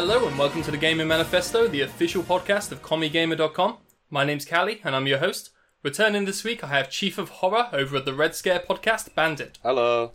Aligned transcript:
Hello 0.00 0.28
and 0.28 0.38
welcome 0.38 0.62
to 0.62 0.70
the 0.70 0.76
Gaming 0.76 1.08
Manifesto, 1.08 1.66
the 1.66 1.80
official 1.80 2.22
podcast 2.22 2.70
of 2.70 2.82
CommieGamer.com. 2.82 3.78
My 4.10 4.22
name's 4.24 4.44
Cally 4.44 4.80
and 4.84 4.94
I'm 4.94 5.08
your 5.08 5.18
host. 5.18 5.50
Returning 5.82 6.24
this 6.24 6.44
week, 6.44 6.62
I 6.62 6.68
have 6.68 6.88
Chief 6.88 7.18
of 7.18 7.30
Horror 7.30 7.68
over 7.72 7.96
at 7.96 8.04
the 8.04 8.14
Red 8.14 8.36
Scare 8.36 8.60
podcast, 8.60 9.12
Bandit, 9.16 9.58
Hello. 9.64 10.12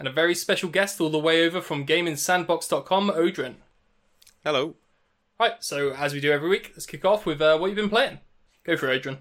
and 0.00 0.08
a 0.08 0.12
very 0.12 0.34
special 0.34 0.68
guest 0.68 1.00
all 1.00 1.10
the 1.10 1.20
way 1.20 1.46
over 1.46 1.60
from 1.60 1.86
GamingSandbox.com, 1.86 3.10
Odhrán. 3.10 3.54
Hello. 4.42 4.74
Right, 5.38 5.62
so 5.62 5.92
as 5.92 6.12
we 6.12 6.18
do 6.20 6.32
every 6.32 6.48
week, 6.48 6.72
let's 6.74 6.84
kick 6.84 7.04
off 7.04 7.24
with 7.24 7.40
uh, 7.40 7.56
what 7.56 7.68
you've 7.68 7.76
been 7.76 7.88
playing. 7.88 8.18
Go 8.64 8.76
for 8.76 8.90
it, 8.90 9.00
Odhrán. 9.00 9.18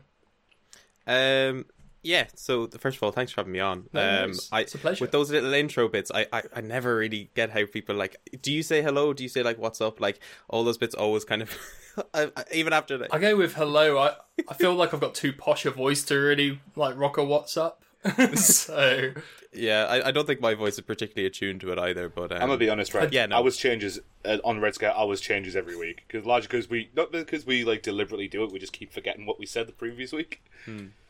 Um, 1.06 1.66
yeah. 2.04 2.28
So 2.36 2.68
first 2.68 2.98
of 2.98 3.04
all, 3.04 3.12
thanks 3.12 3.32
for 3.32 3.42
having 3.42 3.54
me 3.54 3.60
on. 3.60 3.86
No 3.94 4.26
um. 4.26 4.34
I, 4.52 4.62
It's 4.62 4.76
a 4.76 4.78
pleasure. 4.78 5.04
With 5.04 5.12
those 5.12 5.32
little 5.32 5.54
intro 5.54 5.88
bits, 5.88 6.12
I, 6.14 6.28
I 6.32 6.44
I 6.56 6.62
never 6.62 6.96
really 6.96 7.30
get 7.36 7.50
how 7.50 7.66
people 7.66 7.96
like. 7.96 8.18
Do 8.42 8.52
you 8.52 8.62
say 8.62 8.82
hello? 8.82 9.14
Do 9.14 9.24
you 9.24 9.30
say 9.30 9.42
like 9.44 9.58
what's 9.58 9.82
up? 9.82 10.00
Like 10.00 10.20
all 10.50 10.64
those 10.64 10.78
bits 10.78 10.94
always 10.96 11.26
kind 11.26 11.42
of. 11.42 11.52
I, 12.14 12.32
I- 12.36 12.44
even 12.54 12.74
after 12.74 12.98
that. 12.98 13.14
I 13.14 13.20
go 13.20 13.36
with 13.36 13.54
hello. 13.56 13.98
I, 13.98 14.16
I 14.50 14.54
feel 14.54 14.74
like 14.76 14.94
I've 14.94 15.00
got 15.00 15.16
too 15.16 15.32
posh 15.34 15.66
a 15.66 15.72
voice 15.72 16.04
to 16.06 16.16
really 16.16 16.60
like 16.76 16.98
rock 16.98 17.18
a 17.18 17.24
what's 17.24 17.56
up. 17.58 17.84
so 18.36 19.12
Yeah, 19.54 19.86
I, 19.86 20.08
I 20.08 20.12
don't 20.12 20.26
think 20.26 20.42
my 20.42 20.54
voice 20.56 20.74
is 20.76 20.82
particularly 20.82 21.28
attuned 21.28 21.62
to 21.62 21.72
it 21.72 21.80
either. 21.80 22.10
But 22.10 22.32
um, 22.32 22.38
I'm 22.42 22.48
gonna 22.48 22.58
be 22.58 22.70
honest, 22.70 22.94
right? 22.94 23.12
Yeah, 23.12 23.28
no. 23.28 23.38
I 23.38 23.40
was 23.40 23.58
changes 23.58 24.00
uh, 24.26 24.38
on 24.44 24.60
Red 24.60 24.76
Scare. 24.76 24.96
I 24.96 25.04
was 25.04 25.22
changes 25.22 25.56
every 25.56 25.76
week 25.78 26.04
because 26.08 26.26
largely 26.26 26.48
because 26.48 26.70
we 26.70 26.90
not 26.96 27.12
because 27.12 27.46
we 27.46 27.64
like 27.64 27.82
deliberately 27.84 28.28
do 28.28 28.44
it. 28.44 28.52
We 28.52 28.60
just 28.60 28.74
keep 28.74 28.92
forgetting 28.92 29.26
what 29.26 29.40
we 29.40 29.46
said 29.46 29.68
the 29.68 29.74
previous 29.74 30.12
week. 30.12 30.44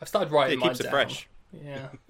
I've 0.02 0.08
started 0.08 0.32
writing 0.32 0.58
it 0.58 0.59
mine 0.59 0.70
keeps 0.70 0.80
it 0.82 0.84
down. 0.84 0.92
fresh. 0.92 1.28
Yeah. 1.64 1.90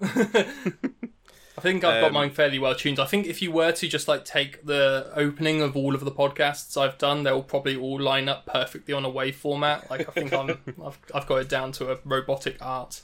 I 1.56 1.60
think 1.60 1.84
I've 1.84 2.00
got 2.00 2.08
Um, 2.08 2.14
mine 2.14 2.30
fairly 2.30 2.58
well 2.58 2.74
tuned. 2.74 2.98
I 2.98 3.04
think 3.04 3.26
if 3.26 3.40
you 3.40 3.52
were 3.52 3.70
to 3.70 3.86
just 3.86 4.08
like 4.08 4.24
take 4.24 4.64
the 4.66 5.10
opening 5.14 5.62
of 5.62 5.76
all 5.76 5.94
of 5.94 6.04
the 6.04 6.10
podcasts 6.10 6.76
I've 6.76 6.98
done, 6.98 7.22
they'll 7.22 7.44
probably 7.44 7.76
all 7.76 8.00
line 8.00 8.28
up 8.28 8.44
perfectly 8.46 8.92
on 8.92 9.04
a 9.04 9.08
wave 9.10 9.36
format. 9.36 9.88
Like 9.88 10.08
I 10.08 10.10
think 10.12 10.32
I'm, 10.32 10.58
I've, 10.84 10.98
I've 11.14 11.26
got 11.26 11.36
it 11.36 11.48
down 11.48 11.70
to 11.72 11.92
a 11.92 11.98
robotic 12.04 12.56
art. 12.60 13.02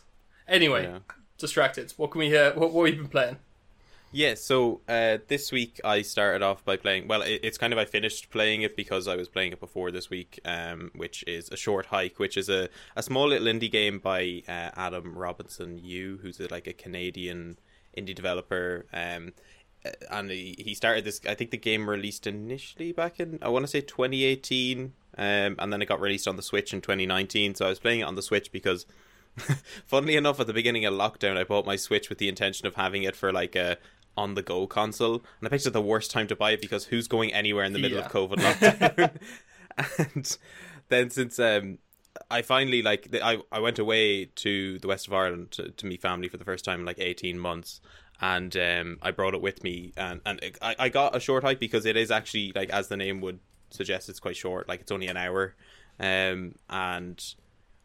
Anyway, 0.48 0.82
Yeah. 0.84 0.98
Distracted. 1.41 1.92
What 1.96 2.10
can 2.10 2.20
we 2.20 2.28
hear? 2.28 2.52
What, 2.52 2.72
what 2.72 2.86
have 2.86 2.96
you 2.96 3.02
been 3.02 3.10
playing? 3.10 3.36
Yeah, 4.12 4.34
so 4.34 4.80
uh, 4.88 5.19
this 5.28 5.52
week 5.52 5.80
I 5.84 6.02
started 6.02 6.42
off 6.42 6.64
by 6.64 6.77
playing. 6.77 7.06
Well, 7.06 7.22
it, 7.22 7.41
it's 7.44 7.58
kind 7.58 7.72
of 7.72 7.78
I 7.78 7.84
finished 7.84 8.30
playing 8.30 8.62
it 8.62 8.77
because 8.77 9.06
I 9.06 9.14
was 9.14 9.28
playing 9.28 9.52
it 9.52 9.60
before 9.60 9.92
this 9.92 10.10
week, 10.10 10.41
um, 10.44 10.91
which 10.97 11.22
is 11.28 11.48
a 11.50 11.56
short 11.56 11.86
hike, 11.86 12.19
which 12.19 12.36
is 12.36 12.48
a, 12.48 12.69
a 12.97 13.05
small 13.05 13.28
little 13.28 13.47
indie 13.47 13.70
game 13.70 14.00
by 14.00 14.42
uh, 14.48 14.70
Adam 14.77 15.16
Robinson 15.16 15.78
Yu, 15.78 16.19
who's 16.22 16.41
a, 16.41 16.48
like 16.48 16.66
a 16.66 16.72
Canadian 16.72 17.58
indie 17.97 18.14
developer. 18.14 18.86
Um, 18.92 19.32
uh, 19.84 19.91
and 20.10 20.28
he, 20.30 20.56
he 20.58 20.75
started 20.75 21.04
this. 21.04 21.20
I 21.28 21.34
think 21.34 21.52
the 21.52 21.56
game 21.56 21.88
released 21.88 22.27
initially 22.27 22.91
back 22.91 23.20
in 23.20 23.38
I 23.42 23.48
want 23.48 23.62
to 23.62 23.70
say 23.70 23.80
2018, 23.80 24.92
um, 25.19 25.56
and 25.56 25.72
then 25.72 25.80
it 25.80 25.86
got 25.86 26.00
released 26.00 26.27
on 26.27 26.34
the 26.34 26.42
Switch 26.42 26.75
in 26.75 26.80
2019. 26.80 27.54
So 27.54 27.66
I 27.66 27.69
was 27.69 27.78
playing 27.78 28.00
it 28.00 28.04
on 28.04 28.16
the 28.16 28.22
Switch 28.22 28.50
because 28.50 28.86
funnily 29.86 30.16
enough, 30.16 30.41
at 30.41 30.46
the 30.46 30.52
beginning 30.52 30.84
of 30.84 30.94
lockdown, 30.94 31.36
I 31.36 31.44
bought 31.44 31.66
my 31.66 31.77
Switch 31.77 32.08
with 32.08 32.19
the 32.19 32.28
intention 32.28 32.66
of 32.66 32.74
having 32.74 33.02
it 33.02 33.16
for 33.16 33.33
like 33.33 33.56
a 33.56 33.78
on 34.16 34.34
the 34.34 34.42
go 34.42 34.66
console, 34.66 35.14
and 35.38 35.47
I 35.47 35.48
picked 35.48 35.66
it 35.66 35.70
the 35.72 35.80
worst 35.80 36.10
time 36.10 36.27
to 36.28 36.36
buy 36.36 36.50
it 36.52 36.60
because 36.60 36.84
who's 36.86 37.08
going 37.08 37.32
anywhere 37.32 37.64
in 37.64 37.72
the 37.72 37.78
middle 37.78 37.98
Yeah. 37.98 38.06
of 38.06 38.12
COVID 38.12 38.36
lockdown? 39.78 40.08
and 40.14 40.36
then 40.88 41.10
since 41.10 41.38
um, 41.38 41.78
I 42.30 42.42
finally 42.42 42.82
like 42.82 43.08
I 43.22 43.38
I 43.52 43.60
went 43.60 43.78
away 43.78 44.27
to 44.27 44.78
the 44.80 44.88
west 44.88 45.06
of 45.06 45.12
Ireland 45.14 45.52
to, 45.52 45.70
to 45.70 45.87
meet 45.87 46.03
family 46.03 46.28
for 46.28 46.37
the 46.37 46.44
first 46.44 46.64
time 46.64 46.81
in 46.81 46.87
like 46.87 46.98
eighteen 46.98 47.38
months. 47.38 47.81
And 48.22 48.54
um, 48.59 48.98
I 49.00 49.12
brought 49.12 49.32
it 49.32 49.41
with 49.41 49.64
me, 49.64 49.94
and, 49.97 50.20
and 50.26 50.38
I, 50.60 50.76
I 50.78 50.88
got 50.91 51.16
a 51.16 51.20
short 51.20 51.43
hike 51.43 51.59
because 51.59 51.87
it 51.87 51.97
is 51.97 52.10
actually 52.10 52.53
like 52.54 52.69
as 52.69 52.88
the 52.88 52.97
name 52.98 53.22
would 53.22 53.38
suggest, 53.70 54.10
it's 54.10 54.20
quite 54.20 54.37
short. 54.37 54.69
Like 54.69 54.81
it's 54.82 54.93
only 54.93 55.06
an 55.06 55.16
hour, 55.16 55.54
um, 55.98 56.56
and 56.69 57.34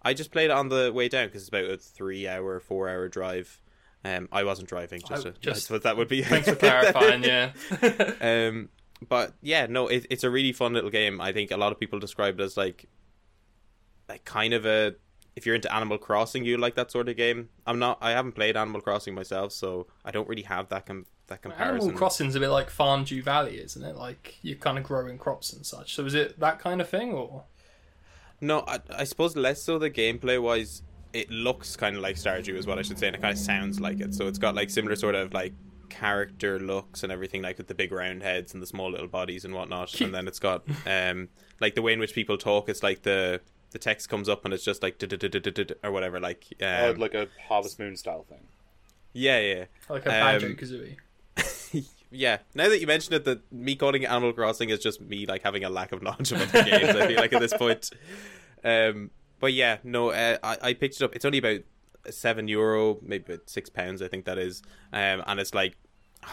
I 0.05 0.13
just 0.13 0.31
played 0.31 0.45
it 0.45 0.51
on 0.51 0.69
the 0.69 0.93
way 0.93 1.09
down 1.09 1.27
because 1.27 1.41
it's 1.41 1.49
about 1.49 1.65
a 1.65 1.77
three-hour, 1.77 2.59
four-hour 2.61 3.09
drive. 3.09 3.59
Um, 4.05 4.29
I 4.31 4.43
wasn't 4.43 4.69
driving, 4.69 5.01
just, 5.01 5.25
I 5.25 5.31
to, 5.31 5.39
just- 5.39 5.71
I 5.71 5.79
that 5.79 5.97
would 5.97 6.07
be. 6.07 6.21
Thanks 6.21 6.47
for 6.47 6.55
clarifying. 6.55 7.23
Yeah. 7.23 7.53
um, 8.21 8.69
but 9.09 9.33
yeah, 9.41 9.65
no, 9.65 9.87
it, 9.87 10.05
it's 10.11 10.23
a 10.23 10.29
really 10.29 10.53
fun 10.53 10.73
little 10.73 10.91
game. 10.91 11.19
I 11.19 11.33
think 11.33 11.49
a 11.49 11.57
lot 11.57 11.71
of 11.71 11.79
people 11.79 11.97
describe 11.99 12.39
it 12.39 12.43
as 12.43 12.55
like, 12.55 12.85
like 14.07 14.23
kind 14.23 14.53
of 14.53 14.65
a. 14.65 14.95
If 15.35 15.45
you're 15.45 15.55
into 15.55 15.73
Animal 15.73 15.97
Crossing, 15.97 16.45
you 16.45 16.55
like 16.57 16.75
that 16.75 16.91
sort 16.91 17.09
of 17.09 17.17
game. 17.17 17.49
I'm 17.65 17.79
not. 17.79 17.97
I 17.99 18.11
haven't 18.11 18.33
played 18.33 18.55
Animal 18.55 18.79
Crossing 18.81 19.15
myself, 19.15 19.51
so 19.51 19.87
I 20.05 20.11
don't 20.11 20.29
really 20.29 20.43
have 20.43 20.69
that 20.69 20.85
com- 20.85 21.07
that 21.27 21.41
comparison. 21.41 21.89
Animal 21.89 21.97
Crossing's 21.97 22.35
a 22.35 22.39
bit 22.39 22.49
like 22.49 22.69
Farmdew 22.69 23.23
Valley, 23.23 23.59
isn't 23.59 23.83
it? 23.83 23.95
Like 23.97 24.37
you're 24.43 24.57
kind 24.57 24.77
of 24.77 24.83
growing 24.83 25.17
crops 25.17 25.51
and 25.51 25.65
such. 25.65 25.95
So 25.95 26.05
is 26.05 26.13
it 26.13 26.39
that 26.39 26.59
kind 26.59 26.79
of 26.79 26.87
thing, 26.87 27.11
or 27.11 27.43
No, 28.41 28.63
I, 28.67 28.79
I 28.95 29.03
suppose 29.05 29.35
less 29.35 29.61
so 29.61 29.79
the 29.79 29.89
gameplay 29.89 30.41
wise. 30.41 30.81
It 31.13 31.29
looks 31.31 31.75
kind 31.77 31.95
of 31.95 32.01
like 32.01 32.17
Stardew, 32.17 32.55
is 32.55 32.67
what 32.67 32.77
I 32.77 32.81
should 32.81 32.99
say, 32.99 33.07
and 33.07 33.15
it 33.15 33.21
kind 33.21 33.31
of 33.31 33.39
sounds 33.39 33.79
like 33.79 34.01
it. 34.01 34.13
So 34.13 34.27
it's 34.27 34.37
got 34.37 34.53
like 34.53 34.69
similar 34.69 34.95
sort 34.97 35.15
of 35.15 35.33
like 35.33 35.53
character 35.89 36.59
looks 36.59 37.03
and 37.03 37.11
everything, 37.11 37.41
like 37.41 37.57
with 37.57 37.67
the 37.67 37.75
big 37.75 37.91
round 37.91 38.21
heads 38.21 38.53
and 38.53 38.61
the 38.61 38.67
small 38.67 38.91
little 38.91 39.07
bodies 39.07 39.45
and 39.45 39.53
whatnot. 39.53 40.01
And 40.01 40.13
then 40.13 40.27
it's 40.27 40.39
got 40.39 40.63
um 40.85 41.29
like 41.61 41.75
the 41.75 41.81
way 41.81 41.93
in 41.93 41.99
which 41.99 42.13
people 42.13 42.37
talk. 42.37 42.67
It's 42.67 42.83
like 42.83 43.03
the 43.03 43.39
the 43.71 43.79
text 43.79 44.09
comes 44.09 44.27
up 44.29 44.45
and 44.45 44.53
it's 44.53 44.63
just 44.63 44.83
like 44.83 45.01
or 45.83 45.91
whatever. 45.91 46.19
Like 46.19 46.45
Uh, 46.61 46.91
um, 46.93 46.97
like 46.99 47.13
a 47.13 47.27
Harvest 47.47 47.79
Moon 47.79 47.95
style 47.95 48.25
thing. 48.27 48.45
yeah, 49.13 49.39
yeah. 49.39 49.65
like 49.89 50.05
a 50.05 50.09
Um, 50.09 50.39
Banjo 50.41 50.49
Kazooie? 50.49 50.97
Yeah, 52.15 52.39
now 52.53 52.69
that 52.69 52.79
you 52.79 52.87
mention 52.87 53.13
it, 53.13 53.25
that 53.25 53.51
me 53.51 53.75
calling 53.75 54.03
it 54.03 54.09
Animal 54.09 54.33
Crossing 54.33 54.69
is 54.69 54.79
just 54.79 55.01
me 55.01 55.25
like 55.25 55.43
having 55.43 55.63
a 55.63 55.69
lack 55.69 55.91
of 55.91 56.01
knowledge 56.01 56.31
of 56.31 56.41
other 56.41 56.63
games. 56.63 56.95
I 56.95 57.07
feel 57.07 57.17
like 57.17 57.33
at 57.33 57.41
this 57.41 57.53
point, 57.53 57.89
um, 58.63 59.11
but 59.39 59.53
yeah, 59.53 59.77
no, 59.83 60.09
uh, 60.11 60.37
I 60.43 60.57
I 60.61 60.73
picked 60.73 60.95
it 60.95 61.01
up. 61.01 61.15
It's 61.15 61.25
only 61.25 61.39
about 61.39 61.61
seven 62.09 62.47
euro, 62.47 62.99
maybe 63.01 63.33
about 63.33 63.49
six 63.49 63.69
pounds, 63.69 64.01
I 64.01 64.07
think 64.07 64.25
that 64.25 64.37
is, 64.37 64.61
um, 64.93 65.23
and 65.25 65.39
it's 65.39 65.53
like, 65.53 65.77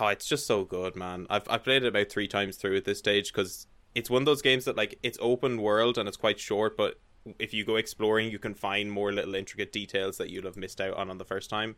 oh, 0.00 0.08
it's 0.08 0.26
just 0.26 0.46
so 0.46 0.64
good, 0.64 0.96
man. 0.96 1.26
I've 1.30 1.48
I've 1.48 1.64
played 1.64 1.84
it 1.84 1.88
about 1.88 2.10
three 2.10 2.28
times 2.28 2.56
through 2.56 2.76
at 2.76 2.84
this 2.84 2.98
stage 2.98 3.32
because 3.32 3.66
it's 3.94 4.10
one 4.10 4.22
of 4.22 4.26
those 4.26 4.42
games 4.42 4.64
that 4.64 4.76
like 4.76 4.98
it's 5.02 5.18
open 5.20 5.60
world 5.60 5.98
and 5.98 6.08
it's 6.08 6.16
quite 6.16 6.40
short, 6.40 6.76
but 6.76 7.00
if 7.38 7.54
you 7.54 7.64
go 7.64 7.76
exploring, 7.76 8.30
you 8.30 8.38
can 8.38 8.54
find 8.54 8.90
more 8.90 9.12
little 9.12 9.34
intricate 9.34 9.72
details 9.72 10.18
that 10.18 10.30
you'd 10.30 10.44
have 10.44 10.56
missed 10.56 10.80
out 10.80 10.94
on 10.94 11.10
on 11.10 11.18
the 11.18 11.24
first 11.24 11.50
time. 11.50 11.76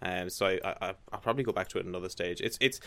Um, 0.00 0.30
so 0.30 0.46
I, 0.46 0.58
I 0.64 0.94
I'll 1.12 1.20
probably 1.20 1.44
go 1.44 1.52
back 1.52 1.68
to 1.68 1.78
it 1.78 1.86
another 1.86 2.08
stage. 2.08 2.40
It's 2.40 2.58
it's 2.60 2.80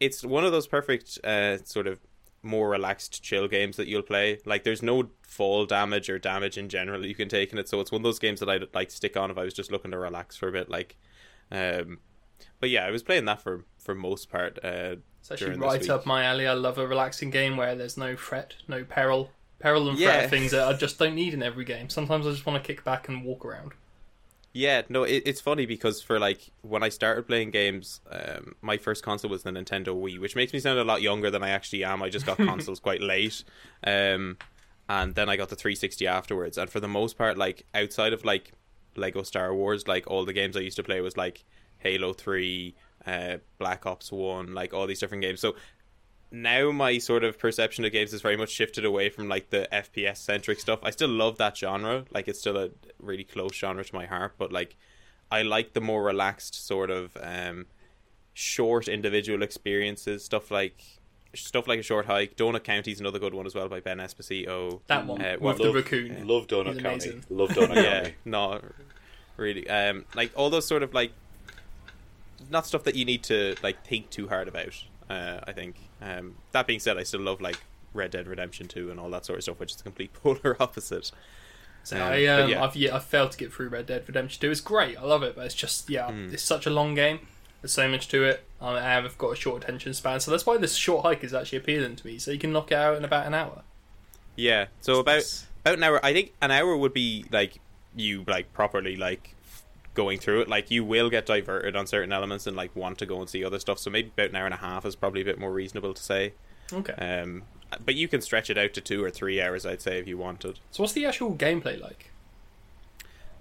it's 0.00 0.24
one 0.24 0.44
of 0.44 0.52
those 0.52 0.66
perfect 0.66 1.18
uh, 1.24 1.58
sort 1.64 1.86
of 1.86 2.00
more 2.42 2.68
relaxed 2.68 3.22
chill 3.22 3.48
games 3.48 3.76
that 3.76 3.88
you'll 3.88 4.02
play. 4.02 4.38
Like 4.44 4.62
there's 4.64 4.82
no 4.82 5.08
fall 5.22 5.66
damage 5.66 6.08
or 6.08 6.18
damage 6.18 6.56
in 6.58 6.68
general 6.68 7.04
you 7.04 7.14
can 7.14 7.28
take 7.28 7.52
in 7.52 7.58
it, 7.58 7.68
so 7.68 7.80
it's 7.80 7.90
one 7.90 8.00
of 8.00 8.04
those 8.04 8.18
games 8.18 8.40
that 8.40 8.48
I'd 8.48 8.72
like 8.74 8.90
stick 8.90 9.16
on 9.16 9.30
if 9.30 9.38
I 9.38 9.44
was 9.44 9.54
just 9.54 9.70
looking 9.72 9.90
to 9.90 9.98
relax 9.98 10.36
for 10.36 10.48
a 10.48 10.52
bit. 10.52 10.68
Like, 10.70 10.96
um, 11.50 11.98
but 12.60 12.70
yeah, 12.70 12.84
I 12.86 12.90
was 12.90 13.02
playing 13.02 13.24
that 13.26 13.40
for 13.42 13.64
for 13.78 13.94
most 13.94 14.30
part. 14.30 14.58
Uh, 14.62 14.96
It's 15.20 15.30
actually 15.32 15.56
right 15.56 15.88
up 15.90 16.06
my 16.06 16.24
alley. 16.24 16.46
I 16.46 16.52
love 16.54 16.78
a 16.78 16.86
relaxing 16.86 17.30
game 17.30 17.56
where 17.56 17.74
there's 17.74 17.96
no 17.96 18.16
fret, 18.16 18.54
no 18.68 18.84
peril. 18.84 19.30
Peril 19.58 19.88
and 19.88 19.98
Yeah. 19.98 20.18
fret 20.20 20.30
things 20.30 20.50
that 20.50 20.68
I 20.68 20.74
just 20.74 20.98
don't 20.98 21.14
need 21.14 21.32
in 21.34 21.42
every 21.42 21.64
game. 21.64 21.88
Sometimes 21.88 22.26
I 22.26 22.30
just 22.30 22.44
want 22.44 22.62
to 22.62 22.66
kick 22.66 22.84
back 22.84 23.08
and 23.08 23.24
walk 23.24 23.44
around. 23.44 23.72
Yeah, 24.56 24.82
no, 24.88 25.02
it, 25.02 25.24
it's 25.26 25.42
funny 25.42 25.66
because 25.66 26.00
for 26.00 26.18
like 26.18 26.50
when 26.62 26.82
I 26.82 26.88
started 26.88 27.26
playing 27.26 27.50
games, 27.50 28.00
um, 28.10 28.54
my 28.62 28.78
first 28.78 29.02
console 29.04 29.30
was 29.30 29.42
the 29.42 29.50
Nintendo 29.50 29.88
Wii, 29.88 30.18
which 30.18 30.34
makes 30.34 30.54
me 30.54 30.60
sound 30.60 30.78
a 30.78 30.84
lot 30.84 31.02
younger 31.02 31.30
than 31.30 31.42
I 31.42 31.50
actually 31.50 31.84
am. 31.84 32.02
I 32.02 32.08
just 32.08 32.24
got 32.24 32.36
consoles 32.38 32.80
quite 32.80 33.02
late, 33.02 33.44
um, 33.84 34.38
and 34.88 35.14
then 35.14 35.28
I 35.28 35.36
got 35.36 35.50
the 35.50 35.56
360 35.56 36.06
afterwards. 36.06 36.56
And 36.56 36.70
for 36.70 36.80
the 36.80 36.88
most 36.88 37.18
part, 37.18 37.36
like 37.36 37.66
outside 37.74 38.14
of 38.14 38.24
like 38.24 38.52
Lego 38.96 39.22
Star 39.24 39.54
Wars, 39.54 39.86
like 39.86 40.10
all 40.10 40.24
the 40.24 40.32
games 40.32 40.56
I 40.56 40.60
used 40.60 40.76
to 40.76 40.82
play 40.82 41.02
was 41.02 41.18
like 41.18 41.44
Halo 41.76 42.14
Three, 42.14 42.74
uh, 43.06 43.36
Black 43.58 43.84
Ops 43.84 44.10
One, 44.10 44.54
like 44.54 44.72
all 44.72 44.86
these 44.86 45.00
different 45.00 45.22
games. 45.22 45.38
So 45.38 45.54
now 46.30 46.70
my 46.72 46.98
sort 46.98 47.24
of 47.24 47.38
perception 47.38 47.84
of 47.84 47.92
games 47.92 48.12
is 48.12 48.20
very 48.22 48.36
much 48.36 48.50
shifted 48.50 48.84
away 48.84 49.08
from 49.08 49.28
like 49.28 49.50
the 49.50 49.68
FPS 49.72 50.18
centric 50.18 50.60
stuff. 50.60 50.80
I 50.82 50.90
still 50.90 51.08
love 51.08 51.38
that 51.38 51.56
genre, 51.56 52.04
like 52.12 52.28
it's 52.28 52.38
still 52.40 52.56
a 52.56 52.70
really 53.00 53.24
close 53.24 53.54
genre 53.54 53.84
to 53.84 53.94
my 53.94 54.06
heart, 54.06 54.34
but 54.38 54.52
like 54.52 54.76
I 55.30 55.42
like 55.42 55.72
the 55.72 55.80
more 55.80 56.02
relaxed 56.02 56.66
sort 56.66 56.90
of 56.90 57.16
um 57.20 57.66
short 58.34 58.86
individual 58.88 59.42
experiences, 59.42 60.24
stuff 60.24 60.50
like 60.50 60.82
stuff 61.34 61.66
like 61.68 61.78
a 61.78 61.82
short 61.82 62.06
hike. 62.06 62.36
Donut 62.36 62.64
County 62.64 62.92
is 62.92 63.00
another 63.00 63.18
good 63.18 63.34
one 63.34 63.46
as 63.46 63.54
well 63.54 63.68
by 63.68 63.80
Ben 63.80 63.98
Esposito. 63.98 64.80
That 64.88 65.06
one 65.06 65.22
Uh, 65.22 65.32
with 65.40 65.58
well, 65.58 65.72
the 65.72 65.72
raccoon. 65.72 66.26
Love 66.26 66.46
Donut 66.46 66.74
He's 66.74 66.82
County. 66.82 67.08
amazing. 67.10 67.24
Love 67.30 67.50
Donut 67.50 67.74
yeah, 67.82 68.00
County. 68.00 68.14
no, 68.24 68.60
really. 69.36 69.68
Um, 69.68 70.04
like 70.14 70.32
all 70.34 70.50
those 70.50 70.66
sort 70.66 70.82
of 70.82 70.92
like 70.94 71.12
not 72.50 72.66
stuff 72.66 72.84
that 72.84 72.94
you 72.94 73.04
need 73.04 73.22
to 73.24 73.54
like 73.62 73.84
think 73.86 74.10
too 74.10 74.28
hard 74.28 74.48
about. 74.48 74.82
Uh, 75.08 75.40
I 75.46 75.52
think. 75.52 75.76
Um, 76.02 76.34
that 76.52 76.66
being 76.66 76.80
said, 76.80 76.96
I 76.98 77.02
still 77.04 77.20
love 77.20 77.40
like 77.40 77.58
Red 77.94 78.10
Dead 78.10 78.26
Redemption 78.26 78.66
Two 78.68 78.90
and 78.90 78.98
all 79.00 79.10
that 79.10 79.24
sort 79.24 79.38
of 79.38 79.42
stuff, 79.44 79.60
which 79.60 79.70
is 79.70 79.76
the 79.76 79.82
complete 79.84 80.12
polar 80.22 80.56
opposite. 80.60 81.10
So 81.84 81.96
Um, 81.96 82.02
I, 82.02 82.26
um, 82.26 82.50
yeah. 82.50 82.64
I've, 82.64 82.74
yeah, 82.74 82.96
I've 82.96 83.04
failed 83.04 83.30
to 83.32 83.38
get 83.38 83.52
through 83.52 83.68
Red 83.68 83.86
Dead 83.86 84.02
Redemption 84.08 84.40
2. 84.40 84.50
It's 84.50 84.60
great, 84.60 84.98
I 84.98 85.02
love 85.02 85.22
it, 85.22 85.36
but 85.36 85.46
it's 85.46 85.54
just 85.54 85.88
yeah, 85.88 86.10
Hmm. 86.10 86.30
it's 86.32 86.42
such 86.42 86.66
a 86.66 86.70
long 86.70 86.94
game. 86.96 87.20
There's 87.62 87.72
so 87.72 87.88
much 87.88 88.08
to 88.08 88.24
it. 88.24 88.42
I 88.60 88.80
have 88.80 89.16
got 89.16 89.28
a 89.28 89.36
short 89.36 89.62
attention 89.62 89.94
span, 89.94 90.18
so 90.18 90.32
that's 90.32 90.44
why 90.44 90.56
this 90.56 90.74
short 90.74 91.04
hike 91.04 91.22
is 91.22 91.32
actually 91.32 91.58
appealing 91.58 91.94
to 91.96 92.06
me. 92.06 92.18
So 92.18 92.32
you 92.32 92.38
can 92.38 92.52
knock 92.52 92.72
it 92.72 92.74
out 92.74 92.96
in 92.96 93.04
about 93.04 93.26
an 93.26 93.34
hour. 93.34 93.62
Yeah. 94.34 94.66
So 94.80 94.98
about 94.98 95.22
about 95.64 95.74
an 95.78 95.82
hour. 95.84 96.04
I 96.04 96.12
think 96.12 96.32
an 96.42 96.50
hour 96.50 96.76
would 96.76 96.92
be 96.92 97.24
like 97.30 97.60
you 97.94 98.24
like 98.26 98.52
properly 98.52 98.96
like 98.96 99.35
going 99.96 100.18
through 100.20 100.42
it. 100.42 100.48
Like 100.48 100.70
you 100.70 100.84
will 100.84 101.10
get 101.10 101.26
diverted 101.26 101.74
on 101.74 101.88
certain 101.88 102.12
elements 102.12 102.46
and 102.46 102.56
like 102.56 102.76
want 102.76 102.98
to 102.98 103.06
go 103.06 103.20
and 103.20 103.28
see 103.28 103.44
other 103.44 103.58
stuff. 103.58 103.80
So 103.80 103.90
maybe 103.90 104.12
about 104.16 104.30
an 104.30 104.36
hour 104.36 104.44
and 104.44 104.54
a 104.54 104.58
half 104.58 104.86
is 104.86 104.94
probably 104.94 105.22
a 105.22 105.24
bit 105.24 105.40
more 105.40 105.52
reasonable 105.52 105.92
to 105.94 106.02
say. 106.02 106.34
Okay. 106.72 106.92
Um, 106.92 107.42
but 107.84 107.96
you 107.96 108.06
can 108.06 108.20
stretch 108.20 108.48
it 108.50 108.56
out 108.56 108.72
to 108.74 108.80
two 108.80 109.02
or 109.02 109.10
three 109.10 109.40
hours, 109.42 109.66
I'd 109.66 109.82
say, 109.82 109.98
if 109.98 110.06
you 110.06 110.16
wanted. 110.16 110.60
So 110.70 110.84
what's 110.84 110.92
the 110.92 111.04
actual 111.06 111.34
gameplay 111.34 111.80
like? 111.80 112.10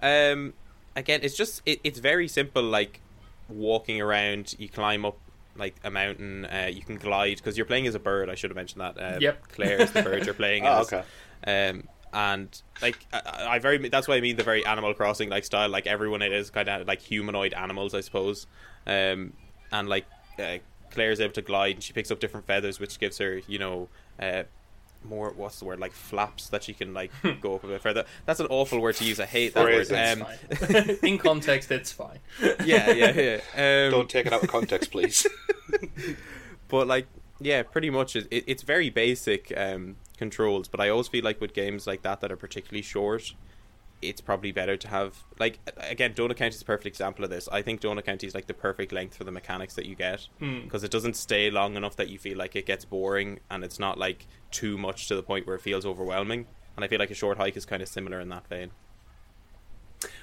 Um, 0.02 0.54
again, 0.96 1.19
it's 1.24 1.36
just 1.38 1.62
it, 1.66 1.80
it's 1.84 2.00
very 2.00 2.28
simple. 2.28 2.63
Like 2.63 3.01
walking 3.50 4.01
around, 4.01 4.56
you 4.58 4.69
climb 4.69 5.06
up 5.06 5.18
like 5.56 5.75
a 5.84 5.92
mountain. 5.92 6.46
Uh, 6.46 6.69
you 6.72 6.81
can 6.81 6.98
glide 6.98 7.38
because 7.38 7.58
you're 7.58 7.66
playing 7.66 7.88
as 7.88 7.96
a 7.96 8.00
bird. 8.00 8.30
I 8.30 8.36
should 8.36 8.50
have 8.50 8.56
mentioned 8.58 8.81
that. 8.81 8.96
Um, 9.16 9.22
Yep. 9.22 9.48
Claire 9.50 9.81
is 9.81 9.92
the 9.92 10.04
bird 10.04 10.25
you're 10.25 10.34
playing 10.44 10.66
Oh, 10.66 10.80
as. 10.81 10.92
okay. 10.94 11.04
Um, 11.48 11.88
and 12.15 12.62
like 12.81 12.97
I, 13.12 13.45
I 13.50 13.59
very 13.59 13.89
that's 13.89 14.07
why 14.07 14.15
I 14.15 14.21
mean 14.21 14.38
the 14.38 14.44
very 14.44 14.65
Animal 14.65 14.94
Crossing 14.94 15.29
like 15.29 15.44
style. 15.44 15.69
Like 15.69 15.85
everyone, 15.85 16.21
it 16.21 16.31
is 16.31 16.50
kind 16.50 16.69
of 16.69 16.88
like 16.88 17.01
humanoid 17.01 17.53
animals, 17.53 17.94
I 17.94 18.00
suppose. 18.00 18.47
Um, 18.88 19.33
and 19.71 19.89
like 19.89 20.06
uh, 20.39 20.59
Claire's 20.91 21.19
able 21.19 21.33
to 21.33 21.41
glide, 21.41 21.75
and 21.75 21.83
she 21.83 21.91
picks 21.91 22.12
up 22.12 22.21
different 22.21 22.47
feathers, 22.47 22.79
which 22.79 22.97
gives 23.00 23.17
her, 23.17 23.41
you 23.47 23.59
know, 23.59 23.89
uh, 24.17 24.44
more 25.03 25.33
what's 25.35 25.59
the 25.59 25.65
word 25.65 25.79
like 25.79 25.91
flaps 25.91 26.47
that 26.50 26.63
she 26.63 26.73
can 26.73 26.94
like 26.94 27.12
go 27.41 27.56
up 27.56 27.65
a 27.65 27.67
bit 27.67 27.81
further. 27.81 28.06
That's 28.25 28.39
an 28.39 28.47
awful 28.50 28.79
word 28.79 28.95
to 28.95 29.03
use. 29.03 29.19
I 29.19 29.25
hate 29.25 29.53
that 29.53 29.65
word. 29.65 29.91
Um, 29.91 30.97
in 31.03 31.17
context, 31.17 31.69
it's 31.69 31.91
fine. 31.91 32.19
yeah, 32.63 32.91
yeah, 32.91 33.12
yeah. 33.12 33.85
Um, 33.85 33.91
Don't 33.91 34.09
take 34.09 34.25
it 34.25 34.31
out 34.31 34.41
of 34.41 34.50
context, 34.50 34.89
please. 34.91 35.27
but 36.69 36.88
like 36.88 37.07
yeah 37.41 37.62
pretty 37.62 37.89
much 37.89 38.15
it, 38.15 38.27
it's 38.31 38.63
very 38.63 38.89
basic 38.89 39.51
um, 39.57 39.97
controls 40.15 40.67
but 40.67 40.79
i 40.79 40.89
always 40.89 41.07
feel 41.07 41.23
like 41.23 41.39
with 41.41 41.53
games 41.53 41.85
like 41.88 42.01
that 42.01 42.19
that 42.21 42.31
are 42.31 42.35
particularly 42.38 42.81
short 42.81 43.33
it's 44.01 44.19
probably 44.21 44.51
better 44.51 44.75
to 44.77 44.88
have 44.89 45.23
like 45.39 45.59
again 45.77 46.13
donut 46.13 46.35
county 46.35 46.53
is 46.53 46.62
a 46.62 46.65
perfect 46.65 46.85
example 46.85 47.23
of 47.23 47.29
this 47.29 47.47
i 47.51 47.62
think 47.62 47.81
donut 47.81 48.06
county 48.06 48.27
is 48.27 48.35
like 48.35 48.45
the 48.47 48.53
perfect 48.53 48.91
length 48.91 49.15
for 49.15 49.23
the 49.23 49.31
mechanics 49.31 49.73
that 49.75 49.85
you 49.85 49.95
get 49.95 50.27
Hmm. 50.39 50.62
because 50.63 50.83
it 50.83 50.91
doesn't 50.91 51.15
stay 51.15 51.50
long 51.50 51.75
enough 51.75 51.95
that 51.95 52.09
you 52.09 52.17
feel 52.19 52.38
like 52.38 52.56
it 52.56 52.65
gets 52.65 52.85
boring 52.85 53.39
and 53.50 53.63
it's 53.63 53.79
not 53.79 53.97
like 53.97 54.27
too 54.51 54.77
much 54.77 55.07
to 55.07 55.15
the 55.15 55.23
point 55.23 55.47
where 55.47 55.56
it 55.56 55.62
feels 55.62 55.85
overwhelming 55.85 56.45
and 56.75 56.83
i 56.83 56.88
feel 56.88 57.00
like 57.00 57.12
a 57.12 57.15
short 57.15 57.38
hike 57.38 57.56
is 57.57 57.65
kind 57.65 57.81
of 57.81 57.88
similar 57.88 58.19
in 58.19 58.29
that 58.29 58.45
vein 58.47 58.71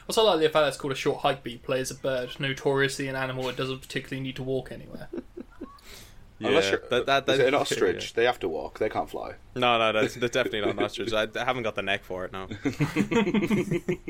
Also, 0.06 0.22
like 0.24 0.38
the 0.40 0.44
fact 0.48 0.54
that 0.54 0.68
it's 0.68 0.76
called 0.76 0.92
a 0.92 0.96
short 0.96 1.20
hike, 1.20 1.42
but 1.42 1.50
you 1.52 1.58
play 1.58 1.80
as 1.80 1.90
a 1.90 1.94
bird, 1.94 2.38
notoriously 2.38 3.08
an 3.08 3.16
animal 3.16 3.44
that 3.44 3.56
doesn't 3.56 3.80
particularly 3.80 4.20
need 4.22 4.36
to 4.36 4.42
walk 4.42 4.70
anywhere. 4.70 5.08
Unless 6.44 6.64
Yeah, 6.64 6.70
you're 6.70 6.88
that, 7.04 7.06
that, 7.26 7.28
is 7.34 7.38
it 7.40 7.48
an 7.48 7.54
ostrich, 7.62 8.14
they 8.14 8.24
have 8.24 8.38
to 8.40 8.48
walk. 8.48 8.78
They 8.78 8.88
can't 8.88 9.08
fly. 9.08 9.34
No, 9.54 9.78
no, 9.78 9.92
that's, 9.92 10.14
that's 10.20 10.32
definitely 10.32 10.60
not 10.62 10.70
an 10.70 10.82
ostrich. 10.82 11.12
I, 11.12 11.28
I 11.40 11.44
haven't 11.44 11.62
got 11.62 11.74
the 11.74 11.82
neck 11.82 12.04
for 12.04 12.24
it 12.24 12.32
now. 12.32 12.48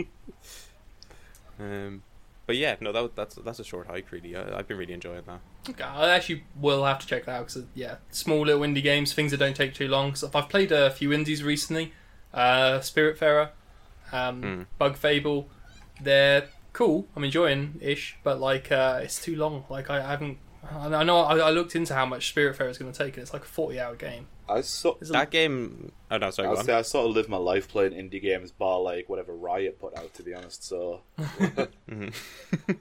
um, 1.58 2.02
but 2.46 2.56
yeah, 2.56 2.76
no, 2.80 2.92
that, 2.92 3.14
that's 3.14 3.34
that's 3.36 3.60
a 3.60 3.64
short 3.64 3.86
hike. 3.86 4.10
Really, 4.10 4.36
I, 4.36 4.58
I've 4.58 4.68
been 4.68 4.76
really 4.78 4.92
enjoying 4.94 5.22
that. 5.26 5.40
Okay, 5.70 5.84
I 5.84 6.10
actually 6.10 6.44
will 6.60 6.84
have 6.84 6.98
to 7.00 7.06
check 7.06 7.26
that 7.26 7.32
out 7.40 7.46
because 7.48 7.64
yeah, 7.74 7.96
small 8.10 8.40
little 8.46 8.62
indie 8.62 8.82
games, 8.82 9.12
things 9.12 9.30
that 9.30 9.38
don't 9.38 9.56
take 9.56 9.74
too 9.74 9.88
long. 9.88 10.14
So 10.14 10.30
I've 10.34 10.48
played 10.48 10.72
a 10.72 10.90
few 10.90 11.12
indies 11.12 11.42
recently, 11.42 11.92
uh, 12.34 12.78
Spiritfarer, 12.80 13.50
um, 14.12 14.42
Mm. 14.42 14.66
Bug 14.78 14.96
Fable. 14.96 15.48
They're 16.00 16.48
cool. 16.72 17.06
I'm 17.14 17.22
enjoying 17.24 17.78
ish, 17.80 18.16
but 18.24 18.40
like 18.40 18.72
uh, 18.72 19.00
it's 19.02 19.22
too 19.22 19.36
long. 19.36 19.64
Like 19.68 19.88
I, 19.90 19.98
I 19.98 20.10
haven't. 20.10 20.38
I 20.70 20.86
I 20.94 21.02
know 21.02 21.18
I, 21.18 21.38
I 21.38 21.50
looked 21.50 21.74
into 21.74 21.94
how 21.94 22.06
much 22.06 22.34
Spiritfarer 22.34 22.70
is 22.70 22.78
going 22.78 22.92
to 22.92 22.96
take, 22.96 23.14
and 23.14 23.22
it's 23.22 23.32
like 23.32 23.42
a 23.42 23.46
40 23.46 23.80
hour 23.80 23.94
game. 23.96 24.26
I 24.48 24.60
so 24.60 24.98
It's 25.00 25.10
a- 25.10 25.14
That 25.14 25.30
game. 25.30 25.92
Oh 26.10 26.18
no, 26.18 26.30
sorry. 26.30 26.48
I, 26.48 26.52
Go 26.52 26.58
on. 26.58 26.64
say 26.64 26.74
I 26.74 26.82
sort 26.82 27.08
of 27.08 27.14
live 27.16 27.28
my 27.28 27.36
life 27.38 27.68
playing 27.68 27.92
indie 27.92 28.20
games, 28.20 28.50
bar 28.52 28.80
like 28.80 29.08
whatever 29.08 29.34
Riot 29.34 29.80
put 29.80 29.96
out. 29.98 30.12
To 30.14 30.22
be 30.22 30.34
honest, 30.34 30.64
so 30.64 31.00
Mhm. 31.18 32.12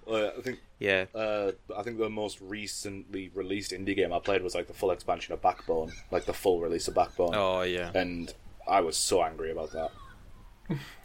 uh, 0.07 0.31
I 0.38 0.42
think 0.42 0.60
yeah, 0.80 1.06
uh, 1.16 1.51
I 1.75 1.83
think 1.83 1.98
the 1.98 2.10
most 2.10 2.39
recently 2.42 3.30
released 3.33 3.72
indie 3.72 3.95
game 3.95 4.12
I 4.13 4.19
played 4.19 4.42
was 4.44 4.56
like 4.56 4.68
the 4.68 4.74
full 4.74 4.92
expansion 4.92 5.34
of 5.34 5.42
Backbone, 5.42 5.92
like 6.12 6.25
the 6.25 6.34
full 6.34 6.60
release 6.60 6.88
of 6.88 6.95
Backbone, 6.95 7.34
Oh 7.36 7.62
yeah. 7.62 7.92
and 7.95 8.34
I 8.68 8.81
was 8.81 8.98
so 8.98 9.24
angry 9.24 9.51
about 9.51 9.72
that. 9.74 9.92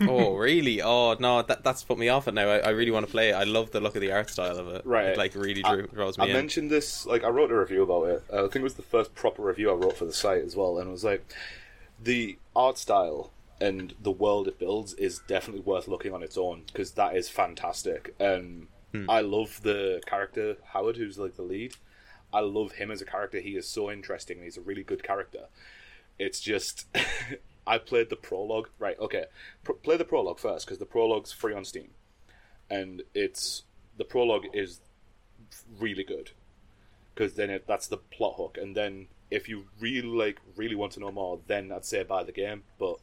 Oh 0.03 0.35
really? 0.37 0.83
Oh 0.83 1.15
no, 1.19 1.43
that 1.43 1.63
that's 1.65 1.85
put 1.85 1.99
me 1.99 2.09
off 2.09 2.29
it 2.29 2.35
now. 2.35 2.49
I, 2.49 2.59
I 2.59 2.69
really 2.71 2.91
want 2.91 3.07
to 3.07 3.13
play 3.13 3.31
it. 3.31 3.35
I 3.35 3.45
love 3.45 3.71
the 3.71 3.81
look 3.81 3.95
of 3.95 4.01
the 4.01 4.13
art 4.13 4.31
style 4.31 4.59
of 4.59 4.69
it. 4.69 4.85
Right. 4.85 5.07
It 5.07 5.19
like 5.19 5.35
really 5.35 5.63
drew, 5.63 5.87
draws 5.87 6.19
me 6.19 6.25
I 6.25 6.29
in. 6.29 6.33
mentioned 6.35 6.71
this, 6.71 7.07
like, 7.07 7.25
I 7.25 7.29
wrote 7.29 7.51
a 7.51 7.59
review 7.59 7.83
about 7.83 8.05
it. 8.05 8.25
Uh, 8.33 8.39
I 8.39 8.49
think 8.49 8.57
it 8.57 8.63
was 8.63 8.75
the 8.75 8.83
first 8.83 9.15
proper 9.15 9.43
review 9.43 9.71
I 9.71 9.75
wrote 9.75 9.97
for 9.97 10.05
the 10.05 10.13
site 10.13 10.45
as 10.45 10.57
well, 10.57 10.79
and 10.79 10.89
it 10.89 10.93
was 10.93 11.05
like, 11.05 11.27
the 12.03 12.39
art 12.55 12.79
style 12.79 13.31
and 13.61 13.95
the 14.03 14.11
world 14.11 14.49
it 14.49 14.59
builds 14.59 14.93
is 14.95 15.21
definitely 15.27 15.63
worth 15.63 15.89
looking 15.89 16.13
on 16.13 16.23
its 16.23 16.37
own 16.37 16.63
because 16.67 16.93
that 16.93 17.17
is 17.17 17.29
fantastic. 17.29 18.15
And 18.21 18.67
I 19.09 19.21
love 19.21 19.61
the 19.63 20.01
character 20.07 20.57
Howard, 20.73 20.97
who's 20.97 21.19
like 21.19 21.37
the 21.37 21.43
lead. 21.43 21.75
I 22.33 22.41
love 22.41 22.73
him 22.73 22.91
as 22.91 23.01
a 23.03 23.05
character. 23.05 23.41
He 23.41 23.51
is 23.57 23.67
so 23.69 23.91
interesting. 23.91 24.37
and 24.39 24.45
He's 24.45 24.57
a 24.57 24.63
really 24.63 24.83
good 24.83 25.03
character. 25.03 25.47
It's 26.19 26.41
just. 26.41 26.87
I 27.67 27.79
played 27.79 28.11
the 28.11 28.17
prologue. 28.17 28.69
Right, 28.79 28.99
okay. 29.01 29.25
Pr- 29.65 29.73
play 29.73 29.97
the 29.97 30.05
prologue 30.05 30.39
first 30.39 30.67
because 30.67 30.79
the 30.79 30.87
prologue's 30.87 31.33
free 31.33 31.55
on 31.55 31.65
Steam. 31.65 31.91
And 32.71 33.03
it's. 33.15 33.63
The 33.97 34.05
prologue 34.05 34.47
is 34.53 34.81
really 35.79 36.05
good 36.05 36.31
because 37.15 37.35
then 37.35 37.51
it, 37.51 37.67
that's 37.67 37.87
the 37.87 37.97
plot 37.97 38.35
hook 38.37 38.59
and 38.61 38.77
then 38.77 39.07
if 39.31 39.49
you 39.49 39.65
really 39.81 40.07
like 40.07 40.39
really 40.57 40.75
want 40.75 40.93
to 40.93 41.01
know 41.01 41.11
more 41.11 41.39
then 41.47 41.73
i'd 41.73 41.85
say 41.85 42.03
buy 42.03 42.23
the 42.23 42.33
game 42.33 42.63
but 42.79 42.97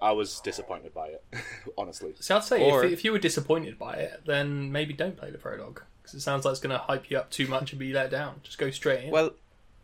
i 0.00 0.10
was 0.10 0.40
disappointed 0.40 0.92
by 0.94 1.08
it 1.08 1.24
honestly 1.78 2.14
So 2.18 2.36
I'd 2.36 2.44
say 2.44 2.68
Or- 2.68 2.84
if, 2.84 2.92
if 2.92 3.04
you 3.04 3.12
were 3.12 3.18
disappointed 3.18 3.78
by 3.78 3.94
it, 3.94 4.22
then 4.26 4.72
maybe 4.72 4.92
don't 4.92 5.16
play 5.16 5.30
the 5.30 5.38
prologue 5.38 5.82
because 6.02 6.14
it 6.14 6.20
sounds 6.20 6.44
like 6.44 6.52
it's 6.52 6.60
going 6.60 6.72
to 6.76 6.78
hype 6.78 7.10
you 7.10 7.18
up 7.18 7.30
too 7.30 7.46
much 7.46 7.72
and 7.72 7.78
be 7.78 7.92
let 7.92 8.10
down. 8.10 8.40
Just 8.42 8.58
go 8.58 8.70
straight 8.70 9.04
in. 9.04 9.10
Well, 9.10 9.32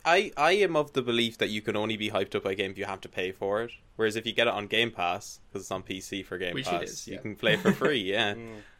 I 0.05 0.33
I 0.37 0.53
am 0.53 0.77
of 0.77 0.93
the 0.93 1.03
belief 1.03 1.39
that 1.39 1.49
you 1.49 1.63
can 1.63 1.77
only 1.77 1.97
be 1.97 2.11
hyped 2.11 2.35
up 2.35 2.45
by 2.45 2.53
a 2.53 2.55
game 2.55 2.71
if 2.71 2.79
you 2.79 2.85
have 2.85 3.01
to 3.03 3.09
pay 3.09 3.33
for 3.33 3.63
it. 3.63 3.73
Whereas 3.97 4.17
if 4.17 4.27
you 4.27 4.33
get 4.33 4.47
it 4.47 4.55
on 4.55 4.67
Game 4.67 4.91
Pass 4.91 5.41
because 5.49 5.63
it's 5.63 5.71
on 5.71 5.83
PC 5.83 6.25
for 6.25 6.37
Game 6.39 6.55
Which 6.55 6.67
Pass, 6.67 6.83
is, 6.83 7.09
you 7.09 7.19
can 7.19 7.37
play 7.37 7.57
for 7.57 7.73
free. 7.73 7.95
Yeah. 8.15 8.35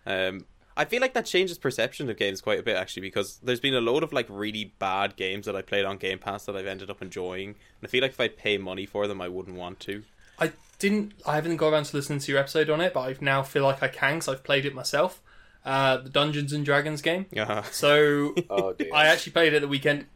um, 0.07 0.47
I 0.77 0.85
feel 0.85 1.01
like 1.01 1.15
that 1.15 1.25
changes 1.25 1.57
perception 1.57 2.11
of 2.11 2.17
games 2.17 2.41
quite 2.41 2.59
a 2.59 2.63
bit 2.63 2.77
actually 2.77 3.03
because 3.03 3.39
there's 3.43 3.61
been 3.61 3.75
a 3.75 3.81
load 3.81 4.03
of 4.03 4.13
like 4.13 4.27
really 4.29 4.75
bad 4.79 5.15
games 5.17 5.47
that 5.47 5.55
I 5.55 5.63
played 5.63 5.85
on 5.85 5.99
Game 5.99 6.19
Pass 6.19 6.47
that 6.47 6.57
I've 6.57 6.67
ended 6.67 6.91
up 6.91 7.01
enjoying, 7.01 7.51
and 7.51 7.57
I 7.83 7.87
feel 7.87 8.03
like 8.03 8.13
if 8.13 8.21
I'd 8.21 8.37
pay 8.37 8.59
money 8.59 8.87
for 8.87 9.07
them, 9.07 9.21
I 9.21 9.29
wouldn't 9.29 9.57
want 9.57 9.81
to. 9.81 10.03
I 10.39 10.53
didn't. 10.79 11.15
I 11.25 11.37
haven't 11.37 11.57
got 11.57 11.73
around 11.73 11.85
to 11.85 11.97
listening 11.97 12.19
to 12.19 12.33
your 12.33 12.41
episode 12.41 12.69
on 12.71 12.81
it, 12.81 12.93
but 12.93 13.01
I 13.01 13.17
now 13.21 13.43
feel 13.43 13.63
like 13.63 13.83
I 13.83 13.89
can 13.89 14.15
because 14.15 14.29
I've 14.29 14.43
played 14.45 14.67
it 14.67 14.75
myself. 14.75 15.23
Uh, 15.65 15.97
the 15.99 16.11
Dungeons 16.11 16.53
and 16.53 16.65
Dragons 16.65 17.01
game. 17.01 17.27
Yeah. 17.31 17.63
So 17.71 18.35
oh 18.51 18.75
I 18.93 19.07
actually 19.07 19.33
played 19.33 19.55
it 19.55 19.61
the 19.61 19.69
weekend. 19.69 20.07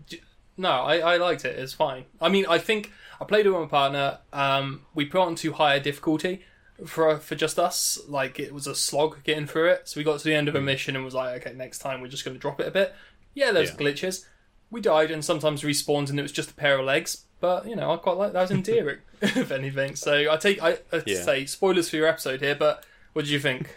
No, 0.59 0.71
I, 0.71 0.99
I 0.99 1.17
liked 1.17 1.45
it. 1.45 1.59
It's 1.59 1.73
fine. 1.73 2.05
I 2.21 2.29
mean, 2.29 2.45
I 2.49 2.59
think 2.59 2.93
I 3.21 3.25
played 3.25 3.47
it 3.47 3.51
with 3.51 3.61
my 3.63 3.67
partner. 3.69 4.19
Um, 4.33 4.83
we 4.95 5.05
put 5.07 5.21
on 5.21 5.35
to 5.37 5.53
higher 5.53 5.81
difficulty 5.81 6.43
for 6.85 7.17
for 7.19 7.35
just 7.37 7.59
us. 7.59 7.99
Like 8.09 8.39
it 8.41 8.53
was 8.53 8.67
a 8.67 8.75
slog 8.75 9.23
getting 9.25 9.47
through 9.47 9.69
it. 9.71 9.89
So 9.89 9.99
we 10.01 10.05
got 10.05 10.19
to 10.19 10.25
the 10.25 10.35
end 10.35 10.49
of 10.49 10.55
a 10.55 10.61
mission 10.61 10.97
and 10.97 11.05
was 11.05 11.15
like, 11.15 11.41
okay, 11.47 11.57
next 11.57 11.79
time 11.79 12.01
we're 12.01 12.09
just 12.09 12.25
going 12.25 12.35
to 12.37 12.41
drop 12.41 12.61
it 12.61 12.67
a 12.67 12.71
bit. 12.73 12.95
Yeah, 13.35 13.53
there's 13.53 13.71
Yeah. 13.71 13.77
glitches. 13.77 14.27
We 14.71 14.81
died 14.83 15.11
and 15.11 15.25
sometimes 15.25 15.63
respawned 15.63 16.11
and 16.11 16.19
it 16.19 16.23
was 16.23 16.33
just 16.33 16.51
a 16.51 16.55
pair 16.55 16.79
of 16.79 16.85
legs. 16.85 17.25
But 17.41 17.67
you 17.69 17.77
know, 17.77 17.93
I 17.93 17.97
quite 17.97 18.17
like 18.17 18.33
that. 18.33 18.43
was 18.43 18.51
endearing, 18.51 18.99
if 19.23 19.51
anything. 19.53 19.95
So 19.97 20.31
I 20.31 20.37
take 20.37 20.61
I, 20.63 20.79
I 20.93 21.03
Yeah. 21.07 21.23
say 21.23 21.47
spoilers 21.47 21.89
for 21.89 21.97
your 21.97 22.07
episode 22.09 22.41
here. 22.41 22.57
But 22.57 22.85
what 23.13 23.23
did 23.25 23.31
you 23.31 23.39
think? 23.41 23.75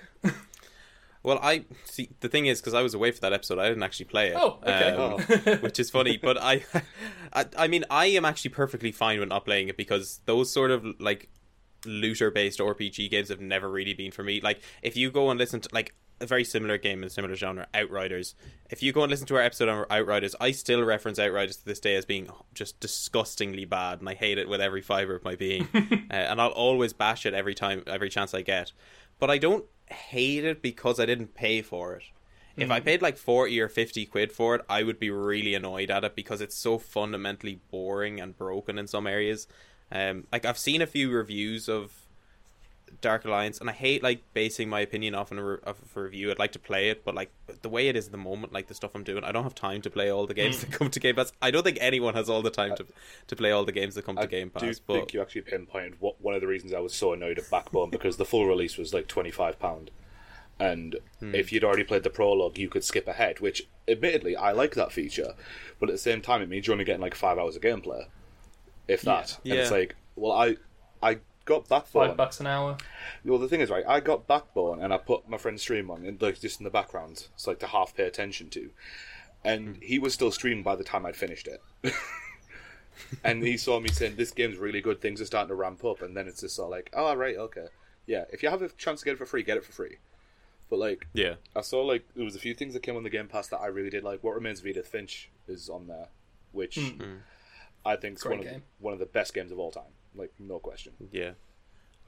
Well, 1.24 1.40
I 1.42 1.66
see. 1.86 2.10
The 2.20 2.30
thing 2.30 2.48
is, 2.48 2.60
because 2.60 2.74
I 2.74 2.82
was 2.82 2.94
away 2.94 3.12
for 3.12 3.22
that 3.22 3.34
episode, 3.34 3.60
I 3.60 3.68
didn't 3.68 3.84
actually 3.84 4.06
play 4.06 4.30
it. 4.30 4.36
Oh, 4.38 4.60
okay. 4.64 4.90
Um, 4.92 5.60
which 5.62 5.80
is 5.80 5.90
funny. 5.90 6.18
But 6.18 6.38
I, 6.42 6.64
I, 7.34 7.46
I 7.58 7.68
mean, 7.68 7.86
I 7.90 8.08
am 8.08 8.26
actually 8.26 8.52
perfectly 8.52 8.92
fine 8.92 9.20
with 9.20 9.30
not 9.30 9.46
playing 9.46 9.70
it 9.70 9.78
because 9.78 10.22
those 10.26 10.52
sort 10.52 10.72
of 10.72 10.86
like 11.00 11.30
looter-based 11.86 12.60
RPG 12.60 13.10
games 13.12 13.30
have 13.30 13.42
never 13.42 13.70
really 13.70 13.94
been 13.94 14.12
for 14.12 14.24
me. 14.24 14.42
Like, 14.42 14.62
if 14.82 14.98
you 14.98 15.12
go 15.12 15.30
and 15.30 15.40
listen 15.40 15.62
to 15.62 15.70
like 15.72 15.94
a 16.22 16.26
very 16.26 16.44
similar 16.44 16.78
game 16.78 17.00
in 17.00 17.08
a 17.08 17.10
similar 17.10 17.36
genre, 17.36 17.68
Outriders. 17.74 18.36
If 18.70 18.84
you 18.84 18.94
go 18.94 19.02
and 19.02 19.10
listen 19.10 19.28
to 19.28 19.36
our 19.36 19.42
episode 19.42 19.68
on 19.70 19.86
Outriders, 19.90 20.36
I 20.40 20.52
still 20.52 20.84
reference 20.84 21.20
Outriders 21.20 21.58
to 21.58 21.66
this 21.66 21.80
day 21.80 21.96
as 21.96 22.06
being 22.06 22.30
just 22.54 22.80
disgustingly 22.80 23.66
bad, 23.66 24.00
and 24.00 24.08
I 24.08 24.14
hate 24.14 24.38
it 24.38 24.48
with 24.48 24.62
every 24.62 24.82
fiber 24.82 25.16
of 25.16 25.24
my 25.24 25.36
being. 25.36 25.68
uh, 25.74 26.14
and 26.14 26.40
I'll 26.40 26.50
always 26.50 26.94
bash 26.94 27.26
it 27.26 27.34
every 27.34 27.56
time, 27.56 27.84
every 27.88 28.10
chance 28.10 28.34
I 28.34 28.44
get. 28.44 28.72
But 29.20 29.30
I 29.30 29.38
don't 29.40 29.66
hate 29.92 30.44
it 30.44 30.62
because 30.62 31.00
I 31.00 31.06
didn't 31.06 31.36
pay 31.36 31.62
for 31.62 31.96
it. 31.96 32.04
If 32.58 32.70
I 32.70 32.80
paid 32.80 33.02
like 33.02 33.18
40 33.18 33.60
or 33.62 33.70
50 33.70 34.06
quid 34.06 34.32
for 34.32 34.56
it, 34.56 34.62
I 34.70 34.84
would 34.84 35.00
be 35.00 35.10
really 35.10 35.56
annoyed 35.56 35.90
at 35.90 36.04
it 36.04 36.16
because 36.16 36.42
it's 36.42 36.56
so 36.56 36.78
fundamentally 36.78 37.62
boring 37.72 38.20
and 38.20 38.38
broken 38.38 38.78
in 38.78 38.88
some 38.88 39.08
areas. 39.08 39.48
Um, 39.92 40.28
like 40.32 40.46
I've 40.46 40.58
seen 40.58 40.82
a 40.82 40.88
few 40.88 41.10
reviews 41.12 41.70
of 41.70 41.92
Dark 43.02 43.26
Alliance, 43.26 43.60
and 43.60 43.70
I 43.70 43.74
hate 43.74 44.04
like 44.04 44.22
basing 44.34 44.70
my 44.70 44.80
opinion 44.80 45.16
off, 45.16 45.32
re- 45.32 45.58
off 45.66 45.82
of 45.82 45.98
a 45.98 46.02
review. 46.04 46.30
I'd 46.32 46.38
like 46.40 46.52
to 46.54 46.60
play 46.60 46.90
it, 46.90 47.04
but 47.04 47.16
like 47.16 47.32
the 47.64 47.70
way 47.70 47.88
it 47.88 47.96
is 47.96 48.06
at 48.06 48.12
the 48.12 48.18
moment, 48.18 48.54
like 48.54 48.68
the 48.68 48.74
stuff 48.76 48.92
I'm 48.94 49.04
doing, 49.04 49.24
I 49.24 49.32
don't 49.32 49.44
have 49.44 49.56
time 49.56 49.82
to 49.82 49.90
play 49.90 50.10
all 50.10 50.28
the 50.28 50.34
games 50.34 50.58
Mm. 50.58 50.62
that 50.62 50.72
come 50.72 50.90
to 50.92 51.00
Game 51.00 51.16
Pass. 51.16 51.34
I 51.42 51.50
don't 51.52 51.64
think 51.64 51.78
anyone 51.82 52.14
has 52.14 52.30
all 52.30 52.42
the 52.42 52.50
time 52.52 52.76
to 52.76 52.86
to 53.28 53.36
play 53.36 53.52
all 53.52 53.66
the 53.66 53.72
games 53.72 53.96
that 53.96 54.06
come 54.06 54.16
to 54.18 54.22
I 54.22 54.26
Game 54.28 54.48
do 54.50 54.54
Pass. 54.68 54.80
think 54.80 54.86
But 54.88 55.14
you 55.14 55.22
actually 55.22 55.42
pinpointed 55.42 55.96
what 56.00 56.22
one 56.22 56.36
of 56.36 56.42
the 56.42 56.48
reasons 56.48 56.74
I 56.74 56.80
was 56.80 56.94
so 56.94 57.12
annoyed 57.14 57.40
at 57.40 57.50
Backbone 57.50 57.90
because 57.98 58.18
the 58.18 58.26
full 58.26 58.46
release 58.48 58.78
was 58.78 58.94
like 58.94 59.08
twenty 59.08 59.32
five 59.32 59.60
pound, 59.60 59.90
and 60.60 60.98
Hmm. 61.20 61.34
if 61.36 61.52
you'd 61.52 61.64
already 61.64 61.84
played 61.84 62.04
the 62.04 62.10
prologue, 62.10 62.58
you 62.58 62.70
could 62.70 62.84
skip 62.84 63.08
ahead. 63.08 63.40
Which, 63.40 63.68
admittedly, 63.88 64.36
I 64.36 64.52
like 64.52 64.76
that 64.76 64.92
feature, 64.92 65.34
but 65.80 65.90
at 65.90 65.94
the 65.94 65.98
same 65.98 66.22
time, 66.22 66.42
it 66.42 66.50
means 66.50 66.68
you're 66.68 66.74
only 66.76 66.86
getting 66.86 67.02
like 67.02 67.16
five 67.16 67.40
hours 67.40 67.56
of 67.56 67.64
gameplay, 67.64 68.06
if 68.88 69.02
that. 69.02 69.40
Yeah. 69.44 69.54
And 69.54 69.62
it's 69.62 69.72
like, 69.72 69.96
well, 70.16 70.32
I 70.34 70.58
I 71.02 71.18
got 71.46 71.68
Backbone. 71.68 72.10
Five 72.10 72.18
bucks 72.18 72.40
an 72.40 72.48
hour. 72.48 72.78
Well, 73.26 73.40
the 73.40 73.48
thing 73.48 73.62
is, 73.62 73.70
right, 73.70 73.84
I 73.88 74.00
got 74.00 74.28
Backbone 74.28 74.82
and 74.82 74.94
I 74.94 74.98
put 74.98 75.28
my 75.30 75.38
friend's 75.38 75.62
stream 75.62 75.90
on, 75.90 76.06
and 76.06 76.22
like 76.22 76.40
just 76.40 76.60
in 76.60 76.64
the 76.64 76.70
background, 76.70 77.28
it's 77.34 77.48
like 77.48 77.60
to 77.60 77.68
half 77.68 77.96
pay 77.96 78.04
attention 78.04 78.50
to, 78.52 78.70
and 79.44 79.76
hmm. 79.76 79.82
he 79.82 80.00
was 80.00 80.14
still 80.14 80.32
streaming 80.32 80.64
by 80.64 80.76
the 80.76 80.84
time 80.84 81.06
I'd 81.06 81.16
finished 81.16 81.48
it. 81.48 81.62
and 83.24 83.44
he 83.44 83.58
saw 83.58 83.80
me 83.80 83.90
saying, 83.90 84.16
"This 84.16 84.32
game's 84.32 84.58
really 84.58 84.82
good. 84.82 85.02
Things 85.02 85.22
are 85.22 85.26
starting 85.26 85.50
to 85.50 85.56
ramp 85.56 85.84
up," 85.84 86.02
and 86.02 86.16
then 86.16 86.28
it's 86.28 86.42
just 86.42 86.60
of 86.60 86.70
like, 86.70 86.90
"Oh, 86.94 87.16
right, 87.16 87.38
okay, 87.38 87.68
yeah. 88.06 88.26
If 88.32 88.44
you 88.44 88.50
have 88.50 88.62
a 88.62 88.70
chance 88.70 89.00
to 89.00 89.06
get 89.06 89.14
it 89.14 89.18
for 89.18 89.26
free, 89.26 89.44
get 89.44 89.58
it 89.58 89.66
for 89.66 89.72
free." 89.72 89.98
But 90.70 90.80
like, 90.80 91.08
yeah, 91.14 91.36
I 91.56 91.62
saw 91.62 91.82
like 91.82 92.06
there 92.16 92.24
was 92.24 92.36
a 92.36 92.40
few 92.40 92.54
things 92.54 92.74
that 92.74 92.84
came 92.84 92.96
on 92.96 93.04
the 93.04 93.10
Game 93.10 93.28
Pass 93.28 93.48
that 93.48 93.60
I 93.60 93.68
really 93.68 93.90
did 93.90 94.04
like. 94.04 94.24
What 94.24 94.36
Remains 94.36 94.62
of 94.62 94.68
Edith 94.68 94.88
Finch 94.88 95.30
is 95.48 95.70
on 95.70 95.88
there, 95.88 96.08
which 96.52 96.78
hmm. 96.78 97.16
I 97.86 97.96
think 97.96 98.18
is 98.18 98.26
one 98.26 98.40
of, 98.40 98.46
game. 98.46 98.64
one 98.80 98.94
of 98.94 99.00
the 99.00 99.06
best 99.06 99.34
games 99.34 99.52
of 99.52 99.60
all 99.60 99.72
time. 99.72 99.84
Like, 100.16 100.32
no 100.40 100.60
question. 100.60 100.94
yeah. 101.12 101.32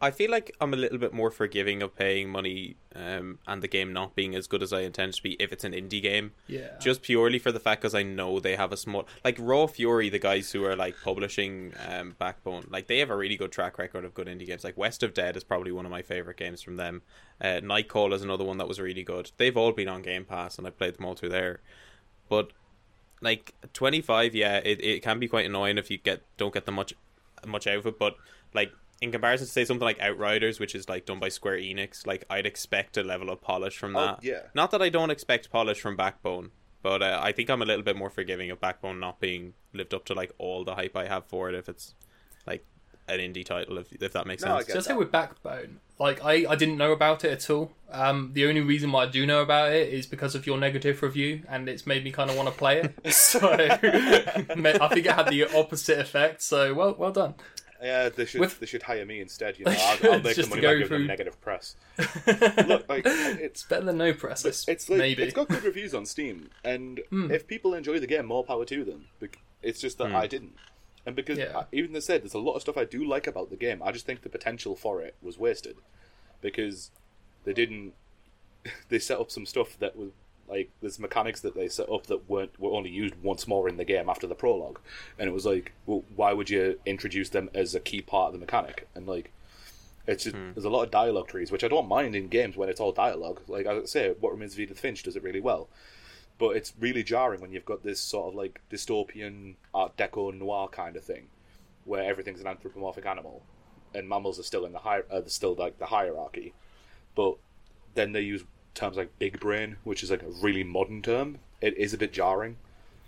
I 0.02 0.12
feel 0.12 0.30
like 0.30 0.54
I'm 0.60 0.74
a 0.74 0.78
little 0.78 0.98
bit 0.98 1.14
more 1.14 1.32
forgiving 1.32 1.82
of 1.82 1.96
paying 1.96 2.30
money 2.30 2.76
um, 2.94 3.40
and 3.48 3.62
the 3.62 3.70
game 3.70 3.94
not 3.94 4.16
being 4.16 4.36
as 4.36 4.48
good 4.48 4.62
as 4.62 4.74
I 4.74 4.82
intend 4.82 5.14
to 5.14 5.24
be 5.24 5.38
if 5.40 5.54
it's 5.54 5.64
an 5.64 5.72
indie 5.72 6.02
game. 6.02 6.34
Yeah. 6.48 6.78
just 6.78 7.04
purely 7.04 7.40
for 7.40 7.54
the 7.54 7.60
fact 7.60 7.82
because 7.82 7.96
I 7.96 8.04
know 8.04 8.42
they 8.42 8.58
have 8.58 8.74
a 8.74 8.78
small 8.78 9.08
like 9.24 9.38
Raw 9.40 9.66
Fury, 9.66 10.10
the 10.10 10.20
guys 10.20 10.52
who 10.52 10.66
are 10.66 10.76
like 10.76 10.96
publishing 11.06 11.74
um, 11.88 12.16
Backbone, 12.20 12.66
like 12.70 12.88
they 12.88 13.00
have 13.00 13.12
a 13.12 13.16
really 13.16 13.38
good 13.38 13.54
track 13.54 13.78
record 13.78 14.04
of 14.04 14.14
good 14.14 14.28
indie 14.28 14.46
games. 14.46 14.66
Like 14.66 14.76
West 14.78 15.04
of 15.04 15.14
Dead 15.14 15.38
is 15.38 15.46
probably 15.46 15.72
one 15.72 15.86
of 15.86 15.92
my 15.92 16.02
favorite 16.02 16.36
games 16.36 16.62
from 16.62 16.76
them. 16.76 17.02
Uh, 17.40 17.62
Nightcall 17.64 18.14
is 18.14 18.24
another 18.24 18.44
one 18.44 18.58
that 18.58 18.68
was 18.68 18.82
really 18.82 19.04
good. 19.04 19.32
They've 19.38 19.56
all 19.56 19.72
been 19.72 19.88
on 19.88 20.02
Game 20.02 20.26
Pass, 20.26 20.58
and 20.58 20.68
I 20.68 20.72
played 20.72 20.98
them 20.98 21.06
all 21.06 21.16
through 21.16 21.30
there. 21.30 21.62
But 22.28 22.52
like 23.22 23.54
twenty 23.72 24.02
five, 24.02 24.36
yeah, 24.36 24.58
it, 24.58 24.84
it 24.84 25.02
can 25.02 25.18
be 25.18 25.30
quite 25.30 25.46
annoying 25.46 25.78
if 25.78 25.90
you 25.90 25.98
get 25.98 26.24
don't 26.36 26.54
get 26.54 26.66
the 26.66 26.74
much 26.74 26.94
much 27.48 27.68
out 27.68 27.78
of 27.78 27.86
it. 27.88 28.00
But 28.00 28.16
like 28.54 28.72
in 29.02 29.12
comparison 29.12 29.46
to 29.48 29.52
say 29.52 29.66
something 29.66 29.84
like 29.86 30.00
Outriders, 30.00 30.60
which 30.60 30.76
is 30.76 30.88
like 30.88 31.06
done 31.06 31.20
by 31.20 31.30
Square 31.30 31.58
Enix, 31.58 32.08
like 32.08 32.24
I'd 32.30 32.46
expect 32.46 32.98
a 32.98 33.04
level 33.04 33.30
of 33.30 33.42
polish 33.42 33.78
from 33.78 33.96
Oh, 33.96 34.06
that. 34.06 34.24
yeah. 34.24 34.44
Not 34.54 34.72
that 34.72 34.82
I 34.82 34.90
don't 34.90 35.10
expect 35.12 35.52
polish 35.52 35.80
from 35.82 35.96
Backbone, 35.98 36.52
but 36.82 37.02
uh, 37.02 37.20
I 37.22 37.32
think 37.32 37.50
I'm 37.50 37.62
a 37.62 37.66
little 37.66 37.84
bit 37.84 37.96
more 37.98 38.10
forgiving 38.10 38.50
of 38.52 38.60
Backbone 38.62 39.00
not 39.00 39.20
being 39.20 39.54
lived 39.74 39.94
up 39.94 40.06
to 40.06 40.14
like 40.14 40.32
all 40.38 40.64
the 40.64 40.76
hype 40.76 40.96
I 40.96 41.08
have 41.08 41.26
for 41.26 41.50
it. 41.50 41.56
If 41.56 41.68
it's 41.68 41.96
like 42.48 42.66
an 43.08 43.20
indie 43.20 43.46
title, 43.46 43.78
if 43.78 43.92
if 44.02 44.14
that 44.14 44.26
makes 44.28 44.44
No, 44.44 44.56
sense. 44.58 44.68
get 44.68 44.74
Just 44.76 44.88
that. 44.88 44.94
say 44.94 44.98
with 44.98 45.12
Backbone, 45.12 45.80
like 46.00 46.24
I, 46.24 46.46
I 46.50 46.56
didn't 46.56 46.78
know 46.78 46.92
about 46.92 47.24
it 47.26 47.32
at 47.32 47.50
all. 47.50 47.72
Um, 47.92 48.32
the 48.34 48.48
only 48.48 48.62
reason 48.62 48.92
why 48.92 49.04
I 49.04 49.08
do 49.08 49.26
know 49.26 49.42
about 49.42 49.72
it 49.74 49.94
is 49.94 50.06
because 50.08 50.34
of 50.36 50.48
your 50.48 50.58
negative 50.58 51.02
review, 51.04 51.44
and 51.50 51.68
it's 51.70 51.86
made 51.86 52.04
me 52.04 52.12
kind 52.12 52.30
of 52.30 52.36
want 52.38 52.50
to 52.50 52.56
play 52.56 52.82
it. 52.82 52.96
So 53.14 53.40
I 53.52 53.78
think 54.90 55.06
it 55.06 55.12
had 55.12 55.28
the 55.30 55.48
opposite 55.56 56.00
effect. 56.00 56.42
So 56.42 56.74
well, 56.74 56.96
well 56.98 57.12
done. 57.12 57.36
Yeah, 57.82 58.08
they 58.08 58.24
should 58.26 58.40
With- 58.40 58.60
they 58.62 58.66
should 58.66 58.84
hire 58.84 59.06
me 59.06 59.20
instead. 59.20 59.60
You 59.60 59.66
know, 59.68 59.76
I'll, 59.78 60.14
I'll 60.14 60.20
make 60.22 60.24
the 60.24 60.34
just 60.36 60.50
to 60.52 60.56
money 60.56 60.62
go 60.62 60.70
by 60.70 60.74
giving 60.76 60.88
through- 60.88 60.98
them 61.00 61.08
negative 61.08 61.42
press. 61.42 61.76
Look, 62.68 62.88
like 62.88 63.04
it's 63.06 63.64
Better 63.64 63.86
than 63.86 63.98
no 63.98 64.14
press. 64.14 64.46
It's, 64.46 64.66
it's 64.70 64.90
like 64.90 65.00
maybe. 65.00 65.24
it's 65.24 65.34
got 65.34 65.50
good 65.50 65.64
reviews 65.64 65.94
on 65.94 66.06
Steam, 66.06 66.50
and 66.64 67.02
Hmm. 67.10 67.30
if 67.32 67.46
people 67.48 67.74
enjoy 67.74 68.00
the 68.00 68.08
game, 68.08 68.26
more 68.26 68.44
power 68.46 68.64
to 68.66 68.84
them. 68.86 69.08
It's 69.62 69.80
just 69.82 69.98
that 69.98 70.14
I 70.14 70.28
didn't, 70.28 70.56
and 71.06 71.16
because 71.16 71.38
Yeah. 71.38 71.60
I, 71.60 71.66
even 71.72 71.94
they 71.94 72.00
said 72.00 72.24
there's 72.24 72.34
a 72.34 72.40
lot 72.40 72.54
of 72.54 72.62
stuff 72.62 72.78
I 72.78 72.86
do 72.86 73.04
like 73.04 73.28
about 73.28 73.50
the 73.50 73.56
game. 73.56 73.82
I 73.84 73.92
just 73.92 74.06
think 74.06 74.22
the 74.22 74.30
potential 74.30 74.76
for 74.76 75.02
it 75.02 75.16
was 75.22 75.38
wasted 75.38 75.78
because 76.42 76.92
they 77.44 77.54
didn't. 77.54 77.94
They 78.88 79.00
set 79.00 79.20
up 79.20 79.30
some 79.30 79.46
stuff 79.46 79.78
that 79.80 79.98
was 79.98 80.12
like 80.48 80.70
there's 80.82 81.00
mechanics 81.00 81.42
that 81.42 81.56
they 81.56 81.68
set 81.68 81.90
up 81.90 82.08
that 82.08 82.30
weren't 82.30 82.60
were 82.60 82.72
only 82.72 82.90
used 82.90 83.16
once 83.22 83.48
more 83.48 83.68
in 83.68 83.78
the 83.78 83.86
game 83.86 84.10
after 84.10 84.28
the 84.28 84.36
prologue, 84.36 84.80
and 85.18 85.28
it 85.28 85.34
was 85.34 85.46
like, 85.46 85.74
well, 85.86 86.04
why 86.16 86.34
would 86.34 86.50
you 86.50 86.80
introduce 86.86 87.30
them 87.30 87.50
as 87.54 87.76
a 87.76 87.80
key 87.80 88.02
part 88.02 88.28
of 88.28 88.34
the 88.34 88.40
mechanic? 88.40 88.88
And 88.96 89.08
like, 89.08 89.32
it's 90.06 90.26
just, 90.26 90.36
hmm. 90.36 90.52
there's 90.54 90.66
a 90.66 90.70
lot 90.70 90.84
of 90.84 90.92
dialogue 90.92 91.28
trees, 91.28 91.52
which 91.52 91.64
I 91.64 91.68
don't 91.70 91.88
mind 91.88 92.16
in 92.16 92.28
games 92.28 92.56
when 92.58 92.70
it's 92.70 92.80
all 92.80 92.92
dialogue. 92.92 93.42
Like 93.48 93.66
I 93.66 93.84
say, 93.86 94.14
What 94.20 94.32
Remains 94.32 94.54
of 94.54 94.60
Edith 94.60 94.80
Finch 94.80 95.04
does 95.04 95.16
it 95.16 95.24
really 95.24 95.40
well, 95.40 95.70
but 96.44 96.58
it's 96.58 96.74
really 96.78 97.04
jarring 97.04 97.40
when 97.40 97.54
you've 97.54 97.64
got 97.64 97.84
this 97.84 98.02
sort 98.02 98.28
of 98.28 98.36
like 98.36 98.60
dystopian 98.70 99.56
Art 99.74 99.96
Deco 99.96 100.38
noir 100.38 100.68
kind 100.68 100.98
of 100.98 101.04
thing, 101.06 101.28
where 101.86 102.04
everything's 102.04 102.42
an 102.42 102.48
anthropomorphic 102.48 103.06
animal, 103.06 103.44
and 103.96 104.10
mammals 104.10 104.38
are 104.42 104.44
still 104.44 104.66
in 104.66 104.74
the 104.74 104.80
hier- 104.80 105.06
uh, 105.10 105.22
still 105.28 105.56
like 105.56 105.80
the 105.80 105.86
hierarchy, 105.86 106.54
but 107.16 107.38
then 107.96 108.12
they 108.12 108.20
use 108.20 108.44
terms 108.74 108.98
like 108.98 109.18
big 109.20 109.40
brain, 109.40 109.78
which 109.86 110.04
is 110.04 110.12
like 110.12 110.22
a 110.22 110.28
really 110.42 110.66
modern 110.66 111.02
term. 111.02 111.40
It 111.62 111.78
is 111.78 111.94
a 111.94 111.98
bit 111.98 112.12
jarring. 112.12 112.58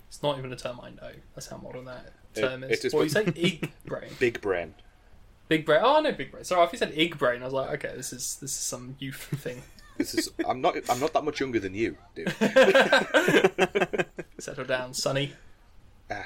It's 0.08 0.24
not 0.24 0.38
even 0.40 0.54
a 0.54 0.56
term 0.56 0.80
I 0.82 0.92
know. 0.92 1.12
That's 1.34 1.48
how 1.48 1.58
modern 1.58 1.84
that 1.86 2.14
term 2.36 2.64
it 2.64 2.72
is. 2.72 2.86
is 2.86 2.94
what 2.94 3.02
do 3.02 3.06
you 3.06 3.10
say? 3.34 3.34
Ig 3.36 3.70
brain. 3.86 4.12
Big 4.18 4.40
brain. 4.40 4.76
Big 5.50 5.66
brain. 5.66 5.82
Oh, 5.84 5.98
I 5.98 6.00
know 6.00 6.14
big 6.14 6.32
brain. 6.32 6.46
Sorry, 6.46 6.64
if 6.66 6.72
you 6.72 6.80
said 6.80 6.94
ig 6.96 7.18
brain, 7.18 7.42
I 7.42 7.46
was 7.46 7.54
like, 7.54 7.70
okay, 7.84 7.94
this 7.98 8.14
is 8.14 8.38
this 8.38 8.52
is 8.52 8.58
some 8.58 8.96
youth 8.98 9.18
thing. 9.36 9.62
This 9.98 10.14
is. 10.16 10.32
I'm 10.48 10.62
not. 10.62 10.76
I'm 10.90 11.00
not 11.00 11.14
that 11.14 11.24
much 11.24 11.40
younger 11.40 11.60
than 11.60 11.74
you, 11.74 11.98
dude. 12.16 12.34
Settle 14.40 14.66
down, 14.66 14.94
Sonny. 14.94 15.34
Ah. 16.12 16.26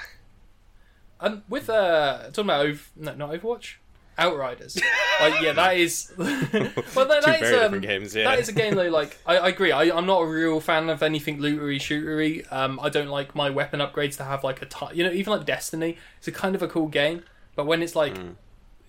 And 1.22 1.44
with 1.50 1.70
uh, 1.70 2.24
talking 2.32 2.46
about 2.46 2.66
over, 2.66 2.82
no, 2.96 3.14
not 3.14 3.32
Overwatch, 3.32 3.76
Outriders. 4.18 4.76
like, 5.22 5.42
yeah, 5.42 5.54
that 5.54 5.78
is. 5.78 6.12
well, 6.18 6.28
that, 6.28 7.24
that 7.24 7.42
is 7.42 7.50
very 7.50 7.56
um, 7.56 7.62
different 7.64 7.86
games, 7.86 8.16
yeah. 8.16 8.24
That 8.24 8.40
is 8.40 8.50
a 8.50 8.54
game 8.54 8.76
though. 8.76 8.90
Like, 8.90 9.18
I, 9.26 9.38
I 9.38 9.48
agree. 9.50 9.72
I, 9.72 9.96
I'm 9.96 10.06
not 10.06 10.22
a 10.22 10.26
real 10.26 10.60
fan 10.60 10.90
of 10.90 11.04
anything 11.04 11.40
lootery 11.40 11.78
shootery. 11.78 12.52
Um, 12.52 12.80
I 12.82 12.90
don't 12.90 13.10
like 13.10 13.36
my 13.36 13.50
weapon 13.50 13.80
upgrades 13.82 14.18
to 14.18 14.24
have 14.24 14.44
like 14.44 14.62
a 14.62 14.66
ti 14.66 14.88
You 14.94 15.04
know, 15.04 15.12
even 15.12 15.32
like 15.32 15.46
Destiny, 15.46 15.98
it's 16.18 16.28
a 16.28 16.32
kind 16.32 16.56
of 16.56 16.62
a 16.62 16.68
cool 16.68 16.88
game. 16.88 17.24
But 17.56 17.66
when 17.66 17.82
it's 17.82 17.96
like, 17.96 18.16
Mm. 18.16 18.36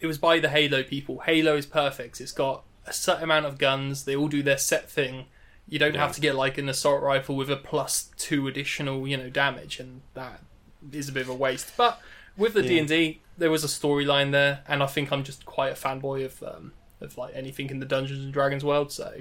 it 0.00 0.06
was 0.06 0.18
by 0.18 0.38
the 0.38 0.48
Halo 0.48 0.82
people. 0.82 1.20
Halo 1.20 1.56
is 1.56 1.66
perfect. 1.66 2.20
It's 2.20 2.32
got 2.32 2.62
a 2.86 2.92
certain 2.92 3.24
amount 3.24 3.46
of 3.46 3.58
guns. 3.58 4.04
They 4.04 4.16
all 4.16 4.28
do 4.28 4.42
their 4.42 4.58
set 4.58 4.90
thing. 4.90 5.26
You 5.68 5.78
don't 5.78 5.96
have 5.96 6.12
to 6.16 6.20
get 6.20 6.34
like 6.34 6.58
an 6.58 6.68
assault 6.68 7.02
rifle 7.02 7.36
with 7.36 7.50
a 7.50 7.56
plus 7.56 8.10
two 8.16 8.48
additional, 8.48 9.06
you 9.06 9.16
know, 9.16 9.30
damage, 9.30 9.78
and 9.78 10.00
that 10.14 10.40
is 10.92 11.08
a 11.08 11.12
bit 11.12 11.22
of 11.22 11.28
a 11.28 11.34
waste. 11.34 11.76
But 11.76 12.00
with 12.36 12.54
the 12.54 12.62
D 12.62 12.78
and 12.78 12.88
D, 12.88 13.20
there 13.38 13.50
was 13.50 13.62
a 13.62 13.68
storyline 13.68 14.32
there, 14.32 14.64
and 14.66 14.82
I 14.82 14.86
think 14.86 15.12
I'm 15.12 15.22
just 15.22 15.44
quite 15.46 15.70
a 15.72 15.76
fanboy 15.76 16.24
of 16.24 16.42
um, 16.42 16.72
of 17.00 17.16
like 17.16 17.32
anything 17.36 17.70
in 17.70 17.78
the 17.78 17.86
Dungeons 17.86 18.24
and 18.24 18.32
Dragons 18.32 18.64
world. 18.64 18.90
So 18.90 19.14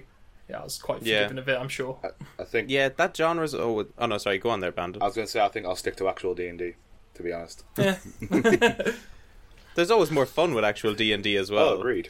yeah, 0.49 0.59
I 0.59 0.63
was 0.63 0.79
quite 0.79 1.03
Yeah. 1.03 1.19
forgiving 1.27 1.37
of 1.37 1.49
it. 1.49 1.59
I'm 1.59 1.69
sure. 1.69 1.99
I 2.39 2.43
think. 2.45 2.69
Yeah, 2.71 2.89
that 2.97 3.15
genre's 3.15 3.53
oh 3.53 3.85
oh 3.99 4.05
no 4.07 4.17
sorry 4.17 4.39
go 4.39 4.49
on 4.49 4.59
there 4.61 4.71
Bandit. 4.71 5.03
I 5.03 5.05
was 5.05 5.13
going 5.15 5.27
to 5.27 5.31
say. 5.31 5.39
I 5.41 5.49
think 5.49 5.67
I'll 5.67 5.75
stick 5.75 5.95
to 5.97 6.07
actual 6.07 6.33
D 6.33 6.47
and 6.47 6.57
D. 6.57 6.73
To 7.13 7.21
be 7.23 7.31
honest. 7.31 7.63
Yeah, 7.77 7.97
There's 9.75 9.91
always 9.91 10.09
more 10.09 10.25
fun 10.25 10.53
with 10.55 10.63
actual 10.65 10.93
D 10.95 11.13
and 11.13 11.23
D 11.23 11.37
as 11.37 11.51
well. 11.51 11.69
oh, 11.69 11.77
agreed. 11.79 12.09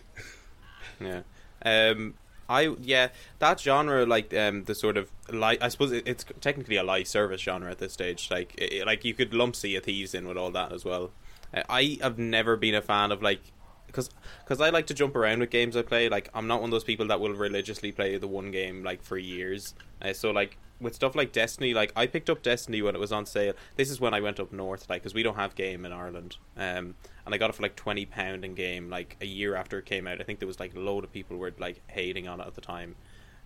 Yeah. 1.01 1.21
Um. 1.65 2.15
I 2.51 2.75
yeah 2.81 3.09
that 3.37 3.59
genre 3.59 4.07
like 4.07 4.33
um 4.33 4.63
the 4.63 4.73
sort 4.73 4.97
of 4.97 5.11
like 5.31 5.61
I 5.61 5.67
suppose 5.67 5.91
it, 5.91 6.07
it's 6.07 6.25
technically 6.41 6.77
a 6.77 6.83
live 6.83 7.07
service 7.07 7.41
genre 7.41 7.69
at 7.69 7.77
this 7.77 7.93
stage 7.93 8.31
like 8.31 8.55
it, 8.57 8.87
like 8.87 9.05
you 9.05 9.13
could 9.13 9.35
lump 9.35 9.55
Sea 9.55 9.75
of 9.75 9.83
Thieves 9.83 10.15
in 10.15 10.27
with 10.27 10.35
all 10.35 10.49
that 10.49 10.73
as 10.73 10.83
well. 10.83 11.11
Uh, 11.53 11.61
I 11.69 11.99
have 12.01 12.17
never 12.17 12.57
been 12.57 12.73
a 12.73 12.81
fan 12.81 13.11
of 13.11 13.21
like 13.21 13.41
because 13.85 14.09
because 14.43 14.61
I 14.61 14.69
like 14.69 14.87
to 14.87 14.93
jump 14.93 15.15
around 15.15 15.39
with 15.39 15.49
games 15.49 15.75
I 15.75 15.81
play. 15.81 16.09
Like 16.09 16.29
I'm 16.33 16.47
not 16.47 16.61
one 16.61 16.69
of 16.69 16.71
those 16.71 16.83
people 16.83 17.07
that 17.07 17.19
will 17.19 17.33
religiously 17.33 17.91
play 17.91 18.17
the 18.17 18.27
one 18.27 18.51
game 18.51 18.83
like 18.83 19.03
for 19.03 19.17
years. 19.17 19.75
Uh, 20.01 20.13
so 20.13 20.31
like 20.31 20.57
with 20.79 20.95
stuff 20.95 21.15
like 21.15 21.31
Destiny, 21.31 21.73
like 21.73 21.91
I 21.95 22.07
picked 22.07 22.29
up 22.29 22.41
Destiny 22.41 22.81
when 22.81 22.95
it 22.95 22.99
was 22.99 23.11
on 23.11 23.25
sale. 23.25 23.53
This 23.75 23.89
is 23.89 23.99
when 23.99 24.13
I 24.13 24.21
went 24.21 24.39
up 24.39 24.51
north, 24.51 24.89
like 24.89 25.01
because 25.01 25.13
we 25.13 25.23
don't 25.23 25.35
have 25.35 25.55
game 25.55 25.85
in 25.85 25.91
Ireland. 25.91 26.37
Um, 26.55 26.95
and 27.29 27.35
I 27.35 27.37
got 27.37 27.51
it 27.51 27.55
for 27.55 27.61
like 27.61 27.75
twenty 27.75 28.07
pound 28.07 28.43
in 28.43 28.55
game, 28.55 28.89
like 28.89 29.15
a 29.21 29.25
year 29.25 29.53
after 29.53 29.77
it 29.77 29.85
came 29.85 30.07
out. 30.07 30.19
I 30.19 30.23
think 30.23 30.39
there 30.39 30.47
was 30.47 30.59
like 30.59 30.73
a 30.73 30.79
load 30.79 31.03
of 31.03 31.13
people 31.13 31.37
were 31.37 31.53
like 31.59 31.79
hating 31.85 32.27
on 32.27 32.41
it 32.41 32.47
at 32.47 32.55
the 32.55 32.61
time. 32.61 32.95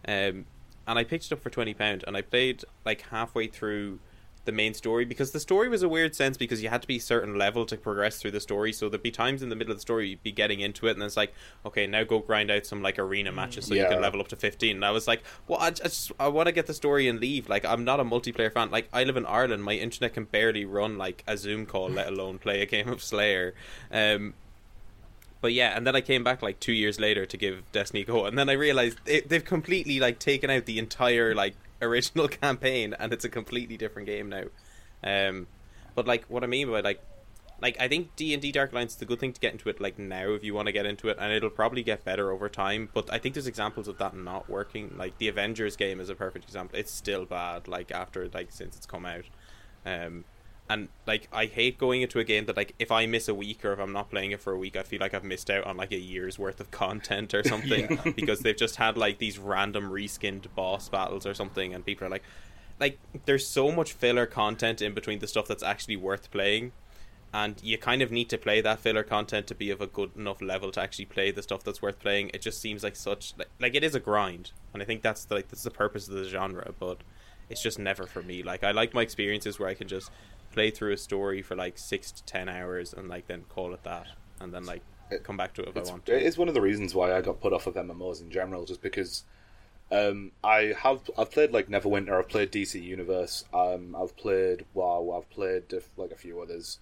Um, 0.08 0.46
and 0.88 0.98
I 0.98 1.04
picked 1.04 1.25
it 1.25 1.34
up 1.34 1.42
for 1.42 1.50
twenty 1.50 1.74
pound, 1.74 2.06
and 2.08 2.16
I 2.16 2.22
played 2.22 2.63
like 2.86 3.02
halfway 3.02 3.48
through 3.48 4.00
the 4.45 4.51
main 4.51 4.73
story 4.73 5.05
because 5.05 5.31
the 5.31 5.39
story 5.39 5.69
was 5.69 5.83
a 5.83 5.89
weird 5.89 6.15
sense 6.15 6.35
because 6.35 6.62
you 6.62 6.69
had 6.69 6.81
to 6.81 6.88
be 6.88 7.00
certain 7.00 7.38
level 7.38 7.65
to 7.65 7.77
progress 7.77 8.19
through 8.19 8.31
the 8.31 8.39
story. 8.39 8.73
So 8.73 8.89
there'd 8.89 9.01
be 9.01 9.12
times 9.12 9.41
in 9.41 9.50
the 9.50 9.55
middle 9.55 9.71
of 9.71 9.77
the 9.77 9.81
story 9.81 10.09
you'd 10.09 10.23
be 10.23 10.31
getting 10.31 10.59
into 10.59 10.88
it, 10.88 10.91
and 10.91 11.01
then 11.01 11.07
it's 11.07 11.17
like, 11.17 11.33
okay, 11.65 11.88
now 11.88 12.03
go 12.03 12.19
grind 12.19 12.51
out 12.51 12.65
some 12.65 12.81
like 12.81 13.00
arena 13.00 13.31
matches 13.31 13.65
so 13.65 13.73
you 13.73 13.85
can 13.85 14.01
level 14.01 14.19
up 14.19 14.27
to 14.29 14.35
fifteen. 14.35 14.77
And 14.77 14.85
I 14.85 14.91
was 14.91 15.07
like, 15.07 15.23
well, 15.47 15.59
I 15.59 15.71
just 15.71 16.12
I 16.19 16.27
want 16.27 16.47
to 16.47 16.51
get 16.51 16.67
the 16.67 16.73
story 16.73 17.07
and 17.07 17.19
leave. 17.19 17.47
Like 17.47 17.65
I'm 17.65 17.83
not 17.83 18.00
a 18.00 18.03
multiplayer 18.05 18.51
fan. 18.51 18.71
Like 18.71 18.89
I 18.91 19.03
live 19.03 19.17
in 19.17 19.25
Ireland, 19.25 19.63
my 19.63 19.73
internet 19.73 20.13
can 20.13 20.25
barely 20.25 20.65
run 20.65 20.97
like 20.97 21.23
a 21.27 21.38
Zoom 21.38 21.65
call, 21.65 21.89
let 21.89 22.07
alone 22.07 22.39
play 22.39 22.62
a 22.62 22.65
game 22.65 22.89
of 22.89 23.01
Slayer. 23.01 23.53
Um, 23.91 24.33
but 25.41 25.51
yeah, 25.51 25.75
and 25.75 25.85
then 25.85 25.93
I 25.93 26.00
came 26.00 26.23
back 26.23 26.41
like 26.41 26.62
two 26.62 26.71
years 26.71 27.01
later 27.01 27.25
to 27.25 27.38
give 27.38 27.69
Destiny 27.73 28.03
a 28.03 28.05
go, 28.05 28.25
and 28.25 28.38
then 28.38 28.50
I 28.50 28.53
realized 28.53 28.97
it, 29.05 29.27
they've 29.27 29.43
completely 29.43 30.00
like 30.00 30.17
taken 30.17 30.50
out 30.50 30.65
the 30.65 30.79
entire 30.79 31.35
like 31.35 31.55
original 31.84 32.28
campaign, 32.42 32.96
and 32.98 33.13
it's 33.13 33.25
a 33.25 33.30
completely 33.30 33.78
different 33.78 34.08
game 34.08 34.30
now. 34.30 34.44
Um, 35.04 35.48
but 35.96 36.08
like 36.08 36.25
what 36.25 36.44
I 36.44 36.48
mean 36.48 36.70
by 36.72 36.82
like 36.82 37.02
like 37.62 37.80
I 37.80 37.88
think 37.88 38.16
D 38.16 38.34
and 38.34 38.42
D 38.42 38.52
Dark 38.52 38.72
Alliance 38.72 38.96
is 38.96 39.02
a 39.02 39.06
good 39.06 39.20
thing 39.20 39.34
to 39.34 39.40
get 39.40 39.54
into 39.54 39.70
it 39.70 39.80
like 39.80 39.98
now 39.98 40.32
if 40.32 40.44
you 40.44 40.54
want 40.54 40.68
to 40.68 40.72
get 40.72 40.86
into 40.86 41.08
it, 41.10 41.18
and 41.20 41.32
it'll 41.32 41.50
probably 41.50 41.82
get 41.82 42.04
better 42.04 42.32
over 42.32 42.50
time. 42.50 42.90
But 42.94 43.12
I 43.12 43.20
think 43.20 43.36
there's 43.36 43.48
examples 43.48 43.88
of 43.88 43.98
that 44.00 44.16
not 44.16 44.50
working. 44.50 44.96
Like 44.98 45.18
the 45.18 45.30
Avengers 45.30 45.75
game 45.75 46.00
is 46.00 46.10
a 46.10 46.16
perfect 46.16 46.46
example. 46.46 46.78
It's 46.78 46.92
still 46.92 47.25
bad. 47.25 47.68
Like 47.68 47.92
after 47.92 48.28
like 48.34 48.52
since 48.52 48.75
it's 48.75 48.86
come 48.86 49.06
out, 49.06 49.25
um, 49.86 50.25
and 50.70 50.88
like 51.05 51.27
I 51.32 51.46
hate 51.46 51.77
going 51.77 52.01
into 52.01 52.20
a 52.20 52.24
game 52.24 52.46
that 52.46 52.55
like 52.58 52.74
if 52.79 52.91
I 52.91 53.05
miss 53.05 53.27
a 53.27 53.34
week 53.36 53.63
or 53.65 53.74
if 53.74 53.79
I'm 53.79 53.91
not 53.91 54.10
playing 54.10 54.32
it 54.32 54.41
for 54.41 54.53
a 54.53 54.58
week, 54.58 54.75
I 54.75 54.84
feel 54.84 55.00
like 55.00 55.13
I've 55.13 55.24
missed 55.24 55.50
out 55.50 55.65
on 55.65 55.77
like 55.77 55.91
a 55.91 55.98
year's 56.00 56.39
worth 56.39 56.60
of 56.60 56.72
content 56.72 57.34
or 57.34 57.43
something 57.48 58.00
Yeah. 58.05 58.12
because 58.15 58.39
they've 58.39 58.55
just 58.58 58.77
had 58.77 58.98
like 58.98 59.17
these 59.17 59.38
random 59.38 59.89
reskinned 59.91 60.46
boss 60.55 60.89
battles 60.89 61.25
or 61.25 61.34
something, 61.34 61.74
and 61.74 61.86
people 61.86 62.08
are 62.08 62.10
like, 62.10 62.24
like 62.79 62.98
there's 63.25 63.46
so 63.46 63.72
much 63.72 63.93
filler 63.93 64.25
content 64.25 64.82
in 64.82 64.93
between 64.93 65.20
the 65.20 65.27
stuff 65.27 65.48
that's 65.48 65.63
actually 65.63 65.98
worth 65.98 66.32
playing 66.32 66.72
and 67.36 67.60
you 67.63 67.77
kind 67.79 68.03
of 68.03 68.12
need 68.12 68.29
to 68.29 68.38
play 68.38 68.62
that 68.62 68.79
filler 68.79 69.01
content 69.01 69.48
to 69.48 69.55
be 69.55 69.72
of 69.72 69.82
a 69.82 69.88
good 69.88 70.12
enough 70.15 70.39
level 70.39 70.72
to 70.72 70.79
actually 70.79 71.05
play 71.05 71.32
the 71.32 71.41
stuff 71.41 71.63
that's 71.63 71.82
worth 71.82 71.98
playing. 72.00 72.29
It 72.32 72.43
just 72.43 72.62
seems 72.62 72.84
like 72.84 72.96
such 72.96 73.34
like, 73.39 73.50
like 73.60 73.74
it 73.75 73.84
is 73.84 73.96
a 73.96 74.00
grind, 74.00 74.51
and 74.72 74.84
I 74.84 74.86
think 74.86 75.01
that's 75.01 75.25
the, 75.25 75.36
like 75.36 75.48
that's 75.50 75.63
the 75.63 75.72
purpose 75.72 76.08
of 76.08 76.13
the 76.13 76.25
genre. 76.25 76.72
But 76.79 77.00
it's 77.50 77.62
just 77.63 77.79
never 77.79 78.05
for 78.05 78.22
me. 78.22 78.43
Like 78.43 78.63
I 78.63 78.70
like 78.70 78.93
my 78.93 79.01
experiences 79.01 79.58
where 79.58 79.67
I 79.67 79.74
can 79.74 79.88
just 79.88 80.12
play 80.53 80.72
through 80.72 80.93
a 80.93 80.98
story 80.98 81.41
for 81.41 81.55
like 81.55 81.77
six 81.77 82.12
to 82.12 82.24
ten 82.25 82.50
hours 82.50 82.93
and 82.93 83.10
like 83.10 83.27
then 83.27 83.43
call 83.50 83.74
it 83.74 83.83
that, 83.83 84.07
and 84.39 84.53
then 84.53 84.65
like 84.65 84.83
come 85.24 85.38
back 85.38 85.53
to 85.55 85.63
it 85.63 85.69
if 85.69 85.75
It's, 85.75 85.89
I 85.89 85.93
want 85.93 86.05
to. 86.07 86.13
it 86.15 86.24
is 86.24 86.38
one 86.38 86.48
of 86.48 86.53
the 86.53 86.62
reasons 86.62 86.95
why 86.95 87.15
I 87.15 87.22
got 87.22 87.41
put 87.41 87.53
off 87.53 87.67
of 87.67 87.75
MMOs 87.75 88.22
in 88.22 88.29
general, 88.31 88.65
just 88.65 88.81
because 88.81 89.24
um, 89.91 90.31
I 90.43 90.74
have 90.79 91.10
I've 91.17 91.31
played 91.31 91.51
like 91.51 91.67
Neverwinter, 91.69 92.17
I've 92.17 92.29
played 92.29 92.51
DC 92.51 92.81
Universe, 92.81 93.45
um, 93.53 93.95
I've 93.95 94.15
played 94.17 94.65
WoW, 94.74 95.12
I've 95.17 95.29
played 95.29 95.63
like 95.98 96.12
a 96.12 96.15
few 96.15 96.41
others. 96.41 96.79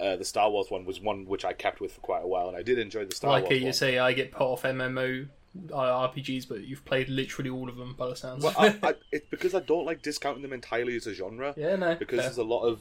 Uh, 0.00 0.16
the 0.16 0.24
Star 0.24 0.50
Wars 0.50 0.70
one 0.70 0.84
was 0.84 1.00
one 1.00 1.26
which 1.26 1.44
I 1.44 1.52
kept 1.52 1.80
with 1.80 1.92
for 1.92 2.00
quite 2.00 2.24
a 2.24 2.26
while, 2.26 2.48
and 2.48 2.56
I 2.56 2.62
did 2.62 2.78
enjoy 2.78 3.04
the 3.04 3.14
Star 3.14 3.30
like 3.30 3.44
Wars 3.44 3.50
Like 3.50 3.60
you 3.60 3.66
one. 3.66 3.72
say, 3.72 3.98
I 3.98 4.12
get 4.12 4.32
put 4.32 4.42
off 4.42 4.64
MMO 4.64 5.28
Uh, 5.72 6.08
RPGs, 6.08 6.48
but 6.48 6.64
you've 6.64 6.84
played 6.84 7.08
literally 7.08 7.48
all 7.48 7.68
of 7.68 7.76
them 7.76 7.94
by 7.96 8.08
the 8.08 8.16
sounds. 8.16 8.42
Well, 8.42 8.54
I, 8.58 8.76
I, 8.82 8.94
it's 9.12 9.26
because 9.30 9.54
I 9.54 9.60
don't 9.60 9.86
like 9.86 10.02
discounting 10.02 10.42
them 10.42 10.52
entirely 10.52 10.96
as 10.96 11.06
a 11.06 11.14
genre. 11.14 11.54
yeah, 11.56 11.76
no, 11.76 11.94
because 11.94 12.18
fair. 12.18 12.28
there's 12.28 12.38
a 12.38 12.44
lot 12.44 12.64
of 12.64 12.80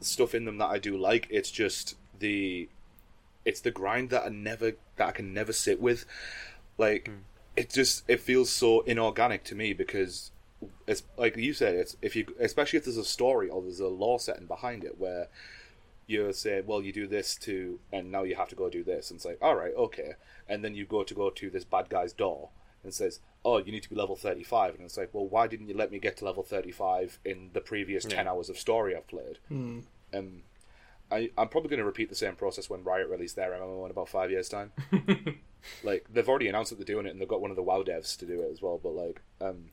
stuff 0.00 0.34
in 0.34 0.44
them 0.44 0.58
that 0.58 0.66
I 0.66 0.78
do 0.78 0.96
like. 0.96 1.26
It's 1.30 1.50
just 1.50 1.96
the 2.18 2.68
it's 3.44 3.60
the 3.60 3.70
grind 3.70 4.10
that 4.10 4.24
I 4.24 4.28
never 4.28 4.72
that 4.96 5.08
I 5.08 5.12
can 5.12 5.32
never 5.32 5.52
sit 5.52 5.80
with. 5.80 6.04
Like 6.76 7.08
hmm. 7.08 7.20
it 7.56 7.70
just 7.70 8.04
it 8.08 8.20
feels 8.20 8.50
so 8.50 8.80
inorganic 8.82 9.44
to 9.44 9.54
me 9.54 9.72
because 9.72 10.30
it's 10.86 11.04
like 11.16 11.36
you 11.36 11.52
said 11.52 11.74
it's 11.74 11.96
if 12.02 12.16
you 12.16 12.26
especially 12.40 12.78
if 12.78 12.84
there's 12.84 12.96
a 12.96 13.04
story 13.04 13.48
or 13.48 13.62
there's 13.62 13.80
a 13.80 13.88
lore 13.88 14.18
setting 14.18 14.46
behind 14.46 14.84
it 14.84 14.98
where 14.98 15.28
you 16.08 16.32
say 16.32 16.62
well 16.66 16.82
you 16.82 16.92
do 16.92 17.06
this 17.06 17.36
to 17.36 17.78
and 17.92 18.10
now 18.10 18.22
you 18.24 18.34
have 18.34 18.48
to 18.48 18.56
go 18.56 18.68
do 18.68 18.82
this 18.82 19.10
and 19.10 19.18
it's 19.18 19.24
like 19.26 19.38
all 19.40 19.54
right 19.54 19.74
okay 19.76 20.14
and 20.48 20.64
then 20.64 20.74
you 20.74 20.84
go 20.84 21.04
to 21.04 21.14
go 21.14 21.30
to 21.30 21.50
this 21.50 21.64
bad 21.64 21.88
guy's 21.88 22.12
door 22.12 22.48
and 22.82 22.90
it 22.90 22.94
says 22.94 23.20
oh 23.44 23.58
you 23.58 23.70
need 23.70 23.82
to 23.82 23.90
be 23.90 23.94
level 23.94 24.16
35 24.16 24.74
and 24.74 24.84
it's 24.84 24.96
like 24.96 25.10
well 25.12 25.26
why 25.26 25.46
didn't 25.46 25.68
you 25.68 25.74
let 25.76 25.92
me 25.92 25.98
get 25.98 26.16
to 26.16 26.24
level 26.24 26.42
35 26.42 27.18
in 27.24 27.50
the 27.52 27.60
previous 27.60 28.04
10 28.04 28.26
hours 28.26 28.48
of 28.48 28.58
story 28.58 28.96
i've 28.96 29.06
played 29.06 29.38
Hmm. 29.48 29.80
um, 30.14 30.42
I, 31.10 31.30
I'm 31.38 31.48
probably 31.48 31.70
going 31.70 31.78
to 31.78 31.86
repeat 31.86 32.10
the 32.10 32.14
same 32.14 32.34
process 32.36 32.68
when 32.68 32.84
Riot 32.84 33.08
release 33.08 33.32
their 33.32 33.52
MMO 33.52 33.86
in 33.86 33.90
about 33.90 34.10
five 34.10 34.30
years' 34.30 34.46
time. 34.50 34.72
like 35.82 36.04
they've 36.12 36.28
already 36.28 36.48
announced 36.48 36.68
that 36.68 36.76
they're 36.76 36.84
doing 36.94 37.06
it, 37.06 37.12
and 37.12 37.18
they've 37.18 37.26
got 37.26 37.40
one 37.40 37.48
of 37.50 37.56
the 37.56 37.62
WoW 37.62 37.82
devs 37.82 38.14
to 38.18 38.26
do 38.26 38.42
it 38.42 38.50
as 38.52 38.60
well. 38.60 38.78
But 38.82 38.90
like, 38.90 39.22
um, 39.40 39.70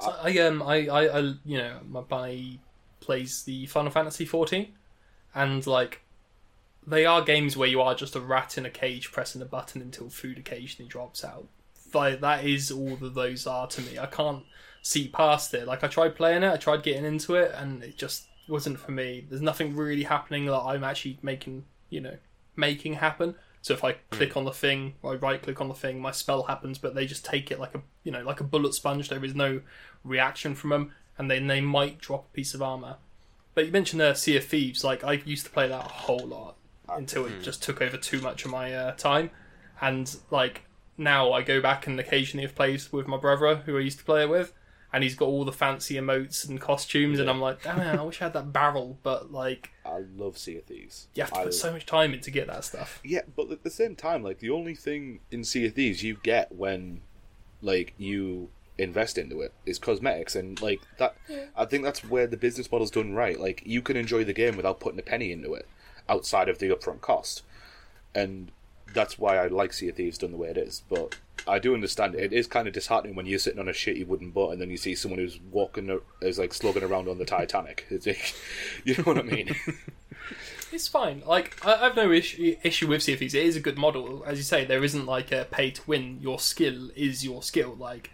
So 0.00 0.14
I 0.22 0.38
um 0.38 0.62
I, 0.62 0.86
I, 0.88 1.18
I 1.18 1.20
you 1.44 1.58
know 1.58 1.80
my 1.86 2.00
buddy 2.00 2.60
plays 3.00 3.42
the 3.42 3.66
Final 3.66 3.90
Fantasy 3.90 4.24
14, 4.24 4.72
and 5.34 5.66
like 5.66 6.02
they 6.86 7.06
are 7.06 7.22
games 7.22 7.56
where 7.56 7.68
you 7.68 7.80
are 7.80 7.94
just 7.94 8.16
a 8.16 8.20
rat 8.20 8.58
in 8.58 8.66
a 8.66 8.70
cage 8.70 9.12
pressing 9.12 9.42
a 9.42 9.46
button 9.46 9.80
until 9.80 10.08
food 10.08 10.38
occasionally 10.38 10.88
drops 10.88 11.24
out. 11.24 11.46
Like 11.94 12.20
that 12.20 12.44
is 12.44 12.70
all 12.70 12.96
that 12.96 13.14
those 13.14 13.46
are 13.46 13.66
to 13.68 13.80
me. 13.82 13.98
I 13.98 14.06
can't 14.06 14.44
see 14.82 15.08
past 15.08 15.54
it. 15.54 15.66
Like 15.66 15.84
I 15.84 15.88
tried 15.88 16.16
playing 16.16 16.42
it, 16.42 16.52
I 16.52 16.56
tried 16.56 16.82
getting 16.82 17.04
into 17.04 17.34
it, 17.36 17.52
and 17.56 17.82
it 17.82 17.96
just 17.96 18.26
wasn't 18.48 18.78
for 18.78 18.90
me. 18.90 19.26
There's 19.28 19.42
nothing 19.42 19.76
really 19.76 20.02
happening 20.02 20.46
that 20.46 20.58
I'm 20.58 20.84
actually 20.84 21.18
making 21.22 21.64
you 21.88 22.00
know 22.00 22.16
making 22.56 22.94
happen. 22.94 23.36
So 23.62 23.74
if 23.74 23.84
I 23.84 23.92
hmm. 23.92 23.98
click 24.10 24.36
on 24.36 24.44
the 24.44 24.52
thing, 24.52 24.94
or 25.02 25.12
I 25.12 25.16
right 25.16 25.42
click 25.42 25.60
on 25.60 25.68
the 25.68 25.74
thing, 25.74 26.00
my 26.00 26.10
spell 26.10 26.44
happens, 26.44 26.78
but 26.78 26.94
they 26.94 27.06
just 27.06 27.24
take 27.24 27.50
it 27.50 27.60
like 27.60 27.74
a 27.74 27.82
you 28.02 28.10
know 28.10 28.22
like 28.22 28.40
a 28.40 28.44
bullet 28.44 28.74
sponge. 28.74 29.08
There 29.08 29.24
is 29.24 29.34
no 29.34 29.60
reaction 30.04 30.54
from 30.54 30.70
them, 30.70 30.92
and 31.16 31.30
then 31.30 31.46
they 31.46 31.60
might 31.60 31.98
drop 31.98 32.26
a 32.30 32.34
piece 32.34 32.54
of 32.54 32.62
armor. 32.62 32.96
But 33.54 33.66
you 33.66 33.72
mentioned 33.72 34.00
uh, 34.02 34.14
Sea 34.14 34.36
of 34.36 34.44
Thieves. 34.44 34.82
Like 34.84 35.04
I 35.04 35.14
used 35.24 35.44
to 35.46 35.52
play 35.52 35.68
that 35.68 35.84
a 35.86 35.88
whole 35.88 36.26
lot 36.26 36.56
until 36.88 37.26
it 37.26 37.42
just 37.42 37.62
took 37.62 37.80
over 37.82 37.96
too 37.96 38.20
much 38.20 38.44
of 38.44 38.50
my 38.50 38.72
uh, 38.74 38.92
time, 38.92 39.30
and 39.80 40.14
like 40.30 40.62
now 40.98 41.32
I 41.32 41.42
go 41.42 41.60
back 41.60 41.86
and 41.86 41.98
occasionally 41.98 42.44
have 42.46 42.54
played 42.54 42.82
with 42.92 43.06
my 43.06 43.16
brother 43.16 43.56
who 43.64 43.76
I 43.76 43.80
used 43.80 43.98
to 43.98 44.04
play 44.04 44.22
it 44.22 44.28
with, 44.28 44.52
and 44.92 45.02
he's 45.02 45.14
got 45.14 45.26
all 45.26 45.44
the 45.44 45.52
fancy 45.52 45.94
emotes 45.94 46.46
and 46.48 46.60
costumes, 46.60 47.18
and 47.18 47.30
I'm 47.30 47.40
like, 47.40 47.62
damn 47.62 47.80
it, 47.80 47.98
I 47.98 48.02
wish 48.02 48.20
I 48.20 48.24
had 48.26 48.32
that 48.34 48.52
barrel, 48.52 48.98
but 49.02 49.32
like 49.32 49.70
I 49.86 50.00
love 50.16 50.36
Sea 50.38 50.56
of 50.58 50.64
Thieves. 50.64 51.08
you 51.14 51.22
have 51.22 51.32
to 51.32 51.40
I- 51.40 51.44
put 51.44 51.54
so 51.54 51.72
much 51.72 51.86
time 51.86 52.12
in 52.14 52.20
to 52.20 52.30
get 52.30 52.46
that 52.48 52.64
stuff. 52.64 53.00
Yeah, 53.04 53.22
but 53.36 53.50
at 53.50 53.62
the 53.62 53.70
same 53.70 53.96
time, 53.96 54.22
like 54.22 54.38
the 54.40 54.50
only 54.50 54.74
thing 54.74 55.20
in 55.30 55.44
Sea 55.44 55.66
of 55.66 55.74
Thieves 55.74 56.02
you 56.02 56.18
get 56.22 56.52
when 56.52 57.00
like 57.62 57.94
you 57.96 58.50
invest 58.82 59.18
into 59.18 59.40
it 59.40 59.52
is 59.66 59.78
cosmetics, 59.78 60.34
and 60.34 60.60
like 60.60 60.80
that. 60.98 61.16
I 61.56 61.64
think 61.64 61.84
that's 61.84 62.04
where 62.04 62.26
the 62.26 62.36
business 62.36 62.70
model's 62.70 62.90
done 62.90 63.14
right. 63.14 63.38
Like 63.38 63.62
you 63.64 63.82
can 63.82 63.96
enjoy 63.96 64.24
the 64.24 64.32
game 64.32 64.56
without 64.56 64.80
putting 64.80 64.98
a 64.98 65.02
penny 65.02 65.32
into 65.32 65.54
it, 65.54 65.66
outside 66.08 66.48
of 66.48 66.58
the 66.58 66.68
upfront 66.70 67.00
cost, 67.00 67.42
and 68.14 68.50
that's 68.94 69.18
why 69.18 69.38
I 69.38 69.46
like 69.48 69.72
Sea 69.72 69.88
of 69.88 69.96
Thieves 69.96 70.18
done 70.18 70.32
the 70.32 70.36
way 70.36 70.48
it 70.48 70.58
is. 70.58 70.82
But 70.88 71.16
I 71.46 71.58
do 71.58 71.74
understand 71.74 72.14
it. 72.14 72.24
It 72.24 72.32
is 72.32 72.46
kind 72.46 72.68
of 72.68 72.74
disheartening 72.74 73.16
when 73.16 73.26
you're 73.26 73.38
sitting 73.38 73.58
on 73.60 73.68
a 73.68 73.72
shitty 73.72 74.06
wooden 74.06 74.30
boat 74.30 74.52
and 74.52 74.60
then 74.60 74.70
you 74.70 74.76
see 74.76 74.94
someone 74.94 75.18
who's 75.18 75.40
walking, 75.50 75.90
a- 75.90 76.24
is 76.24 76.38
like 76.38 76.54
slogging 76.54 76.82
around 76.82 77.08
on 77.08 77.18
the 77.18 77.24
Titanic. 77.24 77.86
It's 77.90 78.06
like, 78.06 78.34
you 78.84 78.94
know 78.96 79.04
what 79.04 79.18
I 79.18 79.22
mean? 79.22 79.54
It's 80.72 80.88
fine. 80.88 81.22
Like 81.26 81.64
I, 81.66 81.74
I 81.74 81.78
have 81.84 81.96
no 81.96 82.10
issue 82.10 82.56
issue 82.62 82.88
with 82.88 83.02
Sea 83.02 83.12
of 83.12 83.18
Thieves. 83.18 83.34
It 83.34 83.44
is 83.44 83.56
a 83.56 83.60
good 83.60 83.76
model, 83.76 84.24
as 84.26 84.38
you 84.38 84.44
say. 84.44 84.64
There 84.64 84.82
isn't 84.82 85.04
like 85.04 85.30
a 85.30 85.46
pay 85.50 85.70
to 85.70 85.82
win. 85.86 86.18
Your 86.22 86.38
skill 86.38 86.90
is 86.96 87.22
your 87.22 87.42
skill. 87.42 87.76
Like, 87.78 88.10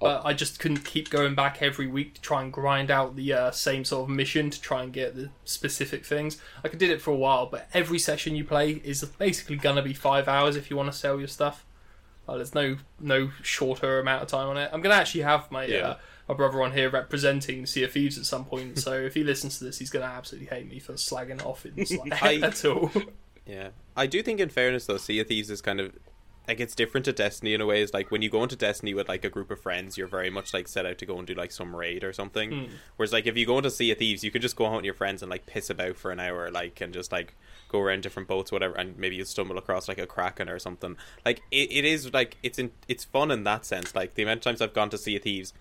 but 0.00 0.22
I 0.24 0.32
just 0.32 0.58
couldn't 0.58 0.84
keep 0.84 1.10
going 1.10 1.34
back 1.34 1.60
every 1.62 1.86
week 1.86 2.14
to 2.14 2.20
try 2.20 2.42
and 2.42 2.52
grind 2.52 2.90
out 2.90 3.16
the 3.16 3.32
uh, 3.32 3.50
same 3.50 3.84
sort 3.84 4.08
of 4.08 4.14
mission 4.16 4.50
to 4.50 4.60
try 4.60 4.82
and 4.82 4.92
get 4.92 5.14
the 5.14 5.30
specific 5.44 6.04
things. 6.04 6.40
I 6.64 6.68
did 6.68 6.90
it 6.90 7.00
for 7.02 7.10
a 7.10 7.16
while, 7.16 7.46
but 7.46 7.68
every 7.74 7.98
session 7.98 8.34
you 8.36 8.44
play 8.44 8.80
is 8.84 9.04
basically 9.04 9.56
gonna 9.56 9.82
be 9.82 9.94
five 9.94 10.28
hours 10.28 10.56
if 10.56 10.70
you 10.70 10.76
want 10.76 10.90
to 10.92 10.96
sell 10.98 11.18
your 11.18 11.28
stuff. 11.28 11.64
Uh, 12.28 12.36
there's 12.36 12.54
no 12.54 12.76
no 13.00 13.30
shorter 13.42 13.98
amount 13.98 14.22
of 14.22 14.28
time 14.28 14.48
on 14.48 14.56
it. 14.56 14.70
I'm 14.72 14.80
gonna 14.80 14.94
actually 14.94 15.22
have 15.22 15.50
my 15.50 15.64
Yeah. 15.64 15.78
uh, 15.88 15.96
my 16.28 16.34
brother 16.34 16.62
on 16.62 16.72
here 16.72 16.88
representing 16.88 17.66
Sea 17.66 17.82
of 17.82 17.92
Thieves 17.92 18.16
at 18.16 18.24
some 18.26 18.44
point. 18.44 18.78
so 18.78 18.92
if 18.92 19.14
he 19.14 19.24
listens 19.24 19.58
to 19.58 19.64
this, 19.64 19.78
he's 19.78 19.90
gonna 19.90 20.04
absolutely 20.04 20.46
hate 20.48 20.68
me 20.70 20.78
for 20.78 20.92
slagging 20.94 21.44
off 21.44 21.66
in 21.66 21.74
like, 21.98 22.22
I- 22.22 22.36
at 22.46 22.64
all. 22.64 22.90
Yeah, 23.44 23.70
I 23.96 24.06
do 24.06 24.22
think, 24.22 24.38
in 24.38 24.48
fairness, 24.50 24.86
though, 24.86 24.98
Sea 24.98 25.18
of 25.18 25.26
Thieves 25.26 25.50
is 25.50 25.60
kind 25.60 25.80
of 25.80 25.92
like 26.48 26.60
it's 26.60 26.74
different 26.74 27.04
to 27.04 27.12
Destiny 27.12 27.54
in 27.54 27.60
a 27.60 27.66
way. 27.66 27.82
Is 27.82 27.94
like 27.94 28.10
when 28.10 28.22
you 28.22 28.30
go 28.30 28.42
into 28.42 28.56
Destiny 28.56 28.94
with 28.94 29.08
like 29.08 29.24
a 29.24 29.30
group 29.30 29.50
of 29.50 29.60
friends, 29.60 29.96
you're 29.96 30.08
very 30.08 30.30
much 30.30 30.52
like 30.52 30.66
set 30.68 30.86
out 30.86 30.98
to 30.98 31.06
go 31.06 31.18
and 31.18 31.26
do 31.26 31.34
like 31.34 31.52
some 31.52 31.74
raid 31.74 32.02
or 32.02 32.12
something. 32.12 32.50
Hmm. 32.50 32.72
Whereas 32.96 33.12
like 33.12 33.26
if 33.26 33.36
you 33.36 33.46
go 33.46 33.58
into 33.58 33.70
Sea 33.70 33.92
of 33.92 33.98
Thieves, 33.98 34.24
you 34.24 34.30
can 34.30 34.42
just 34.42 34.56
go 34.56 34.66
out 34.66 34.76
with 34.76 34.84
your 34.84 34.94
friends 34.94 35.22
and 35.22 35.30
like 35.30 35.46
piss 35.46 35.70
about 35.70 35.96
for 35.96 36.10
an 36.10 36.20
hour, 36.20 36.50
like 36.50 36.80
and 36.80 36.92
just 36.92 37.12
like 37.12 37.34
go 37.68 37.80
around 37.80 38.02
different 38.02 38.28
boats, 38.28 38.50
whatever, 38.50 38.74
and 38.74 38.98
maybe 38.98 39.16
you 39.16 39.24
stumble 39.24 39.58
across 39.58 39.88
like 39.88 39.98
a 39.98 40.06
kraken 40.06 40.48
or 40.48 40.58
something. 40.58 40.96
Like 41.24 41.42
it, 41.50 41.70
it 41.70 41.84
is 41.84 42.12
like 42.12 42.36
it's 42.42 42.58
in 42.58 42.72
it's 42.88 43.04
fun 43.04 43.30
in 43.30 43.44
that 43.44 43.64
sense. 43.64 43.94
Like 43.94 44.14
the 44.14 44.22
amount 44.22 44.38
of 44.38 44.44
times 44.44 44.60
I've 44.60 44.74
gone 44.74 44.90
to 44.90 44.98
Sea 44.98 45.16
of 45.16 45.22
Thieves. 45.22 45.52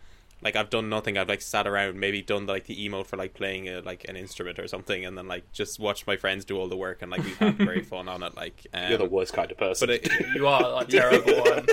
Like 0.43 0.55
I've 0.55 0.69
done 0.71 0.89
nothing. 0.89 1.17
I've 1.17 1.29
like 1.29 1.41
sat 1.41 1.67
around, 1.67 1.99
maybe 1.99 2.21
done 2.21 2.47
like 2.47 2.65
the 2.65 2.75
emote 2.89 3.05
for 3.05 3.15
like 3.17 3.33
playing 3.35 3.69
a, 3.69 3.81
like 3.81 4.05
an 4.09 4.15
instrument 4.15 4.57
or 4.57 4.67
something, 4.67 5.05
and 5.05 5.15
then 5.17 5.27
like 5.27 5.51
just 5.51 5.79
watched 5.79 6.07
my 6.07 6.17
friends 6.17 6.45
do 6.45 6.57
all 6.57 6.67
the 6.67 6.75
work, 6.77 7.01
and 7.03 7.11
like 7.11 7.23
we've 7.23 7.37
had 7.37 7.57
great 7.59 7.85
fun 7.85 8.09
on 8.09 8.23
it. 8.23 8.35
Like, 8.35 8.65
um, 8.73 8.83
You're 8.89 8.97
the 8.97 9.05
worst 9.05 9.33
kind 9.33 9.51
of 9.51 9.57
person. 9.57 9.87
but 9.87 9.95
it, 10.03 10.11
You 10.35 10.47
are 10.47 10.67
like 10.71 10.87
terrible 10.89 11.33
one. 11.41 11.67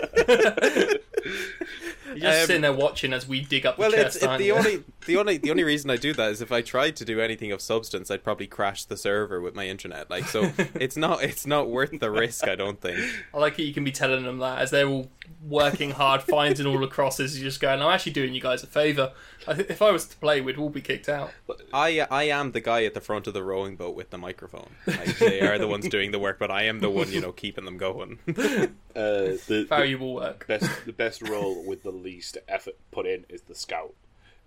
You're 2.08 2.16
just 2.16 2.40
Um, 2.40 2.46
sitting 2.46 2.62
there 2.62 2.72
watching 2.72 3.12
as 3.12 3.28
we 3.28 3.42
dig 3.42 3.66
up 3.66 3.76
the 3.76 3.80
Well, 3.82 3.90
chest. 3.92 4.16
it's 4.16 4.24
it, 4.24 4.28
aren't 4.28 4.38
the 4.38 4.46
you? 4.46 4.54
only 4.54 4.82
the 5.06 5.16
only 5.18 5.36
the 5.36 5.50
only 5.50 5.62
reason 5.64 5.90
I 5.90 5.96
do 5.96 6.12
that 6.14 6.30
is 6.32 6.40
if 6.40 6.50
I 6.50 6.62
tried 6.62 6.96
to 6.96 7.04
do 7.04 7.20
anything 7.20 7.52
of 7.52 7.60
substance, 7.60 8.10
I'd 8.10 8.24
probably 8.24 8.46
crash 8.46 8.84
the 8.84 8.96
server 8.96 9.40
with 9.40 9.54
my 9.54 9.66
internet. 9.68 10.08
Like, 10.10 10.24
so 10.24 10.50
it's 10.74 10.96
not 10.96 11.22
it's 11.22 11.46
not 11.46 11.68
worth 11.68 11.98
the 12.00 12.10
risk. 12.10 12.48
I 12.48 12.54
don't 12.54 12.80
think. 12.80 12.98
I 13.34 13.38
like 13.38 13.58
it. 13.58 13.64
You 13.64 13.74
can 13.74 13.84
be 13.84 13.92
telling 13.92 14.24
them 14.24 14.38
that 14.38 14.58
as 14.58 14.70
they're 14.70 14.88
all 14.88 15.10
working 15.46 15.90
hard, 15.90 16.22
finding 16.22 16.66
all 16.66 16.78
the 16.78 16.86
crosses. 16.88 17.38
You're 17.38 17.48
just 17.50 17.60
going, 17.60 17.82
"I'm 17.82 17.90
actually 17.90 18.12
doing 18.12 18.34
you 18.34 18.40
guys 18.40 18.57
a 18.62 18.66
favor." 18.66 19.12
If 19.46 19.80
I 19.80 19.90
was 19.90 20.06
to 20.06 20.16
play, 20.16 20.40
we'd 20.40 20.58
all 20.58 20.68
be 20.68 20.80
kicked 20.80 21.08
out. 21.08 21.30
I 21.72 22.06
I 22.10 22.24
am 22.24 22.52
the 22.52 22.60
guy 22.60 22.84
at 22.84 22.94
the 22.94 23.00
front 23.00 23.26
of 23.26 23.34
the 23.34 23.42
rowing 23.42 23.76
boat 23.76 23.94
with 23.94 24.10
the 24.10 24.18
microphone. 24.18 24.70
Like, 24.86 25.18
they 25.18 25.40
are 25.40 25.58
the 25.58 25.68
ones 25.68 25.88
doing 25.88 26.10
the 26.10 26.18
work, 26.18 26.38
but 26.38 26.50
I 26.50 26.64
am 26.64 26.80
the 26.80 26.90
one 26.90 27.10
you 27.10 27.20
know 27.20 27.32
keeping 27.32 27.64
them 27.64 27.78
going. 27.78 28.18
Uh, 28.96 29.38
the, 29.46 29.60
the 29.60 29.64
Valuable 29.68 30.14
work. 30.14 30.44
best 30.48 30.68
the 30.84 30.92
best 30.92 31.22
role 31.22 31.62
with 31.62 31.84
the 31.84 31.92
least 31.92 32.36
effort 32.48 32.74
put 32.90 33.06
in 33.06 33.24
is 33.28 33.42
the 33.42 33.54
scout, 33.54 33.94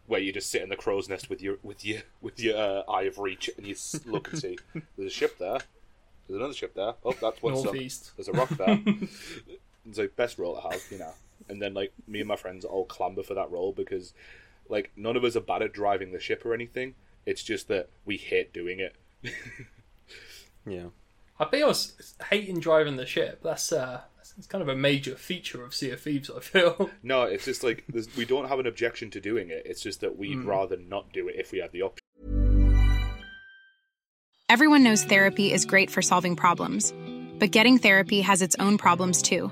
where 0.08 0.20
you 0.20 0.34
just 0.34 0.52
sit 0.52 0.62
in 0.62 0.68
the 0.68 0.76
crow's 0.76 1.08
nest 1.08 1.30
with 1.30 1.42
your 1.42 1.58
with 1.64 1.86
your 1.86 2.02
with 2.20 2.38
your 2.38 2.58
uh, 2.58 2.82
eye 2.92 3.04
of 3.04 3.18
reach 3.18 3.50
and 3.56 3.66
you 3.66 3.76
look 4.06 4.30
and 4.34 4.42
see 4.42 4.58
there's 4.98 5.08
a 5.08 5.16
ship 5.16 5.38
there, 5.38 5.60
there's 6.28 6.38
another 6.38 6.54
ship 6.54 6.74
there. 6.76 6.94
Oh, 7.04 7.14
that's 7.14 7.42
what's 7.42 7.60
up. 7.60 7.66
Northeast. 7.66 8.12
There's 8.16 8.28
a 8.28 8.34
rock 8.34 8.50
there. 8.50 8.82
so 9.92 10.08
best 10.16 10.38
role 10.38 10.56
to 10.56 10.62
have, 10.70 10.82
you 10.90 10.98
know. 11.00 11.14
And 11.50 11.62
then 11.62 11.74
like 11.74 11.94
me 12.08 12.20
and 12.20 12.28
my 12.28 12.36
friends 12.36 12.66
all 12.66 12.86
clamber 12.86 13.24
for 13.24 13.34
that 13.34 13.52
role 13.52 13.74
because 13.74 14.14
like 14.70 14.92
none 14.96 15.16
of 15.16 15.24
us 15.24 15.36
are 15.36 15.42
bad 15.42 15.62
at 15.62 15.74
driving 15.74 16.12
the 16.12 16.20
ship 16.20 16.46
or 16.46 16.54
anything. 16.54 16.96
It's 17.26 17.44
just 17.44 17.68
that 17.68 17.90
we 18.06 18.18
hate 18.18 18.54
doing 18.54 18.80
it. 18.80 18.96
yeah. 20.66 20.88
I'd 21.40 21.52
be 21.52 21.64
honest, 21.64 22.22
hating 22.30 22.60
driving 22.60 22.98
the 22.98 23.06
ship. 23.06 23.42
That's 23.44 23.72
uh, 23.72 24.02
it's 24.38 24.48
kind 24.48 24.62
of 24.62 24.68
a 24.68 24.76
major 24.76 25.16
feature 25.16 25.64
of 25.64 25.74
Sea 25.74 25.92
of 25.92 26.02
Thieves. 26.02 26.30
I 26.30 26.40
feel. 26.40 26.90
No, 27.04 27.24
it's 27.24 27.46
just 27.46 27.64
like 27.64 27.84
we 28.16 28.26
don't 28.26 28.48
have 28.48 28.60
an 28.60 28.68
objection 28.68 29.10
to 29.12 29.20
doing 29.20 29.50
it. 29.50 29.64
It's 29.66 29.82
just 29.82 30.02
that 30.02 30.18
we'd 30.18 30.44
rather 30.44 30.78
not 30.78 31.12
do 31.12 31.28
it 31.28 31.36
if 31.38 31.52
we 31.52 31.60
had 31.60 31.72
the 31.72 31.82
option. 31.82 32.02
Everyone 34.50 34.84
knows 34.84 35.04
therapy 35.04 35.52
is 35.54 35.66
great 35.66 35.90
for 35.90 36.02
solving 36.02 36.36
problems, 36.36 36.94
but 37.40 37.52
getting 37.52 37.78
therapy 37.78 38.22
has 38.22 38.42
its 38.42 38.56
own 38.60 38.78
problems 38.78 39.22
too, 39.22 39.52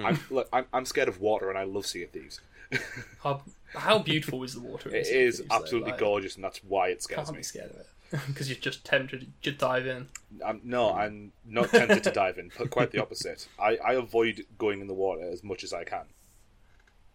Hmm. 0.00 0.06
I'm, 0.06 0.18
look, 0.30 0.48
I'm 0.52 0.66
I'm 0.72 0.84
scared 0.84 1.08
of 1.08 1.20
water 1.20 1.48
and 1.50 1.58
I 1.58 1.64
love 1.64 1.86
Sea 1.86 2.04
of 2.04 2.10
Thieves. 2.10 2.40
How, 3.22 3.42
how 3.74 3.98
beautiful 3.98 4.42
is 4.44 4.54
the 4.54 4.60
water? 4.60 4.88
in 4.90 4.94
It 4.96 5.06
Sea 5.06 5.26
of 5.28 5.34
Thieves, 5.34 5.48
though? 5.48 5.54
absolutely 5.56 5.90
Like, 5.92 6.00
gorgeous, 6.00 6.34
and 6.36 6.44
that's 6.44 6.58
why 6.64 6.88
it 6.88 7.02
scares 7.02 7.26
Can't 7.26 7.32
me. 7.32 7.38
be 7.38 7.42
scared 7.42 7.70
of 7.70 7.76
it 7.76 7.86
because 8.28 8.48
you're 8.48 8.58
just 8.58 8.84
tempted 8.84 9.32
to 9.42 9.52
dive 9.52 9.86
in. 9.86 10.08
I'm, 10.44 10.60
no, 10.64 10.92
I'm 10.92 11.32
not 11.44 11.70
tempted 11.70 12.02
to 12.04 12.10
dive 12.10 12.38
in, 12.38 12.50
but 12.58 12.70
quite 12.70 12.90
the 12.92 12.98
opposite. 13.02 13.46
I, 13.58 13.76
I 13.84 13.92
avoid 13.94 14.46
going 14.58 14.80
in 14.80 14.86
the 14.88 14.94
water 14.94 15.22
as 15.30 15.42
much 15.44 15.62
as 15.64 15.72
I 15.72 15.84
can, 15.84 16.04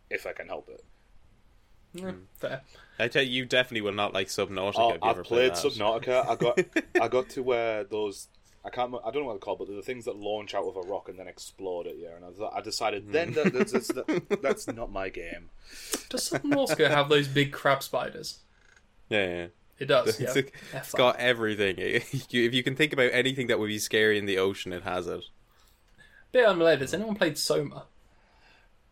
if 0.09 0.25
I 0.25 0.31
can 0.33 0.47
help 0.47 0.69
it. 0.69 0.83
Yeah, 1.93 2.11
hmm. 2.11 2.17
Fair. 2.37 2.61
I 2.99 3.07
tell 3.09 3.23
you, 3.23 3.31
you 3.31 3.45
definitely 3.45 3.81
will 3.81 3.93
not 3.93 4.13
like 4.13 4.27
Subnautica. 4.27 4.73
Oh, 4.77 4.89
if 4.91 4.95
you 5.03 5.09
I've 5.09 5.15
ever 5.15 5.23
play 5.23 5.49
played. 5.49 5.53
Subnautica. 5.53 6.27
I 6.29 6.35
got 6.35 6.59
I 7.01 7.07
got 7.07 7.29
to 7.29 7.43
where 7.43 7.81
uh, 7.81 7.83
those 7.89 8.27
I 8.65 8.69
can't 8.69 8.87
remember- 8.87 9.07
I 9.07 9.11
don't 9.11 9.21
know 9.21 9.27
what 9.27 9.33
they're 9.33 9.39
called, 9.39 9.59
but 9.59 9.67
they're 9.67 9.75
the 9.77 9.83
things 9.83 10.05
that 10.05 10.15
launch 10.15 10.55
out 10.55 10.65
of 10.65 10.75
a 10.75 10.81
rock 10.81 11.07
and 11.07 11.19
then 11.19 11.27
explode 11.27 11.85
at 11.85 11.97
you. 11.97 12.09
And 12.15 12.25
I, 12.25 12.29
was, 12.29 12.41
I 12.41 12.61
decided 12.61 13.03
hmm. 13.03 13.11
then 13.11 13.33
that 13.33 13.53
that's, 13.53 13.71
that's, 13.71 13.87
that, 13.89 14.39
that's 14.41 14.67
not 14.67 14.91
my 14.91 15.09
game. 15.09 15.49
Does 16.09 16.29
Subnautica 16.29 16.89
have 16.89 17.07
those 17.09 17.27
big 17.27 17.51
crab 17.51 17.83
spiders? 17.83 18.39
Yeah, 19.09 19.27
yeah. 19.27 19.47
It 19.77 19.85
does. 19.85 20.19
It's, 20.19 20.35
Yeah. 20.35 20.41
it's 20.41 20.51
F 20.73 20.91
got 20.93 21.17
everything. 21.19 21.75
If 21.79 22.31
you 22.31 22.63
can 22.63 22.75
think 22.75 22.93
about 22.93 23.11
anything 23.13 23.47
that 23.47 23.59
would 23.59 23.67
be 23.67 23.79
scary 23.79 24.17
in 24.17 24.25
the 24.25 24.39
ocean, 24.39 24.73
it 24.73 24.83
has 24.83 25.07
it. 25.07 25.23
Bit 26.31 26.45
unrelated. 26.45 26.81
Has 26.81 26.93
anyone 26.93 27.15
played 27.15 27.37
Soma? 27.37 27.85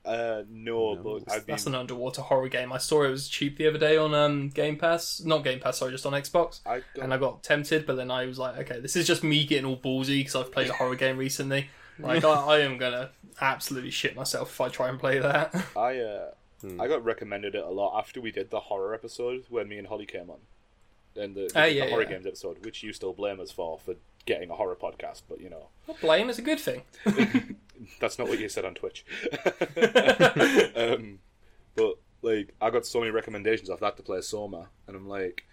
Uh, 0.05 0.43
no, 0.49 0.95
but 0.97 1.31
I've 1.33 1.45
been 1.45 1.53
That's 1.53 1.65
an 1.65 1.75
underwater 1.75 2.21
horror 2.21 2.49
game. 2.49 2.73
I 2.73 2.77
saw 2.77 3.03
it 3.03 3.09
was 3.09 3.29
cheap 3.29 3.57
the 3.57 3.67
other 3.67 3.77
day 3.77 3.95
on 3.95 4.13
um, 4.13 4.49
Game 4.49 4.77
Pass. 4.77 5.21
Not 5.21 5.43
Game 5.45 5.59
Pass, 5.61 5.77
sorry, 5.77 5.91
just 5.93 6.05
on 6.05 6.11
Xbox. 6.13 6.59
I 6.65 6.79
got- 6.93 7.03
And 7.03 7.13
I 7.13 7.17
got 7.17 7.41
tempted, 7.43 7.85
but 7.85 7.95
then 7.95 8.11
I 8.11 8.25
was 8.25 8.37
like, 8.37 8.57
okay, 8.57 8.79
this 8.81 8.95
is 8.97 9.07
just 9.07 9.23
me 9.23 9.45
getting 9.45 9.65
all 9.65 9.77
ballsy 9.77 10.19
because 10.19 10.35
I've 10.35 10.51
played 10.51 10.69
a 10.69 10.73
horror 10.73 10.95
game 10.95 11.17
recently. 11.17 11.69
Like, 11.99 12.25
I, 12.25 12.29
I 12.33 12.59
am 12.59 12.77
gonna 12.77 13.11
absolutely 13.39 13.91
shit 13.91 14.15
myself 14.15 14.49
if 14.49 14.59
I 14.61 14.67
try 14.69 14.89
and 14.89 14.99
play 14.99 15.19
that. 15.19 15.55
I 15.77 15.99
uh, 15.99 16.31
I 16.79 16.87
got 16.87 17.03
recommended 17.05 17.55
it 17.55 17.63
a 17.63 17.69
lot 17.69 17.97
after 17.99 18.19
we 18.19 18.31
did 18.31 18.49
the 18.49 18.59
horror 18.61 18.93
episode 18.93 19.45
when 19.49 19.67
me 19.69 19.77
and 19.77 19.87
Holly 19.87 20.05
came 20.05 20.29
on, 20.29 20.39
and 21.15 21.35
the, 21.35 21.49
the, 21.53 21.59
Ah, 21.61 21.65
yeah, 21.65 21.85
the 21.85 21.91
horror 21.91 22.03
yeah. 22.03 22.09
games 22.09 22.25
episode, 22.25 22.65
which 22.65 22.81
you 22.83 22.93
still 22.93 23.13
blame 23.13 23.39
us 23.39 23.51
for 23.51 23.77
for 23.79 23.95
getting 24.25 24.49
a 24.49 24.55
horror 24.55 24.75
podcast, 24.75 25.23
but 25.27 25.41
you 25.41 25.49
know 25.49 25.67
Not 25.88 25.99
blame 26.01 26.29
is 26.29 26.39
a 26.39 26.41
good 26.41 26.59
thing. 26.59 26.81
that's 27.99 28.17
not 28.17 28.27
what 28.27 28.39
you 28.39 28.49
said 28.49 28.65
on 28.65 28.75
Twitch. 28.75 29.05
um, 30.75 31.19
but 31.75 31.95
like, 32.21 32.53
I 32.62 32.69
got 32.69 32.86
so 32.86 32.99
many 32.99 33.12
recommendations 33.12 33.69
off 33.69 33.79
that 33.81 33.97
to 33.97 34.03
play 34.03 34.21
Soma, 34.21 34.69
and 34.88 34.95
I'm 34.95 35.07
like, 35.07 35.45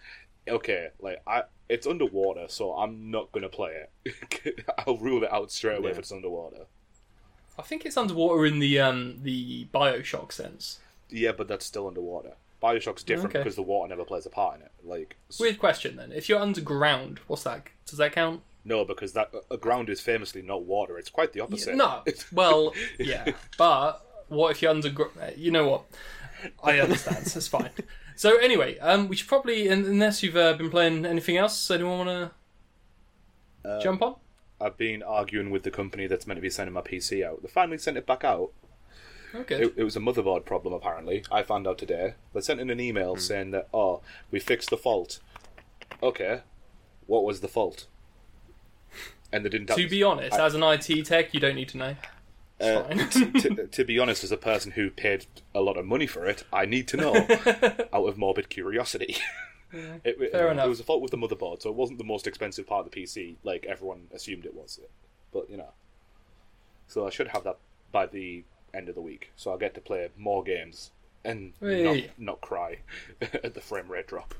okay, 0.47 0.89
like 0.99 1.21
I, 1.27 1.43
it's 1.69 1.87
underwater, 1.87 2.45
so 2.47 2.73
I'm 2.73 3.11
not 3.11 3.31
gonna 3.31 3.49
play 3.49 3.83
it. 4.05 4.65
I'll 4.85 4.97
rule 4.97 5.23
it 5.23 5.31
out 5.31 5.51
straight 5.51 5.79
away 5.79 5.91
if 5.91 5.99
it's 5.99 6.11
underwater. 6.11 6.65
I 7.59 7.63
think 7.63 7.85
it's 7.85 7.97
underwater 7.97 8.45
in 8.45 8.59
the 8.59 8.79
um 8.79 9.19
the 9.21 9.67
Bioshock 9.73 10.31
sense. 10.31 10.79
Yeah, 11.09 11.33
but 11.33 11.47
that's 11.47 11.65
still 11.65 11.87
underwater. 11.87 12.33
Bioshock's 12.63 13.03
different 13.03 13.31
Okay. 13.31 13.39
because 13.39 13.55
the 13.55 13.63
water 13.63 13.89
never 13.89 14.05
plays 14.05 14.25
a 14.25 14.29
part 14.29 14.59
in 14.59 14.61
it. 14.61 14.71
Like, 14.83 15.17
Weird 15.39 15.57
question 15.57 15.95
then. 15.95 16.11
If 16.11 16.29
you're 16.29 16.39
underground, 16.39 17.19
what's 17.27 17.43
that? 17.43 17.67
Does 17.87 17.97
that 17.97 18.13
count? 18.13 18.41
No, 18.63 18.85
because 18.85 19.13
that 19.13 19.31
a 19.49 19.57
ground 19.57 19.89
is 19.89 19.99
famously 20.01 20.41
not 20.41 20.63
water. 20.63 20.97
It's 20.97 21.09
quite 21.09 21.33
the 21.33 21.39
opposite. 21.41 21.75
No. 21.75 22.03
Well, 22.31 22.73
yeah. 22.99 23.33
But 23.57 24.05
what 24.27 24.51
if 24.51 24.61
you're 24.61 24.71
underground? 24.71 25.11
You 25.37 25.51
know 25.51 25.67
what? 25.67 25.83
I 26.63 26.79
understand. 26.79 27.17
it's 27.35 27.47
fine. 27.47 27.69
So 28.15 28.37
anyway, 28.37 28.77
um, 28.79 29.07
we 29.07 29.15
should 29.15 29.27
probably, 29.27 29.67
unless 29.67 30.21
you've 30.23 30.37
uh, 30.37 30.53
been 30.53 30.69
playing 30.69 31.05
anything 31.05 31.37
else, 31.37 31.69
anyone 31.71 32.05
want 32.05 32.31
to 33.63 33.79
jump 33.81 34.01
on? 34.01 34.15
I've 34.59 34.77
been 34.77 35.01
arguing 35.01 35.49
with 35.49 35.63
the 35.63 35.71
company 35.71 36.05
that's 36.07 36.27
meant 36.27 36.37
to 36.37 36.41
be 36.41 36.49
sending 36.49 36.73
my 36.73 36.81
PC 36.81 37.25
out. 37.25 37.41
They 37.41 37.47
finally 37.47 37.79
sent 37.79 37.97
it 37.97 38.05
back 38.05 38.23
out. 38.23 38.51
Okay. 39.33 39.63
It, 39.63 39.73
it 39.77 39.83
was 39.83 39.95
a 39.95 39.99
motherboard 39.99 40.45
problem, 40.45 40.73
apparently. 40.73 41.23
I 41.31 41.41
found 41.41 41.67
out 41.67 41.77
today. 41.77 42.15
They 42.33 42.41
sent 42.41 42.59
in 42.59 42.69
an 42.69 42.79
email 42.79 43.15
saying 43.15 43.51
that, 43.51 43.69
oh, 43.73 44.01
we 44.29 44.39
fixed 44.39 44.69
the 44.69 44.77
fault. 44.77 45.19
Okay, 46.03 46.41
what 47.07 47.23
was 47.23 47.41
the 47.41 47.47
fault? 47.47 47.87
And 49.31 49.45
they 49.45 49.49
didn't. 49.49 49.67
to 49.75 49.87
be 49.87 50.03
honest, 50.03 50.33
as 50.33 50.55
an 50.55 50.63
IT 50.63 51.05
tech, 51.05 51.33
you 51.33 51.39
don't 51.39 51.55
need 51.55 51.69
to 51.69 51.77
know. 51.77 51.95
Uh, 52.59 52.83
It's 52.89 53.17
fine. 53.17 53.67
to, 53.71 53.83
be 53.85 53.97
honest, 53.97 54.23
as 54.23 54.31
a 54.31 54.37
person 54.37 54.71
who 54.73 54.89
paid 54.91 55.25
a 55.55 55.61
lot 55.61 55.77
of 55.77 55.85
money 55.85 56.05
for 56.07 56.25
it, 56.27 56.43
I 56.53 56.65
need 56.65 56.87
to 56.89 56.97
know 56.97 57.15
out 57.93 58.07
of 58.07 58.17
morbid 58.17 58.49
curiosity. 58.49 59.15
it, 59.73 60.01
it- 60.19 60.31
fair 60.31 60.47
it 60.49 60.51
enough. 60.51 60.67
was 60.67 60.79
a 60.79 60.83
fault 60.83 61.01
with 61.01 61.11
the 61.11 61.17
motherboard, 61.17 61.61
so 61.61 61.69
it 61.69 61.75
wasn't 61.75 61.97
the 61.97 62.03
most 62.03 62.27
expensive 62.27 62.67
part 62.67 62.85
of 62.85 62.91
the 62.91 63.01
PC 63.03 63.35
like 63.43 63.65
everyone 63.67 64.07
assumed 64.13 64.45
it 64.45 64.53
was. 64.53 64.79
But 65.33 65.49
you 65.49 65.57
know, 65.57 65.69
so 66.87 67.07
I 67.07 67.09
should 67.09 67.29
have 67.29 67.43
that 67.45 67.57
by 67.91 68.05
the 68.05 68.43
end 68.73 68.89
of 68.89 68.95
the 68.95 69.01
week, 69.01 69.31
so 69.37 69.51
I'll 69.51 69.57
get 69.57 69.73
to 69.75 69.81
play 69.81 70.09
more 70.17 70.43
games 70.43 70.91
and 71.23 71.53
not, 71.61 71.97
not 72.17 72.41
cry 72.41 72.79
at 73.21 73.53
the 73.53 73.61
frame 73.61 73.87
rate 73.87 74.07
drop. 74.07 74.35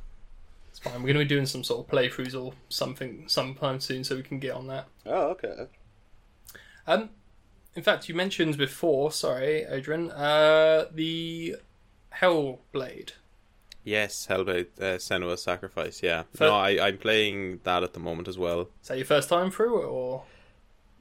It's 0.72 0.80
fine. 0.80 0.96
We're 0.96 1.14
going 1.14 1.20
to 1.20 1.26
be 1.26 1.26
doing 1.26 1.46
some 1.46 1.64
sort 1.64 1.86
of 1.86 1.94
playthroughs 1.94 2.40
or 2.40 2.54
something 2.70 3.26
sometime 3.28 3.80
soon, 3.80 4.04
so 4.04 4.16
we 4.16 4.24
can 4.24 4.40
get 4.40 4.56
on 4.56 4.68
that. 4.68 4.88
Oh, 5.06 5.30
okay. 5.30 5.68
Um, 6.88 7.10
in 7.76 7.84
fact, 7.84 8.10
you 8.10 8.16
mentioned 8.16 8.58
before, 8.58 9.12
sorry, 9.12 9.66
Adrian, 9.70 10.12
uh, 10.12 10.86
the 10.94 11.58
Hellblade 12.16 13.12
Yes, 13.84 14.28
Hellblade 14.30 14.68
uh, 14.80 14.98
Senua's 14.98 15.42
Sacrifice. 15.42 16.04
Yeah, 16.04 16.24
Fir- 16.36 16.48
no, 16.48 16.56
I 16.56 16.88
I'm 16.88 16.98
playing 16.98 17.62
that 17.64 17.84
at 17.84 17.94
the 17.94 18.00
moment 18.00 18.28
as 18.28 18.38
well. 18.38 18.70
Is 18.82 18.90
that 18.90 18.98
your 18.98 19.06
first 19.06 19.30
time 19.30 19.50
through 19.50 19.82
it, 19.82 19.86
or 19.86 20.24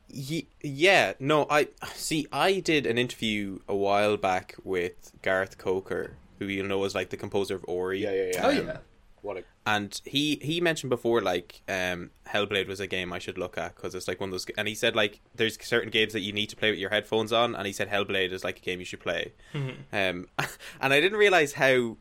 Ye- 0.09 0.49
yeah, 0.63 1.13
no, 1.21 1.47
I 1.51 1.69
see. 1.95 2.27
I 2.33 2.61
did 2.61 2.87
an 2.87 2.97
interview 2.99 3.59
a 3.69 3.77
while 3.77 4.17
back 4.17 4.55
with 4.65 5.13
Gareth 5.23 5.59
Coker, 5.59 6.17
who 6.39 6.47
you 6.47 6.67
know 6.67 6.83
is 6.85 6.95
like 6.95 7.11
the 7.11 7.17
composer 7.19 7.55
of 7.55 7.65
Ori. 7.69 8.03
Yeah, 8.03 8.13
yeah, 8.13 8.31
yeah. 8.33 8.47
oh 8.47 8.51
yeah, 8.51 8.77
What 9.23 9.37
a 9.37 9.45
and 9.67 10.01
he 10.05 10.37
he 10.43 10.61
mentioned 10.61 10.91
before 10.91 11.21
like 11.21 11.63
um 11.69 12.11
Hellblade 12.27 12.67
was 12.67 12.81
a 12.81 12.87
game 12.87 13.13
I 13.13 13.19
should 13.19 13.39
look 13.39 13.59
at 13.59 13.75
because 13.77 13.95
it's 13.95 14.09
like 14.09 14.21
one 14.21 14.31
of 14.31 14.33
those 14.33 14.47
and 14.57 14.67
he 14.67 14.75
said 14.75 14.97
like 14.97 15.21
there's 15.35 15.59
certain 15.65 15.91
games 15.91 16.13
that 16.15 16.21
you 16.21 16.33
need 16.33 16.49
to 16.49 16.57
play 16.57 16.71
with 16.71 16.79
your 16.81 16.91
headphones 16.91 17.33
on 17.33 17.55
and 17.55 17.67
he 17.67 17.73
said 17.73 17.91
Hellblade 17.91 18.33
is 18.33 18.43
like 18.45 18.59
a 18.59 18.61
game 18.61 18.79
you 18.79 18.85
should 18.87 19.01
play 19.01 19.33
um 19.55 20.27
and 20.81 20.93
I 20.93 21.01
didn't 21.01 21.19
realize 21.19 21.53
how 21.55 21.97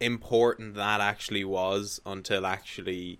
important 0.00 0.74
that 0.74 1.00
actually 1.00 1.44
was 1.44 2.00
until 2.04 2.44
actually 2.46 3.18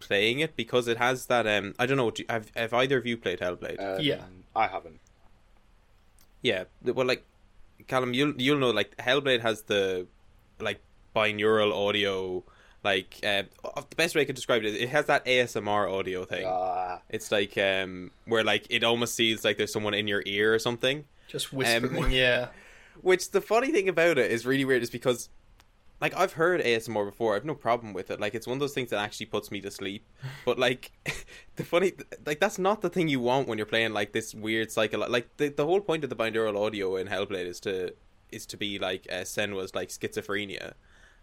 playing 0.00 0.38
it 0.40 0.56
because 0.56 0.88
it 0.88 0.96
has 0.96 1.26
that 1.26 1.46
um 1.46 1.74
I 1.78 1.86
don't 1.86 1.96
know 1.96 2.10
do 2.10 2.22
you, 2.22 2.26
have, 2.30 2.50
have 2.56 2.72
either 2.72 2.98
of 2.98 3.06
you 3.06 3.16
played 3.16 3.40
Hellblade 3.40 3.80
um, 3.80 4.00
Yeah. 4.00 4.22
I 4.56 4.66
haven't. 4.68 5.00
yeah 6.42 6.64
well 6.82 7.06
like 7.06 7.24
Callum 7.86 8.12
you'll 8.14 8.34
you'll 8.40 8.58
know 8.58 8.70
like 8.70 8.96
Hellblade 8.96 9.40
has 9.42 9.62
the 9.62 10.06
like 10.60 10.80
binaural 11.14 11.72
audio 11.72 12.44
like 12.84 13.18
uh, 13.24 13.42
the 13.90 13.96
best 13.96 14.14
way 14.14 14.22
I 14.22 14.24
could 14.24 14.36
describe 14.36 14.62
it 14.62 14.68
is 14.68 14.74
it 14.80 14.88
has 14.90 15.06
that 15.06 15.24
ASMR 15.24 15.92
audio 15.92 16.24
thing 16.24 16.46
Ah, 16.46 17.00
it's 17.08 17.32
like 17.32 17.58
um 17.58 18.10
where 18.24 18.44
like 18.44 18.66
it 18.70 18.84
almost 18.84 19.14
seems 19.14 19.44
like 19.44 19.56
there's 19.56 19.72
someone 19.72 19.94
in 19.94 20.06
your 20.06 20.22
ear 20.26 20.54
or 20.54 20.58
something 20.58 21.04
just 21.26 21.52
whispering. 21.52 22.10
yeah, 22.10 22.48
which 23.02 23.30
the 23.32 23.40
funny 23.40 23.70
thing 23.72 23.88
about 23.88 24.18
it 24.18 24.30
is 24.30 24.46
really 24.46 24.64
weird 24.64 24.82
is 24.82 24.90
because 24.90 25.28
like 26.00 26.16
I've 26.16 26.34
heard 26.34 26.60
ASMR 26.60 27.04
before, 27.04 27.34
I've 27.34 27.44
no 27.44 27.54
problem 27.54 27.92
with 27.92 28.10
it. 28.10 28.20
Like 28.20 28.34
it's 28.34 28.46
one 28.46 28.54
of 28.54 28.60
those 28.60 28.72
things 28.72 28.90
that 28.90 29.00
actually 29.00 29.26
puts 29.26 29.50
me 29.50 29.60
to 29.62 29.70
sleep. 29.70 30.06
But 30.44 30.58
like 30.58 30.92
the 31.56 31.64
funny 31.64 31.92
like 32.24 32.40
that's 32.40 32.58
not 32.58 32.80
the 32.82 32.88
thing 32.88 33.08
you 33.08 33.20
want 33.20 33.48
when 33.48 33.58
you're 33.58 33.66
playing 33.66 33.92
like 33.92 34.12
this 34.12 34.34
weird 34.34 34.70
cycle. 34.70 35.04
Like 35.08 35.36
the 35.36 35.48
the 35.48 35.66
whole 35.66 35.80
point 35.80 36.04
of 36.04 36.10
the 36.10 36.16
binaural 36.16 36.56
audio 36.56 36.96
in 36.96 37.08
Hellblade 37.08 37.46
is 37.46 37.60
to 37.60 37.94
is 38.30 38.46
to 38.46 38.56
be 38.56 38.78
like 38.78 39.06
uh, 39.10 39.22
Senua's 39.22 39.74
like 39.74 39.88
schizophrenia. 39.88 40.74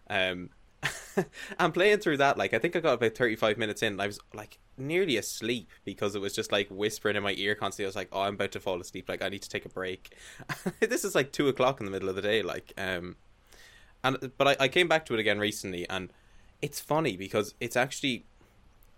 Um 0.08 0.50
I'm 1.58 1.72
playing 1.72 1.98
through 1.98 2.18
that 2.18 2.38
like 2.38 2.54
I 2.54 2.58
think 2.58 2.76
I 2.76 2.80
got 2.80 2.94
about 2.94 3.14
35 3.14 3.58
minutes 3.58 3.82
in 3.82 3.94
and 3.94 4.02
I 4.02 4.06
was 4.06 4.20
like 4.34 4.58
nearly 4.76 5.16
asleep 5.16 5.70
because 5.84 6.14
it 6.14 6.20
was 6.20 6.34
just 6.34 6.52
like 6.52 6.68
whispering 6.68 7.16
in 7.16 7.22
my 7.22 7.32
ear 7.36 7.54
constantly. 7.54 7.86
I 7.86 7.88
was 7.88 7.96
like 7.96 8.08
oh 8.12 8.20
I'm 8.22 8.34
about 8.34 8.52
to 8.52 8.60
fall 8.60 8.80
asleep. 8.80 9.08
Like 9.08 9.22
I 9.22 9.28
need 9.28 9.42
to 9.42 9.48
take 9.48 9.64
a 9.64 9.70
break. 9.70 10.14
This 10.80 11.04
is 11.04 11.14
like 11.14 11.32
two 11.32 11.48
o'clock 11.48 11.80
in 11.80 11.86
the 11.86 11.92
middle 11.92 12.08
of 12.08 12.16
the 12.16 12.22
day 12.22 12.42
like 12.42 12.72
um 12.78 13.16
and 14.04 14.32
but 14.38 14.48
I, 14.48 14.64
I 14.64 14.68
came 14.68 14.88
back 14.88 15.06
to 15.06 15.14
it 15.14 15.20
again 15.20 15.38
recently 15.38 15.88
and 15.88 16.12
it's 16.62 16.80
funny 16.80 17.16
because 17.16 17.54
it's 17.60 17.76
actually 17.76 18.26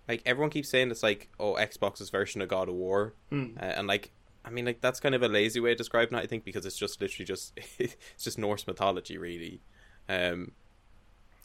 like 0.08 0.22
everyone 0.24 0.50
keeps 0.50 0.68
saying 0.68 0.90
it's 0.90 1.02
like 1.02 1.28
oh 1.38 1.54
Xbox's 1.54 2.10
version 2.10 2.40
of 2.42 2.48
God 2.48 2.68
of 2.68 2.74
War. 2.74 3.14
Uh, 3.58 3.64
and 3.64 3.86
like 3.86 4.10
I 4.44 4.50
mean 4.50 4.64
like 4.64 4.80
that's 4.80 5.00
kind 5.00 5.14
of 5.14 5.22
a 5.22 5.28
lazy 5.28 5.60
way 5.60 5.72
of 5.72 5.78
describing 5.78 6.18
it 6.18 6.22
I 6.22 6.26
think 6.26 6.44
because 6.44 6.66
it's 6.66 6.76
just 6.76 7.00
literally 7.00 7.26
just 7.26 7.58
it's 7.78 8.24
just 8.24 8.38
Norse 8.38 8.66
mythology 8.66 9.16
really. 9.18 9.60
Um 10.08 10.52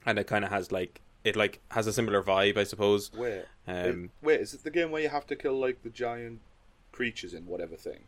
and 0.05 0.19
it 0.19 0.27
kind 0.27 0.43
of 0.45 0.51
has 0.51 0.71
like 0.71 1.01
it 1.23 1.35
like 1.35 1.59
has 1.71 1.87
a 1.87 1.93
similar 1.93 2.21
vibe 2.21 2.57
I 2.57 2.63
suppose 2.63 3.11
wait, 3.13 3.45
um 3.67 4.09
wait, 4.21 4.41
is 4.41 4.53
it 4.53 4.63
the 4.63 4.71
game 4.71 4.91
where 4.91 5.01
you 5.01 5.09
have 5.09 5.25
to 5.27 5.35
kill 5.35 5.59
like 5.59 5.83
the 5.83 5.89
giant 5.89 6.39
creatures 6.91 7.33
in 7.33 7.45
whatever 7.45 7.75
thing? 7.75 8.01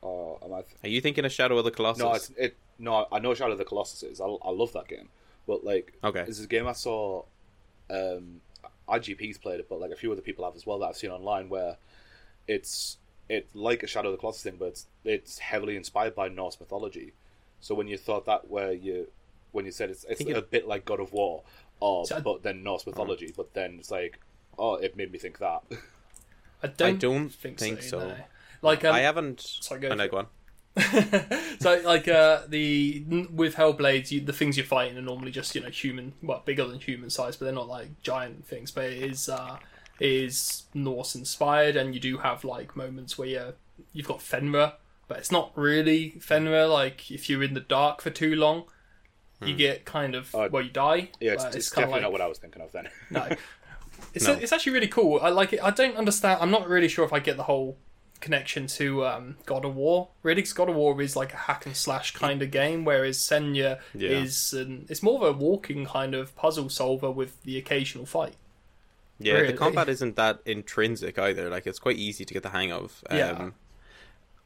Or 0.00 0.38
am 0.44 0.52
I? 0.52 0.62
Th- 0.62 0.76
are 0.82 0.88
you 0.88 1.00
thinking 1.00 1.24
of 1.24 1.32
Shadow 1.32 1.56
of 1.58 1.64
the 1.64 1.70
Colossus 1.70 2.02
no, 2.02 2.12
it's, 2.12 2.30
it. 2.36 2.56
No, 2.78 3.06
I 3.12 3.20
know 3.20 3.34
Shadow 3.34 3.52
of 3.52 3.58
the 3.58 3.64
Colossus 3.64 4.02
is. 4.02 4.20
I, 4.20 4.26
I 4.26 4.50
love 4.50 4.72
that 4.72 4.88
game, 4.88 5.08
but 5.46 5.64
like, 5.64 5.92
Okay. 6.02 6.24
this 6.24 6.38
is 6.38 6.44
a 6.44 6.48
game 6.48 6.66
I 6.66 6.72
saw. 6.72 7.22
Um, 7.88 8.40
IGP's 8.88 9.38
played 9.38 9.60
it, 9.60 9.68
but 9.68 9.80
like 9.80 9.92
a 9.92 9.96
few 9.96 10.10
other 10.10 10.20
people 10.20 10.44
have 10.44 10.56
as 10.56 10.66
well 10.66 10.78
that 10.80 10.86
I've 10.86 10.96
seen 10.96 11.10
online, 11.10 11.48
where 11.48 11.76
it's 12.48 12.98
it's 13.28 13.54
like 13.54 13.84
a 13.84 13.86
Shadow 13.86 14.08
of 14.08 14.12
the 14.12 14.18
Colossus 14.18 14.42
thing, 14.42 14.56
but 14.58 14.66
it's 14.66 14.86
it's 15.04 15.38
heavily 15.38 15.76
inspired 15.76 16.14
by 16.14 16.28
Norse 16.28 16.58
mythology. 16.58 17.12
So 17.60 17.76
when 17.76 17.86
you 17.86 17.96
thought 17.96 18.26
that, 18.26 18.50
where 18.50 18.72
you 18.72 19.06
when 19.52 19.64
you 19.64 19.72
said 19.72 19.90
it's 19.90 20.04
it's 20.08 20.20
a 20.20 20.38
it- 20.38 20.50
bit 20.50 20.66
like 20.66 20.84
God 20.84 21.00
of 21.00 21.12
War, 21.12 21.42
or 21.80 22.04
So 22.06 22.16
I- 22.16 22.20
but 22.20 22.42
then 22.42 22.62
Norse 22.62 22.86
mythology, 22.86 23.32
but 23.36 23.54
then 23.54 23.76
it's 23.78 23.90
like, 23.90 24.18
oh, 24.58 24.74
it 24.74 24.96
made 24.96 25.12
me 25.12 25.18
think 25.18 25.38
that. 25.38 25.62
I 26.62 26.68
don't. 26.68 27.00
don't 27.00 27.28
think, 27.30 27.58
think 27.58 27.82
so. 27.82 28.00
so. 28.00 28.08
no. 28.08 28.14
Like 28.62 28.84
um, 28.84 28.94
I 28.94 29.00
haven't 29.00 29.40
Sorry, 29.40 29.80
go 29.80 29.88
oh, 29.88 29.94
no, 29.94 30.08
go 30.08 30.18
on 30.18 30.26
so 31.60 31.82
like 31.84 32.08
uh 32.08 32.42
the 32.48 33.04
with 33.30 33.56
hellblades 33.56 34.10
you, 34.10 34.22
the 34.22 34.32
things 34.32 34.56
you're 34.56 34.64
fighting 34.64 34.96
are 34.96 35.02
normally 35.02 35.30
just 35.30 35.54
you 35.54 35.60
know 35.60 35.68
human 35.68 36.14
well 36.22 36.42
bigger 36.46 36.64
than 36.64 36.80
human 36.80 37.10
size 37.10 37.36
but 37.36 37.44
they're 37.44 37.52
not 37.54 37.68
like 37.68 37.88
giant 38.02 38.46
things 38.46 38.70
but 38.70 38.84
it 38.84 39.02
is 39.02 39.28
uh 39.28 39.58
it 40.00 40.10
is 40.10 40.62
norse 40.72 41.14
inspired 41.14 41.76
and 41.76 41.92
you 41.94 42.00
do 42.00 42.16
have 42.18 42.42
like 42.42 42.74
moments 42.74 43.18
where 43.18 43.28
you're, 43.28 43.54
you've 43.92 44.06
got 44.06 44.22
fenrir 44.22 44.72
but 45.08 45.18
it's 45.18 45.30
not 45.30 45.52
really 45.56 46.10
fenrir 46.20 46.66
like 46.66 47.10
if 47.10 47.28
you're 47.28 47.42
in 47.42 47.52
the 47.52 47.60
dark 47.60 48.00
for 48.00 48.08
too 48.08 48.34
long 48.34 48.64
you 49.46 49.54
get 49.54 49.84
kind 49.84 50.14
of 50.14 50.34
Uh, 50.34 50.48
well 50.50 50.62
you 50.62 50.70
die 50.70 51.10
yeah, 51.20 51.32
it's, 51.32 51.44
it's, 51.44 51.70
kinda 51.70 51.86
definitely 51.86 51.92
like, 51.92 52.02
not 52.02 52.12
what 52.12 52.20
I 52.20 52.26
was 52.28 52.38
thinking 52.38 52.62
of 52.62 52.72
then. 52.72 52.88
no. 53.10 53.28
It's 54.14 54.26
No. 54.26 54.34
it's 54.34 54.52
actually 54.52 54.72
really 54.72 54.88
cool. 54.88 55.20
I 55.22 55.28
like 55.30 55.52
it. 55.52 55.62
I 55.62 55.70
don't 55.70 55.96
understand. 55.96 56.38
I'm 56.42 56.50
not 56.50 56.68
really 56.68 56.88
sure 56.88 57.04
if 57.04 57.12
I 57.12 57.18
get 57.20 57.36
the 57.36 57.44
whole 57.44 57.78
connection 58.20 58.66
to 58.66 59.06
um, 59.06 59.36
God 59.46 59.64
of 59.64 59.74
War. 59.74 60.08
Really, 60.22 60.42
'cause 60.42 60.52
God 60.52 60.68
of 60.68 60.74
War 60.76 61.00
is 61.00 61.16
like 61.16 61.32
a 61.32 61.36
hack 61.36 61.64
and 61.66 61.76
slash 61.76 62.12
kind 62.12 62.42
of 62.42 62.50
game, 62.50 62.84
whereas 62.84 63.18
Senua 63.18 63.78
Yeah. 63.94 64.10
is 64.10 64.52
an, 64.52 64.86
it's 64.90 65.02
more 65.02 65.16
of 65.26 65.34
a 65.34 65.38
walking 65.38 65.86
kind 65.86 66.14
of 66.14 66.34
puzzle 66.36 66.68
solver 66.68 67.10
with 67.10 67.42
the 67.44 67.56
occasional 67.56 68.04
fight. 68.04 68.34
Yeah, 69.18 69.34
Really? 69.34 69.46
the 69.52 69.58
combat 69.58 69.88
isn't 69.88 70.16
that 70.16 70.40
intrinsic 70.44 71.18
either. 71.18 71.48
Like 71.48 71.66
it's 71.66 71.78
quite 71.78 71.96
easy 71.96 72.24
to 72.24 72.34
get 72.34 72.42
the 72.42 72.50
hang 72.50 72.70
of. 72.72 73.02
Um, 73.08 73.16
Yeah. 73.18 73.50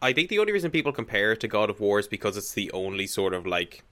I 0.02 0.12
think 0.12 0.28
the 0.28 0.38
only 0.38 0.52
reason 0.52 0.70
people 0.70 0.92
compare 0.92 1.32
it 1.32 1.40
to 1.40 1.48
God 1.48 1.70
of 1.70 1.80
War 1.80 1.98
is 1.98 2.06
because 2.06 2.36
it's 2.36 2.52
the 2.52 2.70
only 2.72 3.06
sort 3.06 3.32
of 3.34 3.46
like 3.46 3.82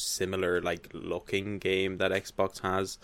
similar 0.00 0.60
like 0.60 0.88
looking 0.92 1.58
game 1.58 1.98
that 1.98 2.10
Xbox 2.10 2.60
has. 2.60 2.98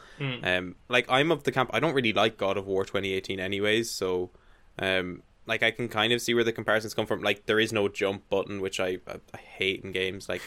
Um, 0.45 0.75
like 0.89 1.07
I'm 1.09 1.31
of 1.31 1.45
the 1.45 1.53
camp. 1.53 1.71
I 1.73 1.81
don't 1.81 1.95
really 1.95 2.13
like 2.13 2.37
God 2.37 2.57
of 2.57 2.67
War 2.67 2.85
2018 2.85 3.41
anyways. 3.41 3.91
So, 3.91 4.31
um, 4.79 5.23
like 5.47 5.63
I 5.63 5.71
can 5.71 5.89
kind 5.89 6.13
of 6.13 6.21
see 6.21 6.35
where 6.35 6.45
the 6.45 6.53
comparisons 6.53 6.95
come 6.95 7.07
from. 7.07 7.23
Like 7.23 7.47
there 7.47 7.61
is 7.61 7.73
no 7.73 7.89
jump 7.89 8.29
button, 8.29 8.61
which 8.61 8.81
I 8.81 8.99
I, 9.07 9.21
I 9.35 9.39
hate 9.39 9.85
in 9.85 9.93
games. 9.93 10.29
Like, 10.29 10.43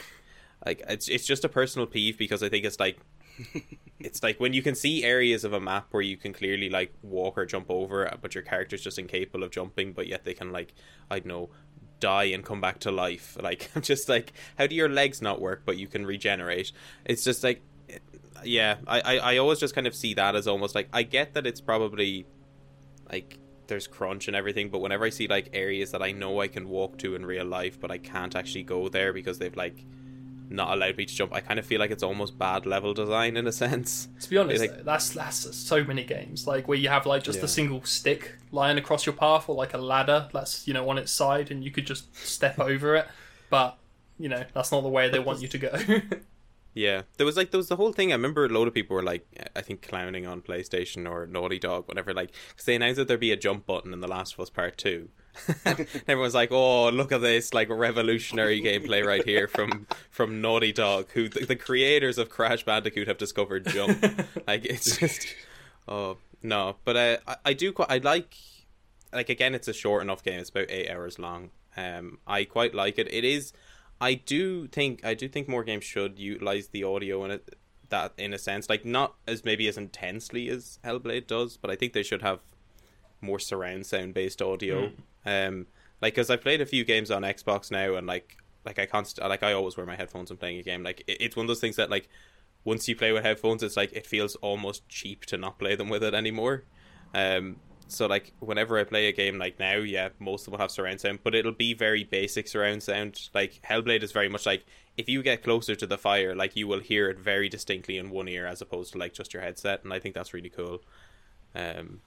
like 0.66 0.82
it's 0.88 1.08
it's 1.08 1.26
just 1.26 1.46
a 1.46 1.50
personal 1.50 1.88
peeve 1.88 2.18
because 2.18 2.44
I 2.44 2.50
think 2.50 2.66
it's 2.66 2.80
like 2.80 3.00
it's 4.00 4.24
like 4.24 4.40
when 4.40 4.54
you 4.54 4.62
can 4.62 4.76
see 4.76 5.04
areas 5.04 5.44
of 5.44 5.54
a 5.54 5.60
map 5.60 5.88
where 5.92 6.02
you 6.02 6.18
can 6.18 6.34
clearly 6.34 6.70
like 6.70 6.94
walk 7.02 7.38
or 7.38 7.46
jump 7.46 7.68
over, 7.70 8.12
but 8.22 8.36
your 8.36 8.44
character's 8.44 8.82
just 8.82 9.00
incapable 9.00 9.44
of 9.44 9.52
jumping, 9.52 9.94
but 9.94 10.08
yet 10.08 10.26
they 10.26 10.34
can 10.34 10.52
like 10.52 10.74
I 11.10 11.20
don't 11.20 11.28
know 11.28 11.50
die 12.00 12.26
and 12.26 12.44
come 12.44 12.62
back 12.62 12.80
to 12.80 12.92
life. 12.92 13.38
Like 13.50 13.70
I'm 13.76 13.82
just 13.82 14.10
like, 14.10 14.34
how 14.58 14.68
do 14.68 14.76
your 14.76 14.90
legs 14.90 15.22
not 15.22 15.42
work, 15.42 15.64
but 15.66 15.78
you 15.78 15.88
can 15.88 16.06
regenerate? 16.06 16.72
It's 17.06 17.24
just 17.24 17.44
like, 17.44 17.62
yeah, 18.44 18.78
I 18.88 19.02
I, 19.02 19.18
I 19.18 19.38
always 19.38 19.60
just 19.60 19.74
kind 19.76 19.88
of 19.88 19.96
see 19.96 20.14
that 20.16 20.36
as 20.36 20.48
almost 20.48 20.76
like 20.76 20.90
I 20.94 21.04
get 21.04 21.34
that 21.34 21.48
it's 21.48 21.62
probably 21.62 22.26
like 23.12 23.40
there's 23.68 23.88
crunch 23.88 24.28
and 24.28 24.36
everything, 24.36 24.70
but 24.70 24.80
whenever 24.80 25.06
I 25.06 25.10
see 25.10 25.28
like 25.28 25.50
areas 25.54 25.92
that 25.92 26.02
I 26.02 26.12
know 26.12 26.42
I 26.42 26.48
can 26.48 26.68
walk 26.68 26.98
to 27.00 27.16
in 27.16 27.26
real 27.26 27.46
life, 27.46 27.80
but 27.80 27.92
I 27.92 27.98
can't 27.98 28.36
actually 28.36 28.64
go 28.64 28.90
there 28.90 29.14
because 29.14 29.40
they've 29.40 29.56
like 29.56 29.86
not 30.50 30.74
allowed 30.74 30.98
me 30.98 31.06
to 31.06 31.14
jump, 31.16 31.34
I 31.34 31.42
kind 31.42 31.60
of 31.60 31.66
feel 31.66 31.80
like 31.80 31.92
it's 31.92 32.04
almost 32.04 32.38
bad 32.38 32.66
level 32.66 32.94
design 32.94 33.38
in 33.38 33.46
a 33.48 33.52
sense. 33.52 34.08
To 34.22 34.30
be 34.30 34.38
honest, 34.38 34.62
Like- 34.62 34.84
that's 34.84 35.10
that's 35.12 35.56
so 35.56 35.84
many 35.84 36.04
games 36.04 36.48
like 36.48 36.68
where 36.68 36.78
you 36.78 36.90
have 36.90 37.06
like 37.06 37.24
just 37.24 37.40
Yeah. 37.40 37.46
a 37.46 37.48
single 37.48 37.84
stick 37.84 38.36
lying 38.52 38.78
across 38.78 39.06
your 39.06 39.14
path 39.14 39.48
or 39.48 39.56
like 39.56 39.74
a 39.74 39.78
ladder 39.78 40.28
that's 40.34 40.68
you 40.68 40.74
know 40.74 40.90
on 40.90 40.98
its 40.98 41.12
side 41.12 41.52
and 41.52 41.64
you 41.64 41.72
could 41.72 41.86
just 41.86 42.16
step 42.16 42.60
over 42.72 42.96
it, 42.96 43.08
but 43.50 43.78
you 44.18 44.28
know 44.30 44.44
that's 44.54 44.72
not 44.72 44.82
the 44.82 44.90
way 44.90 45.10
they 45.10 45.20
want 45.20 45.42
you 45.42 45.48
to 45.48 45.58
go. 45.58 45.72
Yeah, 46.76 47.02
there 47.18 47.26
was 47.26 47.36
like 47.36 47.50
there 47.52 47.58
was 47.58 47.68
the 47.68 47.76
whole 47.76 47.92
thing. 47.92 48.12
I 48.12 48.16
remember 48.16 48.46
a 48.46 48.48
load 48.50 48.68
of 48.68 48.74
people 48.76 48.96
were 48.96 49.04
like, 49.04 49.26
I 49.56 49.62
think 49.62 49.82
clowning 49.82 50.28
on 50.28 50.42
PlayStation 50.42 51.10
or 51.10 51.26
Naughty 51.26 51.58
Dog, 51.58 51.88
whatever. 51.88 52.14
Like, 52.14 52.32
because 52.50 52.66
they 52.66 52.76
announced 52.76 52.98
that 52.98 53.08
there'd 53.08 53.20
be 53.20 53.32
a 53.32 53.36
jump 53.38 53.66
button 53.66 53.92
in 53.92 54.02
The 54.02 54.08
Last 54.08 54.36
of 54.36 54.40
Us 54.40 54.52
Part 54.52 54.78
Two. 54.78 55.10
everyone's 56.08 56.34
like, 56.34 56.52
"Oh, 56.52 56.90
look 56.90 57.12
at 57.12 57.22
this! 57.22 57.54
Like 57.54 57.70
revolutionary 57.70 58.62
gameplay 58.62 59.06
right 59.06 59.24
here 59.24 59.48
from 59.48 59.88
from 60.10 60.42
Naughty 60.42 60.72
Dog, 60.72 61.08
who 61.14 61.30
the, 61.30 61.46
the 61.46 61.56
creators 61.56 62.18
of 62.18 62.30
Crash 62.30 62.64
Bandicoot 62.64 63.08
have 63.08 63.18
discovered 63.18 63.68
jump." 63.68 64.02
like, 64.48 64.66
it's 64.66 64.98
just, 64.98 65.28
oh 65.88 66.18
no. 66.42 66.78
But 66.84 66.98
uh, 66.98 67.18
I 67.28 67.36
I 67.46 67.54
do 67.54 67.72
quite 67.72 67.92
I 67.92 67.98
like 67.98 68.36
like 69.14 69.30
again, 69.30 69.56
it's 69.56 69.68
a 69.68 69.74
short 69.74 70.02
enough 70.02 70.24
game. 70.24 70.40
It's 70.40 70.50
about 70.50 70.70
eight 70.70 70.90
hours 70.90 71.20
long. 71.20 71.52
Um, 71.78 72.20
I 72.28 72.44
quite 72.44 72.74
like 72.74 73.00
it. 73.00 73.12
It 73.14 73.24
is. 73.24 73.54
I 74.02 74.14
do 74.14 74.68
think 74.68 75.04
I 75.04 75.14
do 75.14 75.28
think 75.28 75.48
more 75.48 75.64
games 75.64 75.84
should 75.84 76.20
utilize 76.20 76.70
the 76.70 76.84
audio 76.84 77.24
in 77.26 77.32
it 77.32 77.56
that 77.90 78.14
in 78.18 78.34
a 78.34 78.38
sense, 78.38 78.70
like 78.70 78.86
not 78.86 79.16
as 79.28 79.44
maybe 79.44 79.68
as 79.68 79.78
intensely 79.78 80.50
as 80.50 80.80
Hellblade 80.84 81.28
does, 81.28 81.58
but 81.58 81.70
I 81.70 81.76
think 81.76 81.94
they 81.94 82.04
should 82.04 82.22
have 82.22 82.40
more 83.22 83.40
surround 83.40 83.86
sound 83.86 84.14
based 84.14 84.42
audio. 84.42 84.92
Um, 85.26 85.68
like 86.02 86.16
because 86.16 86.30
I've 86.30 86.42
played 86.42 86.62
a 86.62 86.66
few 86.66 86.86
games 86.86 87.12
on 87.12 87.24
Xbox 87.24 87.72
now, 87.72 87.96
and 87.96 88.08
like 88.08 88.38
like 88.66 88.80
I 88.80 88.86
const 88.86 89.20
like 89.20 89.44
I 89.44 89.54
always 89.54 89.78
wear 89.78 89.86
my 89.86 89.96
headphones 89.96 90.30
when 90.30 90.38
playing 90.38 90.60
a 90.60 90.64
game. 90.64 90.84
Like 90.84 91.04
it, 91.08 91.18
it's 91.20 91.36
one 91.36 91.46
of 91.46 91.48
those 91.48 91.60
things 91.60 91.76
that 91.78 91.90
like 91.90 92.10
once 92.64 92.88
you 92.88 92.96
play 92.96 93.12
with 93.12 93.24
headphones, 93.24 93.64
it's 93.64 93.78
like 93.78 93.94
it 93.94 94.06
feels 94.06 94.36
almost 94.36 94.88
cheap 94.90 95.26
to 95.28 95.38
not 95.38 95.60
play 95.60 95.76
them 95.76 95.90
with 95.90 96.04
it 96.04 96.14
anymore. 96.14 96.64
Um, 97.14 97.58
so 97.88 98.06
like 98.06 98.34
whenever 98.40 98.78
I 98.78 98.84
play 98.84 99.08
a 99.08 99.12
game 99.12 99.38
like 99.40 99.60
now, 99.60 99.78
yeah, 99.78 100.10
most 100.20 100.48
of 100.48 100.52
them 100.52 100.60
have 100.62 100.72
surround 100.72 101.02
sound, 101.02 101.20
but 101.24 101.34
it'll 101.34 101.52
be 101.52 101.74
very 101.74 102.04
basic 102.04 102.48
surround 102.48 102.84
sound. 102.84 103.30
Like 103.34 103.62
Hellblade 103.68 104.04
is 104.04 104.12
very 104.12 104.30
much 104.30 104.46
like 104.46 104.66
if 104.98 105.10
you 105.10 105.24
get 105.24 105.44
closer 105.44 105.76
to 105.76 105.88
the 105.88 105.98
fire, 105.98 106.36
like 106.36 106.56
you 106.56 106.68
will 106.68 106.80
hear 106.80 107.10
it 107.10 107.20
very 107.20 107.50
distinctly 107.50 107.98
in 107.98 108.10
one 108.10 108.28
ear 108.28 108.46
as 108.46 108.62
opposed 108.62 108.94
to 108.94 109.00
like 109.00 109.14
just 109.14 109.34
your 109.34 109.42
headset, 109.42 109.84
and 109.84 109.94
I 109.94 110.00
think 110.00 110.14
that's 110.14 110.34
really 110.34 110.50
cool. 110.50 110.82
Um, 111.56 112.02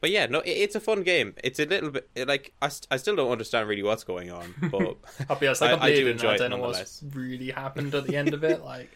but 0.00 0.10
yeah, 0.10 0.26
no, 0.26 0.40
it, 0.40 0.50
it's 0.50 0.74
a 0.74 0.80
fun 0.80 1.02
game. 1.02 1.34
It's 1.42 1.58
a 1.58 1.64
little 1.66 1.90
bit 1.90 2.08
it, 2.14 2.28
like 2.28 2.52
I, 2.62 2.68
st- 2.68 2.86
I 2.90 2.96
still 2.96 3.16
don't 3.16 3.30
understand 3.30 3.68
really 3.68 3.82
what's 3.82 4.04
going 4.04 4.30
on, 4.30 4.54
but 4.70 4.96
I'll 5.28 5.36
be 5.36 5.46
honest, 5.46 5.62
I- 5.62 5.72
I, 5.72 5.84
I 5.86 5.94
do 5.94 6.08
I, 6.08 6.10
enjoy 6.10 6.28
I 6.30 6.34
it 6.34 6.38
don't 6.38 6.50
know 6.50 6.56
nonetheless. 6.58 7.02
what's 7.02 7.14
really 7.16 7.50
happened 7.50 7.94
at 7.94 8.06
the 8.06 8.16
end 8.16 8.34
of 8.34 8.44
it. 8.44 8.62
Like, 8.64 8.90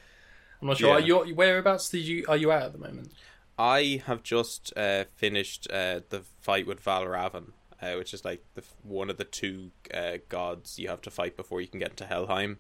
I'm 0.61 0.69
not 0.69 0.77
sure. 0.79 0.91
Yeah. 0.91 0.95
Are 1.17 1.27
you 1.27 1.35
whereabouts 1.35 1.89
did 1.89 2.03
you 2.07 2.25
are 2.29 2.37
you 2.37 2.51
at 2.53 2.63
at 2.63 2.73
the 2.73 2.79
moment? 2.79 3.13
I 3.59 4.03
have 4.07 4.23
just 4.23 4.73
uh, 4.77 5.05
finished 5.17 5.67
uh, 5.71 6.01
the 6.09 6.23
fight 6.41 6.67
with 6.67 6.83
Valravn, 6.85 7.53
uh, 7.81 7.93
which 7.95 8.15
is 8.15 8.25
like 8.25 8.45
the, 8.55 8.63
one 8.83 9.11
of 9.11 9.17
the 9.19 9.25
two 9.25 9.71
uh, 9.93 10.19
gods 10.29 10.79
you 10.79 10.89
have 10.89 11.01
to 11.03 11.11
fight 11.11 11.37
before 11.37 11.61
you 11.61 11.69
can 11.69 11.79
get 11.81 11.91
into 11.91 12.07
Helheim. 12.07 12.59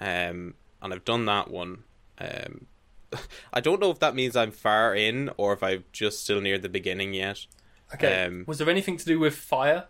Um, 0.00 0.54
and 0.82 0.92
I've 0.92 1.04
done 1.04 1.24
that 1.26 1.50
one. 1.50 1.84
Um, 2.18 2.66
I 3.52 3.60
don't 3.60 3.80
know 3.80 3.90
if 3.90 4.00
that 4.00 4.14
means 4.14 4.34
I'm 4.36 4.50
far 4.50 4.94
in 4.94 5.30
or 5.36 5.52
if 5.52 5.62
I'm 5.62 5.84
just 5.92 6.22
still 6.24 6.40
near 6.40 6.58
the 6.58 6.68
beginning 6.68 7.14
yet. 7.14 7.46
Okay. 7.94 8.24
Um, 8.24 8.44
was 8.46 8.58
there 8.58 8.68
anything 8.68 8.96
to 8.96 9.04
do 9.04 9.18
with 9.18 9.34
fire? 9.36 9.84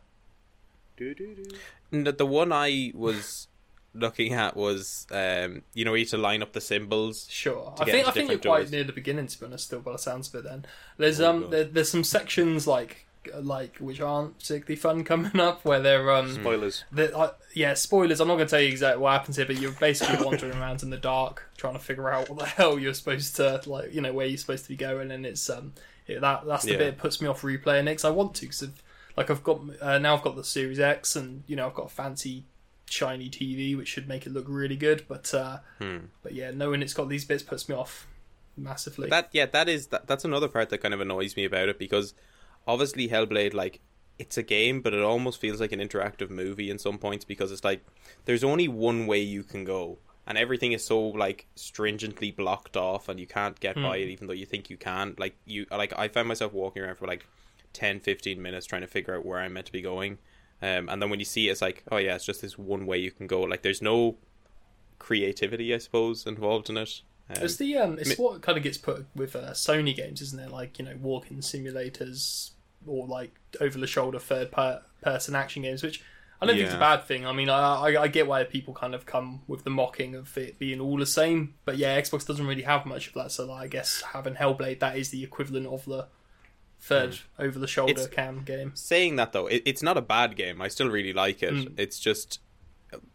N- 1.93 2.15
The 2.17 2.27
one 2.27 2.53
I 2.53 2.93
was 2.95 3.49
looking 3.95 4.33
at 4.35 4.57
was, 4.57 5.07
um, 5.11 5.63
you 5.75 5.85
know, 5.85 5.93
you 5.95 6.01
need 6.05 6.09
to 6.11 6.19
line 6.19 6.43
up 6.43 6.53
the 6.53 6.61
symbols. 6.61 7.27
Sure. 7.31 7.73
to 7.77 7.83
I 7.83 7.85
get 7.87 7.93
think 7.93 8.09
I 8.09 8.11
think 8.11 8.29
you're 8.31 8.39
different 8.39 8.43
quite 8.65 8.71
near 8.71 8.85
the 8.85 8.93
beginning 8.93 9.27
to 9.29 9.41
be 9.41 9.47
honest. 9.47 9.67
Still, 9.67 9.81
by 9.81 9.93
the 9.93 9.99
sounds 9.99 10.29
of 10.29 10.35
it, 10.37 10.45
then 10.45 10.67
there's 10.99 11.21
Oh, 11.21 11.31
um 11.31 11.51
there, 11.51 11.65
there's 11.65 11.91
some 11.91 12.05
sections 12.05 12.67
like 12.67 13.07
like 13.41 13.77
which 13.79 14.01
aren't 14.01 14.39
particularly 14.39 14.77
fun 14.77 15.03
coming 15.13 15.41
up 15.41 15.65
where 15.65 15.81
they're 15.81 16.11
um 16.15 16.33
Spoilers. 16.35 16.85
the, 16.93 17.17
uh, 17.17 17.33
yeah 17.55 17.75
spoilers. 17.75 18.21
I'm 18.21 18.29
not 18.29 18.37
going 18.37 18.47
to 18.47 18.51
tell 18.51 18.61
you 18.61 18.69
exactly 18.69 19.03
what 19.03 19.13
happens 19.13 19.37
here, 19.37 19.47
but 19.47 19.59
you're 19.59 19.73
basically 19.73 20.25
wandering 20.25 20.55
around 20.61 20.83
in 20.83 20.91
the 20.91 20.97
dark 20.97 21.51
trying 21.57 21.73
to 21.75 21.81
figure 21.81 22.09
out 22.11 22.29
what 22.29 22.39
the 22.39 22.47
hell 22.47 22.79
you're 22.79 22.95
supposed 22.95 23.35
to 23.37 23.63
like 23.67 23.93
you 23.93 24.01
know 24.01 24.13
where 24.13 24.27
you're 24.27 24.39
supposed 24.39 24.65
to 24.65 24.69
be 24.69 24.77
going, 24.77 25.11
and 25.11 25.27
it's 25.27 25.49
um 25.51 25.73
it, 26.07 26.21
that 26.21 26.47
that's 26.47 26.65
the 26.65 26.73
Yeah. 26.73 26.79
bit 26.79 26.85
that 26.87 26.99
puts 26.99 27.21
me 27.21 27.29
off 27.29 27.43
replaying 27.43 27.89
it 27.89 27.95
'cause 27.97 28.05
I 28.05 28.11
want 28.11 28.35
to 28.37 28.43
because 28.43 28.69
like 29.17 29.31
I've 29.31 29.43
got 29.43 29.61
uh, 29.81 29.99
now 29.99 30.17
I've 30.17 30.23
got 30.23 30.37
the 30.37 30.45
Series 30.45 30.79
X 30.81 31.17
and 31.17 31.43
you 31.47 31.57
know 31.57 31.67
I've 31.67 31.75
got 31.75 31.87
a 31.87 31.89
fancy 31.91 32.45
shiny 32.89 33.29
TV 33.29 33.77
which 33.77 33.89
should 33.89 34.07
make 34.09 34.27
it 34.27 34.33
look 34.33 34.47
really 34.49 34.77
good, 34.77 35.05
but 35.09 35.33
uh 35.35 35.59
but 36.23 36.33
yeah 36.35 36.51
knowing 36.51 36.83
it's 36.83 36.95
got 36.95 37.09
these 37.09 37.25
bits 37.25 37.43
puts 37.43 37.69
me 37.69 37.75
off 37.75 38.07
massively. 38.57 39.11
That 39.11 39.29
yeah, 39.33 39.47
that 39.47 39.69
is 39.69 39.89
that, 39.89 40.07
that's 40.07 40.25
another 40.25 40.49
part 40.49 40.69
that 40.71 40.79
kind 40.79 40.95
of 40.95 41.01
annoys 41.01 41.37
me 41.37 41.45
about 41.45 41.69
it 41.69 41.79
because 41.79 42.15
obviously 42.67 43.09
Hellblade 43.09 43.55
like 43.55 43.81
it's 44.19 44.39
a 44.39 44.43
game, 44.43 44.81
but 44.81 44.95
it 44.95 45.03
almost 45.03 45.39
feels 45.41 45.61
like 45.61 45.73
an 45.73 45.81
interactive 45.81 46.31
movie 46.31 46.71
in 46.71 46.79
some 46.79 46.97
points 46.97 47.25
because 47.25 47.53
it's 47.53 47.65
like 47.65 47.85
there's 48.25 48.43
only 48.43 48.67
one 48.67 49.07
way 49.07 49.21
you 49.21 49.43
can 49.43 49.63
go, 49.65 49.99
and 50.27 50.37
everything 50.37 50.73
is 50.73 50.85
so 50.85 50.99
like 51.01 51.47
stringently 51.55 52.31
blocked 52.31 52.77
off, 52.77 53.09
and 53.09 53.19
you 53.21 53.27
can't 53.27 53.59
get 53.61 53.77
by 53.77 53.97
it 53.99 54.09
even 54.09 54.27
though 54.27 54.33
you 54.33 54.47
think 54.47 54.71
you 54.71 54.77
can. 54.77 55.15
Like 55.19 55.37
you, 55.45 55.67
like 55.71 55.93
I 55.97 56.09
found 56.09 56.29
myself 56.29 56.53
walking 56.53 56.83
around 56.83 56.97
for 56.97 57.07
like 57.07 57.27
10, 57.73 58.01
15 58.01 58.41
minutes 58.41 58.67
trying 58.67 58.83
to 58.83 58.89
figure 58.89 59.15
out 59.17 59.25
where 59.25 59.39
I'm 59.39 59.53
meant 59.53 59.67
to 59.67 59.73
be 59.73 59.83
going, 59.83 60.19
um, 60.63 60.89
and 60.89 61.01
then 61.01 61.11
when 61.11 61.19
you 61.19 61.25
see 61.25 61.49
it, 61.49 61.53
it's 61.53 61.63
like 61.63 61.85
oh 61.91 61.99
yeah, 61.99 62.15
it's 62.15 62.25
just 62.25 62.43
this 62.43 62.59
one 62.59 62.87
way 62.87 62.99
you 62.99 63.11
can 63.11 63.27
go. 63.27 63.43
Like 63.43 63.63
there's 63.63 63.83
no 63.83 64.17
creativity, 64.99 65.75
I 65.75 65.79
suppose, 65.79 66.27
involved 66.27 66.71
in 66.71 66.77
it. 66.77 67.03
Um, 67.29 67.43
It's 67.43 67.57
the 67.57 67.77
um, 67.77 67.99
it's 67.99 68.19
what 68.19 68.41
kind 68.43 68.57
of 68.57 68.65
gets 68.65 68.79
put 68.79 69.07
with 69.15 69.35
uh, 69.37 69.51
Sony 69.51 69.95
games, 69.95 70.21
isn't 70.23 70.41
it? 70.41 70.51
Like 70.51 70.79
you 70.79 70.85
know, 70.85 70.97
walking 71.01 71.39
simulators 71.39 72.51
or 72.87 73.07
like 73.07 73.35
over 73.61 73.79
the 73.79 73.87
shoulder 73.87 74.19
third 74.19 74.53
per- 74.53 74.83
person 75.03 75.35
action 75.35 75.63
games, 75.63 75.83
which 75.83 76.03
I 76.41 76.47
don't 76.47 76.57
think 76.57 76.67
it's 76.67 76.75
a 76.75 76.79
bad 76.79 77.05
thing. 77.05 77.27
I 77.27 77.33
mean, 77.33 77.49
I, 77.49 77.77
I 77.77 78.03
I 78.03 78.09
get 78.09 78.27
why 78.27 78.45
people 78.45 78.75
kind 78.75 78.95
of 78.95 79.07
come 79.07 79.43
with 79.47 79.65
the 79.65 79.71
mocking 79.71 80.15
of 80.15 80.37
it 80.37 80.59
being 80.59 80.81
all 80.81 80.99
the 80.99 81.07
same, 81.07 81.55
but 81.65 81.79
yeah, 81.79 81.99
Xbox 81.99 82.27
doesn't 82.27 82.47
really 82.47 82.63
have 82.63 82.85
much 82.85 83.09
of 83.09 83.15
that. 83.15 83.33
So 83.33 83.51
I 83.51 83.69
guess 83.69 84.03
having 84.13 84.35
Hellblade, 84.35 84.81
that 84.81 84.99
is 84.99 85.09
the 85.11 85.25
equivalent 85.25 85.67
of 85.67 85.85
the 85.87 86.09
third 86.81 87.19
over 87.39 87.59
the 87.59 87.67
shoulder. 87.67 87.93
It's- 87.93 88.09
cam 88.09 88.43
game. 88.45 88.73
saying 88.75 89.17
that 89.17 89.33
though, 89.33 89.47
it, 89.47 89.63
it's 89.65 89.83
not 89.83 89.97
a 89.97 90.03
bad 90.03 90.37
game. 90.37 90.61
I 90.61 90.69
still 90.69 90.91
really 90.91 91.13
like 91.13 91.43
it. 91.43 91.55
Mm. 91.55 91.79
It's 91.79 91.99
just 91.99 92.41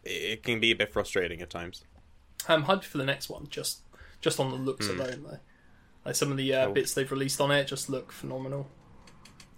it, 0.04 0.42
can 0.42 0.60
be 0.60 0.72
a 0.72 0.76
bit 0.76 0.92
frustrating 0.92 1.40
at 1.40 1.50
times. 1.50 1.84
I'm 2.48 2.64
hyped 2.64 2.84
for 2.84 2.98
the 2.98 3.06
next 3.06 3.28
one, 3.28 3.46
just 3.48 3.82
just 4.20 4.40
on 4.40 4.50
the 4.50 4.56
looks 4.56 4.88
alone 4.88 5.24
though. 5.24 5.38
Like 6.04 6.16
some 6.16 6.30
of 6.30 6.36
the 6.36 6.52
uh. 6.54 6.66
Oh. 6.66 6.72
bits 6.72 6.94
they've 6.94 7.10
released 7.10 7.40
on 7.40 7.50
it 7.50 7.66
just 7.66 7.88
look 7.88 8.10
phenomenal. 8.10 8.68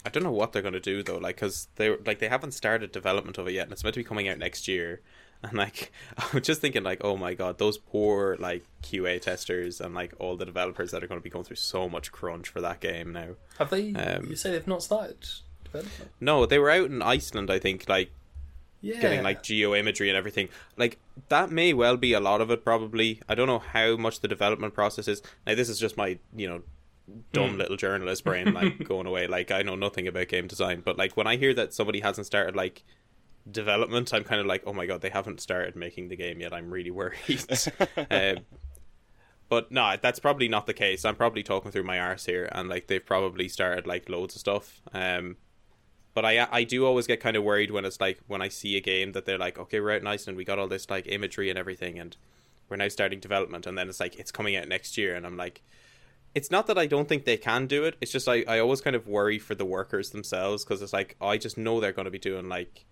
I 0.05 0.11
don't 0.11 0.23
know 0.23 0.31
what 0.31 0.53
they're 0.53 0.63
gonna 0.63 0.81
do 0.81 1.03
though, 1.03 1.19
like 1.19 1.37
because 1.37 1.69
they 1.77 1.97
like 1.97 2.19
they 2.19 2.29
haven't 2.29 2.53
started 2.53 2.93
development 2.93 3.39
of 3.39 3.49
it 3.49 3.53
yet, 3.53 3.65
and 3.65 3.73
it's 3.73 3.83
meant 3.85 3.95
to 3.95 4.01
be 4.01 4.05
coming 4.05 4.29
out 4.29 4.39
next 4.39 4.69
year. 4.69 5.01
And 5.45 5.59
like 5.59 5.93
I 6.17 6.27
was 6.33 6.43
just 6.47 6.63
thinking, 6.63 6.83
like, 6.85 7.05
oh 7.05 7.19
my 7.19 7.35
god, 7.35 7.59
those 7.59 7.77
poor 7.77 8.35
like 8.39 8.65
QA 8.83 9.21
testers 9.21 9.79
and 9.79 9.95
like 9.95 10.15
all 10.19 10.39
the 10.39 10.47
developers 10.47 10.91
that 10.91 11.05
are 11.05 11.07
going 11.07 11.21
to 11.21 11.23
be 11.25 11.29
going 11.29 11.45
through 11.45 11.57
so 11.57 11.87
much 11.87 12.11
crunch 12.13 12.49
for 12.49 12.63
that 12.63 12.81
game 12.81 13.13
now. 13.13 13.35
Have 13.59 13.69
they? 13.69 13.93
Um, 13.93 14.27
you 14.31 14.37
say 14.37 14.53
they've 14.53 14.67
not 14.67 14.83
started 14.83 15.19
development? 15.65 16.11
No, 16.19 16.47
they 16.47 16.59
were 16.59 16.71
out 16.71 16.87
in 16.87 17.03
Iceland, 17.03 17.51
I 17.51 17.59
think, 17.59 17.87
like 17.91 18.11
Yeah. 18.81 19.01
getting 19.03 19.23
like 19.23 19.43
geo 19.43 19.75
imagery 19.75 20.09
and 20.09 20.17
everything. 20.17 20.49
Like 20.79 20.99
that 21.29 21.51
may 21.51 21.75
well 21.75 21.99
be 21.99 22.15
a 22.15 22.21
lot 22.21 22.41
of 22.41 22.51
it. 22.51 22.65
Probably, 22.65 23.21
I 23.29 23.35
don't 23.35 23.49
know 23.49 23.59
how 23.59 23.97
much 23.97 24.21
the 24.21 24.29
development 24.29 24.73
process 24.73 25.09
is. 25.09 25.21
Now, 25.47 25.55
this 25.57 25.69
is 25.69 25.79
just 25.79 25.99
my 25.99 26.19
you 26.35 26.49
know 26.49 26.63
dumb 27.33 27.59
little 27.59 27.77
journalist 27.77 28.25
brain 28.25 28.53
like 28.53 28.87
going 28.87 29.07
away. 29.07 29.27
Like 29.27 29.51
I 29.51 29.63
know 29.63 29.75
nothing 29.75 30.09
about 30.09 30.29
game 30.29 30.47
design, 30.47 30.83
but 30.85 30.99
like 30.99 31.17
when 31.17 31.27
I 31.27 31.37
hear 31.37 31.55
that 31.55 31.75
somebody 31.75 32.01
hasn't 32.01 32.27
started 32.27 32.57
like 32.57 32.85
development, 33.51 34.13
I'm 34.13 34.25
kind 34.25 34.41
of 34.41 34.47
like, 34.47 34.63
oh 34.67 34.73
my 34.73 34.87
god, 34.87 35.01
they 35.01 35.11
haven't 35.11 35.41
started 35.41 35.77
making 35.77 36.09
the 36.09 36.17
game 36.17 36.41
yet. 36.41 36.53
I'm 36.53 36.71
really 36.71 36.91
worried. 36.91 37.45
um, 38.11 38.39
but 39.49 39.71
no, 39.71 39.97
that's 40.01 40.19
probably 40.19 40.49
not 40.49 40.67
the 40.67 40.73
case. 40.73 41.05
I'm 41.05 41.17
probably 41.17 41.43
talking 41.43 41.71
through 41.71 41.85
my 41.85 42.01
arse 42.01 42.27
here, 42.27 42.49
and 42.53 42.69
like 42.69 42.87
they've 42.87 43.05
probably 43.05 43.49
started 43.49 43.87
like 43.87 44.09
loads 44.09 44.35
of 44.35 44.41
stuff. 44.41 44.81
Um, 44.93 45.37
but 46.15 46.25
I 46.25 46.49
I 46.51 46.65
do 46.65 46.87
always 46.87 47.07
get 47.07 47.21
kind 47.21 47.37
of 47.37 47.45
worried 47.45 47.71
when 47.71 47.85
it's 47.85 48.01
like 48.01 48.21
when 48.27 48.41
I 48.41 48.49
see 48.49 48.77
a 48.77 48.81
game 48.81 49.13
that 49.13 49.27
they're 49.27 49.39
like, 49.39 49.59
okay, 49.59 49.81
we're 49.81 49.93
out 49.93 50.01
in 50.01 50.07
Iceland, 50.07 50.37
we 50.37 50.45
got 50.45 50.59
all 50.59 50.69
this 50.69 50.89
like 50.89 51.07
imagery 51.07 51.51
and 51.51 51.59
everything, 51.59 51.99
and 51.99 52.17
we're 52.69 52.77
now 52.77 52.89
starting 52.89 53.21
development, 53.21 53.67
and 53.67 53.77
then 53.77 53.89
it's 53.89 54.01
like 54.01 54.19
it's 54.19 54.33
coming 54.33 54.57
out 54.57 54.69
next 54.69 54.97
year, 54.97 55.15
and 55.15 55.27
I'm 55.27 55.37
like, 55.37 55.63
it's 56.35 56.51
not 56.51 56.67
that 56.67 56.77
I 56.77 56.87
don't 56.87 57.09
think 57.09 57.25
they 57.25 57.37
can 57.37 57.67
do 57.67 57.85
it. 57.85 57.97
It's 58.01 58.11
just 58.11 58.29
I 58.29 58.45
I 58.47 58.59
always 58.59 58.81
kind 58.81 58.97
of 58.97 59.07
worry 59.07 59.39
for 59.39 59.55
the 59.55 59.65
workers 59.65 60.11
themselves 60.11 60.65
because 60.65 60.83
it's 60.83 60.93
like 60.93 61.17
I 61.21 61.39
just 61.39 61.57
know 61.57 61.81
they're 61.81 61.93
going 61.93 62.07
to 62.07 62.11
be 62.11 62.19
doing 62.19 62.49
like 62.49 62.85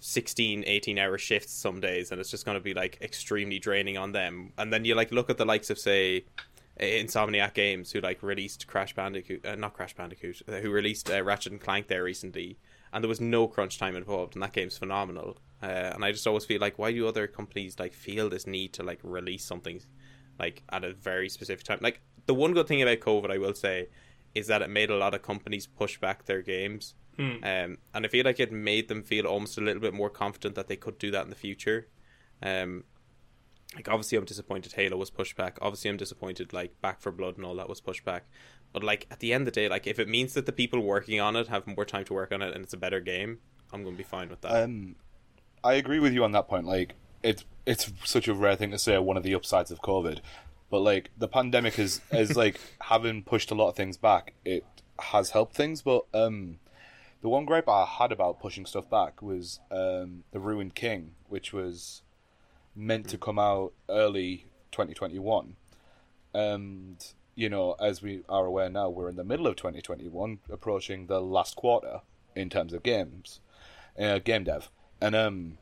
16 0.00 0.64
18 0.66 0.98
hour 0.98 1.16
shifts 1.16 1.52
some 1.52 1.80
days 1.80 2.10
and 2.10 2.20
it's 2.20 2.30
just 2.30 2.44
going 2.44 2.56
to 2.56 2.62
be 2.62 2.74
like 2.74 2.98
extremely 3.00 3.58
draining 3.58 3.96
on 3.96 4.12
them. 4.12 4.52
And 4.58 4.72
then 4.72 4.84
you 4.84 4.94
like 4.94 5.12
look 5.12 5.30
at 5.30 5.38
the 5.38 5.44
likes 5.44 5.70
of 5.70 5.78
say 5.78 6.24
insomniac 6.80 7.54
games 7.54 7.92
who 7.92 8.00
like 8.00 8.20
released 8.22 8.66
crash 8.66 8.94
bandicoot 8.94 9.46
uh, 9.46 9.54
not 9.54 9.74
crash 9.74 9.94
bandicoot 9.94 10.42
uh, 10.48 10.56
who 10.56 10.70
released 10.70 11.08
uh, 11.08 11.22
ratchet 11.22 11.52
and 11.52 11.60
clank 11.60 11.86
there 11.86 12.02
recently 12.02 12.58
and 12.92 13.04
there 13.04 13.08
was 13.08 13.20
no 13.20 13.46
crunch 13.46 13.78
time 13.78 13.94
involved 13.94 14.34
and 14.34 14.42
that 14.42 14.52
game's 14.52 14.76
phenomenal. 14.76 15.38
Uh, 15.62 15.92
and 15.94 16.04
i 16.04 16.10
just 16.10 16.26
always 16.26 16.44
feel 16.44 16.60
like 16.60 16.78
why 16.78 16.90
do 16.92 17.06
other 17.06 17.28
companies 17.28 17.78
like 17.78 17.94
feel 17.94 18.28
this 18.28 18.46
need 18.46 18.72
to 18.72 18.82
like 18.82 18.98
release 19.04 19.44
something 19.44 19.80
like 20.38 20.62
at 20.70 20.84
a 20.84 20.92
very 20.92 21.28
specific 21.28 21.64
time? 21.64 21.78
Like 21.80 22.00
the 22.26 22.34
one 22.34 22.52
good 22.52 22.66
thing 22.66 22.82
about 22.82 23.00
covid 23.00 23.30
i 23.30 23.38
will 23.38 23.54
say 23.54 23.88
is 24.34 24.46
that 24.48 24.62
it 24.62 24.70
made 24.70 24.90
a 24.90 24.96
lot 24.96 25.14
of 25.14 25.22
companies 25.22 25.66
push 25.66 25.98
back 25.98 26.24
their 26.24 26.42
games 26.42 26.94
um, 27.18 27.78
and 27.94 28.04
I 28.04 28.08
feel 28.08 28.24
like 28.24 28.40
it 28.40 28.52
made 28.52 28.88
them 28.88 29.02
feel 29.02 29.26
almost 29.26 29.58
a 29.58 29.60
little 29.60 29.80
bit 29.80 29.94
more 29.94 30.10
confident 30.10 30.54
that 30.56 30.68
they 30.68 30.76
could 30.76 30.98
do 30.98 31.10
that 31.12 31.24
in 31.24 31.30
the 31.30 31.36
future. 31.36 31.88
Um, 32.42 32.84
like 33.74 33.88
obviously, 33.88 34.18
I'm 34.18 34.24
disappointed 34.24 34.72
Halo 34.72 34.96
was 34.96 35.10
pushed 35.10 35.36
back. 35.36 35.58
Obviously, 35.60 35.90
I'm 35.90 35.96
disappointed 35.96 36.52
like 36.52 36.80
Back 36.80 37.00
4 37.00 37.12
Blood 37.12 37.36
and 37.36 37.46
all 37.46 37.54
that 37.56 37.68
was 37.68 37.80
pushed 37.80 38.04
back. 38.04 38.24
But 38.72 38.82
like 38.82 39.06
at 39.10 39.20
the 39.20 39.32
end 39.32 39.42
of 39.42 39.54
the 39.54 39.60
day, 39.60 39.68
like 39.68 39.86
if 39.86 39.98
it 39.98 40.08
means 40.08 40.34
that 40.34 40.46
the 40.46 40.52
people 40.52 40.80
working 40.80 41.20
on 41.20 41.36
it 41.36 41.48
have 41.48 41.66
more 41.66 41.84
time 41.84 42.04
to 42.06 42.14
work 42.14 42.32
on 42.32 42.42
it 42.42 42.54
and 42.54 42.64
it's 42.64 42.74
a 42.74 42.78
better 42.78 43.00
game, 43.00 43.38
I'm 43.72 43.82
going 43.82 43.94
to 43.94 43.98
be 43.98 44.04
fine 44.04 44.28
with 44.28 44.40
that. 44.42 44.64
Um, 44.64 44.96
I 45.62 45.74
agree 45.74 46.00
with 46.00 46.12
you 46.12 46.24
on 46.24 46.32
that 46.32 46.48
point. 46.48 46.66
Like, 46.66 46.94
it's 47.22 47.44
it's 47.64 47.90
such 48.04 48.28
a 48.28 48.34
rare 48.34 48.56
thing 48.56 48.70
to 48.72 48.78
say 48.78 48.98
one 48.98 49.16
of 49.16 49.22
the 49.22 49.34
upsides 49.34 49.70
of 49.70 49.80
COVID, 49.80 50.20
but 50.74 50.82
like 50.82 51.10
the 51.16 51.28
pandemic 51.28 51.78
is 51.78 52.00
is 52.10 52.34
like 52.44 52.58
having 52.80 53.22
pushed 53.22 53.52
a 53.52 53.54
lot 53.54 53.68
of 53.68 53.76
things 53.76 53.96
back. 53.96 54.34
It 54.44 54.64
has 54.98 55.30
helped 55.30 55.54
things, 55.54 55.82
but 55.82 56.06
um, 56.12 56.58
the 57.22 57.28
one 57.28 57.44
gripe 57.44 57.68
I 57.68 57.84
had 57.84 58.10
about 58.10 58.40
pushing 58.40 58.66
stuff 58.66 58.90
back 58.90 59.22
was 59.22 59.60
um, 59.70 60.24
the 60.32 60.40
Ruined 60.40 60.74
King, 60.74 61.12
which 61.28 61.52
was 61.52 62.02
meant 62.74 63.08
to 63.10 63.16
come 63.16 63.38
out 63.38 63.72
early 63.88 64.46
2021, 64.72 65.54
and 66.34 67.06
you 67.36 67.48
know, 67.48 67.76
as 67.78 68.02
we 68.02 68.22
are 68.28 68.44
aware 68.44 68.68
now, 68.68 68.88
we're 68.88 69.08
in 69.08 69.14
the 69.14 69.22
middle 69.22 69.46
of 69.46 69.54
2021, 69.54 70.40
approaching 70.50 71.06
the 71.06 71.20
last 71.20 71.54
quarter 71.54 72.00
in 72.34 72.50
terms 72.50 72.72
of 72.72 72.82
games, 72.82 73.38
uh, 73.96 74.18
game 74.18 74.42
dev, 74.42 74.70
and 75.00 75.14
um, 75.14 75.58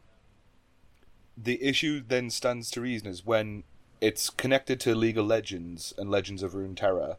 the 1.36 1.62
issue 1.62 2.02
then 2.02 2.30
stands 2.30 2.70
to 2.70 2.80
reason 2.80 3.08
is 3.08 3.26
when 3.26 3.64
it's 4.02 4.30
connected 4.30 4.80
to 4.80 4.96
League 4.96 5.16
of 5.16 5.26
Legends 5.26 5.94
and 5.96 6.10
Legends 6.10 6.42
of 6.42 6.54
Runeterra 6.54 7.18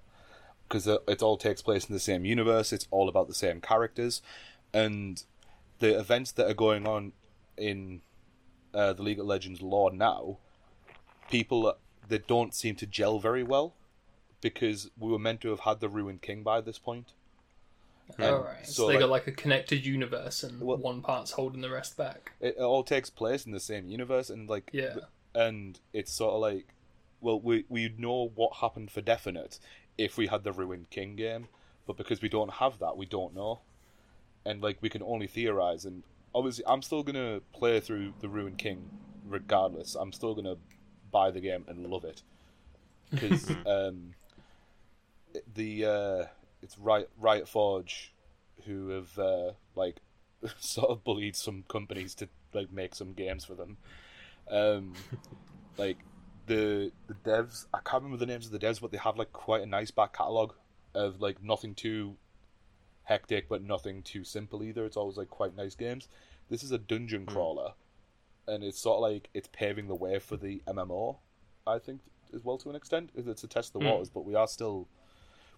because 0.67 0.85
it, 0.85 1.01
it 1.07 1.23
all 1.23 1.37
takes 1.37 1.61
place 1.61 1.85
in 1.85 1.93
the 1.93 1.99
same 1.99 2.25
universe. 2.25 2.73
It's 2.73 2.87
all 2.91 3.07
about 3.07 3.29
the 3.29 3.33
same 3.33 3.61
characters, 3.61 4.21
and 4.73 5.23
the 5.79 5.97
events 5.97 6.33
that 6.33 6.45
are 6.45 6.53
going 6.53 6.85
on 6.85 7.13
in 7.57 8.01
uh, 8.73 8.91
the 8.91 9.01
League 9.01 9.19
of 9.19 9.25
Legends 9.25 9.61
lore 9.61 9.91
now, 9.93 10.37
people 11.31 11.73
they 12.09 12.17
don't 12.17 12.53
seem 12.53 12.75
to 12.75 12.85
gel 12.85 13.17
very 13.17 13.43
well 13.43 13.73
because 14.41 14.91
we 14.99 15.09
were 15.09 15.19
meant 15.19 15.39
to 15.39 15.49
have 15.51 15.61
had 15.61 15.79
the 15.79 15.87
Ruined 15.87 16.21
King 16.21 16.43
by 16.43 16.59
this 16.59 16.77
point. 16.77 17.13
All 18.19 18.39
right. 18.43 18.67
So, 18.67 18.73
so, 18.73 18.87
they 18.87 18.95
like- 18.95 18.99
got 18.99 19.09
like 19.09 19.27
a 19.27 19.31
connected 19.31 19.85
universe, 19.85 20.43
and 20.43 20.59
Well- 20.59 20.77
one 20.77 21.01
part's 21.01 21.31
holding 21.31 21.61
the 21.61 21.69
rest 21.69 21.95
back. 21.95 22.33
It, 22.41 22.55
it 22.57 22.61
all 22.61 22.83
takes 22.83 23.09
place 23.09 23.45
in 23.45 23.53
the 23.53 23.61
same 23.61 23.87
universe, 23.87 24.29
and 24.29 24.49
like 24.49 24.69
Yeah. 24.73 24.95
And 25.35 25.79
it's 25.93 26.11
sort 26.11 26.33
of 26.33 26.41
like, 26.41 26.67
well, 27.21 27.39
we 27.39 27.65
we 27.69 27.93
know 27.97 28.31
what 28.35 28.57
happened 28.57 28.91
for 28.91 29.01
definite 29.01 29.59
if 29.97 30.17
we 30.17 30.27
had 30.27 30.43
the 30.43 30.51
Ruined 30.51 30.89
King 30.89 31.15
game, 31.15 31.47
but 31.85 31.97
because 31.97 32.21
we 32.21 32.29
don't 32.29 32.53
have 32.53 32.79
that, 32.79 32.97
we 32.97 33.05
don't 33.05 33.35
know, 33.35 33.61
and 34.45 34.61
like 34.61 34.77
we 34.81 34.89
can 34.89 35.03
only 35.03 35.27
theorize. 35.27 35.85
And 35.85 36.03
obviously, 36.33 36.63
I'm 36.67 36.81
still 36.81 37.03
gonna 37.03 37.41
play 37.53 37.79
through 37.79 38.13
the 38.19 38.29
Ruined 38.29 38.57
King 38.57 38.89
regardless. 39.25 39.95
I'm 39.95 40.11
still 40.11 40.35
gonna 40.35 40.57
buy 41.11 41.31
the 41.31 41.39
game 41.39 41.65
and 41.67 41.85
love 41.85 42.03
it 42.03 42.23
because 43.09 43.49
um, 43.65 44.13
the 45.53 45.85
uh, 45.85 46.25
it's 46.61 46.77
Riot 46.77 47.09
Riot 47.19 47.47
Forge 47.47 48.13
who 48.65 48.89
have 48.89 49.17
uh, 49.19 49.51
like 49.75 49.97
sort 50.59 50.89
of 50.89 51.03
bullied 51.03 51.35
some 51.35 51.63
companies 51.67 52.15
to 52.15 52.29
like 52.53 52.71
make 52.71 52.95
some 52.95 53.13
games 53.13 53.45
for 53.45 53.55
them. 53.55 53.77
Um, 54.53 54.93
like 55.77 55.97
the 56.45 56.91
the 57.07 57.15
devs, 57.25 57.65
I 57.73 57.79
can't 57.83 58.03
remember 58.03 58.17
the 58.17 58.31
names 58.31 58.45
of 58.45 58.51
the 58.51 58.59
devs, 58.59 58.79
but 58.79 58.91
they 58.91 58.97
have 58.97 59.17
like 59.17 59.33
quite 59.33 59.61
a 59.61 59.65
nice 59.65 59.91
back 59.91 60.13
catalog 60.13 60.53
of 60.93 61.19
like 61.19 61.43
nothing 61.43 61.73
too 61.73 62.15
hectic, 63.03 63.49
but 63.49 63.63
nothing 63.63 64.01
too 64.03 64.23
simple 64.23 64.63
either. 64.63 64.85
It's 64.85 64.97
always 64.97 65.17
like 65.17 65.29
quite 65.29 65.55
nice 65.55 65.75
games. 65.75 66.07
This 66.49 66.63
is 66.63 66.71
a 66.71 66.77
dungeon 66.77 67.25
crawler, 67.25 67.73
and 68.47 68.63
it's 68.63 68.79
sort 68.79 68.97
of 68.97 69.11
like 69.13 69.29
it's 69.33 69.49
paving 69.51 69.87
the 69.87 69.95
way 69.95 70.19
for 70.19 70.37
the 70.37 70.61
MMO. 70.67 71.17
I 71.65 71.79
think 71.79 72.01
as 72.33 72.43
well 72.43 72.57
to 72.59 72.69
an 72.69 72.75
extent. 72.75 73.09
It's 73.15 73.43
a 73.43 73.47
test 73.47 73.75
of 73.75 73.81
the 73.81 73.89
waters, 73.89 74.09
but 74.09 74.25
we 74.25 74.35
are 74.35 74.47
still 74.47 74.87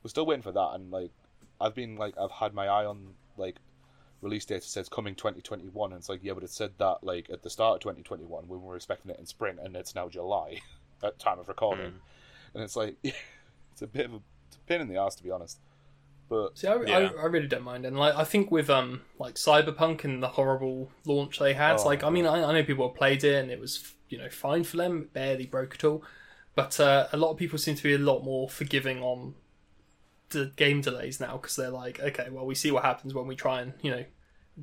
we're 0.03 0.09
still 0.09 0.25
waiting 0.25 0.43
for 0.43 0.51
that. 0.51 0.71
And 0.73 0.91
like 0.91 1.11
I've 1.59 1.75
been 1.75 1.95
like 1.95 2.15
I've 2.17 2.31
had 2.31 2.53
my 2.53 2.67
eye 2.67 2.85
on 2.85 3.13
like 3.37 3.57
release 4.25 4.43
date. 4.45 4.63
Says 4.63 4.89
coming 4.89 5.15
2021, 5.15 5.91
and 5.91 5.99
it's 5.99 6.09
like 6.09 6.19
yeah, 6.23 6.33
but 6.33 6.43
it 6.43 6.49
said 6.49 6.71
that 6.79 6.97
like 7.03 7.29
at 7.29 7.43
the 7.43 7.49
start 7.49 7.75
of 7.75 7.79
2021 7.81 8.47
when 8.47 8.59
we 8.61 8.67
were 8.67 8.75
expecting 8.75 9.11
it 9.11 9.19
in 9.19 9.25
spring, 9.25 9.57
and 9.63 9.75
it's 9.77 9.95
now 9.95 10.09
July 10.09 10.59
at 11.03 11.17
time 11.19 11.39
of 11.39 11.47
recording, 11.47 11.93
and 12.53 12.63
it's 12.63 12.75
like 12.75 12.97
it's 13.03 13.81
a 13.81 13.87
bit 13.87 14.07
of 14.07 14.13
a, 14.15 14.19
it's 14.47 14.57
a 14.57 14.59
pain 14.61 14.81
in 14.81 14.89
the 14.89 14.97
ass 14.97 15.15
to 15.15 15.23
be 15.23 15.31
honest. 15.31 15.59
But 16.27 16.57
See, 16.57 16.67
I, 16.67 16.81
Yeah. 16.81 16.97
I, 16.97 17.21
I 17.21 17.25
really 17.25 17.47
don't 17.47 17.63
mind, 17.63 17.85
and 17.85 17.97
like 17.97 18.15
I 18.15 18.23
think 18.23 18.51
with 18.51 18.69
um 18.69 19.01
like 19.19 19.35
Cyberpunk 19.35 20.03
and 20.03 20.21
the 20.21 20.27
horrible 20.29 20.89
launch 21.05 21.39
they 21.39 21.53
had, 21.53 21.77
Oh. 21.79 21.85
like 21.85 22.03
I 22.03 22.09
mean 22.09 22.25
I, 22.25 22.43
I 22.43 22.51
know 22.51 22.63
people 22.63 22.87
have 22.87 22.97
played 22.97 23.23
it 23.23 23.35
and 23.35 23.51
it 23.51 23.59
was 23.59 23.93
you 24.09 24.17
know 24.17 24.29
fine 24.29 24.63
for 24.63 24.77
them, 24.77 25.01
it 25.03 25.13
barely 25.13 25.45
broke 25.45 25.75
at 25.75 25.83
all, 25.83 26.03
but 26.55 26.79
uh, 26.79 27.07
a 27.13 27.17
lot 27.17 27.31
of 27.31 27.37
people 27.37 27.57
seem 27.59 27.75
to 27.75 27.83
be 27.83 27.93
a 27.93 27.99
lot 27.99 28.23
more 28.23 28.49
forgiving 28.49 29.01
on 29.03 29.35
the 30.29 30.51
game 30.55 30.81
delays 30.81 31.19
now 31.19 31.37
because 31.37 31.55
they're 31.55 31.69
like, 31.69 31.99
okay, 31.99 32.27
well 32.31 32.45
we 32.45 32.55
see 32.55 32.71
what 32.71 32.83
happens 32.83 33.13
when 33.13 33.27
we 33.27 33.35
try 33.35 33.61
and 33.61 33.73
you 33.83 33.91
know 33.91 34.03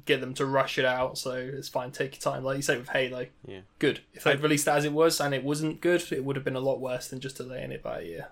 get 0.07 0.21
them 0.21 0.33
to 0.35 0.47
rush 0.47 0.79
it 0.79 0.85
out, 0.85 1.19
so 1.19 1.33
it's 1.33 1.69
fine, 1.69 1.91
take 1.91 2.15
your 2.15 2.21
time. 2.33 2.45
Like 2.45 2.57
you 2.57 2.63
say 2.63 2.79
with 2.79 2.89
Halo, 2.89 3.27
Yeah. 3.47 3.61
good. 3.79 4.01
If 4.15 4.25
they'd 4.25 4.41
released 4.41 4.67
it 4.67 4.71
as 4.71 4.85
it 4.85 4.93
was 4.93 5.21
and 5.21 5.35
it 5.35 5.45
wasn't 5.45 5.81
good, 5.81 6.11
it 6.13 6.25
would 6.25 6.37
have 6.37 6.45
been 6.45 6.57
a 6.57 6.61
lot 6.61 6.81
worse 6.81 7.09
than 7.09 7.21
just 7.21 7.37
delaying 7.37 7.73
it 7.73 7.83
by 7.83 8.01
a 8.01 8.05
year. 8.05 8.29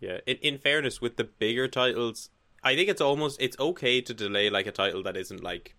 Yeah, 0.00 0.18
in, 0.26 0.36
in 0.36 0.58
fairness, 0.58 1.00
with 1.00 1.16
the 1.16 1.24
bigger 1.24 1.66
titles, 1.66 2.30
I 2.62 2.76
think 2.76 2.88
it's 2.88 3.00
almost 3.00 3.40
it's 3.42 3.58
okay 3.58 4.00
to 4.00 4.14
delay 4.14 4.50
like 4.50 4.66
a 4.66 4.72
title 4.72 5.02
that 5.02 5.16
isn't 5.16 5.42
like 5.42 5.74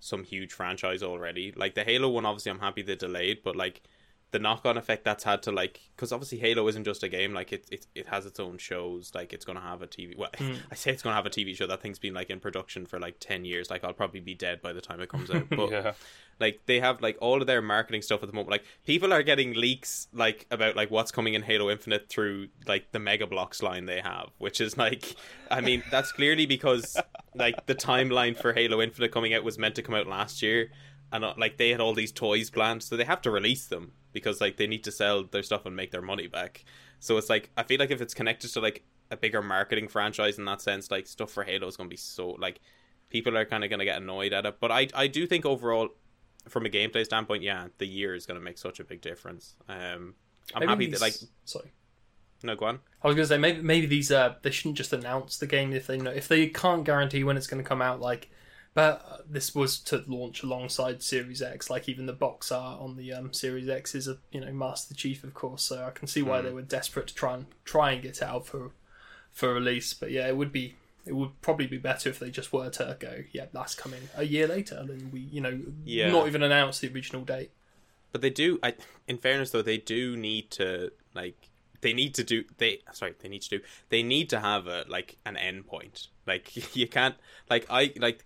some 0.00 0.24
huge 0.24 0.52
franchise 0.52 1.02
already. 1.02 1.52
Like 1.54 1.74
the 1.76 1.84
Halo 1.84 2.08
one, 2.08 2.26
obviously, 2.26 2.50
I'm 2.50 2.58
happy 2.60 2.82
they 2.82 2.96
delayed, 2.96 3.42
but 3.44 3.54
like 3.54 3.82
the 4.32 4.38
knock-on 4.38 4.76
effect 4.76 5.04
that's 5.04 5.24
had 5.24 5.42
to 5.42 5.52
like 5.52 5.80
because 5.96 6.12
obviously 6.12 6.38
Halo 6.38 6.66
isn't 6.68 6.84
just 6.84 7.02
a 7.02 7.08
game. 7.08 7.34
Like 7.34 7.52
it, 7.52 7.66
it 7.70 7.86
it 7.94 8.06
has 8.08 8.26
its 8.26 8.38
own 8.38 8.58
shows. 8.58 9.12
Like 9.14 9.32
it's 9.32 9.44
gonna 9.44 9.60
have 9.60 9.82
a 9.82 9.86
TV. 9.86 10.16
Well, 10.16 10.30
I 10.70 10.74
say 10.74 10.92
it's 10.92 11.02
gonna 11.02 11.16
have 11.16 11.26
a 11.26 11.30
TV 11.30 11.54
show. 11.56 11.66
That 11.66 11.82
thing's 11.82 11.98
been 11.98 12.14
like 12.14 12.30
in 12.30 12.40
production 12.40 12.86
for 12.86 12.98
like 12.98 13.16
ten 13.18 13.44
years. 13.44 13.70
Like 13.70 13.84
I'll 13.84 13.92
probably 13.92 14.20
be 14.20 14.34
dead 14.34 14.62
by 14.62 14.72
the 14.72 14.80
time 14.80 15.00
it 15.00 15.08
comes 15.08 15.30
out. 15.30 15.48
But 15.50 15.70
yeah, 15.70 15.92
like 16.40 16.60
they 16.66 16.80
have 16.80 17.00
like 17.02 17.18
all 17.20 17.40
of 17.40 17.46
their 17.46 17.62
marketing 17.62 18.02
stuff 18.02 18.22
at 18.22 18.28
the 18.28 18.32
moment 18.32 18.50
like 18.50 18.64
people 18.84 19.12
are 19.12 19.22
getting 19.22 19.52
leaks 19.52 20.08
like 20.12 20.46
about 20.50 20.74
like 20.74 20.90
what's 20.90 21.12
coming 21.12 21.34
in 21.34 21.42
halo 21.42 21.70
infinite 21.70 22.08
through 22.08 22.48
like 22.66 22.90
the 22.92 22.98
Mega 22.98 23.26
Bloks 23.26 23.62
line 23.62 23.86
they 23.86 24.00
have 24.00 24.30
which 24.38 24.60
is 24.60 24.76
like 24.76 25.14
i 25.50 25.60
mean 25.60 25.82
that's 25.90 26.10
clearly 26.12 26.46
because 26.46 26.96
like 27.34 27.66
the 27.66 27.74
timeline 27.74 28.36
for 28.36 28.52
halo 28.52 28.80
infinite 28.80 29.12
coming 29.12 29.34
out 29.34 29.44
was 29.44 29.58
meant 29.58 29.74
to 29.74 29.82
come 29.82 29.94
out 29.94 30.06
last 30.06 30.42
year 30.42 30.70
and 31.12 31.24
uh, 31.24 31.34
like 31.36 31.58
they 31.58 31.70
had 31.70 31.80
all 31.80 31.94
these 31.94 32.12
toys 32.12 32.50
planned 32.50 32.82
so 32.82 32.96
they 32.96 33.04
have 33.04 33.20
to 33.20 33.30
release 33.30 33.66
them 33.66 33.92
because 34.12 34.40
like 34.40 34.56
they 34.56 34.66
need 34.66 34.84
to 34.84 34.92
sell 34.92 35.24
their 35.24 35.42
stuff 35.42 35.66
and 35.66 35.74
make 35.76 35.90
their 35.90 36.02
money 36.02 36.26
back 36.26 36.64
so 36.98 37.16
it's 37.16 37.30
like 37.30 37.50
i 37.56 37.62
feel 37.62 37.78
like 37.78 37.90
if 37.90 38.00
it's 38.00 38.14
connected 38.14 38.48
to 38.52 38.60
like 38.60 38.82
a 39.10 39.16
bigger 39.16 39.42
marketing 39.42 39.88
franchise 39.88 40.38
in 40.38 40.44
that 40.44 40.60
sense 40.60 40.90
like 40.90 41.06
stuff 41.06 41.30
for 41.30 41.44
halo 41.44 41.66
is 41.66 41.76
going 41.76 41.88
to 41.88 41.92
be 41.92 41.96
so 41.96 42.30
like 42.38 42.60
people 43.08 43.36
are 43.36 43.44
kind 43.44 43.64
of 43.64 43.70
going 43.70 43.78
to 43.80 43.84
get 43.84 44.00
annoyed 44.00 44.32
at 44.32 44.46
it 44.46 44.56
but 44.60 44.70
i 44.70 44.86
i 44.94 45.06
do 45.06 45.26
think 45.26 45.44
overall 45.46 45.88
from 46.48 46.64
a 46.64 46.70
gameplay 46.70 47.04
standpoint, 47.04 47.42
yeah, 47.42 47.66
the 47.76 47.86
year 47.86 48.14
is 48.14 48.24
going 48.24 48.40
to 48.40 48.42
make 48.42 48.56
such 48.56 48.80
a 48.80 48.84
big 48.84 49.02
difference. 49.02 49.56
Um, 49.68 50.14
I'm 50.54 50.60
Maybe 50.60 50.66
happy 50.70 50.86
these- 50.86 50.94
that 50.94 51.00
like 51.04 51.14
sorry. 51.44 51.70
no, 52.42 52.56
go 52.56 52.64
on. 52.64 52.80
I 53.02 53.08
was 53.08 53.14
gonna 53.14 53.26
say 53.26 53.36
maybe 53.36 53.60
maybe 53.60 53.86
these 53.86 54.10
uh 54.10 54.36
they 54.40 54.50
shouldn't 54.50 54.78
just 54.78 54.94
announce 54.94 55.36
the 55.36 55.46
game 55.46 55.74
if 55.74 55.86
they 55.86 55.98
know 55.98 56.10
if 56.10 56.28
they 56.28 56.46
can't 56.46 56.82
guarantee 56.84 57.24
when 57.24 57.36
it's 57.36 57.46
gonna 57.46 57.62
come 57.62 57.82
out 57.82 58.00
like 58.00 58.30
but 58.74 59.24
this 59.28 59.54
was 59.54 59.78
to 59.78 60.04
launch 60.06 60.42
alongside 60.42 61.02
Series 61.02 61.42
X 61.42 61.68
like 61.70 61.88
even 61.88 62.06
the 62.06 62.12
box 62.12 62.52
art 62.52 62.80
on 62.80 62.96
the 62.96 63.12
um 63.12 63.32
Series 63.32 63.68
X 63.68 63.94
is 63.94 64.08
a 64.08 64.18
you 64.30 64.40
know 64.40 64.52
Master 64.52 64.94
Chief 64.94 65.24
of 65.24 65.34
course 65.34 65.62
so 65.62 65.84
I 65.84 65.90
can 65.90 66.06
see 66.06 66.22
why 66.22 66.40
they 66.40 66.50
were 66.50 66.62
desperate 66.62 67.08
to 67.08 67.14
try 67.14 67.34
and 67.34 67.46
try 67.64 67.92
and 67.92 68.02
get 68.02 68.18
it 68.18 68.22
out 68.22 68.46
for 68.46 68.70
for 69.32 69.54
release 69.54 69.94
but 69.94 70.10
yeah 70.10 70.26
it 70.28 70.36
would 70.36 70.52
be 70.52 70.74
it 71.06 71.14
would 71.14 71.40
probably 71.40 71.66
be 71.66 71.78
better 71.78 72.08
if 72.10 72.18
they 72.18 72.30
just 72.30 72.52
were 72.52 72.68
to 72.70 72.96
go 73.00 73.24
yeah 73.32 73.46
that's 73.52 73.74
coming 73.74 74.02
a 74.16 74.24
year 74.24 74.46
later 74.46 74.84
then 74.86 75.10
we 75.12 75.20
you 75.20 75.40
know 75.40 75.58
Yeah. 75.84 76.10
not 76.10 76.26
even 76.26 76.42
announce 76.42 76.78
the 76.80 76.88
original 76.92 77.24
date 77.24 77.50
But 78.12 78.22
they 78.22 78.30
do. 78.30 78.58
I, 78.62 78.74
in 79.06 79.18
fairness, 79.18 79.50
though, 79.52 79.62
they 79.62 79.78
do 79.78 80.16
need 80.16 80.50
to 80.52 80.90
like 81.14 81.48
they 81.80 81.92
need 81.92 82.12
to 82.14 82.24
do 82.24 82.44
they 82.58 82.80
sorry 82.92 83.14
they 83.20 83.28
need 83.28 83.42
to 83.42 83.48
do 83.48 83.60
they 83.88 84.02
need 84.02 84.28
to 84.30 84.40
have 84.40 84.66
a 84.66 84.84
like 84.88 85.16
an 85.24 85.36
end 85.36 85.66
point. 85.66 86.08
Like 86.26 86.74
you 86.76 86.88
can't 86.88 87.14
like 87.48 87.66
I 87.70 87.92
like 87.96 88.24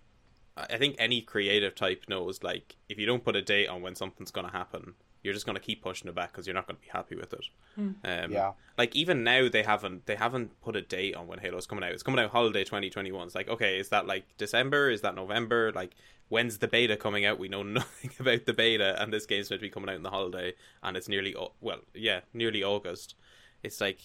I 0.57 0.77
think 0.77 0.95
any 0.97 1.21
creative 1.21 1.75
type 1.75 2.05
knows 2.07 2.41
like 2.43 2.75
if 2.87 2.97
you 2.97 3.05
don't 3.05 3.23
put 3.23 3.35
a 3.35 3.41
date 3.41 3.67
on 3.67 3.81
when 3.81 3.95
something's 3.95 4.31
going 4.31 4.47
to 4.47 4.53
happen, 4.53 4.93
you're 5.21 5.33
just 5.33 5.45
going 5.45 5.57
to 5.57 5.61
keep 5.61 5.81
pushing 5.83 6.07
it 6.07 6.15
back 6.15 6.31
because 6.31 6.47
you're 6.47 6.53
not 6.53 6.67
going 6.67 6.77
to 6.77 6.81
be 6.81 6.89
happy 6.89 7.15
with 7.15 7.33
it. 7.33 7.45
Um, 7.77 8.31
Yeah. 8.31 8.51
Like 8.77 8.95
even 8.95 9.23
now 9.23 9.49
they 9.49 9.63
haven't 9.63 10.05
they 10.05 10.15
haven't 10.15 10.61
put 10.61 10.75
a 10.75 10.81
date 10.81 11.15
on 11.15 11.27
when 11.27 11.39
Halo's 11.39 11.65
coming 11.67 11.83
out. 11.83 11.91
It's 11.91 12.03
coming 12.03 12.23
out 12.23 12.31
holiday 12.31 12.63
2021. 12.63 13.25
It's 13.25 13.35
like 13.35 13.49
okay, 13.49 13.79
is 13.79 13.89
that 13.89 14.07
like 14.07 14.25
December? 14.37 14.89
Is 14.89 15.01
that 15.01 15.15
November? 15.15 15.71
Like 15.73 15.95
when's 16.29 16.57
the 16.59 16.67
beta 16.67 16.95
coming 16.95 17.25
out? 17.25 17.37
We 17.39 17.49
know 17.49 17.63
nothing 17.81 18.11
about 18.19 18.45
the 18.45 18.53
beta, 18.53 19.01
and 19.01 19.11
this 19.11 19.25
game's 19.25 19.49
meant 19.49 19.61
to 19.61 19.65
be 19.67 19.69
coming 19.69 19.89
out 19.89 19.95
in 19.95 20.03
the 20.03 20.09
holiday, 20.09 20.53
and 20.83 20.95
it's 20.95 21.09
nearly 21.09 21.35
Au- 21.35 21.53
well, 21.59 21.79
yeah, 21.93 22.21
nearly 22.33 22.63
August. 22.63 23.15
It's 23.63 23.81
like 23.81 23.99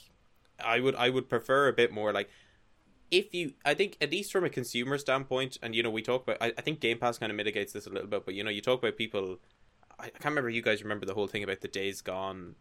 I 0.65 0.81
would 0.81 0.95
I 0.95 1.11
would 1.11 1.29
prefer 1.29 1.69
a 1.69 1.73
bit 1.73 1.93
more 1.93 2.13
like 2.13 2.29
if 3.11 3.35
you 3.35 3.55
I 3.65 3.75
think 3.75 3.97
at 4.01 4.11
least 4.11 4.33
from 4.33 4.45
a 4.45 4.51
consumer 4.51 4.99
standpoint, 4.99 5.59
and 5.63 5.75
you 5.75 5.83
know 5.83 5.91
we 5.91 6.03
talk 6.03 6.23
about 6.23 6.39
I, 6.41 6.53
I 6.57 6.61
think 6.61 6.81
Game 6.81 6.99
Pass 6.99 7.19
kind 7.19 7.31
of 7.31 7.37
mitigates 7.37 7.73
this 7.73 7.87
a 7.87 7.91
little 7.91 8.09
bit, 8.09 8.25
but 8.25 8.35
you 8.35 8.45
know 8.45 8.51
you 8.51 8.61
talk 8.61 8.79
about 8.81 8.97
people. 8.97 9.39
I, 9.99 10.05
I 10.07 10.09
can't 10.11 10.27
remember 10.27 10.51
you 10.51 10.63
guys 10.63 10.83
remember 10.83 11.07
the 11.07 11.15
whole 11.15 11.27
thing 11.27 11.43
about 11.43 11.61
the 11.61 11.69
Days 11.69 12.01
Gone 12.01 12.55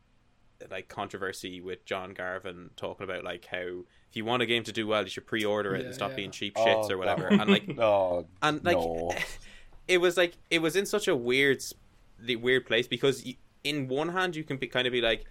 like 0.69 0.89
controversy 0.89 1.61
with 1.61 1.85
John 1.85 2.13
Garvin 2.13 2.71
talking 2.75 3.05
about 3.05 3.23
like 3.23 3.45
how 3.45 3.57
if 4.09 4.15
you 4.15 4.25
want 4.25 4.41
a 4.43 4.45
game 4.45 4.63
to 4.65 4.71
do 4.73 4.87
well, 4.87 5.03
you 5.03 5.09
should 5.09 5.25
pre-order 5.25 5.73
it 5.75 5.79
Yeah, 5.81 5.85
and 5.85 5.95
stop 5.95 6.09
yeah. 6.11 6.15
being 6.17 6.31
cheap 6.31 6.53
Oh, 6.57 6.65
shits 6.65 6.89
or 6.89 6.97
whatever. 6.97 7.29
Oh, 7.31 7.35
and 7.39 7.49
like 7.49 7.67
no, 7.67 8.27
and 8.41 8.63
like 8.65 8.75
no. 8.77 9.13
it 9.87 9.99
was 9.99 10.17
like 10.17 10.33
it 10.49 10.61
was 10.61 10.75
in 10.75 10.85
such 10.85 11.07
a 11.07 11.15
weird 11.15 11.63
the 12.19 12.35
weird 12.35 12.65
place 12.65 12.87
because 12.87 13.23
y 13.25 13.37
in 13.63 13.87
one 13.87 14.09
hand 14.09 14.35
you 14.35 14.43
can 14.43 14.57
be 14.57 14.67
kind 14.67 14.85
of 14.87 14.91
be 14.93 15.01
like 15.01 15.25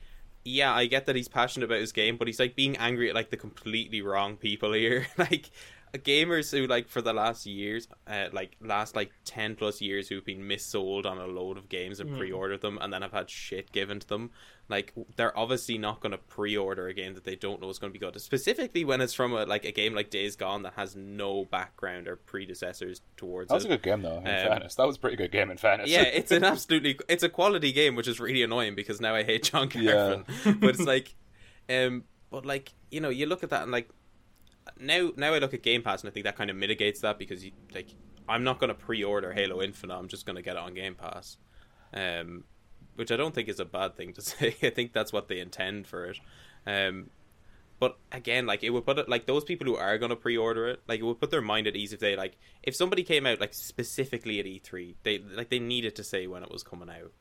yeah 0.49 0.75
i 0.75 0.87
get 0.87 1.07
that 1.07 1.17
he's 1.17 1.29
passionate 1.29 1.67
about 1.67 1.81
his 1.81 1.93
game 1.93 2.17
but 2.17 2.27
he's 2.27 2.41
like 2.41 2.57
being 2.57 2.77
angry 2.79 3.09
at 3.09 3.15
like 3.15 3.31
the 3.31 3.37
completely 3.37 4.03
wrong 4.03 4.37
people 4.37 4.73
here. 4.73 5.07
Like 5.19 5.51
gamers 5.95 6.51
who 6.51 6.67
like 6.67 6.89
for 6.89 7.01
the 7.01 7.13
last 7.13 7.47
years, 7.47 7.89
uh, 8.07 8.27
like 8.33 8.57
last 8.61 8.95
like 8.97 9.11
ten 9.25 9.55
plus 9.57 9.81
years, 9.81 10.09
who've 10.09 10.25
been 10.25 10.41
missold 10.43 11.07
on 11.07 11.19
a 11.19 11.27
load 11.27 11.57
of 11.57 11.69
games 11.69 12.01
and 12.01 12.17
pre-ordered 12.17 12.61
them, 12.61 12.79
and 12.81 12.93
then 12.93 13.03
have 13.03 13.13
had 13.13 13.31
shit 13.31 13.73
given 13.73 14.01
to 14.01 14.07
them. 14.07 14.31
Like 14.69 14.93
they're 15.17 15.37
obviously 15.37 15.79
not 15.79 16.01
going 16.01 16.13
to 16.13 16.19
pre-order 16.19 16.89
a 16.89 16.93
game 16.95 17.15
that 17.15 17.25
they 17.25 17.37
don't 17.37 17.63
know 17.63 17.71
is 17.71 17.79
going 17.79 17.91
to 17.93 17.99
be 17.99 18.05
good. 18.05 18.21
Specifically 18.21 18.85
when 18.85 19.01
it's 19.01 19.15
from 19.15 19.33
a 19.33 19.47
like 19.47 19.65
a 19.65 19.73
game 19.73 19.95
like 19.95 20.11
Days 20.11 20.37
Gone 20.37 20.63
that 20.65 20.75
has 20.75 20.95
no 20.95 21.47
background 21.47 22.07
or 22.07 22.17
predecessors 22.17 23.01
towards 23.17 23.47
it. 23.47 23.49
That 23.49 23.55
was 23.55 23.65
it. 23.65 23.69
a 23.73 23.77
good 23.77 23.83
game, 23.83 24.03
though. 24.03 24.19
In 24.19 24.19
Um, 24.19 24.25
fairness, 24.25 24.75
that 24.75 24.87
was 24.87 24.97
a 24.97 25.01
pretty 25.01 25.17
good 25.17 25.33
game. 25.33 25.51
In 25.51 25.57
fairness, 25.57 25.89
yeah, 25.89 26.03
it's 26.03 26.33
an 26.33 26.45
absolutely 26.45 26.99
it's 27.09 27.23
a 27.23 27.29
quality 27.31 27.73
game, 27.73 27.95
which 27.95 28.09
is 28.09 28.21
really 28.21 28.43
annoying 28.43 28.75
because 28.75 29.01
now 29.01 29.15
I 29.15 29.23
hate 29.23 29.45
John 29.45 29.71
Yeah. 29.75 30.23
But 30.45 30.71
it's 30.71 30.81
like, 30.81 31.15
um, 31.71 32.05
but 32.31 32.45
like 32.45 32.75
you 32.91 33.01
know, 33.01 33.09
you 33.09 33.25
look 33.27 33.43
at 33.43 33.51
that 33.51 33.63
and 33.63 33.73
like 33.73 33.89
now 34.81 35.11
now 35.17 35.35
I 35.35 35.39
look 35.39 35.55
at 35.55 35.63
Game 35.63 35.83
Pass 35.83 36.03
and 36.03 36.11
I 36.11 36.13
think 36.13 36.25
that 36.25 36.37
kind 36.37 36.51
of 36.51 36.57
mitigates 36.57 37.01
that 37.01 37.19
because 37.19 37.45
you, 37.45 37.53
like 37.75 37.89
I'm 38.29 38.45
not 38.45 38.59
going 38.59 38.69
to 38.69 38.75
pre-order 38.75 39.33
Halo 39.33 39.63
Infinite. 39.63 39.95
I'm 39.95 40.09
just 40.09 40.27
going 40.27 40.37
to 40.37 40.43
get 40.43 40.57
it 40.57 40.63
on 40.63 40.75
Game 40.75 40.95
Pass, 40.95 41.39
um, 41.95 42.45
which 42.97 43.11
I 43.11 43.17
don't 43.17 43.35
think 43.35 43.49
is 43.49 43.61
a 43.61 43.65
bad 43.65 43.97
thing 43.97 44.13
to 44.15 44.23
say. 44.23 44.57
I 44.63 44.71
think 44.71 44.93
that's 44.93 45.13
what 45.13 45.29
they 45.29 45.41
intend 45.41 45.87
for 45.87 46.07
it. 46.07 46.21
Um, 46.67 47.11
but 47.81 47.97
again, 48.11 48.45
like 48.45 48.65
it 48.65 48.71
would 48.71 48.85
put 48.85 48.99
it 48.99 49.09
like 49.09 49.27
those 49.27 49.45
people 49.45 49.67
who 49.67 49.77
are 49.77 49.99
going 49.99 50.11
to 50.11 50.17
pre-order 50.17 50.67
it, 50.69 50.83
like 50.89 51.01
it 51.01 51.05
would 51.05 51.21
put 51.21 51.31
their 51.31 51.41
mind 51.41 51.67
at 51.67 51.77
ease 51.77 51.93
if 51.93 52.01
they 52.01 52.17
like 52.17 52.37
if 52.63 52.75
somebody 52.75 53.05
came 53.05 53.25
out 53.25 53.41
like 53.41 53.55
specifically 53.55 54.41
at 54.41 54.47
E3, 54.47 54.95
they 55.05 55.19
like 55.19 55.49
they 55.49 55.61
needed 55.61 55.95
to 55.97 56.05
say 56.05 56.27
when 56.27 56.43
it 56.43 56.51
was 56.51 56.63
coming 56.63 56.91
out. 56.91 57.13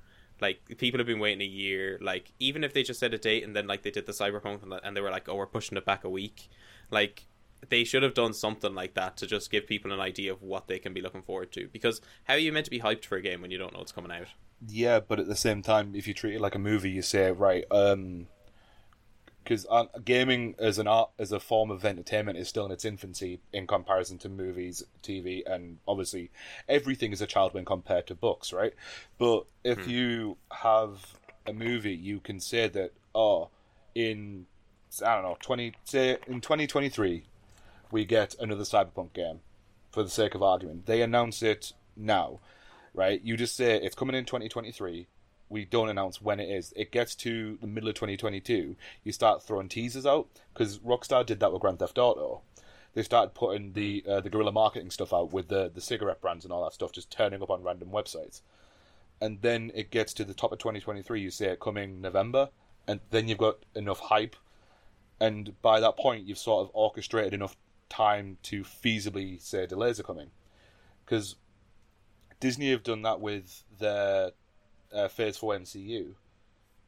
Like 0.41 0.77
people 0.77 0.99
have 0.99 1.07
been 1.07 1.19
waiting 1.19 1.41
a 1.41 1.45
year. 1.45 1.99
Like 2.01 2.31
even 2.39 2.63
if 2.63 2.73
they 2.73 2.83
just 2.83 2.99
said 2.99 3.13
a 3.13 3.17
date 3.17 3.43
and 3.43 3.55
then 3.55 3.67
like 3.67 3.83
they 3.83 3.91
did 3.91 4.07
the 4.07 4.11
Cyberpunk 4.11 4.63
and, 4.63 4.73
and 4.83 4.97
they 4.97 5.01
were 5.01 5.11
like, 5.11 5.29
oh, 5.29 5.35
we're 5.35 5.45
pushing 5.45 5.77
it 5.77 5.85
back 5.85 6.03
a 6.03 6.09
week. 6.09 6.49
Like 6.89 7.27
they 7.69 7.83
should 7.83 8.03
have 8.03 8.13
done 8.13 8.33
something 8.33 8.73
like 8.73 8.93
that 8.93 9.17
to 9.17 9.27
just 9.27 9.51
give 9.51 9.67
people 9.67 9.91
an 9.91 9.99
idea 9.99 10.31
of 10.31 10.41
what 10.41 10.67
they 10.67 10.79
can 10.79 10.93
be 10.93 11.01
looking 11.01 11.21
forward 11.21 11.51
to. 11.53 11.67
Because 11.71 12.01
how 12.25 12.35
are 12.35 12.39
you 12.39 12.51
meant 12.51 12.65
to 12.65 12.71
be 12.71 12.79
hyped 12.79 13.05
for 13.05 13.17
a 13.17 13.21
game 13.21 13.41
when 13.41 13.51
you 13.51 13.57
don't 13.57 13.73
know 13.73 13.81
it's 13.81 13.91
coming 13.91 14.11
out? 14.11 14.27
Yeah, 14.67 14.99
but 14.99 15.19
at 15.19 15.27
the 15.27 15.35
same 15.35 15.61
time, 15.61 15.93
if 15.95 16.07
you 16.07 16.13
treat 16.13 16.35
it 16.35 16.41
like 16.41 16.55
a 16.55 16.59
movie, 16.59 16.89
you 16.89 17.01
say 17.01 17.31
right, 17.31 17.65
um, 17.69 18.27
because 19.47 19.65
uh, 19.69 19.85
gaming 20.03 20.55
as 20.59 20.77
an 20.77 20.87
art 20.87 21.09
as 21.17 21.31
a 21.31 21.39
form 21.39 21.71
of 21.71 21.85
entertainment 21.85 22.37
is 22.37 22.49
still 22.49 22.65
in 22.65 22.71
its 22.71 22.83
infancy 22.83 23.39
in 23.53 23.65
comparison 23.65 24.17
to 24.17 24.29
movies, 24.29 24.83
TV, 25.01 25.41
and 25.45 25.77
obviously 25.87 26.31
everything 26.67 27.13
is 27.13 27.21
a 27.21 27.27
child 27.27 27.53
when 27.53 27.63
compared 27.63 28.07
to 28.07 28.15
books, 28.15 28.51
right? 28.51 28.73
But 29.17 29.45
if 29.63 29.87
you 29.87 30.37
have 30.51 31.15
a 31.45 31.53
movie, 31.53 31.95
you 31.95 32.19
can 32.19 32.41
say 32.41 32.67
that 32.67 32.91
oh, 33.15 33.49
in 33.95 34.47
I 35.05 35.15
don't 35.15 35.23
know 35.23 35.37
twenty 35.39 35.73
say 35.85 36.17
in 36.27 36.41
twenty 36.41 36.67
twenty 36.67 36.89
three, 36.89 37.23
we 37.91 38.05
get 38.05 38.35
another 38.39 38.63
Cyberpunk 38.63 39.13
game, 39.13 39.39
for 39.91 40.03
the 40.03 40.09
sake 40.09 40.35
of 40.35 40.43
argument. 40.43 40.85
They 40.85 41.01
announce 41.01 41.41
it 41.41 41.73
now 41.95 42.39
right? 42.97 43.21
You 43.23 43.37
just 43.37 43.55
say 43.55 43.75
it's 43.75 43.95
coming 43.95 44.15
in 44.15 44.25
2023. 44.25 45.07
We 45.49 45.63
don't 45.63 45.87
announce 45.87 46.21
when 46.21 46.41
it 46.41 46.49
is. 46.49 46.73
It 46.75 46.91
gets 46.91 47.15
to 47.15 47.57
the 47.61 47.67
middle 47.67 47.87
of 47.87 47.95
2022. 47.95 48.75
You 49.03 49.11
start 49.13 49.43
throwing 49.43 49.69
teasers 49.69 50.05
out 50.05 50.27
because 50.53 50.79
Rockstar 50.79 51.25
did 51.25 51.39
that 51.39 51.53
with 51.53 51.61
Grand 51.61 51.79
Theft 51.79 51.97
Auto. 51.97 52.41
They 52.93 53.03
started 53.03 53.35
putting 53.35 53.73
the 53.73 54.03
uh, 54.09 54.21
the 54.21 54.29
guerrilla 54.29 54.51
marketing 54.51 54.89
stuff 54.89 55.13
out 55.13 55.31
with 55.31 55.47
the 55.47 55.71
the 55.73 55.79
cigarette 55.79 56.19
brands 56.19 56.43
and 56.43 56.51
all 56.51 56.63
that 56.63 56.73
stuff, 56.73 56.91
just 56.91 57.11
turning 57.11 57.41
up 57.41 57.51
on 57.51 57.63
random 57.63 57.89
websites. 57.89 58.41
And 59.21 59.41
then 59.41 59.71
it 59.73 59.91
gets 59.91 60.13
to 60.15 60.25
the 60.25 60.33
top 60.33 60.51
of 60.51 60.59
2023. 60.59 61.21
You 61.21 61.29
say 61.29 61.47
it 61.49 61.59
coming 61.59 62.01
November, 62.01 62.49
and 62.87 62.99
then 63.11 63.27
you've 63.27 63.37
got 63.37 63.59
enough 63.75 63.99
hype, 63.99 64.35
and 65.19 65.59
by 65.61 65.79
that 65.79 65.97
point 65.97 66.25
you've 66.25 66.39
sort 66.39 66.67
of 66.67 66.71
orchestrated 66.73 67.33
enough 67.35 67.55
time 67.89 68.37
to 68.43 68.63
feasibly 68.63 69.41
say 69.41 69.65
delays 69.65 69.99
are 69.99 70.03
coming, 70.03 70.31
because 71.05 71.35
Disney 72.39 72.71
have 72.71 72.83
done 72.83 73.01
that 73.03 73.19
with 73.19 73.63
their 73.79 74.31
uh, 74.93 75.07
Phase 75.07 75.37
Four 75.37 75.55
MCU. 75.55 76.13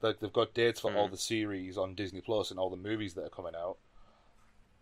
Like 0.02 0.20
they've 0.20 0.32
got 0.32 0.54
dates 0.54 0.80
for 0.80 0.94
all 0.96 1.08
the 1.10 1.18
series 1.18 1.78
on 1.78 1.94
Disney 1.94 2.22
Plus 2.22 2.52
and 2.52 2.60
all 2.60 2.70
the 2.70 2.78
movies 2.78 3.16
that 3.16 3.26
are 3.26 3.30
coming 3.30 3.54
out. 3.56 3.78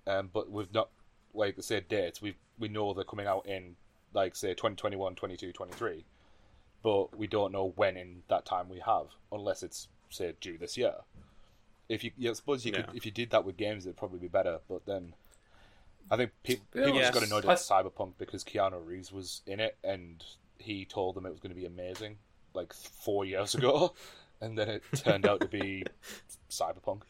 Um, 0.05 0.29
but 0.31 0.51
we've 0.51 0.71
not 0.73 0.89
like 1.33 1.55
I 1.57 1.61
said 1.61 1.87
dates. 1.87 2.21
We 2.21 2.35
we 2.59 2.67
know 2.67 2.93
they're 2.93 3.03
coming 3.03 3.27
out 3.27 3.45
in 3.47 3.75
like 4.13 4.35
say 4.35 4.49
2021, 4.49 5.15
22, 5.15 5.51
23. 5.51 6.05
But 6.83 7.17
we 7.17 7.27
don't 7.27 7.51
know 7.51 7.73
when 7.75 7.97
in 7.97 8.21
that 8.29 8.45
time 8.45 8.69
we 8.69 8.79
have, 8.79 9.07
unless 9.31 9.63
it's 9.63 9.87
say 10.09 10.33
due 10.39 10.57
this 10.57 10.77
year. 10.77 10.93
If 11.89 12.03
you, 12.03 12.11
yeah, 12.17 12.31
I 12.31 12.33
suppose 12.33 12.65
you 12.65 12.71
Yeah. 12.71 12.83
could, 12.83 12.95
if 12.95 13.05
you 13.05 13.11
did 13.11 13.31
that 13.31 13.43
with 13.45 13.57
games, 13.57 13.85
it'd 13.85 13.97
probably 13.97 14.19
be 14.19 14.27
better. 14.27 14.59
But 14.69 14.85
then, 14.85 15.13
I 16.09 16.17
think 16.17 16.31
pe- 16.43 16.55
people 16.73 16.89
Yes. 16.95 17.09
just 17.09 17.13
got 17.13 17.23
annoyed 17.23 17.45
I- 17.45 17.53
at 17.53 17.57
Cyberpunk 17.59 18.13
because 18.17 18.43
Keanu 18.43 18.85
Reeves 18.85 19.11
was 19.11 19.41
in 19.45 19.59
it, 19.59 19.77
and 19.83 20.23
he 20.57 20.85
told 20.85 21.15
them 21.15 21.25
it 21.25 21.31
was 21.31 21.39
going 21.39 21.53
to 21.53 21.59
be 21.59 21.65
amazing, 21.65 22.17
like 22.53 22.73
four 22.73 23.25
years 23.25 23.55
ago, 23.55 23.93
and 24.41 24.57
then 24.57 24.69
it 24.69 24.83
turned 24.95 25.25
out 25.27 25.41
to 25.41 25.47
be 25.47 25.83
Cyberpunk. 26.49 27.01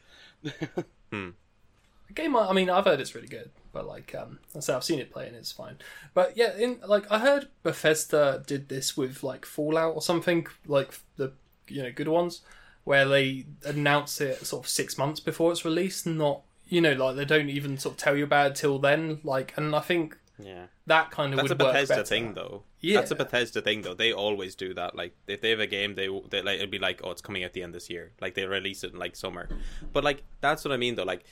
The 1.11 2.13
game, 2.13 2.37
I 2.37 2.47
I 2.47 2.53
mean, 2.53 2.69
I've 2.69 2.85
heard 2.85 3.01
it's 3.01 3.13
really 3.15 3.27
good, 3.27 3.51
but 3.73 3.85
like, 3.85 4.15
um, 4.15 4.39
I 4.55 4.61
say 4.61 4.73
I've 4.73 4.83
seen 4.83 4.99
it 4.99 5.11
play 5.11 5.27
and 5.27 5.35
it's 5.35 5.51
fine. 5.51 5.77
But 6.13 6.37
yeah, 6.37 6.55
in 6.55 6.79
like 6.87 7.05
I 7.11 7.19
heard 7.19 7.49
Bethesda 7.63 8.43
did 8.47 8.69
this 8.69 8.95
with 8.95 9.23
like 9.23 9.45
Fallout 9.45 9.93
or 9.93 10.01
something, 10.01 10.47
like 10.65 10.97
the 11.17 11.33
you 11.67 11.83
know 11.83 11.91
good 11.91 12.07
ones, 12.07 12.41
where 12.85 13.05
they 13.05 13.45
announce 13.65 14.21
it 14.21 14.45
sort 14.45 14.63
of 14.65 14.69
six 14.69 14.97
months 14.97 15.19
before 15.19 15.51
it's 15.51 15.65
released, 15.65 16.05
not 16.07 16.43
you 16.69 16.81
know 16.81 16.93
like 16.93 17.15
they 17.15 17.25
don't 17.25 17.49
even 17.49 17.77
sort 17.77 17.93
of 17.93 17.97
tell 17.97 18.15
you 18.15 18.23
about 18.23 18.51
it 18.51 18.55
till 18.55 18.79
then. 18.79 19.19
Like, 19.23 19.53
and 19.57 19.75
I 19.75 19.79
think 19.79 20.17
Yeah. 20.39 20.67
that 20.85 21.11
kind 21.11 21.33
of 21.33 21.37
That's 21.39 21.51
a 21.51 21.55
Bethesda 21.55 22.03
thing, 22.05 22.33
though. 22.33 22.63
Yeah. 22.79 22.99
that's 22.99 23.11
a 23.11 23.15
Bethesda 23.15 23.61
thing, 23.61 23.81
though. 23.81 23.93
They 23.95 24.13
always 24.13 24.53
do 24.55 24.73
that. 24.75 24.95
Like 24.95 25.15
if 25.27 25.41
they 25.41 25.49
have 25.49 25.59
a 25.59 25.67
game, 25.67 25.95
they 25.95 26.07
they 26.29 26.41
like 26.41 26.57
it'd 26.57 26.69
be 26.71 26.79
like, 26.79 27.01
oh, 27.03 27.11
it's 27.11 27.21
coming 27.21 27.43
out 27.43 27.53
the 27.53 27.63
end 27.63 27.73
this 27.73 27.89
year. 27.89 28.11
Like 28.21 28.35
they 28.35 28.45
release 28.45 28.83
it 28.83 28.93
in 28.93 28.99
like 28.99 29.15
summer. 29.15 29.49
But 29.93 30.03
like 30.03 30.23
that's 30.41 30.63
what 30.63 30.71
I 30.71 30.77
mean, 30.77 30.95
though. 30.95 31.03
Like, 31.03 31.23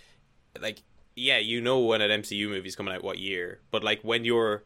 like 0.59 0.79
yeah, 1.15 1.37
you 1.37 1.61
know 1.61 1.79
when 1.79 2.01
an 2.01 2.21
MCU 2.21 2.49
movie's 2.49 2.75
coming 2.75 2.93
out 2.93 3.03
what 3.03 3.19
year, 3.19 3.59
but 3.71 3.83
like 3.83 4.01
when 4.01 4.25
you're 4.25 4.63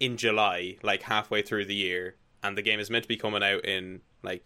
in 0.00 0.16
July, 0.16 0.76
like 0.82 1.02
halfway 1.02 1.42
through 1.42 1.64
the 1.66 1.74
year, 1.74 2.16
and 2.42 2.56
the 2.58 2.62
game 2.62 2.78
is 2.80 2.90
meant 2.90 3.04
to 3.04 3.08
be 3.08 3.16
coming 3.16 3.42
out 3.42 3.64
in 3.64 4.00
like 4.22 4.44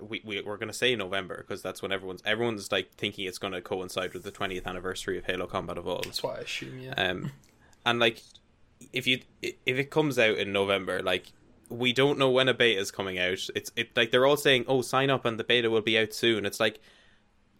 we, 0.00 0.22
we 0.24 0.42
we're 0.42 0.56
gonna 0.56 0.72
say 0.72 0.94
November 0.96 1.38
because 1.38 1.62
that's 1.62 1.82
when 1.82 1.92
everyone's 1.92 2.22
everyone's 2.24 2.70
like 2.70 2.92
thinking 2.94 3.26
it's 3.26 3.38
gonna 3.38 3.60
coincide 3.60 4.14
with 4.14 4.22
the 4.22 4.32
20th 4.32 4.66
anniversary 4.66 5.18
of 5.18 5.24
Halo 5.24 5.46
Combat 5.46 5.78
Evolved. 5.78 6.06
That's 6.06 6.22
why 6.22 6.36
I 6.36 6.40
assume. 6.40 6.78
Yeah. 6.80 6.94
Um, 6.94 7.32
and 7.84 7.98
like, 7.98 8.22
if 8.92 9.06
you 9.06 9.20
if 9.42 9.56
it 9.66 9.90
comes 9.90 10.18
out 10.18 10.38
in 10.38 10.52
November, 10.52 11.02
like 11.02 11.32
we 11.68 11.92
don't 11.92 12.18
know 12.18 12.30
when 12.30 12.48
a 12.48 12.54
beta 12.54 12.80
is 12.80 12.90
coming 12.90 13.18
out. 13.18 13.48
It's 13.54 13.70
it 13.76 13.96
like 13.96 14.10
they're 14.10 14.26
all 14.26 14.36
saying, 14.36 14.64
"Oh, 14.68 14.82
sign 14.82 15.10
up 15.10 15.24
and 15.24 15.38
the 15.38 15.44
beta 15.44 15.70
will 15.70 15.82
be 15.82 15.98
out 15.98 16.12
soon." 16.14 16.46
It's 16.46 16.60
like, 16.60 16.80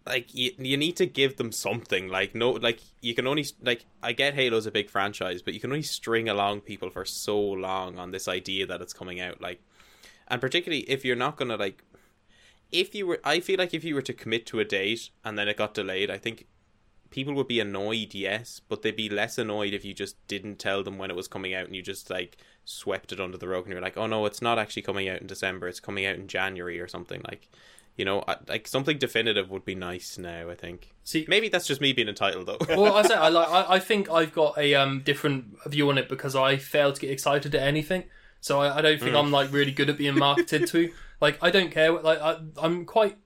like 0.07 0.35
you, 0.35 0.53
you 0.59 0.77
need 0.77 0.97
to 0.97 1.07
give 1.07 1.37
them 1.37 1.53
something. 1.53 2.09
Like 2.09 2.35
no, 2.35 2.53
like 2.53 2.81
you 3.01 3.15
can 3.15 3.27
only 3.27 3.47
like 3.63 3.85
I 4.03 4.13
get 4.13 4.35
Halo's 4.35 4.67
a 4.67 4.71
big 4.71 4.91
franchise, 4.91 5.43
but 5.43 5.55
you 5.55 5.61
can 5.61 5.71
only 5.71 5.83
string 5.83 6.29
along 6.29 6.63
people 6.63 6.91
for 6.91 7.05
so 7.05 7.39
long 7.39 7.99
on 7.99 8.11
this 8.11 8.29
idea 8.29 8.67
that 8.67 8.81
it's 8.81 8.93
coming 8.93 9.21
out. 9.21 9.41
Like, 9.41 9.61
and 10.29 10.41
particularly 10.41 10.89
if 10.91 11.05
you're 11.05 11.17
not 11.17 11.37
gonna 11.37 11.57
like, 11.57 11.83
if 12.73 12.95
you 12.95 13.07
were, 13.07 13.21
I 13.25 13.41
feel 13.41 13.59
like 13.59 13.75
if 13.75 13.85
you 13.85 13.95
were 13.95 14.03
to 14.03 14.13
commit 14.13 14.47
to 14.47 14.61
a 14.61 14.65
date 14.65 15.11
and 15.25 15.39
then 15.39 15.49
it 15.49 15.57
got 15.57 15.75
delayed, 15.75 16.11
I 16.11 16.19
think 16.19 16.47
people 17.11 17.35
would 17.35 17.49
be 17.49 17.61
annoyed, 17.61 18.15
yes, 18.15 18.61
but 18.69 18.83
they'd 18.83 18.97
be 18.97 19.09
less 19.09 19.39
annoyed 19.39 19.73
if 19.73 19.85
you 19.85 19.95
just 19.95 20.17
didn't 20.27 20.59
tell 20.59 20.83
them 20.83 20.99
when 20.99 21.11
it 21.11 21.17
was 21.17 21.29
coming 21.29 21.55
out 21.55 21.67
and 21.67 21.75
you 21.75 21.83
just 21.83 22.11
like 22.11 22.37
swept 22.65 23.13
it 23.13 23.21
under 23.21 23.39
the 23.39 23.49
rug 23.49 23.65
and 23.65 23.73
you're 23.73 23.83
like, 23.83 23.97
oh 23.97 24.07
no, 24.07 24.27
it's 24.27 24.43
not 24.43 24.59
actually 24.59 24.83
coming 24.83 25.09
out 25.09 25.21
in 25.21 25.27
December, 25.27 25.69
it's 25.69 25.81
coming 25.81 26.05
out 26.07 26.17
in 26.17 26.29
January 26.29 26.79
or 26.79 26.89
something. 26.89 27.23
Like, 27.27 27.49
you 27.97 28.05
know, 28.05 28.23
like 28.47 28.69
something 28.69 28.99
definitive 28.99 29.51
would 29.51 29.65
be 29.65 29.75
nice 29.75 30.19
now. 30.19 30.51
I 30.51 30.55
think. 30.55 30.95
See- 31.03 31.27
maybe 31.29 31.49
that's 31.49 31.67
just 31.67 31.81
me 31.81 31.93
being 31.93 32.09
entitled 32.09 32.47
though. 32.47 32.59
well, 32.69 32.95
I 32.97 33.03
say 33.03 33.15
I 33.15 33.29
like. 33.29 33.49
I, 33.49 33.75
I 33.75 33.79
think 33.81 34.11
I've 34.11 34.33
got 34.33 34.57
a 34.59 34.75
um 34.75 35.01
different 35.01 35.57
view 35.67 35.89
on 35.89 35.99
it 35.99 36.09
because 36.09 36.37
I 36.37 36.59
fail 36.59 36.93
to 36.93 37.01
get 37.01 37.11
excited 37.11 37.55
at 37.55 37.63
anything. 37.63 38.05
So 38.41 38.61
I, 38.61 38.79
I 38.79 38.83
don't 38.83 39.01
think 39.01 39.17
I'm 39.17 39.33
like 39.33 39.53
really 39.53 39.73
good 39.73 39.91
at 39.91 39.99
being 39.99 40.17
marketed 40.17 40.69
to. 40.69 40.93
Like 41.21 41.39
I 41.43 41.51
don't 41.51 41.71
care. 41.71 41.93
Like 41.93 42.21
I, 42.21 42.39
I'm 42.61 42.85
quite 42.85 43.17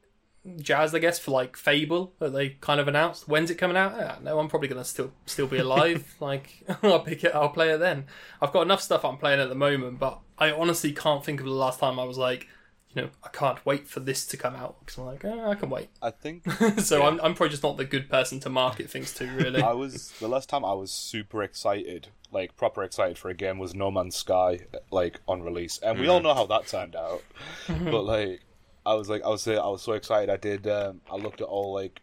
jazzed, 0.61 0.95
I 0.95 0.99
guess, 0.99 1.19
for 1.19 1.31
like 1.31 1.57
Fable 1.57 2.15
that 2.19 2.33
they 2.33 2.51
kind 2.61 2.81
of 2.81 2.89
announced. 2.89 3.29
When's 3.29 3.51
it 3.51 3.57
coming 3.57 3.77
out? 3.77 3.95
Yeah, 3.97 4.17
no, 4.23 4.39
I'm 4.39 4.49
probably 4.49 4.69
gonna 4.69 4.85
still 4.85 5.13
still 5.27 5.47
be 5.47 5.59
alive. 5.59 6.15
like 6.21 6.65
I'll 6.83 7.01
pick 7.01 7.25
it. 7.25 7.35
I'll 7.35 7.51
play 7.51 7.71
it 7.71 7.79
then. 7.79 8.07
I've 8.41 8.53
got 8.53 8.63
enough 8.63 8.83
stuff 8.83 9.05
I'm 9.05 9.19
playing 9.19 9.41
at 9.41 9.49
the 9.49 9.55
moment, 9.55 9.99
but 9.99 10.19
I 10.39 10.53
honestly 10.53 10.93
can't 10.93 11.25
think 11.25 11.41
of 11.41 11.47
the 11.47 11.53
last 11.53 11.81
time 11.81 11.99
I 11.99 12.05
was 12.05 12.19
like, 12.19 12.49
you 12.95 13.03
know, 13.03 13.09
I 13.25 13.29
can't 13.29 13.65
wait 13.65 13.89
for 13.89 14.01
this 14.01 14.27
to 14.27 14.37
come 14.37 14.55
out 14.55 14.77
because 14.81 14.99
I'm 14.99 15.07
like, 15.07 15.25
eh, 15.25 15.49
I 15.49 15.55
can 15.55 15.71
wait. 15.71 15.89
I 16.03 16.11
think 16.11 16.51
so 16.81 17.03
I'm 17.05 17.21
I'm 17.23 17.35
probably 17.35 17.51
just 17.51 17.63
not 17.63 17.77
the 17.79 17.85
good 17.85 18.11
person 18.11 18.39
to 18.41 18.51
market 18.51 18.91
things 18.91 19.13
to, 19.15 19.27
really. 19.27 19.63
I 19.63 19.73
was 19.73 20.11
the 20.21 20.29
last 20.29 20.49
time 20.49 20.65
I 20.65 20.75
was 20.75 20.91
super 20.93 21.43
excited, 21.43 22.09
like 22.31 22.57
proper 22.57 22.83
excited 22.83 23.17
for 23.19 23.31
a 23.31 23.35
game 23.35 23.59
was 23.59 23.75
No 23.75 23.91
Man's 23.91 24.17
Sky, 24.17 24.61
like 24.91 25.21
on 25.27 25.43
release, 25.43 25.79
and 25.79 25.99
we 25.99 26.09
all 26.09 26.21
know 26.21 26.35
how 26.35 26.47
that 26.47 26.67
turned 26.67 26.95
out. 26.97 27.23
but 27.69 28.03
like, 28.03 28.41
I 28.85 28.95
was 28.95 29.09
like, 29.09 29.23
I 29.25 29.29
was 29.29 29.49
I 29.49 29.55
was 29.67 29.83
so 29.83 29.93
excited. 29.93 30.29
I 30.31 30.37
did. 30.37 30.67
Um, 30.67 31.01
I 31.11 31.17
looked 31.17 31.41
at 31.41 31.47
all 31.47 31.73
like 31.73 32.01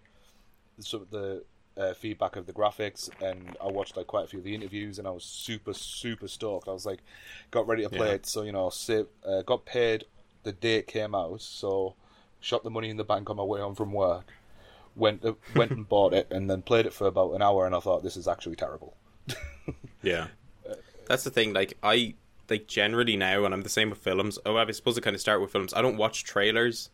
some 0.80 1.02
of 1.02 1.10
the 1.12 1.44
uh, 1.78 1.94
feedback 1.94 2.36
of 2.36 2.46
the 2.48 2.54
graphics, 2.54 3.10
and 3.22 3.56
I 3.64 3.68
watched 3.68 3.96
like 3.96 4.08
quite 4.08 4.26
a 4.26 4.28
few 4.28 4.40
of 4.40 4.46
the 4.46 4.56
interviews, 4.56 4.98
and 4.98 5.08
I 5.08 5.12
was 5.12 5.24
super 5.24 5.74
super 5.74 6.28
stoked. 6.28 6.68
I 6.68 6.72
was 6.72 6.86
like, 6.86 7.02
got 7.52 7.68
ready 7.68 7.84
to 7.84 7.90
play 7.90 8.08
Yeah. 8.08 8.14
it. 8.16 8.26
So 8.26 8.42
you 8.42 8.52
know, 8.52 8.70
save, 8.70 9.06
uh, 9.24 9.44
got 9.44 9.66
paid 9.66 10.06
the 10.44 10.52
date 10.52 10.88
came 10.88 11.16
out. 11.16 11.42
So 11.42 11.96
shot 12.40 12.64
the 12.64 12.70
money 12.70 12.90
in 12.90 12.98
the 12.98 13.04
bank 13.04 13.30
on 13.30 13.38
my 13.38 13.44
way 13.44 13.60
home 13.60 13.76
from 13.76 13.94
work. 13.94 14.34
Went 14.96 15.24
uh, 15.24 15.34
went 15.56 15.72
and 15.72 15.88
bought 15.88 16.14
it, 16.14 16.28
and 16.32 16.50
then 16.50 16.62
played 16.62 16.86
it 16.86 16.94
for 16.94 17.08
about 17.08 17.34
an 17.34 17.42
hour, 17.42 17.66
and 17.66 17.76
I 17.76 17.80
thought 17.80 18.04
this 18.04 18.18
is 18.18 18.28
actually 18.28 18.56
terrible. 18.56 18.96
Yeah. 20.02 20.28
That's 21.08 21.24
the 21.24 21.30
thing. 21.30 21.54
Like 21.54 21.78
I 21.84 22.14
like 22.50 22.68
generally 22.68 23.18
now, 23.18 23.46
and 23.46 23.54
I'm 23.54 23.64
the 23.64 23.70
same 23.70 23.90
with 23.90 24.00
films. 24.00 24.40
Oh, 24.46 24.58
I 24.58 24.72
suppose 24.72 24.96
to 24.96 25.02
kind 25.02 25.16
of 25.16 25.22
start 25.22 25.42
with 25.42 25.52
films. 25.52 25.74
I 25.74 25.82
don't 25.82 25.98
watch 25.98 26.24
trailers, 26.24 26.90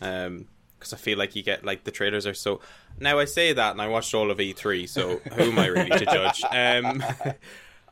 um, 0.00 0.46
because 0.78 0.92
I 0.92 0.96
feel 0.96 1.18
like 1.18 1.34
you 1.36 1.42
get 1.42 1.64
like 1.64 1.84
the 1.84 1.90
trailers 1.90 2.26
are 2.26 2.34
so. 2.34 2.60
Now 2.98 3.18
I 3.18 3.24
say 3.24 3.52
that, 3.52 3.72
and 3.72 3.82
I 3.82 3.88
watched 3.88 4.14
all 4.14 4.30
of 4.30 4.38
E3, 4.38 4.88
so 4.88 5.18
who 5.34 5.42
am 5.44 5.58
I 5.58 5.66
really 5.66 5.90
to 5.90 6.04
judge? 6.04 6.42
Um, 6.50 7.02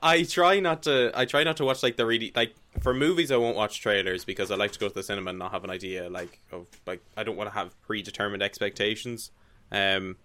I 0.03 0.23
try 0.25 0.61
not 0.61 0.83
to. 0.85 1.11
I 1.15 1.25
try 1.25 1.45
not 1.45 1.57
to 1.59 1.65
watch 1.65 1.83
like 1.83 1.97
the 1.97 2.07
really 2.07 2.33
like 2.35 2.55
for 2.81 2.95
movies. 2.95 3.31
I 3.31 3.37
won't 3.37 3.57
watch 3.57 3.81
trailers 3.81 4.25
because 4.25 4.51
I 4.51 4.57
like 4.57 4.73
to 4.73 4.79
go 4.79 4.89
to 4.89 4.95
the 4.95 5.03
cinema 5.03 5.31
and 5.31 5.39
not 5.39 5.53
have 5.53 5.65
an 5.65 5.71
idea 5.71 6.09
like 6.11 6.41
of 6.53 6.67
like 6.87 7.03
I 7.17 7.25
don't 7.25 7.37
want 7.37 7.51
to 7.51 7.55
have 7.55 7.81
predetermined 7.83 8.43
expectations. 8.43 9.31
Um, 9.73 10.17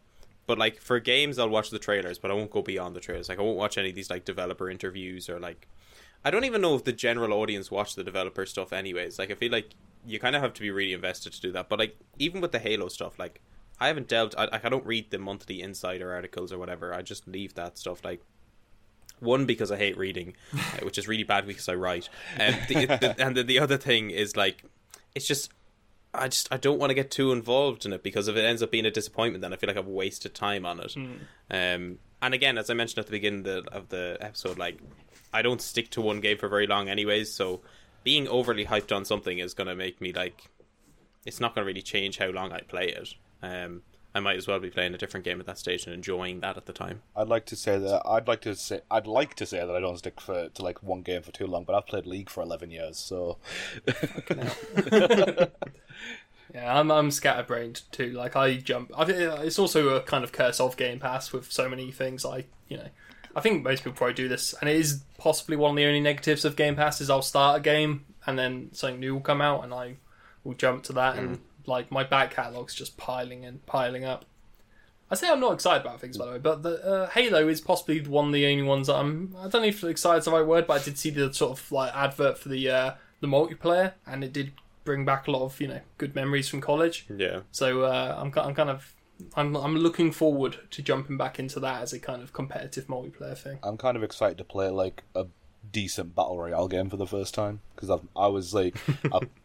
but 0.48 0.58
like 0.58 0.82
for 0.82 1.00
games, 1.00 1.40
I'll 1.40 1.50
watch 1.50 1.70
the 1.70 1.80
trailers, 1.80 2.20
but 2.20 2.32
I 2.32 2.34
won't 2.34 2.52
go 2.52 2.62
beyond 2.62 2.96
the 2.96 3.00
trailers. 3.00 3.30
Like 3.30 3.40
I 3.40 3.42
won't 3.42 3.58
watch 3.58 3.78
any 3.78 3.90
of 3.90 3.96
these 3.96 4.10
like 4.10 4.26
developer 4.26 4.70
interviews 4.70 5.30
or 5.30 5.40
like 5.40 5.68
I 6.24 6.32
don't 6.32 6.46
even 6.46 6.62
know 6.62 6.76
if 6.76 6.84
the 6.84 6.94
general 6.94 7.34
audience 7.34 7.72
watch 7.72 7.96
the 7.96 8.04
developer 8.04 8.46
stuff 8.46 8.74
anyways. 8.74 9.18
Like 9.18 9.32
I 9.32 9.36
feel 9.36 9.52
like 9.52 9.72
you 10.06 10.20
kind 10.20 10.36
of 10.36 10.42
have 10.42 10.54
to 10.56 10.62
be 10.62 10.72
really 10.72 10.94
invested 10.94 11.34
to 11.34 11.42
do 11.42 11.52
that. 11.54 11.70
But 11.70 11.80
like 11.80 11.98
even 12.20 12.42
with 12.42 12.52
the 12.52 12.60
Halo 12.60 12.90
stuff, 12.90 13.18
like 13.18 13.42
I 13.80 13.88
haven't 13.88 14.08
delved. 14.08 14.36
I, 14.38 14.60
I 14.64 14.70
don't 14.70 14.86
read 14.86 15.10
the 15.10 15.18
monthly 15.18 15.62
insider 15.62 16.14
articles 16.14 16.54
or 16.54 16.60
whatever. 16.60 16.94
I 16.94 17.02
just 17.02 17.28
leave 17.28 17.56
that 17.56 17.78
stuff 17.78 18.04
like. 18.06 18.22
One 19.22 19.46
because 19.46 19.72
I 19.72 19.78
hate 19.78 19.98
reading, 19.98 20.36
uh, 20.54 20.84
which 20.84 20.98
is 20.98 21.08
really 21.08 21.24
bad 21.24 21.48
because 21.48 21.70
I 21.70 21.76
write, 21.76 22.10
and 22.38 22.56
the, 22.68 22.86
the, 22.86 23.16
and 23.26 23.38
then 23.38 23.48
the 23.48 23.60
other 23.60 23.78
thing 23.78 24.12
is 24.12 24.36
like, 24.36 24.64
it's 25.16 25.28
just 25.28 25.52
I 26.14 26.28
just 26.28 26.52
I 26.52 26.58
don't 26.58 26.80
want 26.80 26.90
to 26.90 26.94
get 26.96 27.12
too 27.12 27.32
involved 27.32 27.86
in 27.86 27.94
it 27.94 28.04
because 28.04 28.28
if 28.28 28.36
it 28.36 28.44
ends 28.44 28.62
up 28.62 28.72
being 28.72 28.86
a 28.86 28.92
disappointment, 28.92 29.42
then 29.42 29.54
I 29.54 29.56
feel 29.56 29.68
like 29.68 29.78
I've 29.78 29.88
wasted 29.88 30.34
time 30.36 30.66
on 30.66 30.80
it. 30.80 30.96
Um, 31.50 32.00
and 32.22 32.34
again, 32.34 32.58
as 32.58 32.70
I 32.70 32.74
mentioned 32.74 33.00
at 33.00 33.06
the 33.06 33.12
beginning 33.12 33.40
of 33.40 33.46
the, 33.46 33.72
of 33.72 33.90
the 33.90 34.18
episode, 34.20 34.58
like 34.58 34.80
I 35.34 35.42
don't 35.42 35.62
stick 35.62 35.90
to 35.92 36.02
one 36.02 36.20
game 36.20 36.38
for 36.38 36.50
very 36.50 36.68
long, 36.68 36.90
anyways. 36.90 37.32
So 37.32 37.62
being 38.04 38.28
overly 38.28 38.66
hyped 38.66 38.96
on 38.96 39.06
something 39.06 39.40
is 39.40 39.54
going 39.54 39.68
to 39.68 39.76
make 39.76 40.02
me 40.02 40.12
like 40.12 40.50
it's 41.26 41.40
not 41.40 41.56
going 41.56 41.64
to 41.64 41.68
really 41.68 41.82
change 41.82 42.18
how 42.18 42.30
long 42.30 42.52
I 42.52 42.62
play 42.62 42.88
it. 42.88 43.14
Um, 43.44 43.84
I 44.14 44.20
might 44.20 44.36
as 44.36 44.48
well 44.48 44.60
be 44.60 44.70
playing 44.70 44.94
a 44.94 44.98
different 44.98 45.24
game 45.24 45.40
at 45.40 45.46
that 45.46 45.58
stage 45.58 45.86
and 45.86 45.94
enjoying 45.94 46.42
that 46.42 46.58
at 46.58 46.66
the 46.66 46.74
time. 46.74 47.02
I'd 47.16 47.30
like 47.30 47.46
to 47.48 47.56
say 47.56 47.80
that 47.80 48.02
I'd 48.06 48.28
like 48.28 48.42
to 48.42 48.56
say 48.56 48.82
I'd 48.90 49.08
like 49.08 49.36
to 49.36 49.46
say 49.46 49.60
that 49.66 49.76
I 49.76 49.80
don't 49.80 49.98
stick 49.98 50.20
for 50.20 50.50
to 50.50 50.62
like 50.62 50.84
one 50.84 51.02
game 51.02 51.22
for 51.22 51.32
too 51.32 51.48
long, 51.48 51.64
but 51.64 51.76
I've 51.76 51.88
played 51.88 52.06
League 52.06 52.30
for 52.30 52.42
eleven 52.42 52.72
years, 52.72 52.98
so 52.98 53.38
Yeah, 56.54 56.78
I'm 56.80 56.92
I'm 56.92 57.12
scatterbrained 57.12 57.84
too. 57.92 58.12
Like 58.12 58.36
I 58.36 58.56
jump. 58.58 58.92
I 58.98 59.06
think 59.06 59.18
it's 59.20 59.60
also 59.60 59.90
a 59.90 60.02
kind 60.02 60.24
of 60.24 60.32
curse 60.32 60.60
of 60.60 60.76
Game 60.78 61.00
Pass 61.00 61.32
with 61.32 61.52
so 61.52 61.70
many 61.70 61.92
things. 61.92 62.26
I 62.26 62.46
you 62.68 62.78
know, 62.78 62.88
I 63.36 63.42
think 63.42 63.64
most 63.64 63.80
people 63.84 63.94
probably 63.94 64.16
do 64.16 64.28
this, 64.28 64.54
and 64.60 64.70
it 64.70 64.76
is 64.76 65.04
possibly 65.18 65.56
one 65.56 65.72
of 65.72 65.78
the 65.78 65.86
only 65.86 66.02
negatives 66.02 66.44
of 66.44 66.56
Game 66.56 66.76
Pass 66.76 67.00
is 67.00 67.10
I'll 67.10 67.22
start 67.22 67.60
a 67.60 67.62
game 67.62 68.06
and 68.26 68.38
then 68.38 68.70
something 68.74 69.00
new 69.00 69.16
will 69.16 69.22
come 69.22 69.42
out 69.42 69.64
and 69.64 69.74
I 69.74 69.96
will 70.44 70.54
jump 70.54 70.84
to 70.84 70.94
that, 70.94 71.18
and 71.18 71.38
mm. 71.38 71.42
Like 71.66 71.92
my 71.92 72.04
back 72.04 72.34
catalog's 72.34 72.76
just 72.76 72.98
piling 72.98 73.46
and 73.46 73.66
piling 73.66 74.04
up. 74.06 74.26
I 75.10 75.16
say 75.16 75.30
I'm 75.30 75.42
not 75.42 75.54
excited 75.54 75.86
about 75.86 76.00
things 76.00 76.18
by 76.18 76.26
the 76.26 76.32
way, 76.34 76.38
but 76.38 76.64
the 76.64 76.84
uh, 76.86 77.10
Halo 77.10 77.48
is 77.50 77.60
possibly 77.60 78.02
one 78.02 78.28
of 78.28 78.34
the 78.34 78.46
only 78.46 78.64
ones 78.64 78.88
that 78.88 78.96
I'm. 78.96 79.36
I 79.38 79.48
don't 79.50 79.62
know 79.62 79.68
if 79.68 79.84
excited 79.84 80.20
is 80.20 80.26
the 80.26 80.32
right 80.32 80.46
word, 80.46 80.68
but 80.68 80.82
I 80.82 80.84
did 80.84 80.98
see 80.98 81.10
the 81.10 81.34
sort 81.34 81.60
of 81.60 81.72
like 81.72 81.96
advert 81.96 82.38
for 82.38 82.50
the 82.50 82.70
uh, 82.70 82.92
the 83.20 83.28
multiplayer, 83.28 83.94
and 84.08 84.24
it 84.24 84.32
did 84.32 84.54
bring 84.84 85.06
back 85.06 85.28
a 85.28 85.32
lot 85.32 85.44
of 85.44 85.60
you 85.60 85.68
know 85.68 85.82
good 85.98 86.16
memories 86.16 86.48
from 86.48 86.62
college. 86.62 87.06
Yeah, 87.16 87.42
So 87.52 87.84
uh, 87.84 88.16
I'm 88.18 88.32
I'm 88.38 88.56
kind 88.56 88.70
of 88.70 88.96
I'm 89.36 89.56
I'm 89.56 89.76
looking 89.76 90.12
forward 90.12 90.60
to 90.72 90.82
jumping 90.82 91.18
back 91.18 91.40
into 91.40 91.60
that 91.60 91.82
as 91.82 91.94
a 91.94 92.00
kind 92.00 92.22
of 92.22 92.34
competitive 92.34 92.88
multiplayer 92.88 93.38
thing. 93.38 93.60
I'm 93.64 93.78
kind 93.78 93.98
of 93.98 94.04
excited 94.04 94.38
to 94.38 94.44
play 94.44 94.70
like 94.70 95.04
a 95.16 95.26
decent 95.72 96.16
battle 96.16 96.38
royale 96.40 96.68
game 96.68 96.90
for 96.90 96.98
the 96.98 97.08
first 97.08 97.34
time 97.34 97.60
because 97.76 97.90
I 98.16 98.28
was 98.28 98.54
like, 98.54 98.76
I, 99.12 99.20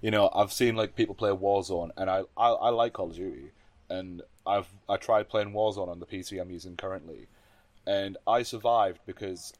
you 0.00 0.10
know, 0.10 0.30
I've 0.34 0.52
seen 0.52 0.76
like 0.76 0.96
people 0.96 1.14
play 1.14 1.30
Warzone, 1.30 1.90
and 1.96 2.10
I, 2.10 2.22
I 2.36 2.48
I 2.48 2.68
like 2.70 2.94
Call 2.94 3.10
of 3.10 3.16
Duty, 3.16 3.50
and 3.88 4.22
I've 4.46 4.68
I 4.88 4.96
tried 4.96 5.28
playing 5.28 5.52
Warzone 5.52 5.88
on 5.88 6.00
the 6.00 6.06
PC 6.06 6.40
I'm 6.40 6.50
using 6.50 6.76
currently, 6.76 7.28
and 7.86 8.16
I 8.26 8.42
survived 8.42 9.00
because 9.06 9.52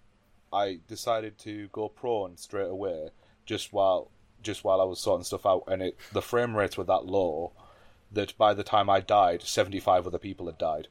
I 0.53 0.81
decided 0.89 1.39
to 1.41 1.69
go 1.69 1.89
prone 1.89 2.37
straight 2.37 2.69
away 2.69 3.11
just 3.45 3.73
while 3.73 4.11
just 4.43 4.65
while 4.65 4.81
I 4.81 4.85
was 4.85 5.01
sorting 5.01 5.25
stuff 5.25 5.47
out, 5.47 5.65
and 5.67 5.83
it 5.83 5.97
the 6.13 6.23
frame 6.23 6.57
rates 6.57 6.77
were 6.77 6.85
that 6.85 7.07
low 7.07 7.53
that 8.13 8.37
by 8.37 8.55
the 8.55 8.65
time 8.65 8.91
I 8.91 9.01
died, 9.01 9.43
75 9.43 10.07
other 10.07 10.19
people 10.19 10.47
had 10.47 10.59
died 10.59 10.89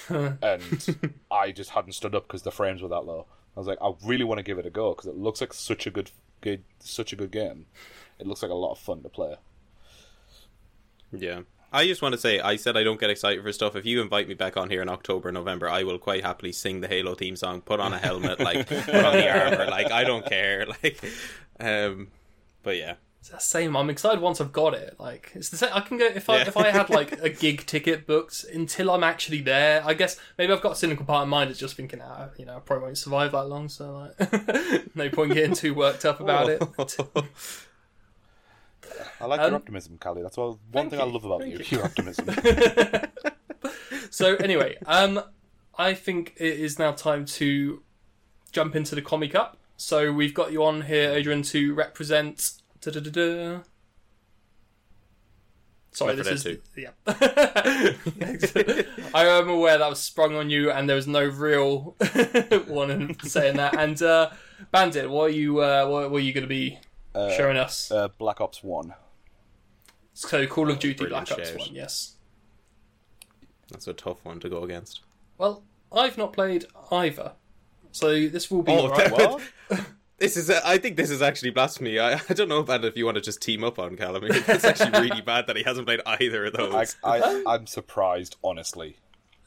and 0.08 1.06
I 1.30 1.52
just 1.52 1.70
hadn't 1.70 1.92
stood 1.92 2.14
up 2.14 2.26
because 2.26 2.42
the 2.42 2.50
frames 2.50 2.82
were 2.82 2.88
that 2.88 3.04
low. 3.04 3.26
I 3.56 3.60
was 3.60 3.66
like, 3.66 3.78
I 3.82 3.92
really 4.04 4.24
want 4.24 4.38
to 4.38 4.42
give 4.42 4.58
it 4.58 4.66
a 4.66 4.70
go 4.70 4.94
because 4.94 5.06
it 5.06 5.16
looks 5.16 5.40
like 5.40 5.52
such 5.52 5.86
a 5.86 5.90
good, 5.90 6.10
good, 6.40 6.64
such 6.78 7.12
a 7.12 7.16
good 7.16 7.30
game. 7.30 7.66
It 8.22 8.28
looks 8.28 8.42
like 8.42 8.50
a 8.52 8.54
lot 8.54 8.70
of 8.72 8.78
fun 8.78 9.02
to 9.02 9.08
play. 9.08 9.34
yeah. 11.12 11.40
I 11.74 11.86
just 11.86 12.02
want 12.02 12.12
to 12.12 12.20
say, 12.20 12.38
I 12.38 12.56
said 12.56 12.76
I 12.76 12.84
don't 12.84 13.00
get 13.00 13.08
excited 13.08 13.42
for 13.42 13.50
stuff. 13.50 13.74
If 13.76 13.86
you 13.86 14.02
invite 14.02 14.28
me 14.28 14.34
back 14.34 14.58
on 14.58 14.68
here 14.68 14.82
in 14.82 14.90
October, 14.90 15.32
November, 15.32 15.68
I 15.70 15.84
will 15.84 15.98
quite 15.98 16.22
happily 16.22 16.52
sing 16.52 16.82
the 16.82 16.86
Halo 16.88 17.14
theme 17.14 17.34
song, 17.34 17.62
put 17.62 17.80
on 17.80 17.94
a 17.94 17.98
helmet, 17.98 18.40
like 18.40 18.66
put 18.68 18.94
on 18.94 19.14
the 19.14 19.28
armor, 19.30 19.66
like 19.70 19.90
I 19.90 20.04
don't 20.04 20.24
care, 20.26 20.66
like. 20.82 21.02
Um, 21.58 22.08
but 22.62 22.76
yeah, 22.76 22.96
It's 23.20 23.30
the 23.30 23.38
same. 23.38 23.74
I'm 23.74 23.88
excited 23.88 24.20
once 24.20 24.38
I've 24.38 24.52
got 24.52 24.74
it. 24.74 24.96
Like 25.00 25.32
it's 25.34 25.48
the 25.48 25.56
same. 25.56 25.70
I 25.72 25.80
can 25.80 25.96
go 25.96 26.04
if 26.04 26.28
I 26.28 26.40
Yeah. 26.40 26.48
if 26.48 26.56
I 26.58 26.70
had 26.70 26.90
like 26.90 27.12
a 27.22 27.30
gig 27.30 27.64
ticket 27.64 28.06
booked 28.06 28.44
until 28.52 28.90
I'm 28.90 29.02
actually 29.02 29.40
there. 29.40 29.82
I 29.82 29.94
guess 29.94 30.20
maybe 30.36 30.52
I've 30.52 30.60
got 30.60 30.72
a 30.72 30.76
cynical 30.76 31.06
part 31.06 31.22
of 31.22 31.28
mind 31.30 31.48
that's 31.48 31.58
just 31.58 31.74
thinking, 31.74 32.02
ah, 32.04 32.28
you 32.38 32.44
know, 32.44 32.56
I 32.58 32.60
probably 32.60 32.84
won't 32.84 32.98
survive 32.98 33.32
that 33.32 33.44
long. 33.44 33.70
So 33.70 34.10
like, 34.18 34.94
no 34.94 35.08
point 35.08 35.32
getting 35.32 35.54
too 35.54 35.72
worked 35.72 36.04
up 36.04 36.20
about 36.20 36.50
it. 36.50 36.62
I 39.20 39.26
like 39.26 39.40
Um, 39.40 39.46
your 39.52 39.56
optimism, 39.56 39.98
Cally. 39.98 40.22
That's 40.22 40.38
all, 40.38 40.60
one 40.70 40.88
thank 40.88 40.90
thing 40.90 41.00
I 41.00 41.04
love 41.04 41.24
about 41.24 41.40
thank 41.40 41.52
you, 41.52 41.58
you. 41.64 41.76
your 41.78 41.84
optimism. 41.84 42.28
So 44.12 44.36
anyway, 44.36 44.76
um, 44.84 45.22
I 45.78 45.94
think 45.94 46.34
it 46.36 46.60
is 46.60 46.78
now 46.78 46.92
time 46.92 47.24
to 47.40 47.82
jump 48.52 48.76
into 48.76 48.94
the 48.94 49.00
comic 49.00 49.34
up. 49.34 49.56
So 49.78 50.12
we've 50.12 50.34
got 50.34 50.52
you 50.52 50.62
on 50.64 50.82
here, 50.82 51.10
Adrian, 51.12 51.40
to 51.44 51.72
represent. 51.72 52.52
Da-da-da-da. 52.82 53.60
Sorry, 55.92 56.14
Left 56.16 56.28
this 56.28 56.42
4 56.42 56.52
is 56.52 56.58
yeah. 56.76 56.90
I 59.14 59.24
am 59.26 59.48
aware 59.48 59.78
that 59.78 59.88
was 59.88 60.00
sprung 60.00 60.36
on 60.36 60.50
you, 60.50 60.70
and 60.70 60.86
there 60.86 60.96
was 60.96 61.06
no 61.06 61.24
real 61.24 61.96
one 62.66 62.90
in 62.90 63.18
saying 63.20 63.56
that. 63.56 63.78
And 63.78 64.00
uh, 64.02 64.28
Bandit, 64.70 65.08
what 65.08 65.24
are 65.24 65.28
you? 65.34 65.60
Uh, 65.60 65.86
what, 65.86 66.10
what 66.10 66.18
are 66.18 66.24
you 66.24 66.34
going 66.34 66.44
to 66.44 66.48
be 66.48 66.78
showing 67.14 67.56
us? 67.56 67.90
uh, 67.90 68.08
Black 68.18 68.40
Ops 68.40 68.62
One. 68.62 68.94
so 70.14 70.46
Call 70.46 70.70
of 70.70 70.78
Duty 70.78 70.94
brilliant 71.04 71.28
Black 71.28 71.38
Ops 71.38 71.50
shout. 71.50 71.58
One, 71.58 71.68
yes. 71.74 72.16
that's 73.70 73.86
a 73.86 73.92
tough 73.92 74.24
one 74.24 74.40
to 74.40 74.48
go 74.48 74.62
against. 74.64 75.00
Well, 75.38 75.62
I've 75.90 76.16
not 76.18 76.32
played 76.32 76.66
either, 76.90 77.32
so 77.90 78.28
this 78.28 78.50
will 78.50 78.62
be 78.62 78.72
Oh, 78.72 78.88
alright. 78.90 79.10
What? 79.68 79.80
This 80.18 80.36
is, 80.36 80.48
I 80.50 80.78
think 80.78 80.96
this 80.96 81.10
is 81.10 81.20
actually 81.20 81.50
blasphemy. 81.50 81.98
I, 81.98 82.12
I 82.28 82.34
don't 82.34 82.48
know 82.48 82.60
about 82.60 82.84
if 82.84 82.96
you 82.96 83.04
want 83.04 83.16
to 83.16 83.20
just 83.20 83.42
team 83.42 83.64
up 83.64 83.80
on 83.80 83.96
Callum. 83.96 84.22
It's 84.30 84.62
actually 84.64 85.00
really 85.00 85.20
bad 85.20 85.48
that 85.48 85.56
he 85.56 85.64
hasn't 85.64 85.84
played 85.84 86.00
either 86.06 86.44
of 86.44 86.54
I, 86.54 86.58
those. 86.58 86.96
I, 87.02 87.42
I'm 87.44 87.66
surprised, 87.66 88.36
honestly. 88.44 88.98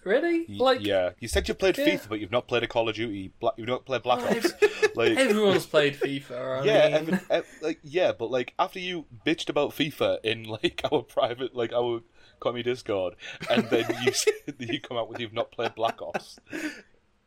Really? 0.06 0.46
Like, 0.48 0.86
yeah, 0.86 1.12
you 1.20 1.28
said 1.28 1.48
you 1.48 1.56
played 1.56 1.78
Yeah. 1.80 1.86
FIFA, 1.88 2.10
but 2.10 2.20
you've 2.20 2.32
not 2.32 2.48
played 2.48 2.62
a 2.62 2.68
Call 2.68 2.88
of 2.88 2.96
Duty. 2.96 3.34
Bla- 3.40 3.54
you've 3.58 3.68
not 3.68 3.86
played 3.86 4.04
Black 4.04 4.20
oh, 4.22 4.38
Ops. 4.38 4.54
like, 4.96 5.18
everyone's 5.18 5.66
played 5.66 5.96
FIFA. 5.96 6.62
I 6.62 6.64
yeah, 6.64 7.02
mean, 7.02 7.20
like 7.64 7.80
yeah, 7.84 8.12
but 8.12 8.30
like 8.30 8.54
after 8.60 8.78
you 8.78 9.06
bitched 9.26 9.50
about 9.50 9.72
FIFA 9.72 10.20
in 10.24 10.44
like 10.44 10.82
our 10.92 11.02
private, 11.02 11.56
like 11.56 11.74
our 11.74 12.02
commie 12.40 12.62
Discord, 12.62 13.16
and 13.50 13.68
then 13.72 13.86
you 14.04 14.12
you 14.60 14.80
come 14.80 14.96
out 14.96 15.10
with 15.10 15.20
you've 15.20 15.34
not 15.34 15.52
played 15.52 15.74
Black 15.74 16.00
Ops, 16.04 16.38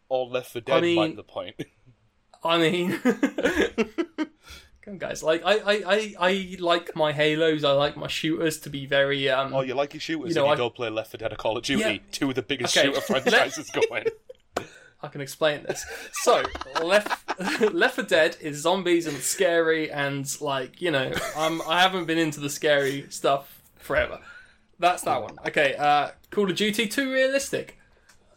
or 0.09 0.26
Left 0.29 0.53
4 0.53 0.62
Dead 0.62 0.76
I 0.76 0.81
mean- 0.81 1.16
the 1.16 1.24
point. 1.24 1.57
I 2.45 2.59
mean, 2.59 3.01
come 4.89 4.99
guys. 4.99 5.22
Like, 5.22 5.43
I, 5.45 5.55
I, 5.59 5.82
I, 5.86 6.14
I 6.18 6.57
like 6.59 6.95
my 6.97 7.12
Halos. 7.12 7.64
I 7.64 7.72
like 7.72 7.97
my 7.97 8.09
shooters 8.09 8.59
to 8.61 8.70
be 8.70 8.86
very. 8.86 9.28
Um, 9.28 9.55
Oh, 9.55 9.61
you 9.61 9.74
like 9.74 9.95
your 9.95 10.01
shooters, 10.01 10.30
You 10.30 10.34
know, 10.43 10.47
I- 10.49 10.53
you 10.53 10.57
don't 10.59 10.74
play 10.74 10.89
Left 10.91 11.11
4 11.11 11.18
Dead 11.18 11.32
or 11.32 11.36
Call 11.36 11.57
of 11.57 11.64
Duty, 11.64 11.80
Yeah. 11.82 11.99
two 12.12 12.28
of 12.30 12.34
the 12.34 12.43
biggest 12.43 12.76
Okay. 12.76 12.86
shooter 12.89 13.01
franchises 13.01 13.70
going. 13.70 14.07
I 15.03 15.07
can 15.09 15.20
explain 15.20 15.62
this. 15.62 15.84
So, 16.24 16.43
Left 16.82 17.41
Left 17.72 17.95
4 17.97 18.05
Dead 18.05 18.36
is 18.41 18.59
zombies 18.62 19.07
and 19.07 19.16
scary 19.18 19.91
and 19.93 20.28
like 20.41 20.82
you 20.82 20.91
know, 20.91 21.12
um, 21.36 21.62
I 21.68 21.80
haven't 21.80 22.07
been 22.07 22.18
into 22.18 22.41
the 22.41 22.51
scary 22.51 23.07
stuff 23.11 23.62
forever. 23.76 24.18
That's 24.80 25.03
that 25.03 25.22
one. 25.22 25.36
Okay, 25.47 25.74
uh, 25.76 26.11
Call 26.30 26.51
of 26.51 26.57
Duty 26.57 26.86
too 26.89 27.12
realistic. 27.12 27.78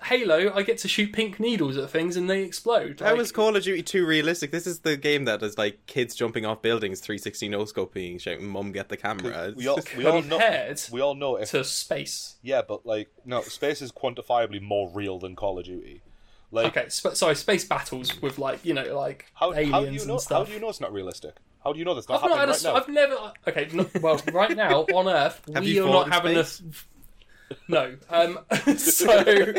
Halo, 0.04 0.52
I 0.54 0.64
get 0.64 0.80
to 0.80 0.88
shoot 0.88 1.14
pink 1.14 1.40
needles 1.40 1.78
at 1.78 1.90
things 1.90 2.18
and 2.18 2.30
they 2.30 2.42
explode. 2.44 3.00
How 3.00 3.12
Like, 3.12 3.20
is 3.22 3.32
Call 3.32 3.56
of 3.56 3.64
Duty 3.64 3.84
too 3.84 4.06
realistic? 4.06 4.52
This 4.52 4.66
is 4.66 4.80
the 4.80 4.98
game 4.98 5.26
that 5.26 5.44
is 5.44 5.58
like 5.58 5.86
kids 5.86 6.16
jumping 6.16 6.46
off 6.46 6.62
buildings, 6.62 7.00
360 7.02 7.50
no 7.50 7.60
scoping, 7.66 8.20
shouting, 8.20 8.48
"Mum, 8.48 8.72
get 8.72 8.90
the 8.90 8.98
camera." 8.98 9.50
It's 9.50 9.58
We 9.58 9.68
all, 9.68 9.80
we 9.98 10.06
all 10.06 10.22
know. 10.24 10.38
compared 10.38 10.82
We 10.92 11.02
all 11.02 11.14
know 11.16 11.36
if 11.36 11.52
to 11.52 11.64
space? 11.64 12.36
yeah, 12.42 12.62
but 12.68 12.86
like 12.86 13.10
no, 13.26 13.42
space 13.42 13.82
is 13.82 13.92
quantifiably 13.92 14.62
more 14.62 14.90
real 14.92 15.20
than 15.20 15.36
Call 15.36 15.60
of 15.60 15.66
Duty. 15.66 16.02
Like 16.50 16.76
Okay, 16.76 16.90
sp- 16.92 17.14
sorry, 17.16 17.36
space 17.36 17.64
battles 17.66 18.20
with 18.22 18.40
like 18.40 18.66
you 18.66 18.74
know 18.74 18.98
like 18.98 19.28
how, 19.36 19.54
aliens 19.54 19.72
how 19.72 19.80
do 19.86 19.92
you 19.92 20.06
know? 20.06 20.14
and 20.14 20.22
stuff. 20.22 20.38
How 20.40 20.44
do 20.46 20.54
you 20.54 20.60
know 20.60 20.70
it's 20.70 20.82
not 20.82 20.92
realistic? 20.92 21.36
How 21.64 21.74
do 21.74 21.80
you 21.80 21.86
know 21.86 21.94
that's 21.94 22.10
not 22.10 22.24
I've 22.24 22.30
not 22.30 22.40
happening 22.40 22.56
had 22.56 22.66
a, 22.66 22.74
right 22.74 22.74
now? 22.74 22.82
I've 22.82 22.90
never. 22.90 23.34
Okay, 23.48 23.70
no, 23.72 24.02
well, 24.02 24.20
right 24.34 24.58
now 24.58 24.82
on 24.82 25.08
Earth, 25.08 25.42
we 25.62 25.80
are 25.80 25.86
not 25.88 26.12
having 26.12 26.44
space? 26.44 26.60
a. 26.60 27.62
No. 27.68 27.96
Um. 28.10 28.40
so, 28.78 29.54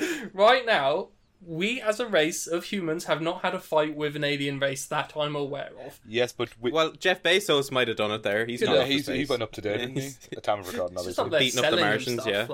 right 0.32 0.64
now, 0.66 1.08
we 1.44 1.80
as 1.80 2.00
a 2.00 2.06
race 2.06 2.46
of 2.46 2.64
humans 2.64 3.04
have 3.04 3.22
not 3.22 3.42
had 3.42 3.54
a 3.54 3.60
fight 3.60 3.94
with 3.94 4.16
an 4.16 4.24
alien 4.24 4.58
race 4.58 4.86
that 4.86 5.12
I'm 5.16 5.36
aware 5.36 5.70
of. 5.86 6.00
Yes, 6.06 6.32
but 6.32 6.48
we, 6.60 6.72
well, 6.72 6.92
Jeff 6.92 7.22
Bezos 7.22 7.70
might 7.70 7.86
have 7.88 7.96
done 7.96 8.10
it 8.10 8.22
there. 8.24 8.44
He's 8.46 8.60
yeah, 8.60 8.68
not 8.68 8.78
off 8.78 8.86
to 8.86 8.92
he's, 8.92 9.06
he 9.06 9.24
went 9.24 9.42
up 9.42 9.52
to 9.52 9.60
date, 9.60 9.78
didn't 9.78 9.94
he? 9.96 10.00
He's- 10.02 10.28
The 10.32 10.40
time 10.40 10.60
of 10.60 10.66
recording, 10.72 10.96
It's 11.06 11.18
obviously. 11.18 11.24
up 11.36 11.40
Beating 11.40 11.58
up 11.58 11.64
the 11.64 11.68
selling 11.70 11.84
Martians, 11.84 12.22
stuff, 12.22 12.48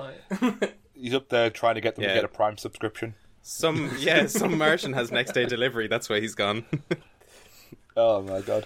like- 0.61 0.77
He's 0.93 1.13
up 1.13 1.29
there 1.29 1.49
trying 1.49 1.75
to 1.75 1.81
get 1.81 1.95
them 1.95 2.03
Yeah. 2.03 2.09
to 2.09 2.15
get 2.15 2.23
a 2.25 2.27
Prime 2.29 2.57
subscription. 2.57 3.15
Some 3.41 3.91
yeah, 3.99 4.25
some 4.27 4.57
Martian 4.57 4.93
has 4.93 5.11
next 5.11 5.33
day 5.33 5.45
delivery. 5.45 5.87
That's 5.87 6.09
where 6.09 6.19
he's 6.21 6.33
gone. 6.33 6.65
Oh 7.95 8.21
my 8.23 8.41
god! 8.41 8.65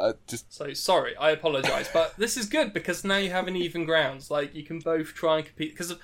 Uh, 0.00 0.14
just 0.26 0.52
So 0.52 0.72
sorry, 0.74 1.16
I 1.16 1.30
apologise, 1.30 1.88
but 1.92 2.14
this 2.18 2.36
is 2.36 2.46
good 2.46 2.72
because 2.72 3.04
now 3.04 3.18
you 3.18 3.30
have 3.30 3.46
an 3.46 3.54
even 3.56 3.84
grounds. 3.84 4.30
Like 4.30 4.54
you 4.54 4.64
can 4.64 4.80
both 4.80 5.14
try 5.14 5.36
and 5.38 5.46
compete 5.46 5.70
because 5.72 5.94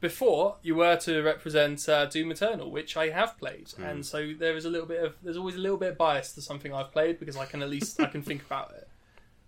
before 0.00 0.56
you 0.62 0.74
were 0.74 0.96
to 0.96 1.22
represent 1.22 1.88
uh, 1.88 2.04
Doom 2.06 2.30
Eternal, 2.30 2.70
which 2.70 2.96
I 2.96 3.08
have 3.10 3.38
played, 3.38 3.70
Hmm. 3.76 3.82
and 3.84 4.06
so 4.06 4.32
there 4.38 4.56
is 4.56 4.64
a 4.64 4.70
little 4.70 4.86
bit 4.86 5.02
of 5.02 5.14
there's 5.22 5.36
always 5.36 5.56
a 5.56 5.60
little 5.60 5.78
bit 5.78 5.92
of 5.92 5.98
bias 5.98 6.32
to 6.34 6.42
something 6.42 6.72
I've 6.74 6.92
played 6.92 7.18
because 7.18 7.36
I 7.36 7.46
can 7.46 7.62
at 7.62 7.70
least 7.70 8.00
I 8.00 8.06
can 8.06 8.22
think 8.22 8.42
about 8.44 8.72
it. 8.76 8.88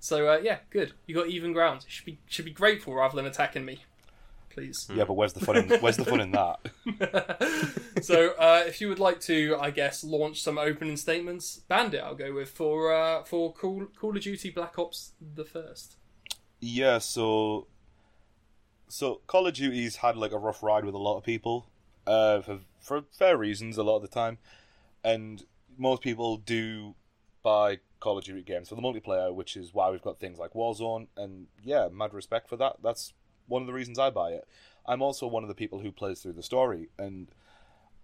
So 0.00 0.28
uh, 0.32 0.38
yeah, 0.42 0.58
good. 0.70 0.92
You 1.06 1.14
got 1.14 1.28
even 1.28 1.52
grounds. 1.52 1.84
You 1.84 1.90
should 1.90 2.06
be 2.06 2.18
should 2.28 2.44
be 2.44 2.50
grateful 2.52 2.94
rather 2.94 3.16
than 3.16 3.26
attacking 3.26 3.64
me, 3.64 3.84
please. 4.48 4.88
yeah, 4.94 5.04
but 5.04 5.14
where's 5.14 5.32
the 5.32 5.40
fun? 5.44 5.56
In, 5.56 5.68
where's 5.80 5.96
the 5.96 6.04
fun 6.04 6.20
in 6.20 6.30
that? 6.32 6.60
so 8.02 8.30
uh, 8.38 8.62
if 8.66 8.80
you 8.80 8.88
would 8.88 8.98
like 9.00 9.20
to, 9.22 9.56
I 9.60 9.70
guess, 9.70 10.04
launch 10.04 10.40
some 10.42 10.56
opening 10.58 10.96
statements, 10.96 11.60
Bandit, 11.68 12.00
I'll 12.02 12.14
go 12.14 12.32
with 12.32 12.50
for 12.50 12.92
uh, 12.94 13.24
for 13.24 13.52
Call 13.52 13.86
Call 13.98 14.16
of 14.16 14.22
Duty 14.22 14.50
Black 14.50 14.78
Ops 14.78 15.12
the 15.34 15.44
first. 15.44 15.96
Yeah, 16.60 16.98
so 16.98 17.66
so 18.88 19.20
Call 19.26 19.46
of 19.46 19.54
Duty's 19.54 19.96
had 19.96 20.16
like 20.16 20.32
a 20.32 20.38
rough 20.38 20.62
ride 20.62 20.84
with 20.84 20.94
a 20.94 20.98
lot 20.98 21.16
of 21.16 21.24
people, 21.24 21.66
uh, 22.06 22.40
for 22.40 22.60
for 22.80 23.02
fair 23.10 23.36
reasons 23.36 23.76
a 23.76 23.82
lot 23.82 23.96
of 23.96 24.02
the 24.02 24.08
time, 24.08 24.38
and 25.04 25.44
most 25.76 26.02
people 26.02 26.36
do 26.36 26.94
buy 27.42 27.78
Call 28.00 28.18
of 28.18 28.24
Duty 28.24 28.42
games 28.42 28.68
for 28.68 28.74
the 28.74 28.82
multiplayer, 28.82 29.34
which 29.34 29.56
is 29.56 29.72
why 29.72 29.90
we've 29.90 30.02
got 30.02 30.18
things 30.18 30.38
like 30.38 30.52
Warzone, 30.52 31.08
and 31.16 31.46
yeah, 31.62 31.88
mad 31.92 32.14
respect 32.14 32.48
for 32.48 32.56
that. 32.56 32.76
That's 32.82 33.12
one 33.46 33.62
of 33.62 33.66
the 33.66 33.74
reasons 33.74 33.98
I 33.98 34.10
buy 34.10 34.30
it. 34.30 34.46
I'm 34.86 35.02
also 35.02 35.26
one 35.26 35.42
of 35.42 35.48
the 35.48 35.54
people 35.54 35.80
who 35.80 35.92
plays 35.92 36.20
through 36.20 36.32
the 36.32 36.42
story, 36.42 36.88
and 36.98 37.28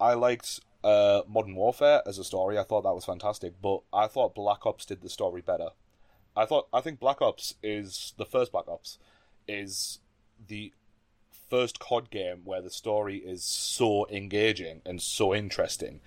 I 0.00 0.14
liked 0.14 0.60
uh, 0.82 1.22
Modern 1.26 1.54
Warfare 1.54 2.02
as 2.06 2.18
a 2.18 2.24
story. 2.24 2.58
I 2.58 2.62
thought 2.62 2.82
that 2.82 2.94
was 2.94 3.06
fantastic, 3.06 3.54
but 3.62 3.80
I 3.92 4.06
thought 4.06 4.34
Black 4.34 4.66
Ops 4.66 4.84
did 4.84 5.00
the 5.00 5.08
story 5.08 5.40
better. 5.40 5.70
I 6.36 6.44
thought 6.44 6.68
I 6.72 6.80
think 6.80 7.00
Black 7.00 7.22
Ops 7.22 7.54
is 7.62 8.12
the 8.18 8.26
first 8.26 8.52
Black 8.52 8.68
Ops 8.68 8.98
is 9.46 10.00
the 10.46 10.72
first 11.50 11.78
COD 11.78 12.10
game 12.10 12.40
where 12.44 12.60
the 12.60 12.70
story 12.70 13.18
is 13.18 13.44
so 13.44 14.08
engaging 14.08 14.82
and 14.84 15.00
so 15.00 15.34
interesting, 15.34 16.00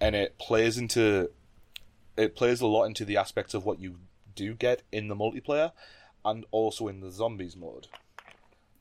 and 0.00 0.14
it 0.16 0.38
plays 0.38 0.78
into 0.78 1.30
it 2.16 2.34
plays 2.34 2.60
a 2.60 2.66
lot 2.66 2.84
into 2.84 3.04
the 3.04 3.16
aspects 3.16 3.54
of 3.54 3.64
what 3.64 3.80
you 3.80 3.96
do 4.34 4.54
get 4.54 4.82
in 4.90 5.08
the 5.08 5.16
multiplayer, 5.16 5.72
and 6.24 6.44
also 6.50 6.88
in 6.88 7.00
the 7.00 7.10
zombies 7.10 7.56
mode. 7.56 7.86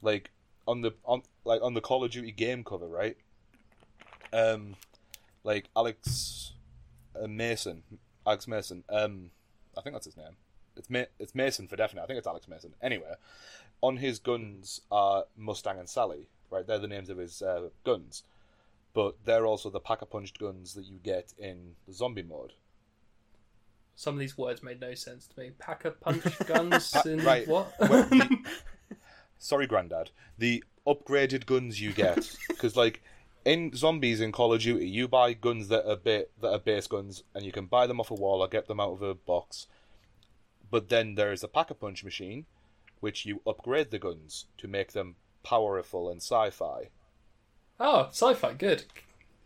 Like 0.02 0.32
on 0.68 0.82
the 0.82 0.94
on 1.04 1.22
like 1.46 1.62
on 1.62 1.74
the 1.74 1.82
Call 1.82 2.04
of 2.04 2.12
Duty 2.12 2.32
game 2.32 2.64
cover, 2.64 2.88
right? 2.88 3.18
Um, 4.34 4.76
like 5.44 5.70
Alex 5.76 6.54
uh, 7.20 7.28
Mason, 7.28 7.84
Alex 8.26 8.48
Mason. 8.48 8.84
Um, 8.90 9.32
I 9.78 9.82
think 9.82 9.96
that's 9.96 10.06
his 10.06 10.18
name. 10.18 10.36
It's 10.76 10.90
Ma- 10.90 11.06
it's 11.20 11.34
Mason 11.34 11.68
for 11.68 11.76
definite. 11.76 12.04
I 12.04 12.06
think 12.06 12.18
it's 12.18 12.28
Alex 12.28 12.48
Mason. 12.48 12.74
Anyway, 12.82 13.14
on 13.82 13.98
his 13.98 14.20
guns 14.20 14.82
are 14.92 15.26
Mustang 15.36 15.80
and 15.80 15.90
Sally. 15.90 16.28
Right, 16.50 16.66
they're 16.66 16.80
the 16.80 16.88
names 16.88 17.10
of 17.10 17.18
his 17.18 17.42
uh, 17.42 17.70
guns, 17.84 18.24
but 18.94 19.16
they're 19.26 19.46
also 19.46 19.70
the 19.70 19.82
pack 19.82 20.02
a 20.02 20.06
punched 20.06 20.40
guns 20.40 20.76
that 20.76 20.86
you 20.86 20.98
get 21.04 21.34
in 21.38 21.76
the 21.86 21.94
zombie 21.94 22.24
mode. 22.24 22.54
Some 23.98 24.14
of 24.14 24.20
these 24.20 24.38
words 24.38 24.64
made 24.64 24.80
no 24.80 24.94
sense 24.94 25.28
to 25.28 25.40
me. 25.40 25.52
Pack 25.60 25.84
a 25.84 25.92
punch 25.92 26.24
guns 26.46 26.96
in 27.06 27.24
right. 27.26 27.48
what? 27.48 27.74
Well, 27.80 28.04
the- 28.04 28.38
sorry, 29.40 29.68
Grandad. 29.68 30.12
The 30.38 30.64
upgraded 30.86 31.46
guns 31.48 31.82
you 31.82 31.92
get, 31.92 32.34
because 32.48 32.78
like 32.78 33.02
in 33.44 33.74
zombies 33.76 34.22
in 34.22 34.32
Call 34.32 34.54
of 34.54 34.62
Duty, 34.62 34.88
you 34.88 35.08
buy 35.08 35.34
guns 35.34 35.68
that 35.70 35.90
are 35.90 35.98
ba- 35.98 36.28
that 36.42 36.52
are 36.52 36.60
base 36.60 36.88
guns, 36.88 37.24
and 37.34 37.44
you 37.44 37.52
can 37.52 37.66
buy 37.66 37.88
them 37.88 38.00
off 38.00 38.12
a 38.12 38.14
wall 38.14 38.42
or 38.42 38.48
get 38.48 38.68
them 38.68 38.80
out 38.80 38.94
of 38.94 39.02
a 39.02 39.16
box. 39.16 39.68
But 40.70 40.90
then 40.90 41.16
there 41.16 41.32
is 41.34 41.44
a 41.44 41.48
pack 41.48 41.72
a 41.72 41.74
punch 41.74 42.04
machine, 42.04 42.46
which 43.00 43.26
you 43.26 43.42
upgrade 43.48 43.92
the 43.92 44.00
guns 44.00 44.46
to 44.58 44.68
make 44.68 44.92
them 44.94 45.16
powerful 45.44 46.10
and 46.10 46.22
sci-fi. 46.22 46.90
oh, 47.80 48.08
sci-fi, 48.12 48.54
good. 48.54 48.84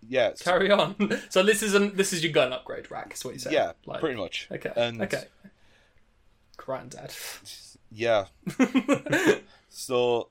Yeah, 0.07 0.31
so- 0.35 0.43
Carry 0.51 0.71
on. 0.71 0.95
so 1.29 1.43
this 1.43 1.61
is 1.61 1.73
an, 1.75 1.95
this 1.95 2.11
is 2.13 2.23
your 2.23 2.33
gun 2.33 2.51
upgrade 2.53 2.89
rack. 2.89 3.13
Is 3.13 3.23
what 3.23 3.33
you 3.35 3.39
said. 3.39 3.53
yeah, 3.53 3.73
Like- 3.85 3.99
pretty 3.99 4.19
much. 4.19 4.47
Okay. 4.51 4.71
And 4.75 5.01
Okay. 5.01 5.25
Granddad. 6.57 7.13
Yeah. 7.91 8.25
so, 9.69 10.29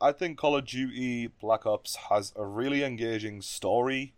I 0.00 0.12
think 0.12 0.38
Call 0.38 0.56
of 0.56 0.64
Duty 0.64 1.28
Black 1.40 1.66
Ops 1.66 1.96
has 2.10 2.32
a 2.36 2.44
really 2.44 2.82
engaging 2.84 3.42
story 3.42 4.14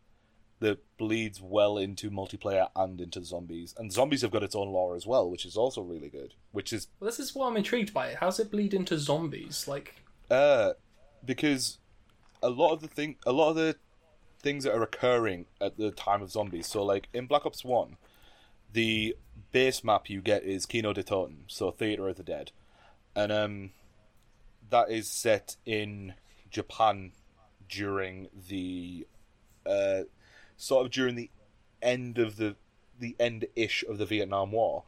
that 0.60 0.78
bleeds 0.96 1.40
well 1.40 1.76
into 1.78 2.10
multiplayer 2.10 2.68
and 2.76 3.00
into 3.00 3.22
zombies. 3.24 3.74
And 3.76 3.92
zombies 3.92 4.22
have 4.22 4.30
got 4.30 4.42
its 4.42 4.54
own 4.54 4.68
lore 4.68 4.94
as 4.96 5.06
well, 5.06 5.30
which 5.30 5.44
is 5.44 5.56
also 5.56 5.82
really 5.82 6.08
good. 6.08 6.34
Which 6.52 6.72
is 6.72 6.88
Well, 7.00 7.10
this 7.10 7.20
is 7.20 7.34
what 7.34 7.48
I'm 7.48 7.56
intrigued 7.56 7.92
by. 7.92 8.14
How's 8.14 8.38
it 8.40 8.50
bleed 8.50 8.74
into 8.74 8.98
zombies? 8.98 9.66
Like, 9.68 9.96
uh 10.30 10.72
because 11.24 11.78
a 12.42 12.48
lot 12.48 12.72
of 12.72 12.80
the 12.80 12.88
thing 12.88 13.16
a 13.26 13.32
lot 13.32 13.50
of 13.50 13.56
the 13.56 13.76
things 14.38 14.64
that 14.64 14.74
are 14.74 14.82
occurring 14.82 15.46
at 15.60 15.76
the 15.76 15.90
time 15.90 16.22
of 16.22 16.30
zombies. 16.30 16.66
So 16.66 16.82
like 16.84 17.08
in 17.12 17.26
Black 17.26 17.46
Ops 17.46 17.64
1, 17.64 17.96
the 18.72 19.16
base 19.52 19.82
map 19.82 20.10
you 20.10 20.20
get 20.20 20.44
is 20.44 20.66
Kino 20.66 20.92
der 20.92 21.02
Toten, 21.02 21.44
so 21.46 21.70
Theater 21.70 22.08
of 22.08 22.16
the 22.16 22.22
Dead. 22.22 22.52
And 23.16 23.32
um 23.32 23.70
that 24.70 24.90
is 24.90 25.10
set 25.10 25.56
in 25.66 26.14
Japan 26.50 27.12
during 27.68 28.28
the 28.48 29.06
uh 29.66 30.02
sort 30.56 30.84
of 30.86 30.92
during 30.92 31.14
the 31.14 31.30
end 31.82 32.18
of 32.18 32.36
the 32.36 32.56
the 32.98 33.16
end 33.18 33.46
ish 33.56 33.84
of 33.88 33.98
the 33.98 34.06
Vietnam 34.06 34.52
War. 34.52 34.84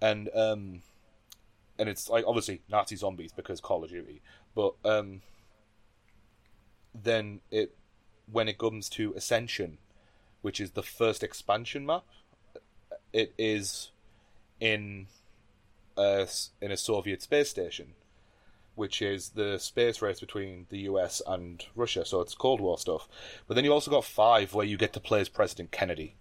And 0.00 0.28
um 0.34 0.82
and 1.78 1.88
it's 1.88 2.08
like 2.08 2.24
obviously 2.26 2.62
Nazi 2.68 2.96
zombies 2.96 3.32
because 3.32 3.60
Call 3.60 3.84
of 3.84 3.90
Duty, 3.90 4.20
but 4.54 4.74
um 4.84 5.22
then 6.94 7.40
it 7.50 7.74
when 8.30 8.48
it 8.48 8.58
comes 8.58 8.88
to 8.90 9.14
Ascension, 9.14 9.78
which 10.42 10.60
is 10.60 10.72
the 10.72 10.82
first 10.82 11.22
expansion 11.22 11.86
map, 11.86 12.04
it 13.12 13.32
is 13.38 13.90
in 14.60 15.06
a, 15.96 16.26
in 16.60 16.70
a 16.70 16.76
Soviet 16.76 17.22
space 17.22 17.48
station, 17.48 17.94
which 18.78 19.02
is 19.02 19.30
the 19.30 19.58
space 19.58 20.00
race 20.00 20.20
between 20.20 20.66
the 20.70 20.78
US 20.80 21.20
and 21.26 21.64
Russia. 21.74 22.04
So 22.04 22.20
it's 22.20 22.34
Cold 22.34 22.60
War 22.60 22.78
stuff. 22.78 23.08
But 23.46 23.54
then 23.54 23.64
you 23.64 23.72
also 23.72 23.90
got 23.90 24.04
five 24.04 24.54
where 24.54 24.66
you 24.66 24.76
get 24.76 24.92
to 24.94 25.00
play 25.00 25.20
as 25.20 25.28
President 25.28 25.70
Kennedy, 25.70 26.14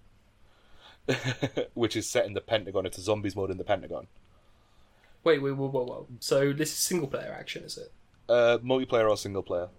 which 1.73 1.95
is 1.95 2.09
set 2.09 2.25
in 2.25 2.33
the 2.33 2.41
Pentagon. 2.41 2.85
It's 2.85 2.97
a 2.97 3.01
zombies 3.01 3.35
mode 3.35 3.51
in 3.51 3.57
the 3.57 3.63
Pentagon. 3.63 4.07
wait, 5.23 5.41
wait, 5.41 5.51
whoa, 5.51 5.69
whoa, 5.69 5.85
whoa. 5.85 6.07
So 6.19 6.51
this 6.51 6.71
is 6.71 6.77
single 6.77 7.07
player 7.07 7.35
action, 7.37 7.63
is 7.63 7.77
it? 7.77 7.91
Uh, 8.27 8.57
multiplayer 8.57 9.09
or 9.09 9.15
single 9.15 9.43
player. 9.43 9.69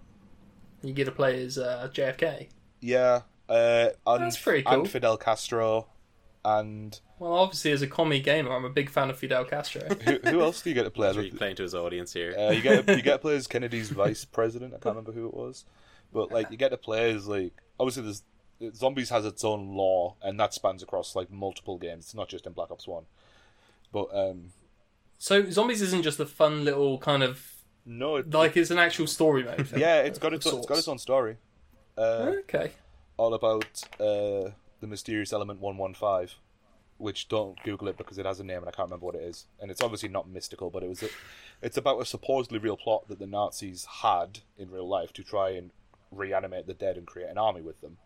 You 0.83 0.93
get 0.93 1.05
to 1.07 1.13
play 1.13 1.43
as 1.45 1.59
uh, 1.59 1.91
JFK. 1.93 2.47
Yeah, 2.81 3.23
uh, 3.49 3.89
and, 4.07 4.25
That's 4.25 4.39
pretty 4.39 4.63
cool. 4.63 4.75
And 4.75 4.89
Fidel 4.89 5.17
Castro, 5.17 5.87
and 6.59 6.99
Well, 7.19 7.35
obviously, 7.35 7.73
as 7.73 7.83
a 7.83 7.87
commie 7.87 8.21
gamer, 8.21 8.53
I'm 8.53 8.65
a 8.65 8.71
big 8.71 8.91
fan 8.91 9.11
of 9.11 9.19
Fidel 9.19 9.45
Castro. 9.45 9.83
who, 10.05 10.19
who 10.25 10.41
else 10.41 10.63
do 10.63 10.71
you 10.71 10.75
get 10.75 10.85
to 10.85 10.91
play? 10.91 11.09
as? 11.09 11.17
Really 11.17 11.31
playing 11.31 11.57
to 11.57 11.63
his 11.63 11.75
audience 11.75 12.13
here. 12.13 12.35
Uh, 12.39 12.51
you 12.51 12.63
get 12.63 12.89
you 12.89 13.03
get 13.03 13.13
to 13.13 13.19
play 13.27 13.37
as 13.37 13.47
Kennedy's 13.47 13.91
vice 13.91 14.25
president. 14.25 14.73
I 14.75 14.79
can't 14.79 14.97
remember 14.97 15.13
who 15.13 15.27
it 15.27 15.35
was, 15.35 15.65
but 16.13 16.31
like 16.33 16.51
you 16.51 16.57
get 16.57 16.71
to 16.71 16.77
play 16.77 17.13
as 17.15 17.27
like 17.27 17.53
obviously 17.79 18.03
there's 18.05 18.23
zombies 18.75 19.11
has 19.11 19.25
its 19.25 19.45
own 19.45 19.77
law 19.77 20.17
and 20.23 20.39
that 20.41 20.53
spans 20.55 20.83
across 20.83 21.15
like 21.15 21.31
multiple 21.31 21.79
games. 21.79 22.07
It's 22.07 22.15
not 22.15 22.29
just 22.29 22.47
in 22.47 22.53
Black 22.53 22.71
Ops 22.71 22.87
One, 22.89 23.05
but 23.93 24.09
um 24.15 24.53
so 25.19 25.51
zombies 25.51 25.83
isn't 25.83 26.03
just 26.03 26.21
a 26.21 26.27
fun 26.27 26.65
little 26.65 26.99
kind 26.99 27.23
of 27.23 27.55
no, 27.85 28.17
it, 28.17 28.31
like 28.33 28.57
it's 28.57 28.71
an 28.71 28.79
actual 28.79 29.07
story 29.07 29.45
mode. 29.45 29.71
yeah, 29.77 30.01
it's 30.01 30.19
got 30.19 30.35
its 30.35 30.47
own, 30.47 30.59
it's 30.59 30.67
got 30.67 30.79
its 30.79 30.89
own 30.89 30.99
story. 30.99 31.37
Uh, 31.97 32.33
Okay. 32.41 32.71
all 33.17 33.33
about 33.35 33.83
uh, 33.99 34.51
the 34.81 34.87
mysterious 34.87 35.33
element 35.33 35.61
115, 35.61 36.37
which 36.99 37.29
don't 37.29 37.63
Google 37.63 37.89
it 37.89 37.97
because 37.97 38.19
it 38.19 38.27
has 38.27 38.41
a 38.41 38.45
name 38.45 38.59
and 38.59 38.69
I 38.69 38.73
can't 38.73 38.89
remember 38.89 39.07
what 39.07 39.15
it 39.15 39.23
is. 39.23 39.47
And 39.61 39.71
it's 39.71 39.83
obviously 39.83 40.09
not 40.09 40.29
mystical, 40.29 40.71
but 40.71 40.83
it 40.83 40.89
was 40.89 41.03
a, 41.03 41.09
it's 41.63 41.77
about 41.77 42.01
a 42.01 42.05
supposedly 42.07 42.59
real 42.59 42.77
plot 42.77 43.09
that 43.09 43.19
the 43.19 43.27
Nazis 43.27 43.87
had 44.03 44.41
in 44.57 44.71
real 44.71 44.89
life 44.89 45.13
to 45.15 45.23
try 45.25 45.51
and 45.51 45.71
reanimate 46.11 46.67
the 46.67 46.75
dead 46.75 46.97
and 46.97 47.07
create 47.07 47.31
an 47.31 47.39
army 47.39 47.61
with 47.61 47.81
them. 47.81 47.99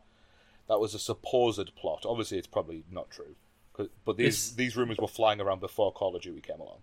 That 0.69 0.81
was 0.81 0.95
a 0.95 0.99
supposed 0.99 1.75
plot. 1.77 2.05
Obviously, 2.07 2.39
it's 2.39 2.47
probably 2.47 2.85
not 2.91 3.11
true 3.11 3.35
But 4.05 4.17
these 4.17 4.27
It's- 4.49 4.53
these 4.57 4.77
rumors 4.77 4.99
were 4.99 5.09
flying 5.09 5.41
around 5.41 5.61
before 5.61 5.93
Call 5.93 6.15
of 6.15 6.23
Duty 6.23 6.41
came 6.41 6.61
along. 6.61 6.79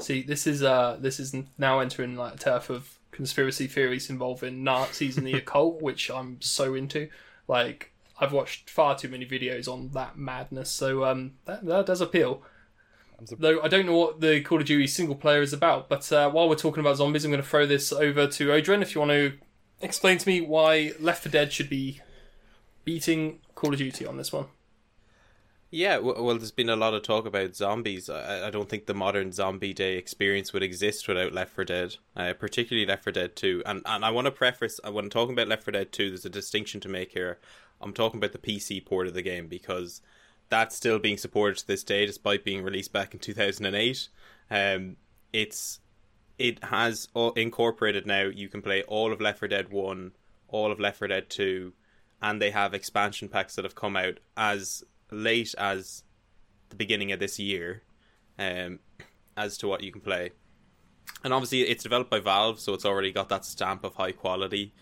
See, 0.00 0.22
this 0.22 0.46
is 0.46 0.62
uh, 0.62 0.96
this 1.00 1.18
is 1.18 1.34
now 1.56 1.80
entering 1.80 2.14
like 2.14 2.34
a 2.34 2.38
turf 2.38 2.70
of 2.70 2.98
conspiracy 3.10 3.66
theories 3.66 4.08
involving 4.10 4.62
Nazis 4.62 5.16
and 5.18 5.26
the 5.26 5.32
occult, 5.34 5.82
which 5.82 6.08
I'm 6.10 6.40
so 6.40 6.74
into. 6.74 7.08
Like, 7.48 7.92
I've 8.20 8.32
watched 8.32 8.68
far 8.68 8.96
too 8.96 9.08
many 9.08 9.26
videos 9.26 9.68
on 9.68 9.90
that 9.90 10.18
madness, 10.18 10.70
so 10.70 11.04
um, 11.04 11.32
that 11.44 11.64
that 11.64 11.86
does 11.86 12.00
appeal. 12.00 12.42
Though 13.38 13.60
I 13.62 13.68
don't 13.68 13.86
know 13.86 13.96
what 13.96 14.20
the 14.20 14.40
Call 14.42 14.60
of 14.60 14.66
Duty 14.66 14.86
single 14.86 15.16
player 15.16 15.42
is 15.42 15.52
about, 15.52 15.88
but 15.88 16.10
uh, 16.12 16.30
while 16.30 16.48
we're 16.48 16.54
talking 16.54 16.80
about 16.80 16.96
zombies, 16.96 17.24
I'm 17.24 17.32
going 17.32 17.42
to 17.42 17.48
throw 17.48 17.66
this 17.66 17.92
over 17.92 18.28
to 18.28 18.48
Odhrán 18.48 18.82
if 18.82 18.94
you 18.94 19.00
want 19.00 19.10
to 19.10 19.32
explain 19.80 20.18
to 20.18 20.28
me 20.28 20.40
why 20.40 20.92
Left 21.00 21.24
4 21.24 21.30
Dead 21.30 21.52
should 21.52 21.68
be 21.68 22.00
beating 22.84 23.40
Call 23.54 23.72
of 23.72 23.78
Duty 23.78 24.06
on 24.06 24.16
this 24.16 24.32
one. 24.32 24.46
Yeah, 25.70 25.98
well, 25.98 26.38
there's 26.38 26.50
been 26.50 26.70
a 26.70 26.76
lot 26.76 26.94
of 26.94 27.02
talk 27.02 27.26
about 27.26 27.54
zombies. 27.54 28.08
I, 28.08 28.46
I 28.46 28.50
don't 28.50 28.70
think 28.70 28.86
the 28.86 28.94
modern 28.94 29.32
zombie 29.32 29.74
day 29.74 29.98
experience 29.98 30.54
would 30.54 30.62
exist 30.62 31.06
without 31.06 31.34
Left 31.34 31.52
4 31.54 31.64
Dead, 31.64 31.96
uh, 32.16 32.32
particularly 32.32 32.86
Left 32.86 33.04
4 33.04 33.12
Dead 33.12 33.36
2. 33.36 33.64
And 33.66 33.82
and 33.84 34.04
I 34.04 34.10
want 34.10 34.24
to 34.24 34.30
preface, 34.30 34.80
uh, 34.86 34.90
when 34.90 35.04
I'm 35.04 35.10
talking 35.10 35.34
about 35.34 35.48
Left 35.48 35.64
4 35.64 35.72
Dead 35.72 35.92
2, 35.92 36.08
there's 36.08 36.24
a 36.24 36.30
distinction 36.30 36.80
to 36.80 36.88
make 36.88 37.12
here. 37.12 37.38
I'm 37.80 37.92
talking 37.92 38.18
about 38.18 38.32
the 38.32 38.38
PC 38.38 38.84
port 38.84 39.06
of 39.06 39.14
the 39.14 39.22
game 39.22 39.46
because 39.46 40.00
that's 40.48 40.76
still 40.76 40.98
being 40.98 41.18
supported 41.18 41.58
to 41.58 41.66
this 41.66 41.84
day, 41.84 42.06
despite 42.06 42.44
being 42.44 42.62
released 42.62 42.92
back 42.92 43.14
in 43.14 43.20
2008. 43.20 44.08
Um, 44.50 44.96
it's 45.32 45.80
it 46.38 46.62
has 46.64 47.08
incorporated 47.36 48.06
now. 48.06 48.22
You 48.22 48.48
can 48.48 48.62
play 48.62 48.82
all 48.82 49.12
of 49.12 49.20
Left 49.20 49.40
4 49.40 49.48
Dead 49.48 49.70
1, 49.70 50.12
all 50.48 50.72
of 50.72 50.80
Left 50.80 50.98
4 50.98 51.08
Dead 51.08 51.28
2, 51.28 51.72
and 52.22 52.40
they 52.40 52.50
have 52.50 52.74
expansion 52.74 53.28
packs 53.28 53.56
that 53.56 53.64
have 53.64 53.74
come 53.74 53.96
out 53.96 54.18
as 54.36 54.84
late 55.10 55.54
as 55.58 56.04
the 56.68 56.76
beginning 56.76 57.12
of 57.12 57.18
this 57.18 57.38
year 57.38 57.82
um, 58.38 58.78
as 59.36 59.58
to 59.58 59.68
what 59.68 59.82
you 59.82 59.90
can 59.90 60.00
play. 60.00 60.30
And 61.24 61.32
obviously, 61.32 61.62
it's 61.62 61.82
developed 61.82 62.10
by 62.10 62.20
Valve, 62.20 62.60
so 62.60 62.74
it's 62.74 62.84
already 62.84 63.12
got 63.12 63.28
that 63.30 63.44
stamp 63.44 63.82
of 63.82 63.96
high 63.96 64.12
quality. 64.12 64.72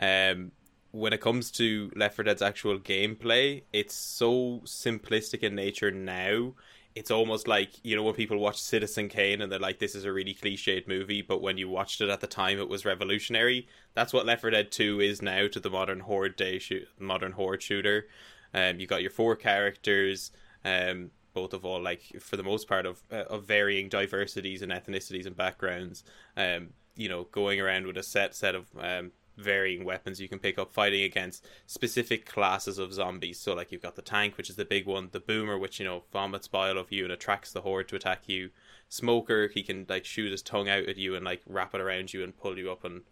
Um, 0.00 0.52
when 0.96 1.12
it 1.12 1.20
comes 1.20 1.50
to 1.50 1.90
Left 1.94 2.16
4 2.16 2.24
Dead's 2.24 2.42
actual 2.42 2.78
gameplay, 2.78 3.62
it's 3.72 3.94
so 3.94 4.62
simplistic 4.64 5.40
in 5.40 5.54
nature 5.54 5.90
now. 5.90 6.54
It's 6.94 7.10
almost 7.10 7.46
like, 7.46 7.72
you 7.82 7.94
know, 7.94 8.02
when 8.02 8.14
people 8.14 8.38
watch 8.38 8.58
Citizen 8.58 9.10
Kane 9.10 9.42
and 9.42 9.52
they're 9.52 9.58
like, 9.58 9.78
this 9.78 9.94
is 9.94 10.06
a 10.06 10.12
really 10.12 10.32
cliched 10.32 10.88
movie, 10.88 11.20
but 11.20 11.42
when 11.42 11.58
you 11.58 11.68
watched 11.68 12.00
it 12.00 12.08
at 12.08 12.22
the 12.22 12.26
time, 12.26 12.58
it 12.58 12.70
was 12.70 12.86
revolutionary. 12.86 13.68
That's 13.92 14.14
what 14.14 14.24
Left 14.24 14.40
4 14.40 14.50
Dead 14.50 14.72
2 14.72 15.00
is 15.00 15.20
now 15.20 15.48
to 15.48 15.60
the 15.60 15.68
modern 15.68 16.00
horde 16.00 16.34
day 16.34 16.60
modern 16.98 17.32
horde 17.32 17.62
shooter. 17.62 18.08
Um, 18.54 18.80
you 18.80 18.86
got 18.86 19.02
your 19.02 19.10
four 19.10 19.36
characters, 19.36 20.32
um, 20.64 21.10
both 21.34 21.52
of 21.52 21.66
all 21.66 21.82
like 21.82 22.14
for 22.20 22.38
the 22.38 22.42
most 22.42 22.66
part 22.66 22.86
of 22.86 23.02
uh, 23.12 23.24
of 23.28 23.44
varying 23.44 23.90
diversities 23.90 24.62
and 24.62 24.72
ethnicities 24.72 25.26
and 25.26 25.36
backgrounds. 25.36 26.04
Um, 26.38 26.70
you 26.94 27.10
know, 27.10 27.24
going 27.24 27.60
around 27.60 27.86
with 27.86 27.98
a 27.98 28.02
set 28.02 28.34
set 28.34 28.54
of 28.54 28.68
um, 28.80 29.12
varying 29.36 29.84
weapons 29.84 30.20
you 30.20 30.28
can 30.28 30.38
pick 30.38 30.58
up, 30.58 30.72
fighting 30.72 31.02
against 31.02 31.46
specific 31.66 32.26
classes 32.26 32.78
of 32.78 32.92
zombies. 32.92 33.38
So 33.38 33.54
like 33.54 33.70
you've 33.70 33.82
got 33.82 33.96
the 33.96 34.02
tank, 34.02 34.36
which 34.36 34.50
is 34.50 34.56
the 34.56 34.64
big 34.64 34.86
one, 34.86 35.08
the 35.12 35.20
boomer, 35.20 35.58
which 35.58 35.78
you 35.78 35.84
know 35.84 36.04
vomits 36.12 36.48
bile 36.48 36.78
of 36.78 36.92
you 36.92 37.04
and 37.04 37.12
attracts 37.12 37.52
the 37.52 37.62
horde 37.62 37.88
to 37.88 37.96
attack 37.96 38.22
you. 38.26 38.50
Smoker, 38.88 39.48
he 39.48 39.62
can 39.62 39.86
like 39.88 40.04
shoot 40.04 40.30
his 40.30 40.42
tongue 40.42 40.68
out 40.68 40.88
at 40.88 40.96
you 40.96 41.14
and 41.14 41.24
like 41.24 41.42
wrap 41.46 41.74
it 41.74 41.80
around 41.80 42.12
you 42.12 42.22
and 42.22 42.36
pull 42.36 42.58
you 42.58 42.70
up, 42.70 42.84
and 42.84 43.02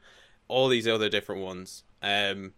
all 0.48 0.68
these 0.68 0.88
other 0.88 1.08
different 1.08 1.42
ones. 1.42 1.84
Um, 2.02 2.54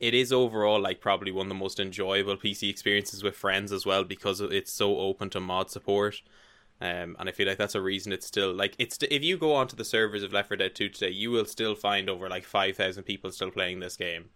it 0.00 0.14
is 0.14 0.32
overall 0.32 0.80
like 0.80 1.00
probably 1.00 1.30
one 1.30 1.46
of 1.46 1.48
the 1.48 1.54
most 1.54 1.78
enjoyable 1.78 2.36
PC 2.36 2.68
experiences 2.68 3.22
with 3.22 3.36
friends 3.36 3.72
as 3.72 3.86
well 3.86 4.04
because 4.04 4.40
it's 4.40 4.72
so 4.72 4.98
open 4.98 5.30
to 5.30 5.40
mod 5.40 5.70
support. 5.70 6.22
Um, 6.82 7.14
and 7.20 7.28
I 7.28 7.32
feel 7.32 7.46
like 7.46 7.58
that's 7.58 7.76
a 7.76 7.80
reason 7.80 8.12
it's 8.12 8.26
still 8.26 8.52
like 8.52 8.74
it's 8.76 8.98
if 9.08 9.22
you 9.22 9.36
go 9.38 9.54
onto 9.54 9.76
the 9.76 9.84
servers 9.84 10.24
of 10.24 10.32
Left 10.32 10.48
4 10.48 10.56
Dead 10.56 10.74
2 10.74 10.88
today, 10.88 11.10
you 11.10 11.30
will 11.30 11.44
still 11.44 11.76
find 11.76 12.10
over 12.10 12.28
like 12.28 12.44
five 12.44 12.76
thousand 12.76 13.04
people 13.04 13.30
still 13.30 13.52
playing 13.52 13.78
this 13.78 13.96
game, 13.96 14.30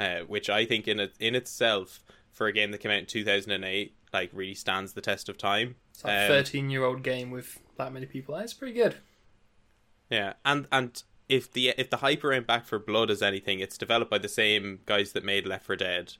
uh, 0.00 0.20
which 0.20 0.48
I 0.48 0.64
think 0.64 0.88
in 0.88 0.98
it 1.00 1.12
in 1.20 1.34
itself 1.34 2.00
for 2.30 2.46
a 2.46 2.52
game 2.52 2.70
that 2.70 2.78
came 2.78 2.90
out 2.90 3.00
in 3.00 3.04
two 3.06 3.26
thousand 3.26 3.52
and 3.52 3.62
eight 3.62 3.94
like 4.10 4.30
really 4.32 4.54
stands 4.54 4.94
the 4.94 5.02
test 5.02 5.28
of 5.28 5.36
time. 5.36 5.74
It's 5.90 6.02
like 6.02 6.14
a 6.14 6.22
Um, 6.22 6.28
13 6.28 6.70
year 6.70 6.82
old 6.82 7.02
game 7.02 7.30
with 7.30 7.60
that 7.76 7.92
many 7.92 8.06
people. 8.06 8.36
That's 8.36 8.54
pretty 8.54 8.72
good. 8.72 8.96
Yeah, 10.08 10.32
and 10.46 10.66
and 10.72 11.02
if 11.28 11.52
the 11.52 11.74
if 11.76 11.90
the 11.90 11.98
hype 11.98 12.24
around 12.24 12.46
Back 12.46 12.64
4 12.66 12.78
Blood 12.78 13.10
is 13.10 13.20
anything, 13.20 13.60
it's 13.60 13.76
developed 13.76 14.10
by 14.10 14.18
the 14.18 14.28
same 14.28 14.80
guys 14.86 15.12
that 15.12 15.24
made 15.24 15.46
Left 15.46 15.66
4 15.66 15.76
Dead. 15.76 16.14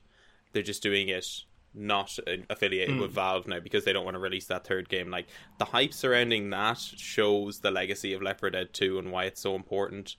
They're 0.51 0.61
just 0.61 0.83
doing 0.83 1.09
it 1.09 1.45
not 1.73 2.17
affiliated 2.49 2.99
with 2.99 3.11
Valve 3.11 3.47
now 3.47 3.59
because 3.59 3.85
they 3.85 3.93
don't 3.93 4.05
want 4.05 4.15
to 4.15 4.19
release 4.19 4.45
that 4.47 4.65
third 4.65 4.89
game. 4.89 5.09
Like 5.09 5.27
the 5.57 5.65
hype 5.65 5.93
surrounding 5.93 6.49
that 6.51 6.77
shows 6.77 7.59
the 7.59 7.71
legacy 7.71 8.13
of 8.13 8.21
4 8.21 8.49
Dead 8.49 8.73
2 8.73 8.99
and 8.99 9.11
why 9.11 9.25
it's 9.25 9.41
so 9.41 9.55
important. 9.55 10.15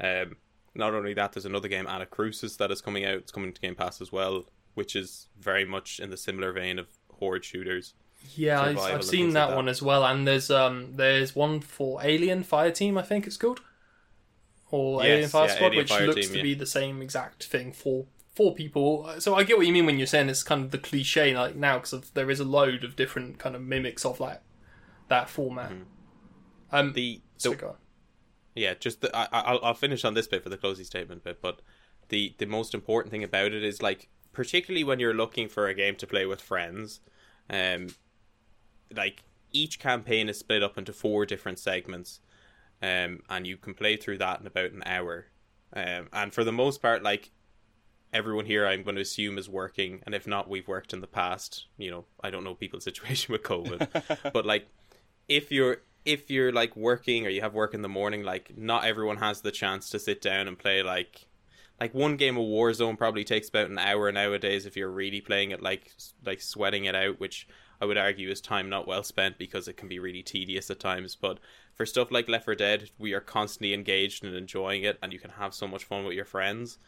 Um, 0.00 0.36
not 0.74 0.94
only 0.94 1.14
that, 1.14 1.32
there's 1.32 1.46
another 1.46 1.68
game, 1.68 1.86
Anacrusis, 1.86 2.56
that 2.58 2.70
is 2.70 2.80
coming 2.80 3.04
out. 3.04 3.14
It's 3.14 3.32
coming 3.32 3.52
to 3.52 3.60
Game 3.60 3.74
Pass 3.74 4.00
as 4.00 4.12
well, 4.12 4.44
which 4.74 4.94
is 4.94 5.28
very 5.38 5.64
much 5.64 5.98
in 5.98 6.10
the 6.10 6.16
similar 6.16 6.52
vein 6.52 6.78
of 6.78 6.88
horde 7.18 7.44
shooters. 7.44 7.94
Yeah, 8.34 8.60
I've, 8.60 8.78
I've 8.78 9.04
seen 9.04 9.32
that, 9.32 9.40
like 9.40 9.48
that. 9.50 9.56
one 9.56 9.68
as 9.68 9.82
well, 9.82 10.04
and 10.04 10.26
there's 10.26 10.50
um 10.50 10.96
there's 10.96 11.36
one 11.36 11.60
for 11.60 12.00
Alien 12.02 12.42
Fire 12.42 12.70
Team, 12.72 12.98
I 12.98 13.02
think 13.02 13.26
it's 13.26 13.36
called, 13.36 13.60
or 14.70 15.02
Yes, 15.02 15.10
Alien 15.10 15.28
Fire 15.30 15.46
yeah, 15.46 15.54
Squad, 15.54 15.66
Alien 15.66 15.82
which 15.82 15.88
Fire 15.88 16.06
looks 16.06 16.20
Team, 16.20 16.30
to 16.30 16.36
yeah. 16.38 16.42
be 16.42 16.54
the 16.54 16.66
same 16.66 17.00
exact 17.00 17.44
thing 17.44 17.72
for 17.72 18.06
four 18.38 18.54
people. 18.54 18.88
So 19.18 19.34
I 19.34 19.42
get 19.42 19.58
what 19.58 19.66
you 19.66 19.72
mean 19.72 19.86
when 19.86 19.98
you're 19.98 20.06
saying 20.14 20.28
it's 20.28 20.44
kind 20.44 20.62
of 20.64 20.70
the 20.70 20.78
cliche 20.78 21.36
like 21.36 21.56
now 21.56 21.78
because 21.80 22.10
there 22.10 22.30
is 22.30 22.40
a 22.40 22.44
load 22.44 22.84
of 22.84 22.94
different 22.94 23.38
kind 23.38 23.54
of 23.56 23.62
mimics 23.62 24.04
of 24.04 24.18
that 24.18 24.42
that 25.08 25.28
format. 25.28 25.72
Um, 25.72 25.86
Mm-hmm. 26.70 26.92
The, 26.92 27.20
the 27.42 27.54
go 27.56 27.68
on. 27.68 27.74
yeah, 28.54 28.74
just 28.74 29.00
the, 29.00 29.08
I, 29.16 29.26
I'll 29.32 29.60
I'll 29.62 29.74
finish 29.74 30.04
on 30.04 30.14
this 30.14 30.28
bit 30.28 30.42
for 30.42 30.50
the 30.50 30.58
closing 30.58 30.84
statement 30.84 31.24
bit, 31.24 31.40
but 31.40 31.60
the 32.10 32.34
the 32.38 32.46
most 32.46 32.74
important 32.74 33.10
thing 33.10 33.24
about 33.24 33.52
it 33.52 33.64
is 33.64 33.80
like 33.82 34.08
particularly 34.32 34.84
when 34.84 35.00
you're 35.00 35.14
looking 35.14 35.48
for 35.48 35.66
a 35.66 35.74
game 35.74 35.96
to 35.96 36.06
play 36.06 36.26
with 36.26 36.42
friends, 36.42 37.00
um, 37.48 37.88
like 38.94 39.22
each 39.50 39.78
campaign 39.78 40.28
is 40.28 40.38
split 40.38 40.62
up 40.62 40.76
into 40.76 40.92
four 40.92 41.24
different 41.26 41.58
segments, 41.58 42.20
um, 42.82 43.20
and 43.30 43.46
you 43.46 43.56
can 43.56 43.74
play 43.74 43.96
through 43.96 44.18
that 44.18 44.40
in 44.40 44.46
about 44.46 44.72
an 44.72 44.82
hour, 44.84 45.26
um, 45.72 46.08
and 46.12 46.34
for 46.34 46.44
the 46.44 46.52
most 46.52 46.82
part, 46.82 47.02
like 47.02 47.30
everyone 48.12 48.46
here 48.46 48.66
I'm 48.66 48.82
going 48.82 48.96
to 48.96 49.02
assume 49.02 49.38
is 49.38 49.48
working 49.48 50.02
and 50.04 50.14
if 50.14 50.26
not 50.26 50.48
we've 50.48 50.68
worked 50.68 50.92
in 50.92 51.00
the 51.00 51.06
past. 51.06 51.66
You 51.76 51.90
know 51.90 52.04
I 52.22 52.30
don't 52.30 52.44
know 52.44 52.54
people's 52.54 52.84
situation 52.90 53.32
with 53.32 53.42
covid. 53.42 54.32
But 54.32 54.46
like 54.46 54.68
if 55.28 55.52
you're 55.52 55.78
if 56.04 56.30
you're 56.30 56.52
like 56.52 56.74
working 56.76 57.26
or 57.26 57.30
you 57.30 57.40
have 57.40 57.54
work 57.54 57.74
in 57.74 57.82
the 57.82 57.88
morning 57.88 58.22
like 58.22 58.56
not 58.56 58.84
everyone 58.84 59.18
has 59.18 59.42
the 59.42 59.50
chance 59.50 59.90
to 59.90 59.98
sit 59.98 60.22
down 60.22 60.48
and 60.48 60.58
play 60.58 60.82
like 60.82 61.26
like 61.80 61.94
one 61.94 62.16
game 62.16 62.36
of 62.36 62.44
Warzone 62.44 62.98
probably 62.98 63.24
takes 63.24 63.48
about 63.48 63.70
an 63.70 63.78
hour 63.78 64.10
nowadays 64.10 64.66
if 64.66 64.76
you're 64.76 64.90
really 64.90 65.20
playing 65.20 65.50
it 65.50 65.62
like 65.62 65.92
like 66.24 66.40
sweating 66.40 66.86
it 66.86 66.94
out 66.94 67.20
which 67.20 67.46
I 67.80 67.84
would 67.84 67.98
argue 67.98 68.30
is 68.30 68.40
time 68.40 68.68
not 68.68 68.88
well 68.88 69.04
spent 69.04 69.38
because 69.38 69.68
it 69.68 69.76
can 69.76 69.88
be 69.88 70.00
really 70.00 70.22
tedious 70.22 70.68
at 70.68 70.80
times. 70.80 71.14
But 71.14 71.38
for 71.74 71.86
stuff 71.86 72.10
like 72.10 72.28
Left 72.28 72.44
4 72.44 72.54
Dead 72.54 72.90
we 72.98 73.12
are 73.12 73.20
constantly 73.20 73.74
engaged 73.74 74.24
and 74.24 74.34
enjoying 74.34 74.82
it 74.82 74.98
and 75.02 75.12
you 75.12 75.18
can 75.18 75.30
have 75.30 75.54
so 75.54 75.68
much 75.68 75.84
fun 75.84 76.04
with 76.04 76.14
your 76.14 76.24
friends 76.24 76.78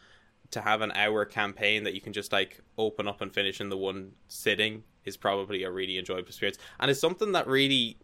to 0.51 0.61
have 0.61 0.81
an 0.81 0.91
hour 0.91 1.25
campaign 1.25 1.83
that 1.83 1.93
you 1.93 2.01
can 2.01 2.13
just 2.13 2.31
like 2.31 2.59
open 2.77 3.07
up 3.07 3.21
and 3.21 3.33
finish 3.33 3.59
in 3.59 3.69
the 3.69 3.77
one 3.77 4.11
sitting 4.27 4.83
is 5.05 5.17
probably 5.17 5.63
a 5.63 5.71
really 5.71 5.97
enjoyable 5.97 6.27
experience. 6.27 6.57
And 6.79 6.91
it's 6.91 6.99
something 6.99 7.31
that 7.31 7.47
really 7.47 7.97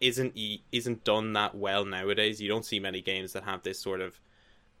isn't 0.00 0.36
isn't 0.72 1.04
done 1.04 1.32
that 1.34 1.54
well 1.54 1.84
nowadays. 1.84 2.40
You 2.40 2.48
don't 2.48 2.64
see 2.64 2.80
many 2.80 3.00
games 3.00 3.32
that 3.32 3.44
have 3.44 3.62
this 3.62 3.80
sort 3.80 4.00
of 4.00 4.20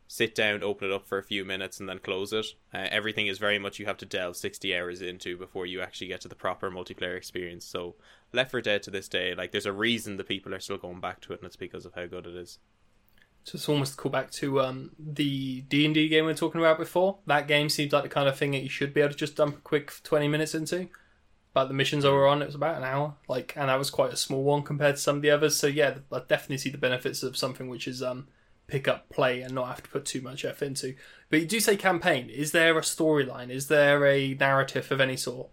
sit 0.08 0.34
down 0.34 0.62
open 0.62 0.90
it 0.90 0.94
up 0.94 1.06
for 1.06 1.16
a 1.16 1.22
few 1.22 1.44
minutes 1.44 1.80
and 1.80 1.88
then 1.88 1.98
close 1.98 2.32
it. 2.32 2.44
Uh, 2.74 2.88
everything 2.90 3.28
is 3.28 3.38
very 3.38 3.58
much 3.58 3.78
you 3.78 3.86
have 3.86 3.96
to 3.96 4.04
delve 4.04 4.36
60 4.36 4.76
hours 4.76 5.00
into 5.00 5.38
before 5.38 5.64
you 5.64 5.80
actually 5.80 6.08
get 6.08 6.20
to 6.20 6.28
the 6.28 6.34
proper 6.34 6.70
multiplayer 6.70 7.16
experience. 7.16 7.64
So 7.64 7.94
left 8.32 8.50
4 8.50 8.60
dead 8.60 8.82
to 8.82 8.90
this 8.90 9.08
day 9.08 9.34
like 9.34 9.52
there's 9.52 9.66
a 9.66 9.72
reason 9.72 10.16
the 10.16 10.24
people 10.24 10.54
are 10.54 10.60
still 10.60 10.78
going 10.78 11.00
back 11.00 11.20
to 11.20 11.32
it 11.32 11.40
and 11.40 11.46
it's 11.46 11.56
because 11.56 11.86
of 11.86 11.94
how 11.94 12.06
good 12.06 12.26
it 12.26 12.34
is 12.34 12.58
So 13.44 13.56
it's 13.56 13.68
almost 13.68 13.94
a 13.94 13.96
call 13.96 14.12
back 14.12 14.30
to 14.32 14.60
um, 14.60 14.90
the 14.98 15.62
D 15.62 15.84
and 15.84 15.94
D 15.94 16.08
game 16.08 16.24
we 16.26 16.32
were 16.32 16.36
talking 16.36 16.60
about 16.60 16.78
before. 16.78 17.18
That 17.26 17.48
game 17.48 17.68
seems 17.68 17.92
like 17.92 18.04
the 18.04 18.08
kind 18.08 18.28
of 18.28 18.36
thing 18.36 18.52
that 18.52 18.62
you 18.62 18.68
should 18.68 18.94
be 18.94 19.00
able 19.00 19.12
to 19.12 19.16
just 19.18 19.36
dump 19.36 19.56
a 19.56 19.60
quick 19.60 19.92
twenty 20.04 20.28
minutes 20.28 20.54
into. 20.54 20.88
But 21.54 21.66
the 21.66 21.74
missions 21.74 22.04
I 22.04 22.10
were 22.10 22.26
on, 22.26 22.40
it 22.40 22.46
was 22.46 22.54
about 22.54 22.78
an 22.78 22.84
hour, 22.84 23.14
like, 23.28 23.52
and 23.56 23.68
that 23.68 23.78
was 23.78 23.90
quite 23.90 24.12
a 24.12 24.16
small 24.16 24.42
one 24.42 24.62
compared 24.62 24.96
to 24.96 25.00
some 25.02 25.16
of 25.16 25.22
the 25.22 25.30
others. 25.30 25.56
So 25.56 25.66
yeah, 25.66 25.96
I 26.10 26.20
definitely 26.20 26.58
see 26.58 26.70
the 26.70 26.78
benefits 26.78 27.22
of 27.22 27.36
something 27.36 27.68
which 27.68 27.86
is 27.86 28.02
um, 28.02 28.28
pick 28.68 28.88
up 28.88 29.10
play 29.10 29.42
and 29.42 29.54
not 29.54 29.66
have 29.66 29.82
to 29.82 29.90
put 29.90 30.06
too 30.06 30.22
much 30.22 30.46
effort 30.46 30.64
into. 30.64 30.94
But 31.28 31.40
you 31.40 31.46
do 31.46 31.60
say 31.60 31.76
campaign. 31.76 32.30
Is 32.30 32.52
there 32.52 32.78
a 32.78 32.80
storyline? 32.80 33.50
Is 33.50 33.68
there 33.68 34.06
a 34.06 34.32
narrative 34.34 34.90
of 34.90 35.00
any 35.00 35.16
sort? 35.16 35.50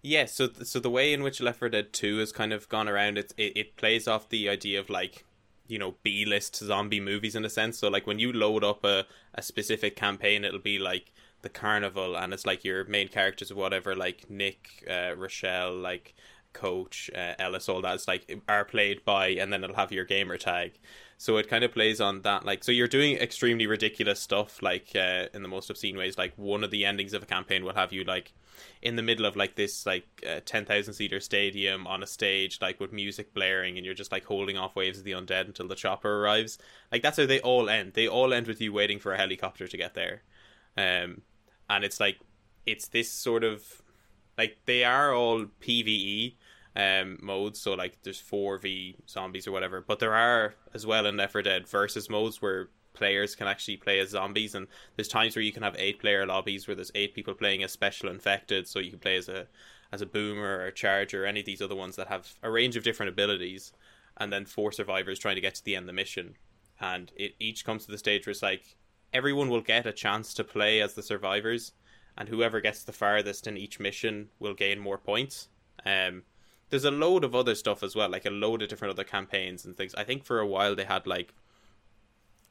Yeah, 0.00 0.26
so 0.26 0.48
so 0.62 0.78
the 0.78 0.90
way 0.90 1.12
in 1.12 1.24
which 1.24 1.40
Left 1.40 1.58
4 1.58 1.70
Dead 1.70 1.92
2 1.92 2.18
has 2.18 2.30
kind 2.30 2.52
of 2.52 2.68
gone 2.68 2.88
around, 2.88 3.18
it, 3.18 3.32
it 3.36 3.52
it 3.56 3.76
plays 3.76 4.06
off 4.06 4.28
the 4.28 4.48
idea 4.48 4.78
of 4.78 4.88
like 4.88 5.24
you 5.68 5.78
know 5.78 5.94
B 6.02 6.24
list 6.24 6.56
zombie 6.56 7.00
movies 7.00 7.34
in 7.34 7.44
a 7.44 7.50
sense. 7.50 7.78
So 7.78 7.88
like 7.88 8.06
when 8.06 8.18
you 8.18 8.32
load 8.32 8.64
up 8.64 8.84
a 8.84 9.06
a 9.34 9.42
specific 9.42 9.96
campaign, 9.96 10.44
it'll 10.44 10.58
be 10.58 10.78
like 10.78 11.12
the 11.42 11.48
carnival, 11.48 12.16
and 12.16 12.32
it's 12.32 12.46
like 12.46 12.64
your 12.64 12.84
main 12.84 13.08
characters 13.08 13.50
or 13.50 13.54
whatever, 13.54 13.94
like 13.94 14.28
Nick, 14.28 14.84
uh, 14.90 15.14
Rochelle, 15.16 15.74
like 15.74 16.14
Coach, 16.52 17.10
uh, 17.14 17.34
Ellis, 17.38 17.68
all 17.68 17.82
that. 17.82 17.94
It's 17.94 18.08
like 18.08 18.42
are 18.48 18.64
played 18.64 19.04
by, 19.04 19.28
and 19.28 19.52
then 19.52 19.62
it'll 19.62 19.76
have 19.76 19.92
your 19.92 20.04
gamer 20.04 20.36
tag. 20.36 20.72
So 21.20 21.36
it 21.36 21.48
kind 21.48 21.64
of 21.64 21.72
plays 21.72 22.00
on 22.00 22.22
that, 22.22 22.46
like 22.46 22.62
so 22.62 22.70
you're 22.70 22.86
doing 22.86 23.16
extremely 23.16 23.66
ridiculous 23.66 24.20
stuff, 24.20 24.62
like 24.62 24.92
uh, 24.94 25.26
in 25.34 25.42
the 25.42 25.48
most 25.48 25.68
obscene 25.68 25.96
ways. 25.96 26.16
Like 26.16 26.32
one 26.36 26.62
of 26.62 26.70
the 26.70 26.84
endings 26.84 27.12
of 27.12 27.24
a 27.24 27.26
campaign 27.26 27.64
will 27.64 27.74
have 27.74 27.92
you 27.92 28.04
like 28.04 28.32
in 28.82 28.94
the 28.96 29.02
middle 29.02 29.26
of 29.26 29.36
like 29.36 29.56
this 29.56 29.84
like 29.86 30.06
uh, 30.28 30.40
10,000 30.44 30.94
seater 30.94 31.20
stadium 31.20 31.86
on 31.86 32.02
a 32.02 32.06
stage 32.06 32.58
like 32.60 32.80
with 32.80 32.92
music 32.92 33.32
blaring 33.34 33.76
and 33.76 33.84
you're 33.84 33.94
just 33.94 34.12
like 34.12 34.24
holding 34.24 34.56
off 34.56 34.76
waves 34.76 34.98
of 34.98 35.04
the 35.04 35.12
undead 35.12 35.46
until 35.46 35.68
the 35.68 35.74
chopper 35.74 36.22
arrives 36.22 36.58
like 36.90 37.02
that's 37.02 37.16
how 37.16 37.26
they 37.26 37.40
all 37.40 37.68
end 37.68 37.92
they 37.94 38.08
all 38.08 38.32
end 38.32 38.46
with 38.46 38.60
you 38.60 38.72
waiting 38.72 38.98
for 38.98 39.12
a 39.12 39.16
helicopter 39.16 39.68
to 39.68 39.76
get 39.76 39.94
there 39.94 40.22
um 40.76 41.22
and 41.70 41.84
it's 41.84 42.00
like 42.00 42.18
it's 42.66 42.88
this 42.88 43.10
sort 43.10 43.44
of 43.44 43.82
like 44.36 44.58
they 44.66 44.84
are 44.84 45.12
all 45.12 45.46
PvE 45.60 46.34
um 46.76 47.18
modes. 47.20 47.60
So 47.60 47.74
like 47.74 47.98
there's 48.02 48.20
4v 48.20 48.96
zombies 49.08 49.46
or 49.46 49.52
whatever 49.52 49.80
but 49.80 49.98
there 49.98 50.14
are 50.14 50.54
as 50.74 50.86
well 50.86 51.06
in 51.06 51.16
Left 51.16 51.32
4 51.32 51.42
Dead 51.42 51.68
versus 51.68 52.10
modes 52.10 52.40
where 52.40 52.68
players 52.98 53.36
can 53.36 53.46
actually 53.46 53.76
play 53.76 54.00
as 54.00 54.10
zombies. 54.10 54.54
And 54.54 54.66
there's 54.96 55.08
times 55.08 55.36
where 55.36 55.42
you 55.42 55.52
can 55.52 55.62
have 55.62 55.76
eight 55.78 56.00
player 56.00 56.26
lobbies 56.26 56.66
where 56.66 56.74
there's 56.74 56.90
eight 56.94 57.14
people 57.14 57.34
playing 57.34 57.62
as 57.62 57.72
special 57.72 58.10
infected. 58.10 58.66
So 58.66 58.80
you 58.80 58.90
can 58.90 58.98
play 58.98 59.16
as 59.16 59.28
a 59.28 59.46
as 59.90 60.02
a 60.02 60.06
boomer 60.06 60.58
or 60.58 60.66
a 60.66 60.72
charger 60.72 61.24
or 61.24 61.26
any 61.26 61.40
of 61.40 61.46
these 61.46 61.62
other 61.62 61.76
ones 61.76 61.96
that 61.96 62.08
have 62.08 62.34
a 62.42 62.50
range 62.50 62.76
of 62.76 62.84
different 62.84 63.10
abilities. 63.10 63.72
And 64.18 64.32
then 64.32 64.44
four 64.44 64.72
survivors 64.72 65.18
trying 65.18 65.36
to 65.36 65.40
get 65.40 65.54
to 65.54 65.64
the 65.64 65.76
end 65.76 65.84
of 65.84 65.86
the 65.86 65.92
mission. 65.92 66.34
And 66.80 67.12
it 67.16 67.34
each 67.38 67.64
comes 67.64 67.86
to 67.86 67.92
the 67.92 67.98
stage 67.98 68.26
where 68.26 68.32
it's 68.32 68.42
like 68.42 68.76
everyone 69.12 69.48
will 69.48 69.62
get 69.62 69.86
a 69.86 69.92
chance 69.92 70.34
to 70.34 70.44
play 70.44 70.80
as 70.80 70.94
the 70.94 71.02
survivors. 71.02 71.72
And 72.16 72.28
whoever 72.28 72.60
gets 72.60 72.82
the 72.82 72.92
farthest 72.92 73.46
in 73.46 73.56
each 73.56 73.78
mission 73.78 74.28
will 74.40 74.54
gain 74.54 74.80
more 74.80 74.98
points. 74.98 75.48
Um 75.86 76.24
there's 76.70 76.84
a 76.84 76.90
load 76.90 77.24
of 77.24 77.34
other 77.34 77.54
stuff 77.54 77.82
as 77.82 77.94
well 77.94 78.08
like 78.08 78.26
a 78.26 78.30
load 78.30 78.62
of 78.62 78.68
different 78.68 78.92
other 78.92 79.04
campaigns 79.04 79.64
and 79.64 79.76
things. 79.76 79.94
I 79.94 80.04
think 80.04 80.24
for 80.24 80.40
a 80.40 80.46
while 80.46 80.74
they 80.74 80.84
had 80.84 81.06
like 81.06 81.34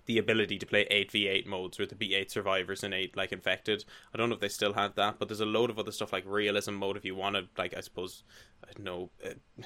the 0.05 0.17
ability 0.17 0.57
to 0.57 0.65
play 0.65 0.85
8v8 0.85 1.45
modes 1.45 1.77
where 1.77 1.85
there'd 1.85 1.99
be 1.99 2.15
8 2.15 2.31
survivors 2.31 2.83
and 2.83 2.93
8 2.93 3.15
like 3.17 3.31
infected. 3.31 3.83
I 4.13 4.17
don't 4.17 4.29
know 4.29 4.35
if 4.35 4.41
they 4.41 4.47
still 4.47 4.73
have 4.73 4.95
that, 4.95 5.19
but 5.19 5.27
there's 5.27 5.41
a 5.41 5.45
load 5.45 5.69
of 5.69 5.77
other 5.77 5.91
stuff 5.91 6.13
like 6.13 6.25
realism 6.25 6.73
mode 6.73 6.97
if 6.97 7.05
you 7.05 7.15
want 7.15 7.35
to 7.35 7.47
like 7.57 7.75
I 7.75 7.81
suppose 7.81 8.23
I 8.63 8.73
don't 8.73 8.85
know 8.85 9.09
uh, 9.25 9.63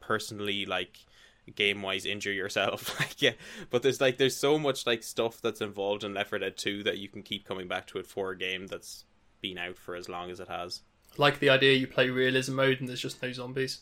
personally 0.00 0.64
like 0.66 0.98
game 1.56 1.82
wise 1.82 2.06
injure 2.06 2.32
yourself. 2.32 2.96
Like 3.00 3.20
yeah 3.20 3.32
but 3.70 3.82
there's 3.82 4.00
like 4.00 4.18
there's 4.18 4.36
so 4.36 4.58
much 4.58 4.86
like 4.86 5.02
stuff 5.02 5.40
that's 5.40 5.60
involved 5.60 6.04
in 6.04 6.14
Left 6.14 6.30
4 6.30 6.38
Dead 6.38 6.56
2 6.56 6.84
that 6.84 6.98
you 6.98 7.08
can 7.08 7.22
keep 7.22 7.46
coming 7.46 7.68
back 7.68 7.86
to 7.88 7.98
it 7.98 8.06
for 8.06 8.30
a 8.30 8.38
game 8.38 8.68
that's 8.68 9.04
been 9.40 9.58
out 9.58 9.76
for 9.76 9.96
as 9.96 10.08
long 10.08 10.30
as 10.30 10.38
it 10.38 10.48
has 10.48 10.82
Like 11.16 11.38
the 11.38 11.50
idea 11.50 11.74
you 11.74 11.86
play 11.86 12.10
realism 12.10 12.54
mode 12.54 12.80
and 12.80 12.88
there's 12.88 13.00
just 13.00 13.22
no 13.22 13.32
zombies. 13.32 13.80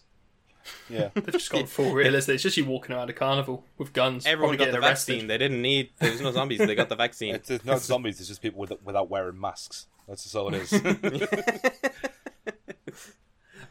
Yeah. 0.89 1.11
They've 1.15 1.33
just 1.33 1.51
gone 1.51 1.67
full 1.67 1.93
realism. 1.93 2.33
It's 2.33 2.43
just 2.43 2.57
you 2.57 2.65
walking 2.65 2.95
around 2.95 3.11
a 3.11 3.13
carnival 3.13 3.65
with 3.79 3.93
guns. 3.93 4.27
everyone 4.27 4.57
got 4.57 4.67
the 4.67 4.73
getting 4.73 4.85
arrested. 4.85 5.13
vaccine 5.13 5.29
they 5.29 5.39
didn't 5.39 5.63
need 5.63 5.91
there's 5.99 6.21
no 6.21 6.33
zombies 6.33 6.59
they 6.59 6.75
got 6.75 6.89
the 6.89 6.97
vaccine 6.97 7.35
It's, 7.35 7.51
it's 7.51 7.65
not 7.65 7.81
zombies, 7.81 8.19
it's 8.19 8.29
just 8.29 8.43
people 8.43 8.61
with, 8.61 8.73
without 8.85 9.09
wearing 9.09 9.41
masks. 9.41 9.87
That's 10.09 10.25
just 10.25 10.35
all 10.35 10.53
it 10.53 10.63
is. 10.63 10.73
And 10.73 11.29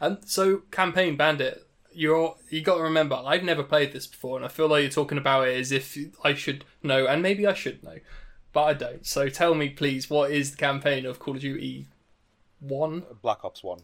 um, 0.00 0.18
so, 0.24 0.62
campaign 0.70 1.16
bandit, 1.16 1.66
you're 1.92 2.36
you 2.48 2.62
got 2.62 2.76
to 2.76 2.82
remember, 2.82 3.16
I've 3.16 3.44
never 3.44 3.62
played 3.62 3.92
this 3.92 4.06
before, 4.06 4.36
and 4.36 4.44
I 4.44 4.48
feel 4.48 4.68
like 4.68 4.80
you're 4.82 4.90
talking 4.90 5.18
about 5.18 5.48
it 5.48 5.60
as 5.60 5.70
if 5.70 5.98
I 6.24 6.32
should 6.32 6.64
know, 6.82 7.06
and 7.06 7.20
maybe 7.20 7.46
I 7.46 7.52
should 7.52 7.84
know, 7.84 7.98
but 8.54 8.62
I 8.62 8.72
don't. 8.72 9.06
So 9.06 9.28
tell 9.28 9.54
me, 9.54 9.68
please, 9.68 10.08
what 10.08 10.30
is 10.30 10.52
the 10.52 10.56
campaign 10.56 11.04
of 11.04 11.18
Call 11.18 11.34
of 11.34 11.42
Duty 11.42 11.88
One? 12.60 13.04
Black 13.22 13.44
Ops 13.44 13.62
1. 13.62 13.80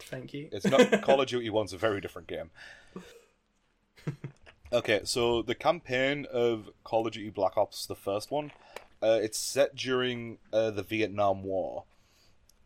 Thank 0.00 0.34
you. 0.34 0.48
It's 0.52 0.66
not 0.66 1.02
Call 1.02 1.20
of 1.20 1.28
Duty 1.28 1.48
One's 1.50 1.72
a 1.72 1.78
very 1.78 2.00
different 2.00 2.28
game. 2.28 2.50
Okay, 4.72 5.00
so 5.04 5.42
the 5.42 5.54
campaign 5.54 6.26
of 6.32 6.68
Call 6.84 7.06
of 7.06 7.12
Duty 7.12 7.30
Black 7.30 7.56
Ops, 7.56 7.86
the 7.86 7.94
first 7.94 8.30
one, 8.30 8.50
uh, 9.02 9.18
it's 9.22 9.38
set 9.38 9.76
during 9.76 10.38
uh, 10.52 10.70
the 10.70 10.82
Vietnam 10.82 11.42
War. 11.44 11.84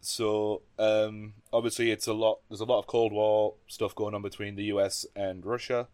So 0.01 0.63
um, 0.79 1.35
obviously, 1.53 1.91
it's 1.91 2.07
a 2.07 2.15
lot. 2.15 2.39
There's 2.49 2.61
a 2.61 2.65
lot 2.65 2.79
of 2.79 2.87
Cold 2.87 3.13
War 3.13 3.55
stuff 3.67 3.95
going 3.95 4.15
on 4.15 4.23
between 4.23 4.57
the 4.57 4.65
US 4.65 5.05
and 5.15 5.45
Russia, 5.45 5.89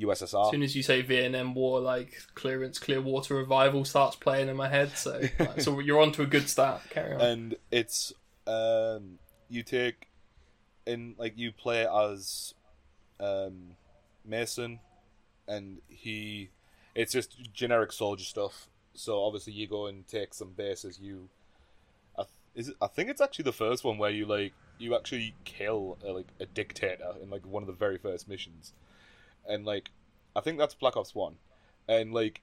USSR. 0.00 0.46
As 0.46 0.50
soon 0.50 0.64
as 0.64 0.74
you 0.74 0.82
say 0.82 1.00
Vietnam 1.02 1.54
War, 1.54 1.80
like 1.80 2.12
clearance, 2.34 2.80
Clearwater 2.80 3.36
Revival 3.36 3.84
starts 3.84 4.16
playing 4.16 4.48
in 4.48 4.56
my 4.56 4.68
head. 4.68 4.90
So, 4.96 5.20
like, 5.38 5.60
so 5.60 5.78
you're 5.78 6.00
on 6.00 6.10
to 6.12 6.22
a 6.22 6.26
good 6.26 6.48
start. 6.48 6.82
Carry 6.90 7.14
on. 7.14 7.20
and 7.20 7.56
it's 7.70 8.12
um 8.46 9.18
you 9.48 9.62
take 9.62 10.08
in 10.86 11.14
like 11.18 11.36
you 11.36 11.52
play 11.52 11.86
as 11.86 12.54
um 13.20 13.76
Mason 14.24 14.80
and 15.46 15.80
he 15.88 16.50
it's 16.94 17.12
just 17.12 17.36
generic 17.52 17.92
soldier 17.92 18.24
stuff. 18.24 18.68
So 18.94 19.22
obviously 19.22 19.54
you 19.54 19.66
go 19.66 19.86
and 19.86 20.06
take 20.06 20.34
some 20.34 20.50
bases 20.50 20.98
you 21.00 21.28
I, 22.18 22.24
is 22.54 22.68
it, 22.68 22.76
I 22.80 22.86
think 22.86 23.08
it's 23.08 23.20
actually 23.20 23.44
the 23.44 23.52
first 23.52 23.84
one 23.84 23.98
where 23.98 24.10
you 24.10 24.26
like 24.26 24.52
you 24.78 24.94
actually 24.96 25.34
kill 25.44 25.98
uh, 26.04 26.12
like 26.12 26.28
a 26.40 26.46
dictator 26.46 27.14
in 27.22 27.30
like 27.30 27.46
one 27.46 27.62
of 27.62 27.66
the 27.66 27.72
very 27.72 27.98
first 27.98 28.28
missions. 28.28 28.72
And 29.48 29.64
like 29.64 29.90
I 30.34 30.40
think 30.40 30.58
that's 30.58 30.74
Black 30.74 30.96
Ops 30.96 31.14
1 31.14 31.34
and 31.88 32.12
like 32.12 32.42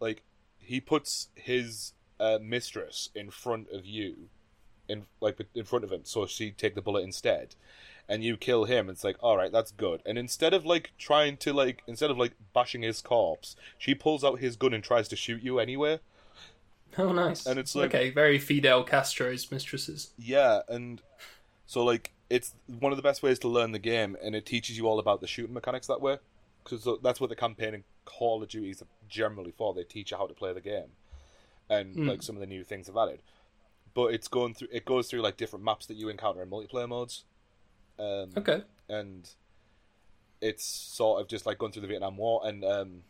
like 0.00 0.22
he 0.58 0.80
puts 0.80 1.28
his 1.34 1.92
uh, 2.18 2.38
mistress 2.40 3.10
in 3.14 3.30
front 3.30 3.68
of 3.70 3.84
you 3.84 4.28
in 4.88 5.04
like 5.20 5.38
in 5.54 5.64
front 5.64 5.84
of 5.84 5.92
him 5.92 6.00
so 6.04 6.26
she 6.26 6.50
take 6.50 6.74
the 6.74 6.82
bullet 6.82 7.02
instead. 7.02 7.54
And 8.08 8.22
you 8.22 8.36
kill 8.36 8.64
him 8.64 8.88
it's 8.88 9.04
like 9.04 9.16
all 9.20 9.36
right 9.36 9.52
that's 9.52 9.72
good. 9.72 10.02
And 10.06 10.18
instead 10.18 10.54
of 10.54 10.64
like 10.64 10.92
trying 10.98 11.36
to 11.38 11.52
like 11.52 11.82
instead 11.86 12.10
of 12.10 12.18
like 12.18 12.32
bashing 12.54 12.82
his 12.82 13.00
corpse 13.00 13.56
she 13.78 13.94
pulls 13.94 14.24
out 14.24 14.38
his 14.38 14.56
gun 14.56 14.74
and 14.74 14.82
tries 14.84 15.08
to 15.08 15.16
shoot 15.16 15.42
you 15.42 15.58
anyway. 15.58 16.00
Oh, 16.98 17.12
nice. 17.12 17.44
and 17.44 17.58
it's 17.58 17.74
like- 17.74 17.94
okay, 17.94 18.08
very 18.08 18.38
Fidel 18.38 18.82
Castro's 18.82 19.50
mistresses. 19.50 20.12
yeah 20.16 20.60
and 20.66 21.02
so 21.66 21.84
like 21.84 22.12
it's 22.30 22.54
one 22.66 22.92
of 22.92 22.96
the 22.96 23.02
best 23.02 23.22
ways 23.22 23.38
to 23.40 23.48
learn 23.48 23.72
the 23.72 23.78
game 23.78 24.16
and 24.22 24.34
it 24.34 24.46
teaches 24.46 24.76
you 24.76 24.86
all 24.86 24.98
about 24.98 25.20
the 25.20 25.26
shooting 25.26 25.54
mechanics 25.54 25.86
that 25.86 26.00
way. 26.00 26.18
Because 26.62 26.86
uh, 26.86 26.96
that's 27.02 27.20
what 27.20 27.30
the 27.30 27.36
campaign 27.36 27.74
in 27.74 27.84
call 28.04 28.42
of 28.42 28.48
duty 28.48 28.70
is 28.70 28.82
generally 29.08 29.52
for. 29.56 29.72
They 29.72 29.84
teach 29.84 30.10
you 30.10 30.16
how 30.16 30.26
to 30.26 30.34
play 30.34 30.52
the 30.52 30.60
game. 30.60 30.90
And 31.70 31.94
hmm. 31.94 32.08
like 32.08 32.22
some 32.22 32.36
of 32.36 32.40
the 32.40 32.46
new 32.46 32.64
things 32.64 32.88
have 32.88 32.96
added 32.96 33.20
but 33.96 34.14
it's 34.14 34.28
going 34.28 34.54
through 34.54 34.68
it 34.70 34.84
goes 34.84 35.08
through 35.08 35.20
like 35.22 35.36
different 35.36 35.64
maps 35.64 35.86
that 35.86 35.96
you 35.96 36.08
encounter 36.08 36.40
in 36.42 36.48
multiplayer 36.50 36.88
modes 36.88 37.24
um 37.98 38.30
Okay. 38.36 38.62
and 38.88 39.30
it's 40.40 40.64
sort 40.64 41.20
of 41.20 41.28
just 41.28 41.46
like 41.46 41.56
going 41.58 41.72
through 41.72 41.80
the 41.82 41.88
Vietnam 41.88 42.18
War, 42.18 42.42
and 42.44 42.62
um, 42.62 43.02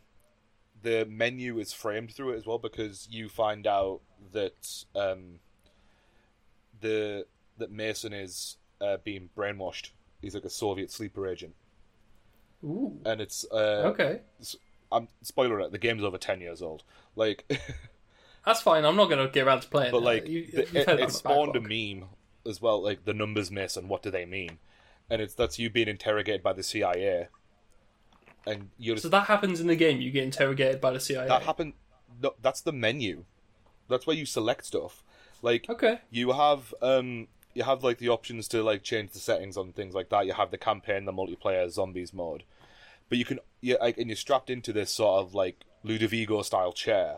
the 0.81 1.05
menu 1.09 1.59
is 1.59 1.73
framed 1.73 2.11
through 2.13 2.31
it 2.33 2.37
as 2.37 2.45
well 2.45 2.57
because 2.57 3.05
you 3.11 3.27
find 3.27 3.67
out 3.67 3.99
that 4.31 4.85
um, 4.95 5.39
the 6.79 7.25
that 7.57 7.69
Mason 7.69 8.13
is 8.13 8.55
uh, 8.79 8.95
being 9.03 9.29
brainwashed. 9.37 9.89
He's 10.21 10.35
like 10.35 10.45
a 10.45 10.49
Soviet 10.49 10.89
sleeper 10.89 11.27
agent, 11.27 11.53
Ooh. 12.63 12.97
and 13.05 13.19
it's 13.19 13.45
uh, 13.51 13.91
Okay. 13.93 14.21
I'm 14.89 15.09
spoiler 15.21 15.59
alert. 15.59 15.73
The 15.73 15.77
game's 15.79 16.05
over 16.05 16.17
ten 16.17 16.39
years 16.39 16.61
old. 16.61 16.83
Like, 17.17 17.43
That's 18.47 18.61
fine. 18.61 18.85
I'm 18.85 18.95
not 18.95 19.09
going 19.09 19.25
to 19.25 19.31
get 19.31 19.45
around 19.45 19.59
to 19.61 19.67
playing 19.67 19.91
but 19.91 20.01
like 20.01 20.25
you, 20.27 20.45
the- 20.47 20.61
you've 20.71 20.75
it, 20.87 20.99
it 21.01 21.11
spawned 21.11 21.55
a 21.57 21.61
meme 21.61 22.07
as 22.47 22.61
well. 22.61 22.81
Like 22.81 23.03
the 23.03 23.13
numbers 23.13 23.51
miss, 23.51 23.75
and 23.75 23.89
What 23.89 24.01
do 24.01 24.09
they 24.09 24.25
mean? 24.25 24.57
And 25.09 25.21
it's 25.21 25.33
that's 25.33 25.59
you 25.59 25.69
being 25.69 25.89
interrogated 25.89 26.41
by 26.41 26.53
the 26.53 26.63
CIA, 26.63 27.27
and 28.45 28.69
you're 28.77 28.95
just 28.95 29.03
So 29.03 29.09
that 29.09 29.27
happens 29.27 29.59
in 29.59 29.67
the 29.67 29.75
game. 29.75 29.99
You 30.01 30.11
get 30.11 30.23
interrogated 30.23 30.79
by 30.79 30.91
the 30.91 30.99
CIA. 30.99 31.27
That 31.27 31.43
happened. 31.43 31.73
No, 32.23 32.33
that's 32.41 32.61
the 32.61 32.71
menu. 32.71 33.25
That's 33.89 34.07
where 34.07 34.15
you 34.15 34.25
select 34.25 34.65
stuff. 34.65 35.03
Like 35.41 35.69
Okay. 35.69 35.99
you 36.09 36.31
have 36.31 36.73
um 36.81 37.27
you 37.53 37.63
have 37.63 37.83
like 37.83 37.97
the 37.99 38.09
options 38.09 38.47
to 38.49 38.63
like 38.63 38.81
change 38.83 39.11
the 39.11 39.19
settings 39.19 39.57
on 39.57 39.73
things 39.73 39.93
like 39.93 40.09
that. 40.09 40.25
You 40.25 40.33
have 40.33 40.51
the 40.51 40.57
campaign, 40.57 41.05
the 41.05 41.11
multiplayer, 41.13 41.69
zombies 41.69 42.13
mode. 42.13 42.43
But 43.09 43.17
you 43.17 43.25
can 43.25 43.39
yeah, 43.61 43.75
like, 43.81 43.97
and 43.97 44.07
you're 44.07 44.15
strapped 44.15 44.49
into 44.49 44.71
this 44.71 44.91
sort 44.91 45.21
of 45.21 45.33
like 45.35 45.65
Ludovico 45.85 46.43
style 46.43 46.73
chair, 46.73 47.17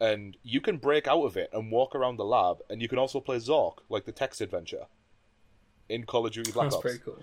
and 0.00 0.36
you 0.42 0.60
can 0.60 0.76
break 0.76 1.06
out 1.06 1.24
of 1.24 1.36
it 1.36 1.50
and 1.52 1.70
walk 1.70 1.94
around 1.94 2.16
the 2.16 2.24
lab, 2.24 2.58
and 2.68 2.82
you 2.82 2.88
can 2.88 2.98
also 2.98 3.20
play 3.20 3.36
Zork, 3.36 3.78
like 3.88 4.04
the 4.04 4.12
text 4.12 4.40
adventure, 4.40 4.86
in 5.88 6.04
Call 6.04 6.26
of 6.26 6.32
Duty 6.32 6.52
Black 6.52 6.66
That's 6.66 6.76
Ops 6.76 6.82
pretty 6.82 6.98
cool. 6.98 7.22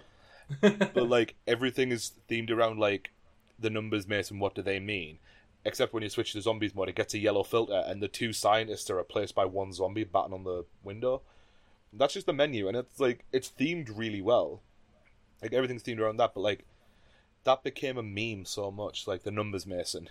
but 0.94 1.10
like 1.10 1.36
everything 1.48 1.92
is 1.92 2.14
themed 2.30 2.52
around 2.52 2.80
like 2.80 3.12
the 3.60 3.70
numbers 3.70 4.08
Mason 4.08 4.40
what 4.40 4.56
do 4.56 4.62
they 4.62 4.80
mean 4.80 5.20
except 5.66 5.94
when 5.94 6.04
you 6.04 6.10
switch 6.10 6.34
to 6.34 6.42
zombies 6.42 6.76
mode, 6.76 6.90
it 6.90 6.96
gets 6.96 7.14
a 7.14 7.20
yellow 7.20 7.44
filter, 7.44 7.84
and 7.86 8.02
the 8.02 8.08
two 8.08 8.34
scientists 8.34 8.90
are 8.90 8.98
replaced 8.98 9.36
by 9.36 9.46
one 9.46 9.72
zombie 9.72 10.04
batting 10.04 10.34
on 10.34 10.44
the 10.44 10.66
window. 10.84 11.22
That's 11.92 12.14
just 12.14 12.26
the 12.26 12.34
menu, 12.34 12.68
and 12.68 12.76
it's 12.76 13.00
like 13.00 13.26
it's 13.32 13.50
themed 13.50 13.90
really 13.96 14.22
well. 14.22 14.62
Like 15.42 15.54
everything's 15.54 15.84
themed 15.84 16.00
around 16.00 16.18
that, 16.18 16.34
but 16.34 16.42
like 16.42 16.66
that 17.44 17.64
became 17.64 17.98
a 17.98 18.04
meme 18.04 18.46
so 18.46 18.72
much, 18.72 19.08
like 19.08 19.24
the 19.24 19.32
numbers 19.32 19.66
mason, 19.66 20.10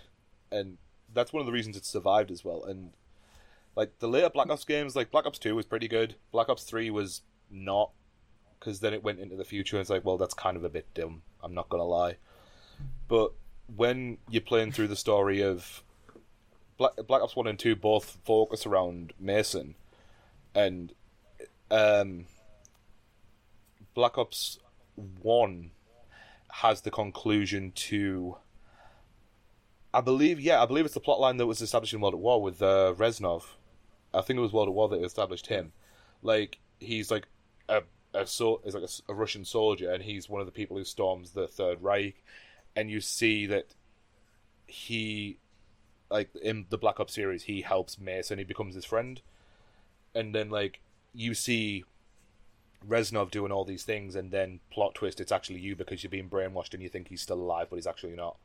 and 0.51 0.77
that's 1.13 1.31
one 1.31 1.41
of 1.41 1.45
the 1.45 1.51
reasons 1.51 1.77
it 1.77 1.85
survived 1.85 2.31
as 2.31 2.43
well. 2.43 2.63
And 2.63 2.91
like 3.75 3.99
the 3.99 4.07
later 4.07 4.29
Black 4.29 4.49
Ops 4.49 4.65
games, 4.65 4.95
like 4.95 5.11
Black 5.11 5.25
Ops 5.25 5.39
Two 5.39 5.55
was 5.55 5.65
pretty 5.65 5.87
good. 5.87 6.15
Black 6.31 6.49
Ops 6.49 6.63
Three 6.63 6.89
was 6.89 7.21
not, 7.49 7.91
because 8.59 8.79
then 8.79 8.93
it 8.93 9.03
went 9.03 9.19
into 9.19 9.35
the 9.35 9.43
future, 9.43 9.75
and 9.75 9.81
it's 9.81 9.89
like, 9.89 10.05
well, 10.05 10.17
that's 10.17 10.33
kind 10.33 10.57
of 10.57 10.63
a 10.63 10.69
bit 10.69 10.87
dim. 10.93 11.21
I'm 11.41 11.53
not 11.53 11.69
gonna 11.69 11.83
lie, 11.83 12.17
but 13.07 13.33
when 13.75 14.17
you're 14.29 14.41
playing 14.41 14.71
through 14.71 14.87
the 14.87 14.95
story 14.95 15.41
of 15.41 15.83
Black, 16.77 16.93
Black 17.07 17.21
Ops 17.21 17.35
One 17.35 17.47
and 17.47 17.59
Two, 17.59 17.75
both 17.75 18.19
focus 18.23 18.65
around 18.65 19.13
Mason, 19.19 19.75
and 20.53 20.93
um, 21.71 22.25
Black 23.93 24.17
Ops 24.17 24.59
One 25.21 25.71
has 26.51 26.81
the 26.81 26.91
conclusion 26.91 27.71
to. 27.71 28.37
I 29.93 30.01
believe, 30.01 30.39
yeah, 30.39 30.61
I 30.61 30.65
believe 30.65 30.85
it's 30.85 30.93
the 30.93 30.99
plot 30.99 31.19
line 31.19 31.37
that 31.37 31.45
was 31.45 31.61
established 31.61 31.93
in 31.93 32.01
World 32.01 32.15
at 32.15 32.19
War 32.19 32.41
with 32.41 32.61
uh, 32.61 32.93
Reznov. 32.97 33.43
I 34.13 34.21
think 34.21 34.37
it 34.37 34.41
was 34.41 34.51
World 34.51 34.67
at 34.69 34.73
War 34.73 34.89
that 34.89 35.03
established 35.03 35.47
him. 35.47 35.71
Like 36.21 36.59
he's 36.79 37.11
like 37.11 37.27
a 37.69 37.83
a 38.13 38.25
so 38.25 38.61
is 38.63 38.73
like 38.75 38.83
a, 38.83 39.11
a 39.11 39.15
Russian 39.15 39.45
soldier, 39.45 39.91
and 39.91 40.03
he's 40.03 40.29
one 40.29 40.41
of 40.41 40.47
the 40.47 40.51
people 40.51 40.77
who 40.77 40.83
storms 40.83 41.31
the 41.31 41.47
Third 41.47 41.81
Reich, 41.81 42.23
and 42.75 42.89
you 42.89 43.01
see 43.01 43.45
that 43.47 43.75
he, 44.65 45.37
like 46.09 46.29
in 46.41 46.65
the 46.69 46.77
Black 46.77 46.99
Ops 46.99 47.13
series, 47.13 47.43
he 47.43 47.61
helps 47.61 47.99
Mason, 47.99 48.37
he 48.39 48.43
becomes 48.43 48.75
his 48.75 48.85
friend, 48.85 49.21
and 50.15 50.33
then 50.33 50.49
like 50.49 50.79
you 51.13 51.33
see 51.33 51.83
Reznov 52.87 53.31
doing 53.31 53.51
all 53.51 53.65
these 53.65 53.83
things, 53.83 54.15
and 54.15 54.31
then 54.31 54.59
plot 54.71 54.95
twist, 54.95 55.19
it's 55.19 55.31
actually 55.31 55.59
you 55.59 55.75
because 55.75 56.03
you're 56.03 56.09
being 56.09 56.29
brainwashed 56.29 56.73
and 56.73 56.81
you 56.81 56.89
think 56.89 57.09
he's 57.09 57.21
still 57.21 57.39
alive, 57.39 57.67
but 57.69 57.75
he's 57.75 57.87
actually 57.87 58.15
not. 58.15 58.37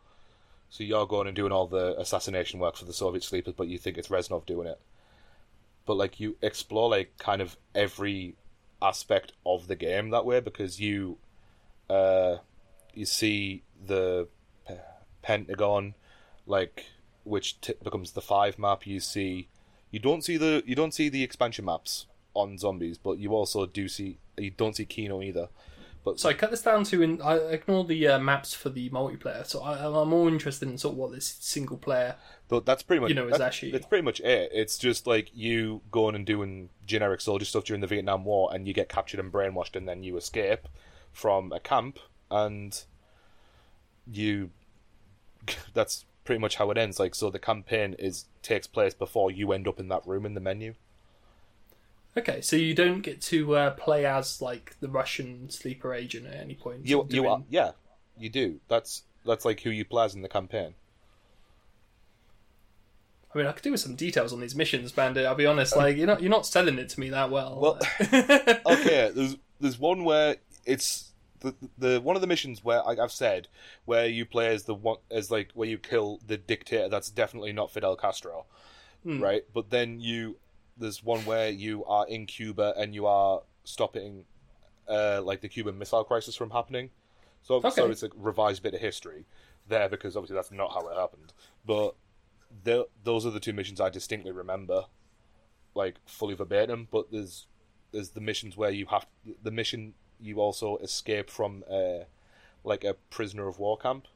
So 0.70 0.84
you're 0.84 1.06
going 1.06 1.26
and 1.26 1.36
doing 1.36 1.52
all 1.52 1.66
the 1.66 1.98
assassination 1.98 2.60
work 2.60 2.76
for 2.76 2.84
the 2.84 2.92
Soviet 2.92 3.24
sleepers, 3.24 3.54
but 3.56 3.68
you 3.68 3.78
think 3.78 3.96
it's 3.96 4.08
Reznov 4.08 4.46
doing 4.46 4.68
it. 4.68 4.80
But 5.86 5.96
like 5.96 6.20
you 6.20 6.36
explore 6.42 6.90
like 6.90 7.16
kind 7.18 7.40
of 7.40 7.56
every 7.74 8.36
aspect 8.82 9.32
of 9.46 9.66
the 9.66 9.76
game 9.76 10.10
that 10.10 10.26
way 10.26 10.40
because 10.40 10.78
you, 10.78 11.18
uh, 11.88 12.36
you 12.92 13.06
see 13.06 13.62
the 13.86 14.28
Pentagon, 15.22 15.94
like 16.46 16.86
which 17.24 17.60
t- 17.60 17.74
becomes 17.82 18.12
the 18.12 18.20
five 18.20 18.58
map. 18.58 18.86
You 18.86 19.00
see, 19.00 19.48
you 19.90 19.98
don't 19.98 20.24
see 20.24 20.36
the 20.36 20.62
you 20.66 20.74
don't 20.74 20.94
see 20.94 21.08
the 21.08 21.22
expansion 21.22 21.64
maps 21.64 22.06
on 22.34 22.58
zombies, 22.58 22.98
but 22.98 23.18
you 23.18 23.34
also 23.34 23.66
do 23.66 23.88
see 23.88 24.18
you 24.36 24.50
don't 24.50 24.76
see 24.76 24.86
Kino 24.86 25.20
either. 25.20 25.48
But 26.04 26.20
So 26.20 26.28
I 26.28 26.34
cut 26.34 26.50
this 26.50 26.62
down 26.62 26.84
to 26.84 27.02
in, 27.02 27.20
I 27.20 27.36
ignore 27.36 27.84
the 27.84 28.06
uh, 28.08 28.18
maps 28.18 28.54
for 28.54 28.70
the 28.70 28.88
multiplayer. 28.90 29.44
So 29.46 29.60
I, 29.60 29.84
I'm 29.84 30.08
more 30.08 30.28
interested 30.28 30.68
in 30.68 30.78
sort 30.78 30.92
of 30.92 30.98
what 30.98 31.12
this 31.12 31.36
single 31.40 31.76
player. 31.76 32.16
But 32.48 32.64
that's 32.64 32.82
pretty 32.82 33.00
much 33.00 33.10
You 33.10 33.14
know, 33.16 33.28
it's 33.28 33.38
that's, 33.38 33.46
actually- 33.46 33.72
that's 33.72 33.86
pretty 33.86 34.04
much 34.04 34.20
it. 34.20 34.50
It's 34.52 34.78
just 34.78 35.06
like 35.06 35.30
you 35.34 35.82
going 35.90 36.14
and 36.14 36.24
doing 36.24 36.70
generic 36.86 37.20
soldier 37.20 37.44
stuff 37.44 37.64
during 37.64 37.80
the 37.80 37.86
Vietnam 37.86 38.24
War, 38.24 38.50
and 38.52 38.66
you 38.66 38.72
get 38.74 38.88
captured 38.88 39.20
and 39.20 39.32
brainwashed, 39.32 39.76
and 39.76 39.88
then 39.88 40.02
you 40.02 40.16
escape 40.16 40.68
from 41.12 41.52
a 41.52 41.60
camp, 41.60 41.98
and 42.30 42.84
you. 44.10 44.50
That's 45.74 46.04
pretty 46.24 46.40
much 46.40 46.56
how 46.56 46.70
it 46.70 46.78
ends. 46.78 46.98
Like 46.98 47.14
so, 47.14 47.30
the 47.30 47.38
campaign 47.38 47.94
is 47.98 48.26
takes 48.42 48.66
place 48.66 48.94
before 48.94 49.30
you 49.30 49.52
end 49.52 49.68
up 49.68 49.80
in 49.80 49.88
that 49.88 50.06
room 50.06 50.24
in 50.24 50.34
the 50.34 50.40
menu. 50.40 50.74
Okay, 52.18 52.40
so 52.40 52.56
you 52.56 52.74
don't 52.74 53.00
get 53.02 53.20
to 53.22 53.54
uh, 53.54 53.70
play 53.70 54.04
as 54.04 54.42
like 54.42 54.74
the 54.80 54.88
Russian 54.88 55.48
sleeper 55.50 55.94
agent 55.94 56.26
at 56.26 56.34
any 56.34 56.54
point. 56.54 56.84
You 56.84 56.98
you 57.02 57.04
doing- 57.04 57.30
are 57.30 57.42
yeah, 57.48 57.70
you 58.18 58.28
do. 58.28 58.60
That's 58.68 59.04
that's 59.24 59.44
like 59.44 59.60
who 59.60 59.70
you 59.70 59.84
play 59.84 60.04
as 60.06 60.14
in 60.16 60.22
the 60.22 60.28
campaign. 60.28 60.74
I 63.32 63.38
mean, 63.38 63.46
I 63.46 63.52
could 63.52 63.62
do 63.62 63.70
with 63.70 63.80
some 63.80 63.94
details 63.94 64.32
on 64.32 64.40
these 64.40 64.56
missions, 64.56 64.90
Bandit. 64.90 65.26
I'll 65.26 65.36
be 65.36 65.46
honest. 65.46 65.76
Like 65.76 65.96
you're 65.96 66.08
not 66.08 66.20
you're 66.20 66.30
not 66.30 66.44
selling 66.44 66.78
it 66.78 66.88
to 66.90 67.00
me 67.00 67.10
that 67.10 67.30
well. 67.30 67.60
Well, 67.60 67.78
okay. 68.66 69.12
There's 69.14 69.36
there's 69.60 69.78
one 69.78 70.02
where 70.02 70.36
it's 70.66 71.12
the 71.40 71.54
the 71.76 72.00
one 72.00 72.16
of 72.16 72.20
the 72.20 72.26
missions 72.26 72.64
where 72.64 72.82
like 72.82 72.98
I've 72.98 73.12
said 73.12 73.46
where 73.84 74.06
you 74.06 74.24
play 74.26 74.48
as 74.48 74.64
the 74.64 74.74
one 74.74 74.96
as 75.08 75.30
like 75.30 75.50
where 75.54 75.68
you 75.68 75.78
kill 75.78 76.18
the 76.26 76.36
dictator. 76.36 76.88
That's 76.88 77.10
definitely 77.10 77.52
not 77.52 77.70
Fidel 77.70 77.94
Castro, 77.94 78.46
right? 79.04 79.44
But 79.54 79.70
then 79.70 80.00
you 80.00 80.38
there's 80.78 81.02
one 81.02 81.20
where 81.20 81.50
you 81.50 81.84
are 81.84 82.06
in 82.06 82.26
Cuba 82.26 82.74
and 82.76 82.94
you 82.94 83.06
are 83.06 83.42
stopping 83.64 84.24
uh, 84.88 85.20
like 85.22 85.40
the 85.40 85.48
Cuban 85.48 85.78
Missile 85.78 86.04
Crisis 86.04 86.36
from 86.36 86.50
happening. 86.50 86.90
So 87.42 87.60
so 87.70 87.90
it's 87.90 88.02
a 88.02 88.10
revised 88.16 88.62
bit 88.62 88.74
of 88.74 88.80
history 88.80 89.26
there 89.68 89.88
because 89.88 90.16
obviously 90.16 90.34
that's 90.36 90.50
not 90.50 90.72
how 90.72 90.88
it 90.88 90.96
happened. 90.96 91.32
But 91.64 91.94
the, 92.64 92.88
those 93.04 93.26
are 93.26 93.30
the 93.30 93.40
two 93.40 93.52
missions 93.52 93.80
I 93.80 93.90
distinctly 93.90 94.32
remember 94.32 94.84
like 95.74 95.96
fully 96.06 96.34
verbatim, 96.34 96.88
but 96.90 97.10
there's 97.12 97.46
there's 97.92 98.10
the 98.10 98.20
missions 98.20 98.56
where 98.56 98.70
you 98.70 98.86
have 98.86 99.06
the 99.42 99.50
mission 99.50 99.94
you 100.20 100.40
also 100.40 100.76
escape 100.78 101.30
from 101.30 101.64
uh, 101.70 102.04
like 102.64 102.84
a 102.84 102.94
prisoner 102.94 103.48
of 103.48 103.58
war 103.58 103.78
camp, 103.78 104.08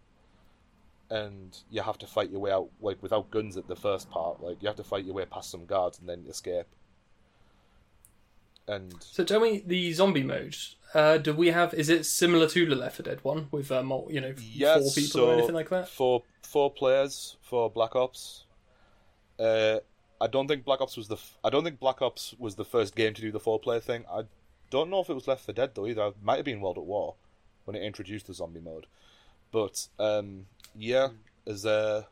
and 1.13 1.59
you 1.71 1.83
have 1.83 1.99
to 1.99 2.07
fight 2.07 2.31
your 2.31 2.41
way 2.41 2.51
out 2.51 2.71
like 2.81 3.03
without 3.03 3.31
guns 3.31 3.59
at 3.59 3.69
the 3.69 3.77
first 3.77 4.11
part. 4.11 4.43
Like 4.43 4.63
you 4.63 4.67
have 4.67 4.77
to 4.77 4.85
fight 4.85 5.05
your 5.05 5.15
way 5.15 5.27
past 5.27 5.51
some 5.51 5.67
guards 5.67 5.99
and 5.99 6.09
then 6.09 6.25
escape. 6.27 6.67
And 8.67 8.95
so 9.01 9.23
tell 9.23 9.41
me 9.41 9.63
the 9.67 9.93
zombie 9.93 10.23
mode. 10.23 10.57
Uh, 10.95 11.19
do 11.19 11.35
we 11.35 11.49
have? 11.49 11.75
Is 11.75 11.91
it 11.91 12.07
similar 12.07 12.49
to 12.49 12.67
the 12.67 12.75
Left 12.75 12.97
4 12.97 13.05
Dead 13.05 13.19
one 13.23 13.49
with 13.51 13.71
uh, 13.71 13.83
mul- 13.83 14.09
you 14.11 14.23
know 14.23 14.35
yes, 14.39 14.81
four 14.83 15.03
people 15.03 15.21
so 15.21 15.29
or 15.29 15.35
anything 15.35 15.55
like 15.55 15.69
that? 15.69 15.89
For 15.89 16.23
four 16.43 16.71
players 16.71 17.37
for 17.43 17.71
Black 17.71 17.95
Ops. 17.95 18.45
Uh, 19.39 19.81
I 20.19 20.29
don't 20.29 20.49
think 20.49 20.65
Black 20.65 20.81
Ops 20.81 20.97
was 20.97 21.09
the. 21.09 21.17
F- 21.17 21.37
I 21.45 21.51
don't 21.51 21.65
think 21.65 21.79
Black 21.79 22.01
Ops 22.01 22.35
was 22.39 22.55
the 22.55 22.65
first 22.65 22.95
game 22.95 23.13
to 23.13 23.21
do 23.21 23.31
the 23.31 23.41
four 23.41 23.59
player 23.59 23.81
thing. 23.81 24.05
I 24.11 24.23
don't 24.71 24.89
know 24.89 25.01
if 25.01 25.11
it 25.11 25.15
was 25.15 25.29
Left 25.29 25.45
4 25.45 25.55
Dead 25.55 25.75
though 25.75 25.87
either. 25.87 26.07
It 26.07 26.17
might 26.23 26.37
have 26.37 26.47
been 26.47 26.63
World 26.63 26.79
at 26.79 26.85
War 26.85 27.17
when 27.67 27.77
it 27.77 27.83
introduced 27.83 28.29
the 28.29 28.35
zombie 28.35 28.61
mode. 28.61 28.87
But 29.51 29.89
um, 29.99 30.47
yeah, 30.77 31.09
there's 31.45 31.67
uh, 31.67 32.05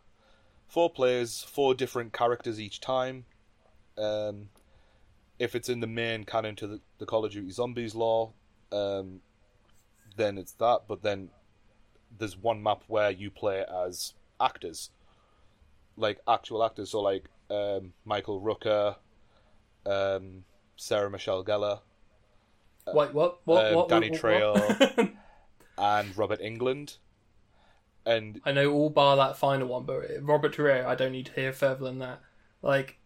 four 0.68 0.90
players, 0.90 1.42
four 1.42 1.74
different 1.74 2.12
characters 2.12 2.60
each 2.60 2.80
time. 2.80 3.24
Um, 3.98 4.48
if 5.38 5.54
it's 5.54 5.68
in 5.68 5.80
the 5.80 5.86
main 5.86 6.24
canon 6.24 6.56
to 6.56 6.66
the, 6.66 6.80
the 6.98 7.06
Call 7.06 7.24
of 7.24 7.32
Duty 7.32 7.50
Zombies 7.50 7.94
law, 7.94 8.32
um, 8.72 9.20
then 10.16 10.38
it's 10.38 10.52
that. 10.52 10.82
But 10.88 11.02
then 11.02 11.30
there's 12.16 12.36
one 12.36 12.62
map 12.62 12.82
where 12.86 13.10
you 13.10 13.30
play 13.30 13.64
as 13.86 14.14
actors, 14.40 14.90
like 15.96 16.20
actual 16.28 16.64
actors. 16.64 16.90
So 16.90 17.00
like 17.00 17.24
um, 17.50 17.92
Michael 18.04 18.40
Rooker, 18.40 18.96
um, 19.86 20.44
Sarah 20.76 21.10
Michelle 21.10 21.44
Gellar, 21.44 21.80
Wait, 22.94 23.14
what? 23.14 23.40
What? 23.44 23.66
um, 23.66 23.74
what? 23.74 23.88
Danny 23.88 24.10
what- 24.10 24.20
Trejo. 24.20 24.96
what? 24.96 25.10
and 25.78 26.16
Robert 26.16 26.40
Englund. 26.40 26.98
And 28.10 28.40
I 28.44 28.52
know 28.52 28.72
all 28.72 28.90
bar 28.90 29.16
that 29.16 29.36
final 29.36 29.68
one, 29.68 29.84
but 29.84 30.02
Robert 30.20 30.54
Torre, 30.54 30.86
I 30.86 30.94
don't 30.94 31.12
need 31.12 31.26
to 31.26 31.32
hear 31.32 31.52
further 31.52 31.84
than 31.84 31.98
that. 32.00 32.20
Like, 32.62 32.98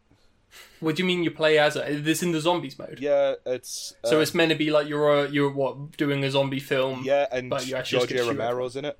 what 0.80 0.96
do 0.96 1.02
you 1.02 1.07
mean 1.07 1.22
you 1.22 1.30
play 1.30 1.59
as 1.59 1.76
a? 1.76 2.00
This 2.00 2.22
in 2.22 2.32
the 2.32 2.40
zombies 2.40 2.78
mode? 2.78 2.98
yeah, 3.00 3.34
it's 3.44 3.94
So 4.05 4.16
um, 4.16 4.22
it's 4.22 4.34
meant 4.34 4.50
to 4.50 4.57
be 4.57 4.70
like 4.70 4.88
you're 4.88 5.24
a, 5.24 5.28
you're 5.28 5.50
what 5.50 5.96
doing 5.96 6.24
a 6.24 6.30
zombie 6.30 6.61
film. 6.61 7.02
yeah, 7.05 7.26
and 7.30 7.50
but 7.50 7.66
you 7.66 7.76
actually 7.76 7.98
just 7.98 8.09
George 8.09 8.12
A. 8.12 8.14
get 8.14 8.20
to 8.20 8.30
shoot 8.30 8.38
Romero's 8.38 8.76
in 8.76 8.84
it. 8.84 8.98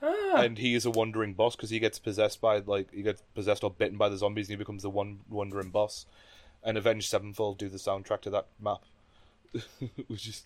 Ah, 0.00 0.36
and 0.42 0.58
he 0.58 0.74
is 0.74 0.86
a 0.86 0.90
wandering 0.90 1.34
boss 1.34 1.56
because 1.56 1.70
he 1.70 1.80
gets 1.80 1.98
possessed 1.98 2.40
by 2.40 2.58
like 2.58 2.92
he 2.92 3.02
gets 3.02 3.22
possessed 3.34 3.64
or 3.64 3.70
bitten 3.70 3.98
by 3.98 4.08
the 4.08 4.16
zombies 4.16 4.46
and 4.48 4.52
he 4.52 4.56
becomes 4.56 4.82
the 4.82 4.90
one 4.90 5.20
wandering 5.28 5.70
boss. 5.70 6.06
And 6.62 6.76
Avenged 6.76 7.08
Sevenfold 7.08 7.58
do 7.58 7.68
the 7.68 7.78
soundtrack 7.78 8.20
to 8.22 8.30
that 8.30 8.46
map, 8.60 8.82
which 10.06 10.28
is 10.28 10.44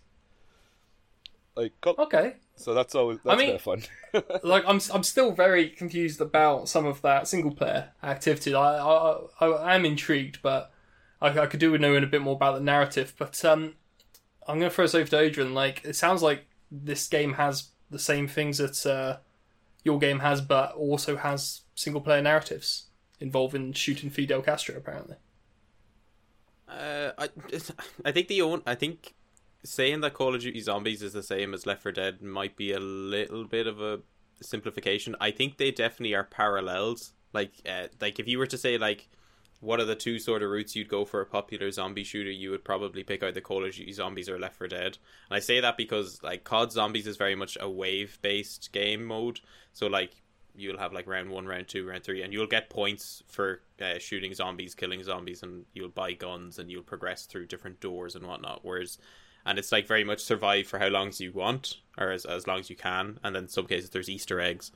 like 1.57 1.73
okay. 1.85 2.37
So 2.63 2.75
that's 2.75 2.95
always 2.95 3.19
that's 3.25 3.39
mean- 3.39 3.49
a 3.49 3.53
bit 3.53 3.57
of 3.57 3.63
fun. 3.63 3.83
Like 4.43 4.65
I'm 4.67 4.79
I'm 4.93 5.03
still 5.03 5.33
very 5.33 5.69
confused 5.71 6.21
about 6.21 6.69
some 6.69 6.85
of 6.85 7.01
that 7.03 7.27
single 7.27 7.55
player 7.55 7.91
activity. 8.03 8.55
I 8.55 8.79
I, 8.79 9.21
I, 9.41 9.47
I 9.47 9.75
am 9.75 9.85
intrigued, 9.87 10.43
but 10.43 10.71
I, 11.21 11.29
I 11.39 11.47
could 11.47 11.61
do 11.61 11.73
with 11.73 11.81
knowing 11.81 12.05
a 12.05 12.07
bit 12.07 12.21
more 12.21 12.35
about 12.35 12.57
the 12.57 12.61
narrative. 12.61 13.15
But 13.19 13.43
um, 13.45 13.75
I'm 14.47 14.59
gonna 14.59 14.71
throw 14.71 14.85
this 14.85 14.95
over 14.95 15.09
to 15.09 15.17
Odhrán. 15.17 15.55
Like 15.55 15.83
it 15.85 15.97
sounds 15.97 16.23
like 16.23 16.47
this 16.71 17.09
game 17.09 17.35
has 17.35 17.71
the 17.91 17.99
same 17.99 18.29
things 18.29 18.59
that 18.59 18.85
uh, 18.87 19.19
your 19.83 19.99
game 19.99 20.19
has, 20.19 20.41
but 20.43 20.75
also 20.75 21.17
has 21.17 21.63
single 21.75 22.03
player 22.03 22.21
narratives 22.21 22.89
involving 23.19 23.73
shooting 23.73 24.11
Fidel 24.11 24.43
Castro. 24.43 24.77
Apparently. 24.77 25.17
Uh, 26.69 27.13
I, 27.19 27.29
I 28.05 28.13
think 28.13 28.29
the 28.29 28.43
own, 28.43 28.63
I 28.67 28.75
think 28.75 29.15
saying 29.65 30.01
that 30.01 30.15
Call 30.15 30.35
of 30.35 30.41
Duty 30.41 30.61
Zombies 30.61 31.03
is 31.03 31.13
the 31.13 31.23
same 31.23 31.55
as 31.55 31.67
Left 31.67 31.83
4 31.83 31.93
Dead 31.93 32.23
might 32.23 32.57
be 32.57 32.73
a 32.73 32.81
little 32.81 33.45
bit 33.45 33.67
of 33.67 33.81
a 33.81 34.01
simplification. 34.41 35.17
I 35.21 35.31
think 35.31 35.57
they 35.57 35.71
definitely 35.71 36.15
are 36.15 36.25
parallels 36.25 37.13
Like, 37.33 37.53
uh, 37.69 37.89
like 38.01 38.19
if 38.19 38.29
you 38.29 38.39
were 38.39 38.47
to 38.47 38.59
say 38.59 38.77
like, 38.79 39.09
what 39.61 39.79
are 39.79 39.85
the 39.85 39.95
two 39.95 40.19
sort 40.19 40.43
of 40.43 40.51
routes 40.51 40.75
you'd 40.75 40.89
go 40.89 41.05
for 41.05 41.21
a 41.21 41.27
popular 41.27 41.71
zombie 41.71 42.03
shooter? 42.03 42.31
You 42.31 42.51
would 42.51 42.65
probably 42.65 43.05
pick 43.05 43.23
out 43.23 43.35
the 43.35 43.41
Call 43.41 43.65
of 43.65 43.73
Duty 43.73 43.93
Zombies 43.93 44.29
or 44.29 44.39
Left 44.39 44.57
4 44.57 44.67
Dead. 44.67 44.99
And 45.29 45.37
I 45.37 45.39
say 45.39 45.61
that 45.61 45.77
because 45.77 46.21
like 46.23 46.43
COD 46.43 46.73
Zombies 46.73 47.07
is 47.07 47.17
very 47.17 47.37
much 47.37 47.57
a 47.61 47.71
wave 47.71 48.19
based 48.23 48.73
game 48.73 49.05
mode. 49.05 49.41
So 49.73 49.87
like 49.87 50.23
you'll 50.55 50.79
have 50.79 50.93
like 50.93 51.07
round 51.07 51.31
one, 51.31 51.47
round 51.47 51.69
two, 51.69 51.87
round 51.87 52.05
three, 52.05 52.23
and 52.23 52.33
you'll 52.33 52.47
get 52.47 52.71
points 52.71 53.23
for 53.27 53.61
uh, 53.81 53.99
shooting 53.99 54.35
zombies, 54.35 54.75
killing 54.75 55.03
zombies, 55.03 55.43
and 55.43 55.65
you'll 55.73 55.89
buy 55.89 56.13
guns 56.13 56.59
and 56.59 56.71
you'll 56.71 56.83
progress 56.83 57.27
through 57.27 57.47
different 57.47 57.81
doors 57.81 58.15
and 58.15 58.27
whatnot. 58.27 58.61
Whereas, 58.63 58.99
and 59.45 59.59
it's 59.59 59.73
like 59.73 59.87
very 59.87 60.05
much 60.05 60.21
survive 60.21 60.67
for 60.67 60.79
how 60.79 60.89
long 60.89 61.09
as 61.09 61.21
you 61.21 61.33
want 61.33 61.77
or 61.99 62.11
as 62.11 62.25
as 62.25 62.47
long 62.47 62.61
as 62.61 62.71
you 62.71 62.77
can, 62.77 63.19
and 63.23 63.35
then 63.35 63.45
in 63.45 63.49
some 63.49 63.67
cases 63.67 63.91
there's 63.91 64.09
Easter 64.09 64.41
eggs. 64.41 64.73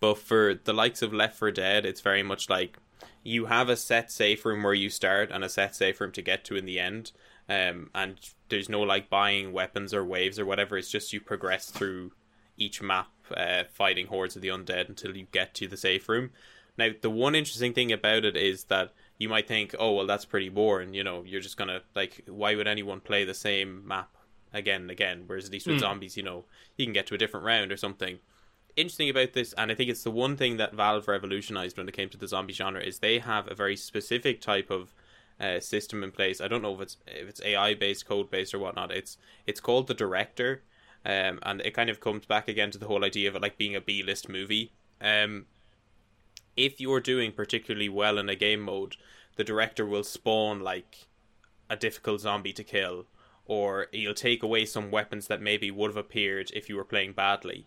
But 0.00 0.18
for 0.18 0.54
the 0.54 0.72
likes 0.72 1.02
of 1.02 1.12
Left 1.12 1.36
4 1.36 1.50
Dead, 1.52 1.86
it's 1.86 2.00
very 2.00 2.22
much 2.22 2.50
like 2.50 2.76
you 3.22 3.46
have 3.46 3.68
a 3.68 3.76
set 3.76 4.10
safe 4.10 4.44
room 4.44 4.62
where 4.62 4.74
you 4.74 4.90
start 4.90 5.30
and 5.30 5.42
a 5.42 5.48
set 5.48 5.74
safe 5.74 6.00
room 6.00 6.12
to 6.12 6.22
get 6.22 6.44
to 6.44 6.56
in 6.56 6.66
the 6.66 6.78
end. 6.78 7.12
Um, 7.48 7.90
and 7.94 8.18
there's 8.48 8.68
no 8.68 8.80
like 8.82 9.10
buying 9.10 9.52
weapons 9.52 9.92
or 9.94 10.04
waves 10.04 10.38
or 10.38 10.46
whatever. 10.46 10.76
It's 10.76 10.90
just 10.90 11.12
you 11.12 11.20
progress 11.20 11.70
through 11.70 12.12
each 12.56 12.82
map, 12.82 13.08
uh, 13.36 13.64
fighting 13.72 14.06
hordes 14.06 14.36
of 14.36 14.42
the 14.42 14.48
undead 14.48 14.88
until 14.88 15.16
you 15.16 15.26
get 15.32 15.54
to 15.54 15.66
the 15.66 15.76
safe 15.76 16.08
room. 16.08 16.30
Now, 16.76 16.90
the 17.00 17.10
one 17.10 17.34
interesting 17.34 17.72
thing 17.72 17.92
about 17.92 18.24
it 18.24 18.36
is 18.36 18.64
that 18.64 18.92
you 19.18 19.28
might 19.28 19.48
think, 19.48 19.74
oh, 19.78 19.92
well, 19.92 20.06
that's 20.06 20.24
pretty 20.24 20.48
boring. 20.48 20.94
You 20.94 21.04
know, 21.04 21.22
you're 21.24 21.40
just 21.40 21.56
gonna 21.56 21.82
like, 21.94 22.24
why 22.26 22.54
would 22.54 22.68
anyone 22.68 23.00
play 23.00 23.24
the 23.24 23.34
same 23.34 23.86
map 23.86 24.16
again 24.52 24.82
and 24.82 24.90
again? 24.90 25.24
Whereas 25.26 25.46
at 25.46 25.52
least 25.52 25.66
with 25.66 25.80
zombies, 25.80 26.16
you 26.16 26.22
know, 26.22 26.44
you 26.76 26.86
can 26.86 26.92
get 26.92 27.06
to 27.08 27.14
a 27.14 27.18
different 27.18 27.46
round 27.46 27.72
or 27.72 27.76
something 27.76 28.18
interesting 28.76 29.10
about 29.10 29.32
this, 29.32 29.52
and 29.54 29.70
I 29.70 29.74
think 29.74 29.90
it's 29.90 30.02
the 30.02 30.10
one 30.10 30.36
thing 30.36 30.56
that 30.56 30.74
Valve 30.74 31.08
revolutionized 31.08 31.76
when 31.76 31.88
it 31.88 31.94
came 31.94 32.08
to 32.10 32.18
the 32.18 32.28
zombie 32.28 32.52
genre, 32.52 32.80
is 32.80 32.98
they 32.98 33.18
have 33.18 33.50
a 33.50 33.54
very 33.54 33.76
specific 33.76 34.40
type 34.40 34.70
of 34.70 34.94
uh, 35.40 35.60
system 35.60 36.02
in 36.02 36.10
place. 36.10 36.40
I 36.40 36.48
don't 36.48 36.62
know 36.62 36.74
if 36.74 36.80
it's 36.80 36.96
if 37.06 37.28
it's 37.28 37.42
AI 37.42 37.74
based, 37.74 38.06
code 38.06 38.30
based, 38.30 38.54
or 38.54 38.58
whatnot. 38.58 38.92
It's 38.92 39.16
it's 39.46 39.60
called 39.60 39.86
the 39.86 39.94
director, 39.94 40.62
um, 41.04 41.38
and 41.42 41.60
it 41.60 41.74
kind 41.74 41.90
of 41.90 42.00
comes 42.00 42.26
back 42.26 42.48
again 42.48 42.70
to 42.72 42.78
the 42.78 42.86
whole 42.86 43.04
idea 43.04 43.28
of 43.28 43.36
it 43.36 43.42
like 43.42 43.58
being 43.58 43.76
a 43.76 43.80
B 43.80 44.02
list 44.02 44.28
movie. 44.28 44.72
Um, 45.00 45.46
if 46.56 46.80
you're 46.80 47.00
doing 47.00 47.32
particularly 47.32 47.88
well 47.88 48.18
in 48.18 48.28
a 48.28 48.36
game 48.36 48.60
mode, 48.60 48.96
the 49.36 49.44
director 49.44 49.84
will 49.84 50.04
spawn 50.04 50.60
like 50.60 51.08
a 51.68 51.76
difficult 51.76 52.20
zombie 52.20 52.52
to 52.52 52.64
kill, 52.64 53.06
or 53.46 53.88
he'll 53.92 54.14
take 54.14 54.42
away 54.42 54.64
some 54.64 54.90
weapons 54.90 55.26
that 55.26 55.42
maybe 55.42 55.70
would 55.70 55.90
have 55.90 55.96
appeared 55.96 56.50
if 56.54 56.68
you 56.68 56.76
were 56.76 56.84
playing 56.84 57.12
badly. 57.12 57.66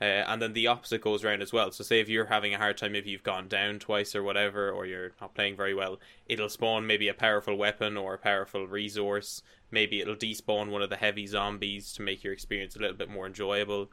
Uh, 0.00 0.24
and 0.26 0.42
then 0.42 0.52
the 0.52 0.66
opposite 0.66 1.00
goes 1.00 1.22
around 1.22 1.42
as 1.42 1.52
well. 1.52 1.70
So, 1.70 1.84
say 1.84 2.00
if 2.00 2.08
you're 2.08 2.24
having 2.24 2.52
a 2.52 2.58
hard 2.58 2.76
time, 2.76 2.96
if 2.96 3.06
you've 3.06 3.22
gone 3.22 3.46
down 3.46 3.78
twice 3.78 4.16
or 4.16 4.22
whatever, 4.24 4.68
or 4.68 4.84
you're 4.84 5.12
not 5.20 5.34
playing 5.34 5.56
very 5.56 5.74
well, 5.74 6.00
it'll 6.26 6.48
spawn 6.48 6.88
maybe 6.88 7.06
a 7.06 7.14
powerful 7.14 7.56
weapon 7.56 7.96
or 7.96 8.14
a 8.14 8.18
powerful 8.18 8.66
resource. 8.66 9.42
Maybe 9.70 10.00
it'll 10.00 10.16
despawn 10.16 10.70
one 10.70 10.82
of 10.82 10.90
the 10.90 10.96
heavy 10.96 11.28
zombies 11.28 11.92
to 11.92 12.02
make 12.02 12.24
your 12.24 12.32
experience 12.32 12.74
a 12.74 12.80
little 12.80 12.96
bit 12.96 13.10
more 13.10 13.26
enjoyable. 13.26 13.90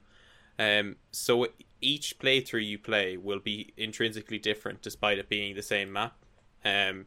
Um, 0.60 0.98
so 1.12 1.48
each 1.82 2.20
playthrough 2.20 2.68
you 2.68 2.78
play 2.78 3.18
will 3.18 3.40
be 3.40 3.74
intrinsically 3.78 4.38
different, 4.38 4.82
despite 4.82 5.18
it 5.18 5.30
being 5.30 5.56
the 5.56 5.64
same 5.64 5.92
map. 5.92 6.14
Um, 6.64 7.06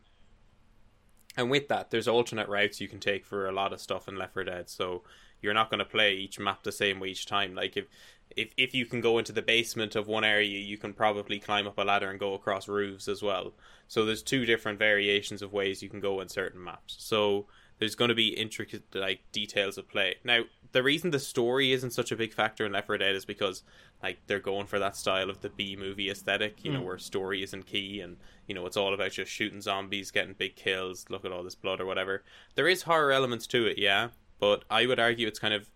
and 1.37 1.51
with 1.51 1.69
that, 1.69 1.91
there's 1.91 2.09
alternate 2.09 2.49
routes 2.49 2.81
you 2.81 2.89
can 2.89 2.99
take 2.99 3.25
for 3.25 3.47
a 3.47 3.53
lot 3.53 3.73
of 3.73 3.81
stuff 3.81 4.09
in 4.09 4.17
Left 4.17 4.35
4 4.35 4.45
Dead. 4.45 4.71
So 4.71 5.03
you're 5.43 5.55
not 5.55 5.71
going 5.71 5.79
to 5.79 5.85
play 5.85 6.15
each 6.15 6.39
map 6.39 6.63
the 6.63 6.73
same 6.73 6.99
way 6.99 7.09
each 7.09 7.27
time. 7.27 7.55
Like 7.55 7.77
if 7.77 7.87
if 8.35 8.53
if 8.57 8.75
you 8.75 8.87
can 8.87 9.03
go 9.03 9.19
into 9.19 9.33
the 9.33 9.43
basement 9.43 9.95
of 9.95 10.07
one 10.07 10.25
area, 10.25 10.59
you 10.59 10.79
can 10.79 10.95
probably 10.95 11.39
climb 11.39 11.67
up 11.67 11.79
a 11.79 11.83
ladder 11.83 12.11
and 12.11 12.19
go 12.19 12.33
across 12.35 12.69
roofs 12.69 13.09
as 13.09 13.23
well. 13.23 13.53
So 13.89 14.07
there's 14.07 14.23
two 14.23 14.47
different 14.47 14.79
variations 14.79 15.43
of 15.43 15.53
ways 15.53 15.83
you 15.83 15.91
can 15.91 16.01
go 16.01 16.21
in 16.21 16.29
certain 16.29 16.63
maps. 16.63 16.97
So 16.99 17.47
there's 17.83 17.97
going 17.97 18.11
to 18.11 18.15
be 18.15 18.29
intricate 18.29 18.85
like 18.95 19.23
details 19.33 19.77
of 19.77 19.89
play. 19.89 20.15
Now, 20.23 20.43
the 20.71 20.85
reason 20.85 21.11
the 21.11 21.19
story 21.19 21.73
isn't 21.73 21.91
such 21.91 22.13
a 22.13 22.17
big 22.17 22.33
factor 22.33 22.65
in 22.65 22.71
Left 22.71 22.87
4 22.87 22.99
Dead 22.99 23.17
is 23.17 23.25
because 23.25 23.65
like 24.05 24.21
they're 24.29 24.39
going 24.39 24.69
for 24.69 24.79
that 24.79 24.95
style 24.95 25.29
of 25.29 25.41
the 25.41 25.49
B 25.49 25.75
movie 25.75 26.09
aesthetic, 26.09 26.65
you 26.65 26.71
know, 26.71 26.81
where 26.81 26.97
story 26.97 27.43
isn't 27.43 27.67
key 27.67 28.01
and 28.01 28.19
you 28.47 28.55
know 28.55 28.65
it's 28.67 28.77
all 28.77 28.95
about 28.95 29.11
just 29.11 29.33
shooting 29.33 29.61
zombies, 29.61 30.13
getting 30.13 30.35
big 30.35 30.55
kills, 30.55 31.07
look 31.11 31.25
at 31.25 31.33
all 31.33 31.43
this 31.43 31.57
blood 31.57 31.81
or 31.81 31.87
whatever. 31.87 32.23
There 32.55 32.69
is 32.69 32.83
horror 32.83 33.11
elements 33.11 33.49
to 33.49 33.67
it, 33.67 33.79
yeah, 33.79 34.11
but 34.39 34.63
I 34.71 34.87
would 34.87 35.01
argue 35.01 35.27
it's 35.27 35.41
kind 35.41 35.53
of 35.53 35.69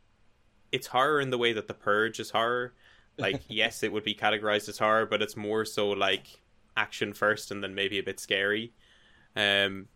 it's 0.71 0.87
horror 0.87 1.21
in 1.21 1.31
the 1.31 1.39
way 1.39 1.53
that 1.55 1.67
the 1.67 1.75
purge 1.75 2.21
is 2.21 2.31
horror 2.31 2.73
like 3.19 3.43
yes 3.49 3.83
it 3.83 3.93
would 3.93 4.05
be 4.05 4.15
categorized 4.15 4.69
as 4.69 4.79
horror 4.79 5.07
but 5.07 5.23
it's 5.23 5.37
more 5.37 5.65
so 5.65 5.89
like 5.89 6.41
action 6.77 7.13
first 7.13 7.51
and 7.51 7.65
then 7.65 7.75
maybe 7.75 7.99
a 7.99 8.03
bit 8.03 8.21
scary 8.21 8.73
um 9.35 9.87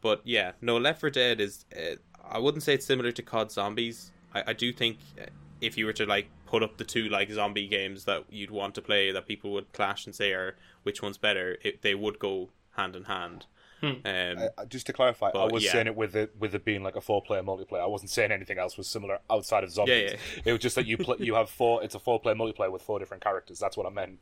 but 0.00 0.20
yeah 0.24 0.52
no 0.60 0.76
left 0.76 1.00
4 1.00 1.10
dead 1.10 1.40
is 1.40 1.64
uh, 1.76 1.96
i 2.28 2.38
wouldn't 2.38 2.62
say 2.62 2.74
it's 2.74 2.86
similar 2.86 3.12
to 3.12 3.22
cod 3.22 3.50
zombies 3.50 4.10
I, 4.34 4.44
I 4.48 4.52
do 4.52 4.72
think 4.72 4.98
uh, 5.20 5.26
if 5.60 5.76
you 5.76 5.86
were 5.86 5.92
to 5.94 6.06
like 6.06 6.28
put 6.46 6.62
up 6.62 6.76
the 6.76 6.84
two 6.84 7.08
like 7.08 7.30
zombie 7.30 7.66
games 7.66 8.04
that 8.04 8.24
you'd 8.30 8.50
want 8.50 8.74
to 8.76 8.82
play 8.82 9.10
that 9.12 9.26
people 9.26 9.52
would 9.52 9.72
clash 9.72 10.06
and 10.06 10.14
say 10.14 10.32
are 10.32 10.56
which 10.82 11.02
one's 11.02 11.18
better 11.18 11.58
it, 11.62 11.82
they 11.82 11.94
would 11.94 12.18
go 12.18 12.50
hand 12.76 12.96
in 12.96 13.04
hand 13.04 13.46
um, 13.82 14.00
Uh, 14.04 14.64
just 14.68 14.86
to 14.86 14.92
clarify, 14.92 15.30
I 15.30 15.46
was 15.46 15.64
yeah. 15.64 15.72
saying 15.72 15.86
it 15.86 15.96
with 15.96 16.16
it 16.16 16.34
with 16.38 16.54
it 16.54 16.64
being 16.64 16.82
like 16.82 16.96
a 16.96 17.00
four 17.00 17.22
player 17.22 17.42
multiplayer. 17.42 17.80
I 17.80 17.86
wasn't 17.86 18.10
saying 18.10 18.32
anything 18.32 18.58
else 18.58 18.76
was 18.76 18.88
similar 18.88 19.20
outside 19.30 19.64
of 19.64 19.70
zombies. 19.70 20.12
Yeah, 20.12 20.42
It 20.44 20.52
was 20.52 20.60
just 20.60 20.74
that 20.76 20.86
you 20.86 20.98
play, 20.98 21.16
you 21.20 21.34
have 21.34 21.48
four. 21.48 21.82
It's 21.82 21.94
a 21.94 21.98
four 22.00 22.18
player 22.20 22.34
multiplayer 22.34 22.72
with 22.72 22.82
four 22.82 22.98
different 22.98 23.22
characters. 23.22 23.58
That's 23.58 23.76
what 23.76 23.86
I 23.86 23.90
meant. 23.90 24.18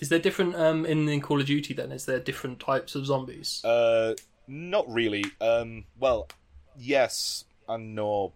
Is 0.00 0.08
there 0.08 0.18
different 0.18 0.56
um 0.56 0.86
in, 0.86 1.08
in 1.08 1.20
Call 1.20 1.40
of 1.40 1.46
Duty 1.46 1.74
then? 1.74 1.92
Is 1.92 2.06
there 2.06 2.18
different 2.18 2.60
types 2.60 2.94
of 2.94 3.06
zombies? 3.06 3.64
Uh, 3.64 4.14
not 4.46 4.90
really. 4.92 5.24
Um, 5.40 5.84
well, 5.98 6.28
yes 6.76 7.44
and 7.68 7.94
no, 7.94 8.32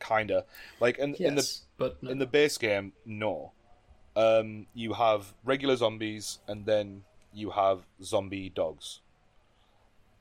kinda. 0.00 0.44
Like 0.80 0.98
in 0.98 1.14
in 1.14 1.34
the 1.34 1.58
but 1.78 2.02
no. 2.02 2.10
in 2.10 2.18
the 2.18 2.26
base 2.26 2.58
game, 2.58 2.92
no. 3.04 3.52
Um, 4.14 4.66
you 4.74 4.92
have 4.92 5.32
regular 5.44 5.76
zombies, 5.76 6.40
and 6.46 6.66
then 6.66 7.04
you 7.32 7.50
have 7.50 7.80
zombie 8.02 8.50
dogs, 8.50 9.00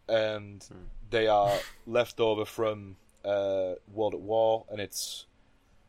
and 0.07 0.65
they 1.09 1.27
are 1.27 1.57
left 1.85 2.19
over 2.19 2.45
from 2.45 2.95
uh, 3.26 3.73
World 3.91 4.13
at 4.13 4.22
War, 4.22 4.65
and 4.69 4.80
it's 4.80 5.26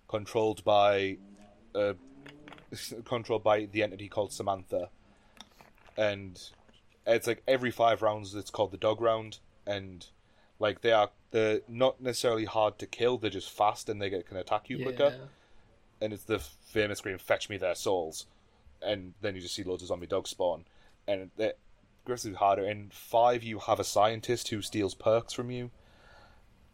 controlled 0.08 0.64
by 0.64 1.18
uh, 1.74 1.94
controlled 3.04 3.44
by 3.44 3.66
the 3.66 3.82
entity 3.82 4.08
called 4.08 4.32
Samantha, 4.32 4.88
and 5.96 6.40
it's 7.06 7.26
like 7.26 7.42
every 7.46 7.70
five 7.70 8.02
rounds 8.02 8.34
it's 8.34 8.50
called 8.50 8.72
the 8.72 8.76
dog 8.76 9.00
round, 9.00 9.38
and 9.66 10.06
like 10.58 10.80
they 10.80 10.92
are 10.92 11.10
they're 11.30 11.60
not 11.68 12.00
necessarily 12.00 12.44
hard 12.44 12.78
to 12.78 12.86
kill, 12.86 13.18
they're 13.18 13.30
just 13.30 13.50
fast 13.50 13.88
and 13.88 14.00
they 14.00 14.10
get, 14.10 14.26
can 14.26 14.36
attack 14.36 14.68
you 14.68 14.82
quicker 14.82 15.14
yeah. 15.16 15.26
and 16.00 16.12
it's 16.12 16.24
the 16.24 16.38
famous 16.38 16.98
scream 16.98 17.18
"Fetch 17.18 17.48
me 17.48 17.56
their 17.56 17.74
souls," 17.74 18.26
and 18.80 19.14
then 19.20 19.34
you 19.34 19.40
just 19.40 19.54
see 19.54 19.64
loads 19.64 19.82
of 19.82 19.88
zombie 19.88 20.06
dogs 20.06 20.30
spawn, 20.30 20.64
and 21.06 21.30
they're 21.36 21.54
aggressively 22.04 22.36
harder. 22.36 22.64
In 22.64 22.90
five, 22.92 23.42
you 23.42 23.58
have 23.60 23.80
a 23.80 23.84
scientist 23.84 24.48
who 24.48 24.62
steals 24.62 24.94
perks 24.94 25.32
from 25.32 25.50
you. 25.50 25.70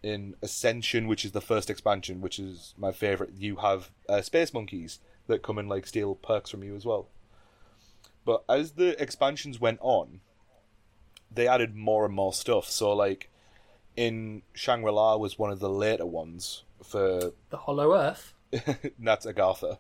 In 0.01 0.37
Ascension, 0.43 1.09
which 1.09 1.25
is 1.25 1.33
the 1.33 1.41
first 1.41 1.69
expansion, 1.69 2.21
which 2.21 2.39
is 2.39 2.73
my 2.79 2.93
favorite, 2.93 3.31
you 3.37 3.57
have 3.57 3.91
uh, 4.09 4.23
space 4.23 4.55
monkeys 4.55 5.01
that 5.27 5.43
come 5.43 5.59
and 5.59 5.69
like 5.69 5.87
steal 5.87 6.15
perks 6.15 6.51
from 6.51 6.63
you 6.63 6.77
as 6.77 6.87
well. 6.87 7.09
But 8.25 8.45
as 8.49 8.73
the 8.73 9.01
expansions 9.03 9.61
went 9.61 9.79
on, 9.81 10.21
they 11.33 11.47
added 11.49 11.75
more 11.77 12.05
and 12.05 12.15
more 12.15 12.33
stuff. 12.33 12.67
So 12.69 12.93
like 12.93 13.31
in 13.97 14.43
Shangri 14.55 14.93
La 14.93 15.17
was 15.17 15.39
one 15.39 15.51
of 15.51 15.61
the 15.61 15.71
later 15.71 16.07
ones 16.07 16.65
for 16.83 17.33
The 17.51 17.57
Hollow 17.57 17.95
Earth. 17.95 18.35
that's 18.99 19.27
Agartha. 19.27 19.79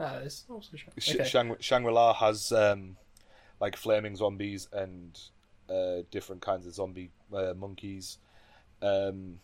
Ah, 0.00 0.16
it's 0.24 0.44
also 0.48 0.76
Shang- 0.76 0.92
Sh- 0.98 1.14
okay. 1.14 1.24
Shang- 1.28 1.56
Shangri-La 1.60 2.14
has 2.14 2.50
um, 2.50 2.96
like 3.60 3.76
flaming 3.76 4.16
zombies 4.16 4.68
and 4.72 5.18
uh, 5.70 6.02
different 6.10 6.42
kinds 6.42 6.66
of 6.66 6.74
zombie 6.74 7.10
uh, 7.32 7.54
monkeys. 7.56 8.18
Um, 8.80 9.38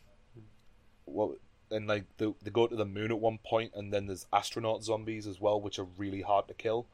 what 1.04 1.38
and 1.70 1.86
like 1.86 2.04
they, 2.16 2.32
they 2.42 2.50
go 2.50 2.66
to 2.66 2.74
the 2.74 2.84
moon 2.84 3.10
at 3.12 3.18
one 3.20 3.38
point, 3.44 3.72
and 3.76 3.92
then 3.92 4.06
there's 4.06 4.26
astronaut 4.32 4.82
zombies 4.82 5.26
as 5.26 5.40
well, 5.40 5.60
which 5.60 5.78
are 5.78 5.86
really 5.96 6.22
hard 6.22 6.48
to 6.48 6.54
kill. 6.54 6.86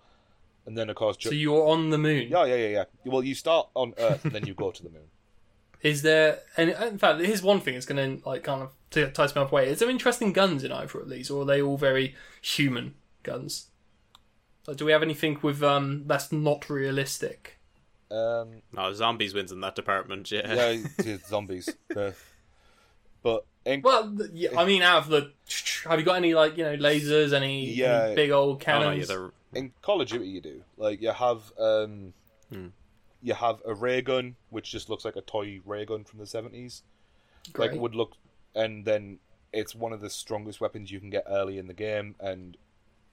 And 0.66 0.76
then 0.78 0.88
of 0.90 0.96
course, 0.96 1.16
ju- 1.16 1.28
So 1.28 1.34
you're 1.34 1.66
on 1.68 1.90
the 1.90 1.98
moon. 1.98 2.28
yeah, 2.28 2.44
yeah, 2.44 2.54
yeah, 2.56 2.68
yeah. 2.68 2.84
Well, 3.04 3.22
you 3.22 3.34
start 3.34 3.68
on 3.74 3.92
Earth, 3.98 4.24
and 4.24 4.32
then 4.32 4.46
you 4.46 4.54
go 4.54 4.70
to 4.70 4.82
the 4.82 4.88
moon. 4.90 5.08
Is 5.82 6.00
there? 6.02 6.38
And 6.56 6.70
in 6.70 6.96
fact, 6.98 7.20
here's 7.20 7.42
one 7.42 7.60
thing 7.60 7.74
that's 7.74 7.84
going 7.86 8.20
to 8.20 8.26
like 8.28 8.42
kind 8.44 8.62
of 8.62 8.72
t- 8.90 9.02
entice 9.02 9.34
me 9.34 9.42
off 9.42 9.52
way. 9.52 9.68
Is 9.68 9.80
there 9.80 9.90
interesting 9.90 10.32
guns 10.32 10.64
in 10.64 10.72
either 10.72 11.00
of 11.00 11.10
these, 11.10 11.30
or 11.30 11.42
are 11.42 11.44
they 11.44 11.60
all 11.60 11.76
very 11.76 12.14
human 12.40 12.94
guns? 13.22 13.66
Like, 14.66 14.78
do 14.78 14.86
we 14.86 14.92
have 14.92 15.02
anything 15.02 15.38
with 15.42 15.62
um 15.62 16.04
that's 16.06 16.32
not 16.32 16.70
realistic? 16.70 17.58
Um, 18.10 18.62
no 18.72 18.92
zombies 18.94 19.34
wins 19.34 19.50
in 19.52 19.60
that 19.60 19.74
department 19.74 20.30
yeah, 20.30 20.76
yeah, 21.04 21.16
zombies. 21.26 21.68
Uh, 21.94 22.12
but 23.22 23.44
in, 23.66 23.82
Well, 23.82 24.16
yeah, 24.32 24.58
I 24.58 24.64
mean, 24.64 24.82
out 24.82 24.98
of 25.04 25.08
the, 25.08 25.32
have 25.88 25.98
you 25.98 26.04
got 26.04 26.16
any 26.16 26.32
like 26.34 26.56
you 26.56 26.64
know 26.64 26.76
lasers, 26.76 27.32
any, 27.34 27.70
Yeah. 27.74 28.04
any 28.06 28.14
big 28.14 28.30
old 28.30 28.62
Oh, 28.66 28.72
no, 28.72 28.78
yeah, 28.78 28.90
cannons? 28.90 29.08
they're- 29.08 29.32
in 29.54 29.72
Call 29.82 30.00
of 30.00 30.08
Duty, 30.08 30.26
you 30.26 30.40
do 30.40 30.62
like 30.76 31.00
you 31.00 31.10
have 31.12 31.52
um, 31.58 32.12
you 33.22 33.34
have 33.34 33.60
a 33.66 33.74
ray 33.74 34.02
gun, 34.02 34.36
which 34.50 34.70
just 34.70 34.90
looks 34.90 35.04
like 35.04 35.16
a 35.16 35.20
toy 35.22 35.60
ray 35.64 35.84
gun 35.84 36.04
from 36.04 36.18
the 36.18 36.26
seventies. 36.26 36.82
Like 37.56 37.72
would 37.80 37.94
look, 37.94 38.12
and 38.54 38.84
then 38.84 39.18
it's 39.52 39.74
one 39.74 39.92
of 39.92 40.00
the 40.00 40.10
strongest 40.10 40.60
weapons 40.60 40.90
you 40.90 41.00
can 41.00 41.10
get 41.10 41.24
early 41.28 41.58
in 41.58 41.66
the 41.66 41.74
game, 41.74 42.14
and 42.20 42.56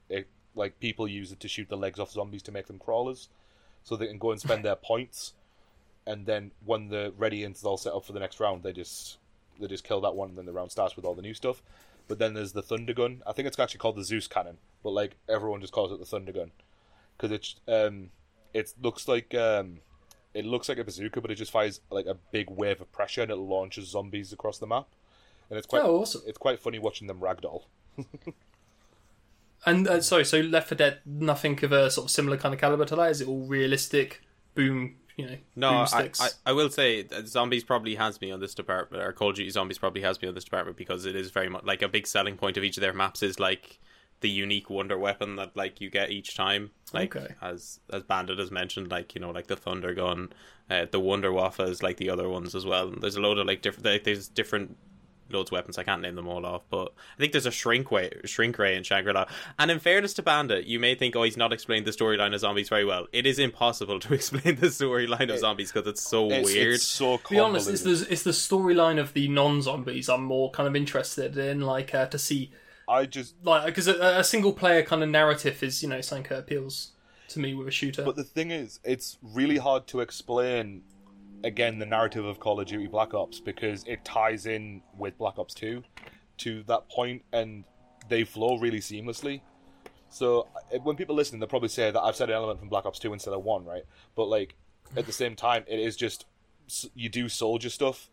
it 0.10 0.28
like 0.56 0.80
people 0.80 1.08
use 1.08 1.32
it 1.32 1.40
to 1.42 1.48
shoot 1.48 1.70
the 1.70 1.78
legs 1.78 2.00
off 2.00 2.12
zombies 2.12 2.44
to 2.44 2.52
make 2.52 2.68
them 2.68 2.80
crawlers, 2.80 3.30
so 3.84 3.96
they 3.96 4.08
can 4.08 4.18
go 4.18 4.32
and 4.32 4.40
spend 4.42 4.66
their 4.66 4.76
points, 4.92 5.34
and 6.06 6.26
then 6.26 6.52
when 6.66 6.90
they're 6.90 7.12
ready 7.12 7.44
and 7.44 7.56
it's 7.56 7.64
all 7.64 7.78
set 7.78 7.94
up 7.94 8.06
for 8.06 8.14
the 8.14 8.20
next 8.20 8.40
round, 8.40 8.64
they 8.64 8.74
just 8.74 9.18
they 9.60 9.68
just 9.68 9.84
kill 9.84 10.02
that 10.02 10.16
one, 10.16 10.30
and 10.30 10.38
then 10.38 10.46
the 10.46 10.52
round 10.52 10.72
starts 10.72 10.96
with 10.96 11.06
all 11.06 11.16
the 11.16 11.22
new 11.22 11.34
stuff. 11.34 11.62
But 12.12 12.20
then 12.20 12.34
there's 12.34 12.52
the 12.52 12.62
thunder 12.62 12.92
gun. 12.94 13.24
I 13.26 13.32
think 13.32 13.48
it's 13.48 13.58
actually 13.58 13.78
called 13.78 13.96
the 13.96 14.04
Zeus 14.04 14.28
cannon, 14.28 14.58
but 14.84 14.90
like 14.90 15.16
everyone 15.30 15.62
just 15.62 15.72
calls 15.72 15.94
it 15.94 16.00
the 16.00 16.06
thunder 16.06 16.34
gun 16.34 16.52
because 17.16 17.32
it's 17.32 17.56
um 17.70 18.10
it 18.54 18.74
looks 18.82 19.08
like 19.08 19.34
um 19.34 19.80
it 20.34 20.44
looks 20.44 20.68
like 20.68 20.78
a 20.78 20.84
bazooka, 20.84 21.22
but 21.22 21.32
it 21.32 21.36
just 21.36 21.54
fires 21.54 21.80
like 21.90 22.08
a 22.08 22.16
big 22.34 22.50
wave 22.50 22.82
of 22.82 22.92
pressure 22.92 23.22
and 23.22 23.32
it 23.32 23.38
launches 23.38 23.88
zombies 23.88 24.34
across 24.34 24.58
the 24.58 24.68
map. 24.68 24.88
And 25.50 25.58
it's 25.58 25.66
quite 25.66 25.84
Oh, 25.84 26.02
awesome. 26.02 26.24
it's 26.28 26.38
quite 26.38 26.60
funny 26.60 26.80
watching 26.80 27.08
them 27.08 27.22
ragdoll. 27.22 27.64
And 29.66 29.88
uh, 29.88 30.02
sorry, 30.02 30.26
so 30.26 30.40
Left 30.40 30.68
4 30.70 30.76
Dead, 30.76 31.00
nothing 31.06 31.64
of 31.64 31.72
a 31.72 31.90
sort 31.92 32.06
of 32.06 32.12
similar 32.12 32.36
kind 32.36 32.54
of 32.54 32.60
caliber 32.60 32.84
to 32.86 32.96
that. 32.98 33.12
Is 33.12 33.22
it 33.22 33.28
all 33.28 33.46
realistic? 33.46 34.22
Boom, 34.56 34.96
you 35.22 35.28
know, 35.28 35.38
No, 35.56 35.70
I. 35.92 36.12
I, 36.20 36.30
I 36.48 36.52
will 36.54 36.70
say 36.70 37.02
that 37.04 37.28
Zombies 37.28 37.64
probably 37.64 37.96
has 37.96 38.20
me 38.22 38.32
on 38.32 38.40
this 38.40 38.54
department, 38.54 39.04
or 39.04 39.12
Call 39.14 39.30
of 39.30 39.36
Duty 39.36 39.50
Zombies 39.50 39.78
probably 39.78 40.02
has 40.02 40.22
me 40.22 40.28
on 40.28 40.36
this 40.36 40.44
department 40.44 40.78
because 40.78 41.06
it 41.06 41.16
is 41.16 41.32
very 41.32 41.50
much 41.50 41.64
like 41.64 41.82
a 41.82 41.88
big 41.88 42.08
selling 42.08 42.38
point 42.38 42.58
of 42.58 42.64
each 42.64 42.78
of 42.78 42.82
their 42.82 42.94
maps 42.94 43.24
is 43.24 43.40
like 43.40 43.80
the 44.22 44.30
unique 44.30 44.70
wonder 44.70 44.98
weapon 44.98 45.36
that 45.36 45.56
like 45.56 45.82
you 45.82 45.90
get 45.90 46.12
each 46.12 46.36
time. 46.36 46.72
Like 46.94 47.16
Okay. 47.16 47.34
as 47.42 47.80
as 47.92 48.04
Bandit 48.04 48.40
has 48.40 48.52
mentioned, 48.52 48.92
like 48.92 49.16
you 49.16 49.22
know, 49.22 49.32
like 49.32 49.48
the 49.48 49.56
Thunder 49.56 49.94
Gun, 49.94 50.32
uh, 50.70 50.86
the 50.92 51.00
Wonder 51.00 51.32
Waffle 51.32 51.66
is 51.68 51.82
like 51.82 51.98
the 51.98 52.10
other 52.10 52.30
ones 52.30 52.54
as 52.54 52.66
well. 52.66 52.92
There's 52.92 53.16
a 53.16 53.22
load 53.22 53.38
of 53.38 53.48
like 53.48 53.62
different. 53.62 53.86
Like, 53.86 54.04
there's 54.04 54.28
different 54.28 54.78
loads 55.32 55.50
of 55.50 55.54
weapons. 55.54 55.78
I 55.78 55.84
can't 55.84 56.02
name 56.02 56.16
them 56.16 56.28
all 56.28 56.46
off, 56.46 56.64
but 56.70 56.94
I 57.16 57.20
think 57.20 57.32
there's 57.32 57.46
a 57.46 57.52
shrink 57.52 57.92
way, 57.92 58.12
shrink 58.26 58.58
ray 58.60 58.76
in 58.76 58.84
Shangri 58.84 59.14
La. 59.14 59.26
And 59.58 59.72
in 59.72 59.80
fairness 59.80 60.14
to 60.16 60.22
Bandit, 60.24 60.66
you 60.66 60.80
may 60.80 60.96
think, 60.96 61.16
oh, 61.16 61.24
he's 61.24 61.38
not 61.38 61.54
explained 61.54 61.86
the 61.86 61.92
storyline 61.92 62.34
of 62.34 62.40
zombies 62.40 62.70
very 62.70 62.86
well. 62.86 63.08
It 63.12 63.26
is 63.26 63.40
impossible 63.40 64.00
to 64.02 64.14
explain 64.14 64.56
the 64.58 64.68
storyline 64.68 65.32
of 65.32 65.40
zombies 65.40 65.72
because 65.72 65.88
it's 65.88 66.02
so 66.02 66.30
It's, 66.30 66.54
weird. 66.54 66.76
it's 66.76 66.84
so 66.88 67.18
to 67.18 67.24
be 67.30 67.40
honest, 67.40 67.70
it's 67.70 67.84
the 67.84 68.08
it's 68.10 68.24
the 68.24 68.32
storyline 68.32 69.00
of 69.00 69.14
the 69.14 69.28
non-zombies 69.28 70.10
I'm 70.10 70.24
more 70.24 70.52
kind 70.52 70.68
of 70.68 70.76
interested 70.76 71.38
in, 71.38 71.62
like 71.62 71.94
uh, 71.96 72.06
to 72.08 72.20
see, 72.20 72.52
I 72.88 73.06
just 73.06 73.36
like 73.44 73.66
because 73.66 73.88
a, 73.88 74.20
a 74.20 74.24
single 74.24 74.54
player 74.54 74.84
kind 74.84 75.04
of 75.04 75.10
narrative 75.10 75.62
is 75.64 75.82
you 75.82 75.90
know 75.90 76.02
something 76.02 76.28
that 76.30 76.40
appeals 76.40 76.92
to 77.30 77.40
me 77.40 77.54
with 77.54 77.68
a 77.68 77.72
shooter. 77.72 78.04
But 78.04 78.16
the 78.18 78.24
thing 78.24 78.52
is, 78.52 78.80
it's 78.84 79.18
really 79.22 79.58
hard 79.58 79.88
to 79.88 80.02
explain 80.02 80.82
again 81.44 81.80
the 81.80 81.86
narrative 81.86 82.26
of 82.26 82.40
Call 82.40 82.60
of 82.60 82.68
Duty 82.68 82.88
Black 82.88 83.14
Ops 83.14 83.40
because 83.40 83.84
it 83.88 84.04
ties 84.06 84.46
in 84.46 84.82
with 84.98 85.18
Black 85.18 85.38
Ops 85.38 85.54
2 85.54 85.84
to 86.40 86.64
that 86.64 86.90
point 86.90 87.24
and 87.34 87.64
they 88.10 88.24
flow 88.24 88.58
really 88.58 88.80
seamlessly. 88.80 89.42
So 90.10 90.48
uh, 90.74 90.80
when 90.80 90.96
people 90.96 91.16
listen, 91.16 91.40
they'll 91.40 91.48
probably 91.48 91.70
say 91.70 91.92
that 91.92 92.00
I've 92.00 92.16
said 92.16 92.30
an 92.30 92.36
element 92.36 92.60
from 92.60 92.70
Black 92.70 92.86
Ops 92.86 93.00
2 93.00 93.14
instead 93.14 93.34
of 93.34 93.44
1, 93.44 93.66
right? 93.66 93.84
But 94.16 94.26
like 94.26 94.56
at 94.96 95.06
the 95.06 95.14
same 95.14 95.36
time, 95.36 95.64
it 95.68 95.80
is 95.80 95.96
just 95.96 96.26
you 96.94 97.10
do 97.10 97.30
soldier 97.30 97.70
stuff, 97.70 98.10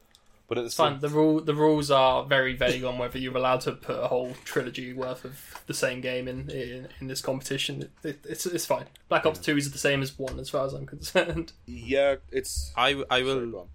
but 0.49 0.57
at 0.57 0.65
the 0.65 0.71
Fine. 0.71 0.95
same 0.95 1.01
The 1.01 1.09
rule 1.11 1.41
the 1.41 1.55
rules 1.55 1.91
are 1.91 2.25
very 2.25 2.57
vague 2.57 2.83
on 2.83 2.97
whether 2.99 3.19
you're 3.19 3.37
allowed 3.37 3.61
to 3.63 3.73
put 3.73 4.03
a 4.03 4.09
whole 4.09 4.35
trilogy 4.45 4.95
worth 4.95 5.25
of 5.25 5.63
the 5.67 5.75
same 5.75 6.01
game 6.01 6.27
in 6.27 6.51
in, 6.51 6.89
in 7.01 7.07
this 7.07 7.21
competition. 7.21 7.83
It, 7.83 7.91
it, 8.03 8.19
it's 8.29 8.47
it's 8.47 8.67
fine. 8.67 8.87
Black 9.09 9.27
Ops 9.27 9.39
Two 9.39 9.57
is 9.57 9.71
the 9.71 9.79
same 9.79 10.01
as 10.01 10.19
one 10.19 10.41
as 10.41 10.49
far 10.49 10.67
as 10.67 10.73
I'm 10.73 10.87
concerned. 10.87 11.53
yeah, 11.67 12.17
it's 12.33 12.73
I, 12.77 13.03
I 13.11 13.23
will. 13.23 13.35
Sorry, 13.35 13.51
go 13.51 13.61
on. 13.61 13.69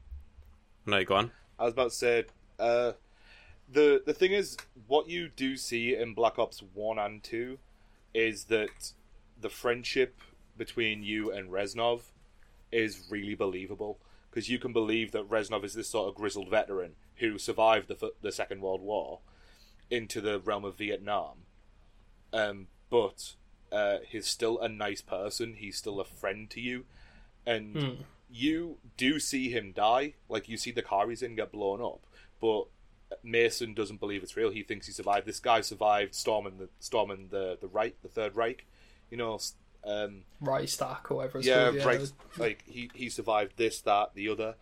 No, 0.86 1.04
go 1.06 1.16
on. 1.16 1.32
I 1.60 1.66
was 1.66 1.74
about 1.74 1.92
to 1.92 1.96
say, 1.96 2.26
uh, 2.60 2.94
the 3.72 4.02
the 4.04 4.14
thing 4.14 4.32
is, 4.32 4.58
what 4.88 5.08
you 5.08 5.30
do 5.30 5.56
see 5.56 5.96
in 5.96 6.16
Black 6.16 6.40
Ops 6.40 6.64
One 6.74 6.98
and 6.98 7.24
Two 7.24 7.60
is 8.16 8.46
that 8.46 8.94
the 9.40 9.50
friendship 9.50 10.22
between 10.58 11.04
you 11.04 11.32
and 11.32 11.50
Reznov 11.50 12.02
is 12.72 13.08
really 13.10 13.36
believable 13.36 14.00
because 14.34 14.50
you 14.50 14.58
can 14.58 14.74
believe 14.74 15.12
that 15.12 15.30
Reznov 15.30 15.64
is 15.64 15.76
this 15.76 15.90
sort 15.90 16.10
of 16.10 16.16
grizzled 16.16 16.50
veteran 16.50 16.94
who 17.18 17.38
survived 17.38 17.88
the 17.88 18.14
the 18.22 18.32
Second 18.32 18.62
World 18.62 18.82
War 18.82 19.20
into 19.92 20.22
the 20.22 20.40
realm 20.40 20.66
of 20.66 20.76
Vietnam, 20.76 21.44
um, 22.32 22.68
but 22.90 23.36
uh, 23.72 23.98
he's 24.08 24.26
still 24.26 24.60
a 24.60 24.68
nice 24.68 25.02
person. 25.02 25.56
He's 25.58 25.78
still 25.78 26.00
a 26.00 26.06
friend 26.06 26.50
to 26.50 26.60
you, 26.60 26.86
and 27.46 28.06
you 28.32 28.78
do 28.98 29.20
see 29.20 29.52
him 29.52 29.72
die. 29.72 30.16
Like 30.28 30.50
you 30.50 30.58
see 30.58 30.72
the 30.72 30.82
car 30.82 31.10
he's 31.10 31.22
in 31.22 31.36
get 31.36 31.52
blown 31.52 31.80
up, 31.80 32.02
but 32.42 32.66
Mason 33.24 33.76
doesn't 33.76 34.00
believe 34.00 34.24
it's 34.24 34.36
real. 34.36 34.50
He 34.50 34.64
thinks 34.64 34.88
he 34.88 34.94
survived. 34.94 35.28
This 35.28 35.40
guy 35.40 35.62
survived 35.62 36.16
storming 36.16 36.58
the 36.58 36.70
storming 36.80 37.28
the 37.30 37.60
the 37.62 37.68
Reich, 37.68 38.02
the 38.02 38.10
Third 38.10 38.36
Reich. 38.36 38.66
You 39.12 39.18
know, 39.18 39.38
um, 39.86 40.24
Reichstag 40.42 41.10
or 41.10 41.18
whatever 41.18 41.40
it's 41.40 41.48
yeah, 41.48 41.72
called. 41.72 41.86
right. 41.86 42.12
Like 42.38 42.64
he 42.66 42.90
he 42.94 43.10
survived 43.10 43.54
this, 43.58 43.82
that, 43.82 44.16
the 44.16 44.30
other. 44.30 44.56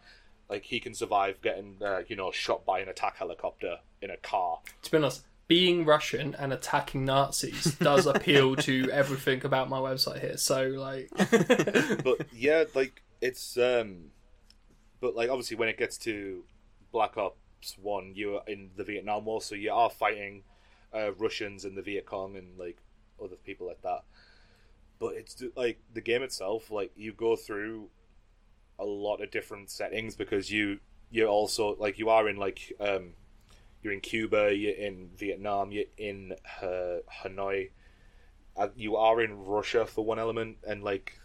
Like 0.49 0.65
he 0.65 0.79
can 0.79 0.93
survive 0.93 1.41
getting 1.41 1.77
uh, 1.81 2.01
you 2.07 2.15
know 2.15 2.31
shot 2.31 2.65
by 2.65 2.79
an 2.79 2.89
attack 2.89 3.17
helicopter 3.17 3.77
in 4.01 4.09
a 4.09 4.17
car. 4.17 4.59
To 4.83 4.91
be 4.91 4.97
honest, 4.97 5.23
being 5.47 5.85
Russian 5.85 6.35
and 6.35 6.53
attacking 6.53 7.05
Nazis 7.05 7.75
does 7.75 8.05
appeal 8.05 8.55
to 8.67 8.89
everything 8.91 9.45
about 9.45 9.69
my 9.69 9.79
website 9.79 10.21
here. 10.21 10.37
So 10.37 10.67
like, 10.67 11.09
but 12.03 12.27
yeah, 12.33 12.65
like 12.73 13.01
it's 13.21 13.57
um, 13.57 14.11
but 14.99 15.15
like 15.15 15.29
obviously 15.29 15.57
when 15.57 15.69
it 15.69 15.77
gets 15.77 15.97
to 15.99 16.43
Black 16.91 17.17
Ops 17.17 17.77
One, 17.81 18.13
you're 18.15 18.41
in 18.47 18.71
the 18.75 18.83
Vietnam 18.83 19.25
War, 19.25 19.41
so 19.41 19.55
you 19.55 19.71
are 19.71 19.89
fighting 19.89 20.43
uh, 20.93 21.13
Russians 21.13 21.65
and 21.65 21.77
the 21.77 21.81
Viet 21.81 22.05
Cong 22.05 22.35
and 22.35 22.57
like 22.57 22.77
other 23.23 23.35
people 23.35 23.67
like 23.67 23.81
that. 23.81 24.03
But 25.01 25.15
it's 25.15 25.43
like 25.55 25.79
the 25.91 25.99
game 25.99 26.21
itself, 26.21 26.69
like 26.69 26.91
you 26.95 27.11
go 27.11 27.35
through 27.35 27.89
a 28.77 28.85
lot 28.85 29.21
of 29.21 29.31
different 29.31 29.71
settings 29.71 30.15
because 30.15 30.51
you 30.51 30.79
you're 31.09 31.27
also 31.27 31.75
like 31.79 31.97
you 31.97 32.09
are 32.09 32.29
in 32.29 32.37
like 32.37 32.71
um 32.79 33.13
you're 33.81 33.93
in 33.93 33.99
Cuba, 33.99 34.55
you're 34.55 34.75
in 34.75 35.09
Vietnam, 35.17 35.71
you're 35.71 35.85
in 35.97 36.33
uh, 36.61 36.97
Hanoi, 37.23 37.71
uh, 38.55 38.67
you 38.75 38.95
are 38.95 39.19
in 39.23 39.43
Russia 39.43 39.87
for 39.87 40.05
one 40.05 40.19
element, 40.19 40.57
and 40.67 40.83
like 40.83 41.19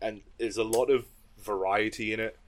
and 0.00 0.22
there's 0.38 0.56
a 0.56 0.64
lot 0.64 0.88
of 0.90 1.04
variety 1.38 2.14
in 2.14 2.20
it, 2.20 2.38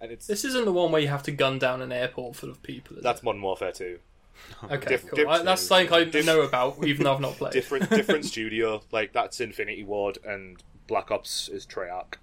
and 0.00 0.10
it's 0.10 0.26
this 0.26 0.42
isn't 0.42 0.64
the 0.64 0.72
one 0.72 0.90
where 0.90 1.02
you 1.02 1.08
have 1.08 1.22
to 1.24 1.32
gun 1.32 1.58
down 1.58 1.82
an 1.82 1.92
airport 1.92 2.34
full 2.34 2.48
of 2.48 2.62
people. 2.62 2.96
That's 3.02 3.22
Modern 3.22 3.42
Warfare 3.42 3.72
two. 3.72 3.98
okay. 4.70 4.98
cool. 4.98 5.28
I, 5.28 5.42
that's 5.42 5.62
something 5.62 5.92
I 5.92 6.04
diff- 6.04 6.26
know 6.26 6.42
about, 6.42 6.84
even 6.84 7.04
though 7.04 7.14
I've 7.14 7.20
not 7.20 7.34
played. 7.36 7.52
Different 7.52 7.88
different 7.90 8.24
studio, 8.34 8.82
like 8.92 9.12
that's 9.12 9.40
Infinity 9.40 9.84
Ward, 9.84 10.18
and 10.24 10.62
Black 10.86 11.10
Ops 11.10 11.48
is 11.48 11.66
Treyarch. 11.66 12.14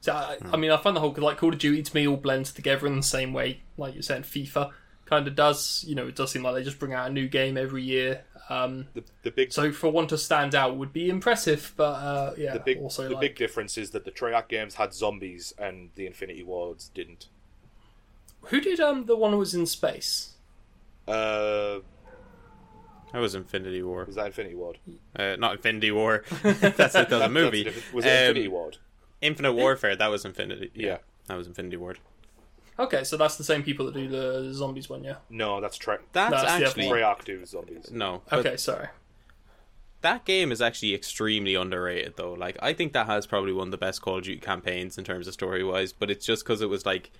So 0.00 0.12
I, 0.12 0.38
I 0.52 0.56
mean, 0.56 0.70
I 0.70 0.76
find 0.76 0.94
the 0.94 1.00
whole 1.00 1.14
like 1.18 1.38
Call 1.38 1.52
of 1.52 1.58
Duty 1.58 1.82
to 1.82 1.94
me 1.94 2.06
all 2.06 2.16
blends 2.16 2.52
together 2.52 2.86
in 2.86 2.96
the 2.96 3.02
same 3.02 3.32
way, 3.32 3.62
like 3.76 3.94
you're 3.94 4.02
saying, 4.02 4.22
FIFA 4.22 4.70
kind 5.06 5.26
of 5.26 5.34
does. 5.34 5.84
You 5.88 5.94
know, 5.96 6.06
it 6.06 6.14
does 6.16 6.30
seem 6.30 6.42
like 6.42 6.54
they 6.54 6.62
just 6.62 6.78
bring 6.78 6.92
out 6.92 7.10
a 7.10 7.12
new 7.12 7.28
game 7.28 7.56
every 7.56 7.82
year. 7.82 8.22
Um, 8.50 8.86
The 8.94 9.04
the 9.24 9.30
big 9.30 9.52
so 9.52 9.72
for 9.72 9.90
one 9.90 10.06
to 10.06 10.16
stand 10.16 10.54
out 10.54 10.76
would 10.76 10.92
be 10.92 11.10
impressive, 11.10 11.74
but 11.76 11.94
uh, 11.94 12.34
yeah, 12.38 12.54
the 12.54 12.60
big 12.60 12.78
also 12.78 13.02
the 13.08 13.10
like 13.14 13.20
big 13.20 13.36
difference 13.36 13.76
is 13.76 13.90
that 13.90 14.04
the 14.04 14.10
Treyarch 14.10 14.48
games 14.48 14.76
had 14.76 14.94
zombies 14.94 15.52
and 15.58 15.90
the 15.96 16.06
Infinity 16.06 16.44
Wards 16.44 16.90
didn't. 16.94 17.26
who 18.44 18.60
did 18.60 18.80
um 18.80 19.04
the 19.06 19.16
one 19.16 19.32
that 19.32 19.36
was 19.36 19.52
in 19.54 19.66
space? 19.66 20.34
Uh, 21.08 21.80
That 23.12 23.20
was 23.20 23.34
Infinity 23.34 23.82
War. 23.82 24.04
was 24.04 24.16
that 24.16 24.26
Infinity 24.26 24.54
Ward? 24.54 24.78
Uh, 25.16 25.36
not 25.38 25.54
Infinity 25.56 25.90
War. 25.92 26.24
That's 26.42 26.92
the, 26.92 27.06
the 27.08 27.18
That- 27.20 27.30
movie. 27.32 27.64
that's. 27.64 27.92
Was 27.92 28.04
it 28.04 28.08
Um, 28.08 28.14
Infinity 28.28 28.48
Ward? 28.48 28.76
Infinite 29.20 29.52
Warfare. 29.54 29.96
That 29.96 30.08
was 30.10 30.24
Infinity. 30.24 30.70
Yeah, 30.74 30.86
Yeah. 30.86 30.98
that 31.26 31.36
was 31.36 31.46
Infinity 31.46 31.76
Ward. 31.78 31.98
Okay, 32.78 33.02
so 33.02 33.16
that's 33.16 33.36
the 33.36 33.42
same 33.44 33.64
people 33.64 33.86
that 33.86 33.94
do 33.94 34.06
the 34.08 34.52
zombies 34.54 34.88
one, 34.88 35.02
yeah. 35.02 35.16
No, 35.30 35.60
that's 35.60 35.76
Tre- 35.76 35.96
That's, 36.12 36.30
That's 36.30 36.42
the 36.44 36.48
other 36.50 36.64
actually 36.66 36.86
one. 36.86 36.96
Treyarch 36.98 37.24
do 37.24 37.44
zombies. 37.44 37.90
no. 37.90 38.22
Okay, 38.32 38.56
sorry. 38.56 38.88
that 40.02 40.24
game 40.24 40.52
is 40.52 40.62
actually 40.62 40.94
extremely 40.94 41.56
underrated, 41.56 42.14
though. 42.16 42.34
Like, 42.34 42.56
I 42.62 42.72
think 42.72 42.92
that 42.92 43.06
has 43.06 43.26
probably 43.26 43.52
one 43.52 43.66
of 43.66 43.70
the 43.72 43.78
best 43.78 44.00
Call 44.00 44.18
of 44.18 44.22
Duty 44.22 44.38
campaigns 44.38 44.96
in 44.96 45.02
terms 45.02 45.26
of 45.26 45.34
story 45.34 45.64
wise. 45.64 45.92
But 45.92 46.08
it's 46.08 46.24
just 46.24 46.44
because 46.44 46.60
it 46.60 46.68
was 46.68 46.86
like, 46.86 47.10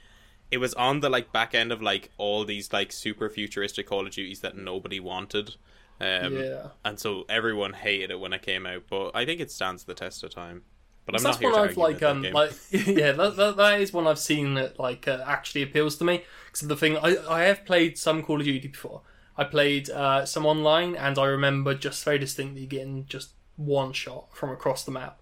it 0.50 0.58
was 0.58 0.74
on 0.74 1.00
the 1.00 1.10
like 1.10 1.32
back 1.32 1.54
end 1.54 1.72
of 1.72 1.82
like 1.82 2.10
all 2.18 2.44
these 2.44 2.72
like 2.72 2.92
super 2.92 3.28
futuristic 3.28 3.86
Call 3.86 4.06
of 4.06 4.12
Duties 4.12 4.40
that 4.40 4.56
nobody 4.56 5.00
wanted. 5.00 5.56
Um, 6.00 6.36
Yeah. 6.36 6.68
And 6.84 6.98
so 6.98 7.24
everyone 7.28 7.72
hated 7.74 8.10
it 8.10 8.20
when 8.20 8.32
it 8.32 8.42
came 8.42 8.66
out. 8.66 8.84
But 8.88 9.10
I 9.14 9.24
think 9.26 9.40
it 9.40 9.50
stands 9.50 9.84
the 9.84 9.94
test 9.94 10.22
of 10.22 10.30
time. 10.30 10.62
But 11.06 11.16
I'm 11.16 11.22
that's 11.22 11.40
not 11.40 11.40
here 11.40 11.52
one 11.52 11.68
I've 11.68 11.76
like 11.76 12.02
um 12.02 12.22
like 12.22 12.52
yeah 12.70 13.12
that, 13.12 13.36
that 13.36 13.56
that 13.56 13.80
is 13.80 13.92
one 13.94 14.06
I've 14.06 14.18
seen 14.18 14.54
that 14.54 14.78
like 14.78 15.08
uh, 15.08 15.22
actually 15.26 15.62
appeals 15.62 15.96
to 15.96 16.04
me. 16.04 16.24
Because 16.46 16.68
the 16.68 16.76
thing 16.76 16.96
I 16.98 17.16
I 17.28 17.42
have 17.44 17.64
played 17.64 17.98
some 17.98 18.22
Call 18.22 18.38
of 18.40 18.44
Duty 18.44 18.68
before. 18.68 19.02
I 19.36 19.44
played 19.44 19.88
uh, 19.88 20.26
some 20.26 20.44
online, 20.46 20.96
and 20.96 21.16
I 21.16 21.26
remember 21.26 21.72
just 21.72 22.02
very 22.04 22.18
distinctly 22.18 22.66
getting 22.66 23.06
just 23.06 23.30
one 23.56 23.92
shot 23.92 24.36
from 24.36 24.50
across 24.50 24.82
the 24.84 24.90
map. 24.90 25.20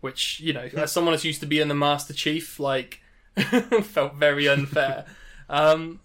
which 0.00 0.40
you 0.40 0.52
know, 0.52 0.68
as 0.76 0.92
someone 0.92 1.12
that's 1.12 1.24
used 1.24 1.40
to 1.40 1.46
being 1.46 1.68
the 1.68 1.74
Master 1.74 2.14
Chief, 2.14 2.58
like 2.58 3.00
felt 3.82 4.14
very 4.14 4.48
unfair. 4.48 5.06
um, 5.48 6.00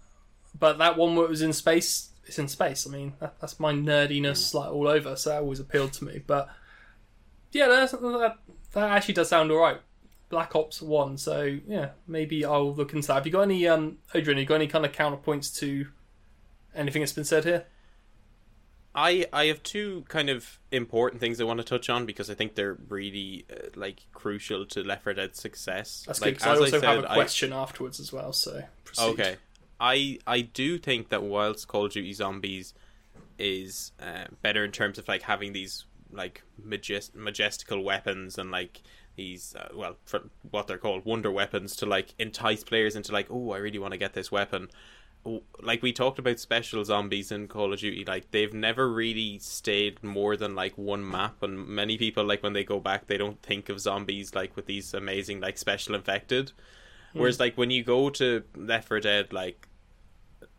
but 0.58 0.78
that 0.78 0.96
one 0.96 1.16
where 1.16 1.26
it 1.26 1.30
was 1.30 1.42
in 1.42 1.52
space, 1.52 2.10
it's 2.26 2.38
in 2.38 2.48
space. 2.48 2.86
I 2.86 2.90
mean, 2.90 3.14
that, 3.20 3.40
that's 3.40 3.58
my 3.60 3.72
nerdiness 3.72 4.54
like 4.54 4.70
all 4.70 4.88
over, 4.88 5.16
so 5.16 5.30
that 5.30 5.42
always 5.42 5.60
appealed 5.60 5.92
to 5.94 6.04
me. 6.04 6.22
But 6.26 6.48
yeah, 7.52 7.68
that's, 7.68 7.92
that 7.92 8.36
that 8.72 8.90
actually 8.90 9.14
does 9.14 9.28
sound 9.28 9.50
alright. 9.50 9.80
Black 10.28 10.56
Ops 10.56 10.82
One, 10.82 11.16
so 11.16 11.58
yeah, 11.68 11.90
maybe 12.08 12.44
I'll 12.44 12.74
look 12.74 12.92
into 12.92 13.08
that. 13.08 13.14
Have 13.14 13.26
you 13.26 13.32
got 13.32 13.42
any, 13.42 13.68
um, 13.68 13.98
Odhrán? 14.14 14.38
You 14.38 14.46
got 14.46 14.56
any 14.56 14.66
kind 14.66 14.84
of 14.84 14.92
counterpoints 14.92 15.56
to 15.58 15.86
anything 16.74 17.02
that's 17.02 17.12
been 17.12 17.24
said 17.24 17.44
here? 17.44 17.66
I 18.94 19.26
I 19.32 19.46
have 19.46 19.62
two 19.62 20.04
kind 20.08 20.30
of 20.30 20.60
important 20.70 21.20
things 21.20 21.40
I 21.40 21.44
want 21.44 21.58
to 21.58 21.64
touch 21.64 21.90
on 21.90 22.06
because 22.06 22.30
I 22.30 22.34
think 22.34 22.54
they're 22.54 22.78
really 22.88 23.44
uh, 23.50 23.68
like 23.74 24.06
crucial 24.12 24.64
to 24.66 24.82
Left 24.82 25.02
4 25.02 25.14
Dead's 25.14 25.40
success. 25.40 26.04
That's 26.06 26.20
like, 26.20 26.38
good. 26.38 26.46
I 26.46 26.56
also 26.56 26.80
have 26.80 27.04
a 27.04 27.06
question 27.08 27.52
afterwards 27.52 27.98
as 27.98 28.12
well. 28.12 28.32
So 28.32 28.62
proceed. 28.84 29.04
Okay. 29.10 29.36
I 29.80 30.18
I 30.26 30.42
do 30.42 30.78
think 30.78 31.08
that 31.08 31.22
whilst 31.22 31.66
Call 31.66 31.86
of 31.86 31.92
Duty 31.92 32.12
Zombies 32.12 32.74
is 33.38 33.90
uh, 34.00 34.26
better 34.42 34.64
in 34.64 34.70
terms 34.70 34.98
of 34.98 35.08
like 35.08 35.22
having 35.22 35.52
these 35.52 35.84
like 36.12 36.42
majest- 36.64 37.16
majestical 37.16 37.82
weapons 37.82 38.38
and 38.38 38.52
like 38.52 38.82
these 39.16 39.56
uh, 39.56 39.68
well 39.74 39.96
for 40.04 40.22
what 40.50 40.68
they're 40.68 40.78
called 40.78 41.04
wonder 41.04 41.30
weapons 41.30 41.74
to 41.76 41.86
like 41.86 42.14
entice 42.18 42.62
players 42.62 42.94
into 42.94 43.12
like 43.12 43.26
oh 43.30 43.50
I 43.50 43.58
really 43.58 43.78
want 43.78 43.92
to 43.92 43.98
get 43.98 44.12
this 44.12 44.30
weapon. 44.30 44.68
Like 45.62 45.82
we 45.82 45.92
talked 45.92 46.18
about 46.18 46.38
special 46.38 46.84
zombies 46.84 47.32
in 47.32 47.48
Call 47.48 47.72
of 47.72 47.80
Duty, 47.80 48.04
like 48.04 48.30
they've 48.30 48.52
never 48.52 48.90
really 48.90 49.38
stayed 49.38 50.02
more 50.02 50.36
than 50.36 50.54
like 50.54 50.76
one 50.76 51.08
map, 51.08 51.42
and 51.42 51.66
many 51.66 51.96
people 51.96 52.24
like 52.24 52.42
when 52.42 52.52
they 52.52 52.64
go 52.64 52.78
back, 52.80 53.06
they 53.06 53.16
don't 53.16 53.40
think 53.42 53.68
of 53.68 53.80
zombies 53.80 54.34
like 54.34 54.54
with 54.54 54.66
these 54.66 54.92
amazing 54.92 55.40
like 55.40 55.56
special 55.56 55.94
infected. 55.94 56.52
Hmm. 57.12 57.20
Whereas 57.20 57.40
like 57.40 57.56
when 57.56 57.70
you 57.70 57.82
go 57.82 58.10
to 58.10 58.42
Left 58.54 58.88
4 58.88 59.00
Dead, 59.00 59.32
like 59.32 59.68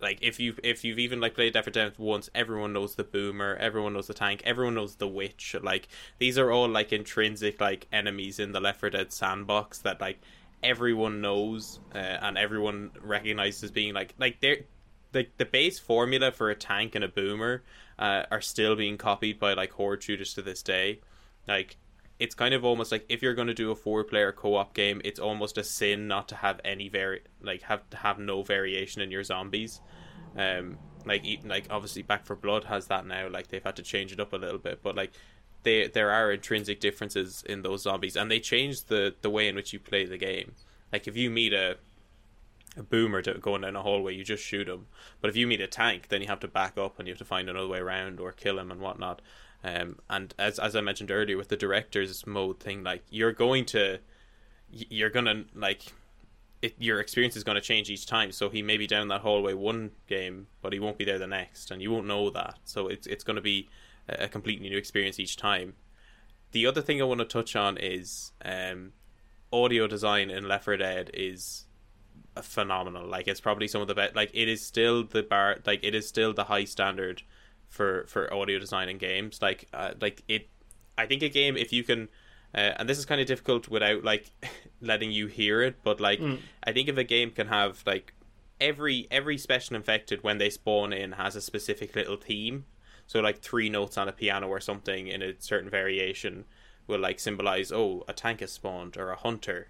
like 0.02 0.20
if 0.22 0.40
you 0.40 0.56
if 0.64 0.84
you've 0.84 1.00
even 1.00 1.22
like 1.22 1.36
played 1.36 1.54
Left 1.56 1.66
4 1.66 1.72
Dead 1.72 1.94
once, 1.98 2.30
everyone 2.34 2.74
knows 2.74 2.96
the 2.96 3.04
boomer, 3.04 3.56
everyone 3.58 3.94
knows 3.94 4.08
the 4.08 4.14
tank, 4.14 4.42
everyone 4.46 4.76
knows 4.76 4.96
the 4.96 5.08
witch. 5.08 5.56
Like 5.62 5.88
these 6.18 6.38
are 6.38 6.52
all 6.52 6.68
like 6.68 6.92
intrinsic 6.92 7.62
like 7.62 7.88
enemies 7.92 8.40
in 8.40 8.52
the 8.52 8.60
Left 8.60 8.80
4 8.80 8.90
Dead 8.90 9.14
sandbox 9.14 9.80
that 9.80 10.02
like 10.02 10.20
everyone 10.64 11.22
knows 11.22 11.80
uh, 11.94 11.98
and 11.98 12.38
everyone 12.38 12.92
recognizes 13.02 13.72
being 13.72 13.94
like 13.94 14.14
like 14.18 14.40
they're 14.40 14.60
like 15.14 15.38
the 15.38 15.46
base 15.46 15.80
formula 15.80 16.32
for 16.32 16.50
a 16.50 16.56
tank 16.56 16.96
and 16.96 17.04
a 17.04 17.08
boomer 17.08 17.64
uh, 17.98 18.24
are 18.30 18.42
still 18.42 18.76
being 18.76 18.98
copied 18.98 19.40
by 19.40 19.54
like 19.54 19.72
horde 19.72 20.04
shooters 20.04 20.34
to 20.34 20.42
this 20.42 20.62
day. 20.62 21.00
Like 21.48 21.78
it's 22.20 22.36
kind 22.36 22.54
of 22.54 22.64
almost 22.64 22.92
like 22.92 23.06
if 23.10 23.22
you're 23.22 23.34
going 23.34 23.48
to 23.48 23.54
do 23.54 23.72
a 23.72 23.76
four 23.76 24.04
player 24.04 24.32
co-op 24.32 24.74
game 24.74 25.02
it's 25.04 25.20
almost 25.20 25.58
a 25.58 25.64
sin 25.64 26.08
not 26.08 26.30
to 26.30 26.36
have 26.36 26.62
any 26.64 26.88
vari 26.88 27.22
like 27.42 27.62
have 27.64 27.90
to 27.90 27.98
have 27.98 28.20
no 28.20 28.42
variation 28.42 29.02
in 29.02 29.12
your 29.12 29.24
zombies 29.24 29.82
um 30.38 30.78
like 31.06 31.26
like 31.44 31.68
obviously 31.70 32.02
Back 32.02 32.26
4 32.26 32.38
Blood 32.38 32.64
has 32.64 32.88
that 32.88 33.06
now 33.06 33.30
like 33.30 33.48
they've 33.48 33.64
had 33.64 33.76
to 33.76 33.84
change 33.84 34.12
it 34.12 34.20
up 34.20 34.34
a 34.34 34.38
little 34.38 34.58
bit 34.58 34.82
but 34.82 34.96
like 34.96 35.12
they 35.66 35.88
there 35.88 36.12
are 36.12 36.32
intrinsic 36.32 36.80
differences 36.80 37.44
in 37.48 37.62
those 37.62 37.82
zombies 37.84 38.16
and 38.16 38.32
they 38.32 38.40
change 38.40 38.86
the 38.86 39.14
the 39.22 39.30
way 39.30 39.50
in 39.50 39.56
which 39.56 39.74
you 39.74 39.80
play 39.80 40.06
the 40.06 40.18
game 40.18 40.54
like 40.94 41.08
if 41.08 41.18
you 41.18 41.30
meet 41.30 41.52
a 41.52 41.76
a 42.78 42.84
boomer 42.84 43.22
going 43.22 43.62
down 43.62 43.76
a 43.76 43.82
hallway, 43.82 44.14
you 44.14 44.24
just 44.24 44.44
shoot 44.44 44.68
him. 44.68 44.88
But 45.22 45.30
if 45.30 45.36
you 45.36 45.48
meet 45.48 45.62
a 45.62 45.68
tank, 45.68 46.10
then 46.10 46.22
you 46.22 46.28
have 46.28 46.40
to 46.42 46.48
back 46.48 46.78
up 46.78 47.00
and 47.00 47.08
you 47.08 47.14
have 47.14 47.20
to 47.20 47.26
find 47.26 47.50
another 47.50 47.68
way 47.68 47.80
around 47.80 48.20
or 48.20 48.32
kill 48.32 48.60
him 48.60 48.72
and 48.72 48.82
whatnot. 48.82 49.22
Um, 49.64 50.00
and 50.10 50.34
as 50.38 50.60
as 50.60 50.76
I 50.76 50.82
mentioned 50.82 51.10
earlier 51.10 51.38
with 51.38 51.48
the 51.48 51.56
director's 51.56 52.28
mode 52.28 52.60
thing, 52.60 52.84
like 52.84 53.04
you're 53.10 53.32
going 53.32 53.66
to, 53.66 54.00
you're 54.70 55.10
gonna 55.10 55.46
like, 55.56 55.94
it, 56.62 56.76
your 56.78 57.00
experience 57.00 57.36
is 57.36 57.44
going 57.44 57.56
to 57.56 57.62
change 57.62 57.90
each 57.90 58.06
time. 58.06 58.32
So 58.32 58.50
he 58.50 58.62
may 58.62 58.78
be 58.78 58.88
down 58.88 59.08
that 59.08 59.22
hallway 59.22 59.54
one 59.54 59.92
game, 60.08 60.48
but 60.62 60.74
he 60.74 60.80
won't 60.80 60.98
be 60.98 61.06
there 61.06 61.20
the 61.20 61.28
next, 61.28 61.72
and 61.72 61.82
you 61.82 61.92
won't 61.92 62.08
know 62.08 62.30
that. 62.30 62.60
So 62.66 62.88
it's 62.88 63.08
it's 63.08 63.24
to 63.24 63.42
be 63.42 63.70
a 64.08 64.28
completely 64.28 64.70
new 64.70 64.78
experience 64.78 65.20
each 65.20 65.38
time. 65.38 65.76
The 66.52 66.66
other 66.66 66.82
thing 66.82 67.02
I 67.02 67.06
want 67.06 67.20
to 67.20 67.26
touch 67.26 67.56
on 67.56 67.78
is 67.78 68.32
um, 68.44 68.94
audio 69.52 69.88
design 69.88 70.30
in 70.30 70.48
Left 70.48 70.66
4 70.66 70.78
Dead 70.78 71.12
is 71.14 71.66
phenomenal. 72.42 73.08
Like 73.08 73.28
it's 73.28 73.42
probably 73.42 73.68
some 73.68 73.82
of 73.82 73.88
the 73.88 73.96
best. 73.96 74.16
Like 74.16 74.32
it 74.34 74.48
is 74.48 74.66
still 74.66 75.04
the 75.04 75.24
bar. 75.24 75.58
Like 75.66 75.84
it 75.84 75.96
is 75.96 76.08
still 76.08 76.34
the 76.34 76.46
high 76.46 76.66
standard 76.66 77.24
for 77.68 78.06
for 78.08 78.34
audio 78.34 78.60
design 78.60 78.90
in 78.90 78.98
games. 78.98 79.42
Like 79.42 79.68
uh, 79.74 79.92
like 80.02 80.24
it. 80.28 80.50
I 80.98 81.06
think 81.06 81.24
a 81.24 81.30
game 81.30 81.58
if 81.58 81.74
you 81.74 81.84
can. 81.84 82.10
Uh, 82.54 82.72
and 82.78 82.88
this 82.88 82.98
is 82.98 83.06
kind 83.06 83.20
of 83.20 83.28
difficult 83.28 83.68
without 83.68 84.04
like 84.04 84.32
letting 84.82 85.12
you 85.12 85.28
hear 85.28 85.62
it, 85.62 85.76
but 85.84 86.00
like 86.00 86.22
I 86.64 86.72
think 86.72 86.88
if 86.88 86.98
a 86.98 87.04
game 87.04 87.32
can 87.32 87.48
have 87.48 87.84
like 87.86 88.14
every 88.62 89.08
every 89.12 89.38
special 89.38 89.76
infected 89.76 90.24
when 90.24 90.38
they 90.38 90.50
spawn 90.50 90.94
in 90.94 91.14
has 91.14 91.36
a 91.36 91.42
specific 91.42 91.96
little 91.96 92.16
theme. 92.18 92.66
So 93.08 93.20
like 93.20 93.40
three 93.40 93.70
notes 93.70 93.98
on 93.98 94.08
a 94.08 94.12
piano 94.12 94.48
or 94.48 94.60
something 94.60 95.08
in 95.08 95.22
a 95.22 95.34
certain 95.40 95.70
variation 95.70 96.46
will 96.88 97.00
like 97.00 97.20
symbolize 97.20 97.72
oh 97.72 98.04
a 98.08 98.14
tank 98.14 98.40
has 98.42 98.52
spawned 98.52 98.98
or 98.98 99.12
a 99.12 99.16
hunter. 99.16 99.70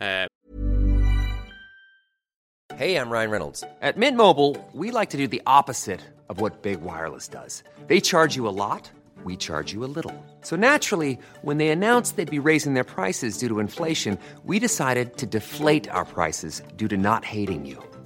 Uh, 0.00 0.26
Hey, 2.76 2.96
I'm 2.96 3.10
Ryan 3.10 3.30
Reynolds. 3.30 3.62
At 3.82 3.98
Mint 3.98 4.16
Mobile, 4.16 4.56
we 4.72 4.90
like 4.90 5.10
to 5.10 5.18
do 5.18 5.28
the 5.28 5.42
opposite 5.46 6.00
of 6.30 6.40
what 6.40 6.62
Big 6.62 6.80
Wireless 6.80 7.28
does. 7.28 7.62
They 7.88 8.00
charge 8.00 8.36
you 8.36 8.48
a 8.48 8.56
lot, 8.56 8.90
we 9.22 9.36
charge 9.36 9.70
you 9.70 9.84
a 9.84 9.90
little. 9.96 10.14
So 10.40 10.56
naturally, 10.56 11.18
when 11.42 11.58
they 11.58 11.68
announced 11.68 12.16
they'd 12.16 12.30
be 12.30 12.38
raising 12.38 12.72
their 12.72 12.84
prices 12.84 13.36
due 13.36 13.48
to 13.48 13.60
inflation, 13.60 14.18
we 14.44 14.58
decided 14.58 15.18
to 15.18 15.26
deflate 15.26 15.90
our 15.90 16.06
prices 16.06 16.62
due 16.76 16.88
to 16.88 16.96
not 16.96 17.22
hating 17.22 17.66
you. 17.66 17.89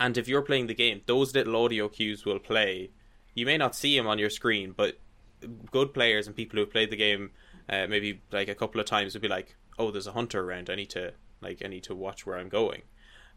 And 0.00 0.16
if 0.16 0.28
you're 0.28 0.42
playing 0.42 0.66
the 0.66 0.74
game, 0.74 1.02
those 1.06 1.34
little 1.34 1.56
audio 1.64 1.88
cues 1.88 2.24
will 2.24 2.38
play. 2.38 2.90
You 3.34 3.46
may 3.46 3.56
not 3.56 3.74
see 3.74 3.96
them 3.96 4.06
on 4.06 4.18
your 4.18 4.30
screen, 4.30 4.72
but 4.76 4.98
good 5.70 5.94
players 5.94 6.26
and 6.26 6.34
people 6.34 6.56
who 6.56 6.62
have 6.62 6.72
played 6.72 6.90
the 6.90 6.96
game 6.96 7.30
uh, 7.68 7.86
maybe 7.86 8.20
like 8.32 8.48
a 8.48 8.54
couple 8.54 8.80
of 8.80 8.86
times 8.86 9.14
would 9.14 9.22
be 9.22 9.28
like, 9.28 9.56
"Oh, 9.78 9.90
there's 9.90 10.06
a 10.06 10.12
hunter 10.12 10.42
around. 10.42 10.70
I 10.70 10.74
need 10.74 10.90
to 10.90 11.12
like 11.40 11.62
I 11.64 11.68
need 11.68 11.84
to 11.84 11.94
watch 11.94 12.26
where 12.26 12.38
I'm 12.38 12.48
going." 12.48 12.82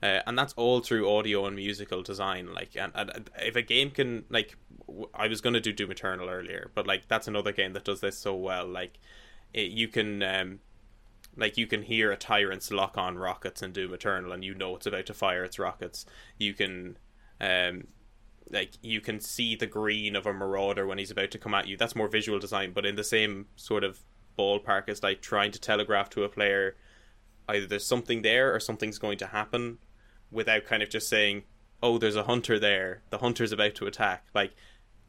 Uh, 0.01 0.21
and 0.25 0.37
that's 0.37 0.53
all 0.53 0.79
through 0.79 1.09
audio 1.09 1.45
and 1.45 1.55
musical 1.55 2.01
design. 2.01 2.51
Like, 2.51 2.75
and, 2.75 2.91
and 2.95 3.29
if 3.37 3.55
a 3.55 3.61
game 3.61 3.91
can 3.91 4.25
like, 4.29 4.57
w- 4.87 5.07
I 5.13 5.27
was 5.27 5.41
to 5.41 5.59
do 5.59 5.71
Doom 5.71 5.91
Eternal 5.91 6.27
earlier, 6.27 6.71
but 6.73 6.87
like 6.87 7.07
that's 7.07 7.27
another 7.27 7.51
game 7.51 7.73
that 7.73 7.83
does 7.83 8.01
this 8.01 8.17
so 8.17 8.35
well. 8.35 8.65
Like, 8.65 8.97
it, 9.53 9.71
you 9.71 9.87
can 9.87 10.23
um, 10.23 10.59
like 11.35 11.57
you 11.57 11.67
can 11.67 11.83
hear 11.83 12.11
a 12.11 12.17
tyrant's 12.17 12.71
lock 12.71 12.97
on 12.97 13.17
rockets 13.17 13.61
in 13.61 13.71
Doom 13.71 13.93
Eternal, 13.93 14.31
and 14.31 14.43
you 14.43 14.53
know 14.53 14.75
it's 14.75 14.85
about 14.85 15.05
to 15.07 15.13
fire 15.13 15.43
its 15.43 15.59
rockets. 15.59 16.05
You 16.37 16.53
can 16.53 16.97
um, 17.39 17.87
like 18.49 18.73
you 18.81 19.01
can 19.01 19.19
see 19.19 19.55
the 19.55 19.67
green 19.67 20.15
of 20.15 20.25
a 20.25 20.33
marauder 20.33 20.85
when 20.85 20.97
he's 20.97 21.11
about 21.11 21.31
to 21.31 21.39
come 21.39 21.53
at 21.53 21.67
you. 21.67 21.77
That's 21.77 21.95
more 21.95 22.07
visual 22.07 22.39
design, 22.39 22.71
but 22.73 22.85
in 22.85 22.95
the 22.95 23.03
same 23.03 23.47
sort 23.55 23.83
of 23.83 23.99
ballpark 24.37 24.89
as 24.89 25.03
like 25.03 25.21
trying 25.21 25.51
to 25.51 25.59
telegraph 25.59 26.09
to 26.09 26.23
a 26.23 26.29
player 26.29 26.75
either 27.49 27.67
there's 27.67 27.85
something 27.85 28.21
there 28.21 28.53
or 28.53 28.59
something's 28.59 28.97
going 28.97 29.17
to 29.17 29.27
happen 29.27 29.77
without 30.31 30.65
kind 30.65 30.81
of 30.81 30.89
just 30.89 31.09
saying, 31.09 31.43
"Oh, 31.83 31.97
there's 31.97 32.15
a 32.15 32.23
hunter 32.23 32.59
there. 32.59 33.03
The 33.09 33.19
hunter's 33.19 33.51
about 33.51 33.75
to 33.75 33.87
attack." 33.87 34.25
Like 34.33 34.53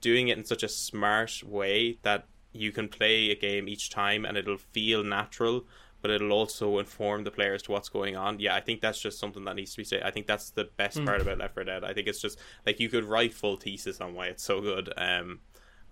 doing 0.00 0.28
it 0.28 0.38
in 0.38 0.44
such 0.44 0.62
a 0.62 0.68
smart 0.68 1.42
way 1.44 1.98
that 2.02 2.26
you 2.52 2.72
can 2.72 2.88
play 2.88 3.30
a 3.30 3.36
game 3.36 3.68
each 3.68 3.88
time 3.88 4.24
and 4.24 4.36
it'll 4.36 4.58
feel 4.58 5.04
natural, 5.04 5.64
but 6.02 6.10
it'll 6.10 6.32
also 6.32 6.78
inform 6.78 7.24
the 7.24 7.30
players 7.30 7.62
to 7.62 7.72
what's 7.72 7.88
going 7.88 8.16
on. 8.16 8.38
Yeah, 8.40 8.54
I 8.54 8.60
think 8.60 8.80
that's 8.82 9.00
just 9.00 9.18
something 9.18 9.44
that 9.44 9.56
needs 9.56 9.70
to 9.72 9.76
be 9.78 9.84
said. 9.84 10.02
I 10.02 10.10
think 10.10 10.26
that's 10.26 10.50
the 10.50 10.64
best 10.76 10.98
Mm. 10.98 11.06
part 11.06 11.20
about 11.22 11.38
Left 11.38 11.54
4 11.54 11.64
Dead. 11.64 11.84
I 11.84 11.94
think 11.94 12.08
it's 12.08 12.20
just 12.20 12.38
like 12.66 12.78
you 12.80 12.88
could 12.90 13.04
write 13.04 13.32
full 13.32 13.56
thesis 13.56 14.00
on 14.00 14.14
why 14.14 14.26
it's 14.26 14.42
so 14.44 14.60
good. 14.60 14.92
Um, 14.96 15.40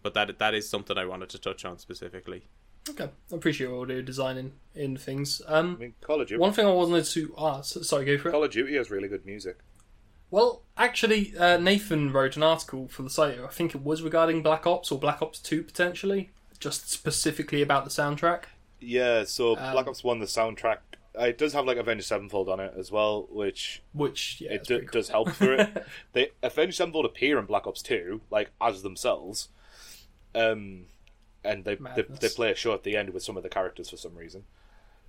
but 0.03 0.13
that 0.15 0.39
that 0.39 0.53
is 0.55 0.69
something 0.69 0.99
I 0.99 1.05
wanted 1.07 1.29
to 1.31 1.39
touch 1.39 1.65
on 1.65 1.79
specifically. 1.79 2.49
Okay, 2.89 3.11
I 3.31 3.35
appreciate 3.37 3.71
audio 3.71 4.01
designing 4.03 4.53
in 4.75 4.97
things. 4.97 5.43
Um, 5.47 5.77
I 5.77 5.81
mean, 5.81 5.95
Call 6.01 6.21
of 6.21 6.29
Duty. 6.29 6.41
one 6.41 6.53
thing 6.53 6.67
I 6.67 6.73
wanted 6.73 7.05
to 7.05 7.35
ask, 7.39 7.85
sorry, 7.85 8.05
go 8.07 8.19
for 8.19 8.29
it. 8.29 8.33
Call 8.33 8.43
of 8.45 8.51
Duty 8.51 8.75
has 8.77 8.91
really 8.91 9.07
good 9.09 9.25
music. 9.27 9.59
Well, 10.31 10.63
actually, 10.77 11.37
uh, 11.37 11.59
Nathan 11.59 12.13
wrote 12.13 12.37
an 12.37 12.43
article 12.43 12.89
for 12.89 13.03
the 13.03 13.11
site. 13.11 13.39
I 13.41 13.49
think 13.49 13.75
it 13.75 13.83
was 13.83 14.01
regarding 14.03 14.43
Black 14.43 14.67
Ops 14.67 14.91
or 14.91 14.99
Black 14.99 15.21
Ops 15.21 15.39
Two 15.41 15.63
potentially, 15.63 16.31
just 16.59 16.89
specifically 16.91 17.61
about 17.63 17.85
the 17.85 17.91
soundtrack. 17.91 18.45
Yeah, 18.81 19.25
so 19.25 19.57
Um, 19.57 19.73
Black 19.73 19.87
Ops 19.87 20.03
One, 20.03 20.19
the 20.21 20.27
soundtrack, 20.27 20.79
uh, 21.19 21.25
it 21.25 21.39
does 21.39 21.53
have 21.53 21.67
like 21.67 21.77
Avenged 21.77 22.05
Sevenfold 22.07 22.49
on 22.49 22.61
it 22.61 22.73
as 22.77 22.91
well, 22.91 23.27
which 23.31 23.83
Which 23.93 24.41
yeah, 24.41 24.53
it 24.53 24.65
do, 24.65 24.79
cool. 24.81 24.89
does 24.93 25.09
help 25.11 25.31
for 25.31 25.53
it. 25.55 25.85
they 26.13 26.31
Avenged 26.43 26.77
Sevenfold 26.77 27.05
appear 27.05 27.39
in 27.39 27.47
Black 27.47 27.67
Ops 27.67 27.83
Two, 27.83 28.21
like 28.31 28.51
as 28.61 28.83
themselves, 28.83 29.49
um, 30.35 30.87
and 31.45 31.65
they, 31.65 31.75
they 31.97 32.03
they 32.03 32.29
play 32.29 32.51
a 32.51 32.55
show 32.55 32.73
at 32.75 32.85
the 32.85 32.97
end 32.97 33.11
with 33.11 33.23
some 33.23 33.37
of 33.37 33.43
the 33.43 33.49
characters 33.49 33.91
for 33.91 33.97
some 33.97 34.15
reason, 34.15 34.45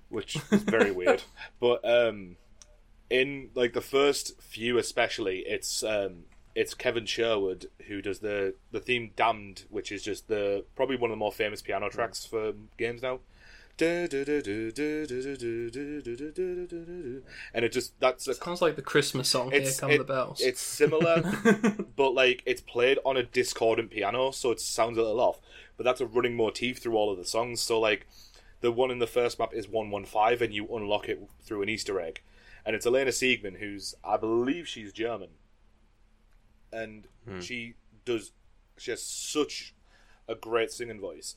which 0.08 0.36
is 0.50 0.62
very 0.62 0.90
weird. 1.00 1.22
But 1.60 1.84
um, 1.88 2.36
in 3.08 3.50
like 3.54 3.72
the 3.72 3.80
first 3.80 4.40
few, 4.40 4.78
especially, 4.78 5.40
it's 5.40 5.82
um, 5.84 6.24
it's 6.54 6.74
Kevin 6.74 7.06
Sherwood 7.06 7.66
who 7.86 8.02
does 8.02 8.18
the 8.18 8.54
the 8.72 8.80
theme 8.80 9.12
"Damned," 9.16 9.64
which 9.70 9.92
is 9.92 10.02
just 10.02 10.28
the 10.28 10.64
probably 10.74 10.96
one 10.96 11.10
of 11.10 11.14
the 11.14 11.18
more 11.18 11.32
famous 11.32 11.62
piano 11.62 11.88
tracks 11.88 12.26
for 12.26 12.52
games 12.76 13.02
now. 13.02 13.20
And 17.54 17.64
it 17.64 17.72
just 17.72 17.98
that's 18.00 18.28
a 18.28 18.34
Sounds 18.34 18.62
like 18.62 18.76
the 18.76 18.82
Christmas 18.82 19.28
song. 19.28 19.50
Here 19.50 19.70
come 19.78 19.90
it- 19.90 19.98
the 19.98 20.04
bells. 20.04 20.40
It's 20.40 20.60
similar, 20.60 21.22
but 21.96 22.14
like 22.14 22.42
it's 22.46 22.60
played 22.60 22.98
on 23.04 23.16
a 23.16 23.22
discordant 23.22 23.90
piano, 23.90 24.30
so 24.30 24.50
it 24.50 24.60
sounds 24.60 24.98
a 24.98 25.02
little 25.02 25.20
off. 25.20 25.40
But 25.76 25.84
that's 25.84 26.00
a 26.00 26.06
running 26.06 26.36
motif 26.36 26.78
through 26.78 26.96
all 26.96 27.10
of 27.10 27.18
the 27.18 27.24
songs. 27.24 27.60
So 27.60 27.80
like 27.80 28.06
the 28.60 28.72
one 28.72 28.90
in 28.90 28.98
the 28.98 29.06
first 29.06 29.38
map 29.38 29.52
is 29.52 29.68
one 29.68 29.90
one 29.90 30.04
five, 30.04 30.42
and 30.42 30.54
you 30.54 30.66
unlock 30.74 31.08
it 31.08 31.20
through 31.42 31.62
an 31.62 31.68
Easter 31.68 32.00
egg, 32.00 32.22
and 32.64 32.76
it's 32.76 32.86
Elena 32.86 33.10
Siegman, 33.10 33.58
who's 33.58 33.94
I 34.04 34.16
believe 34.16 34.68
she's 34.68 34.92
German, 34.92 35.30
and 36.72 37.06
hmm. 37.28 37.40
she 37.40 37.74
does 38.04 38.32
she 38.78 38.90
has 38.90 39.02
such 39.02 39.74
a 40.28 40.34
great 40.34 40.70
singing 40.70 41.00
voice. 41.00 41.36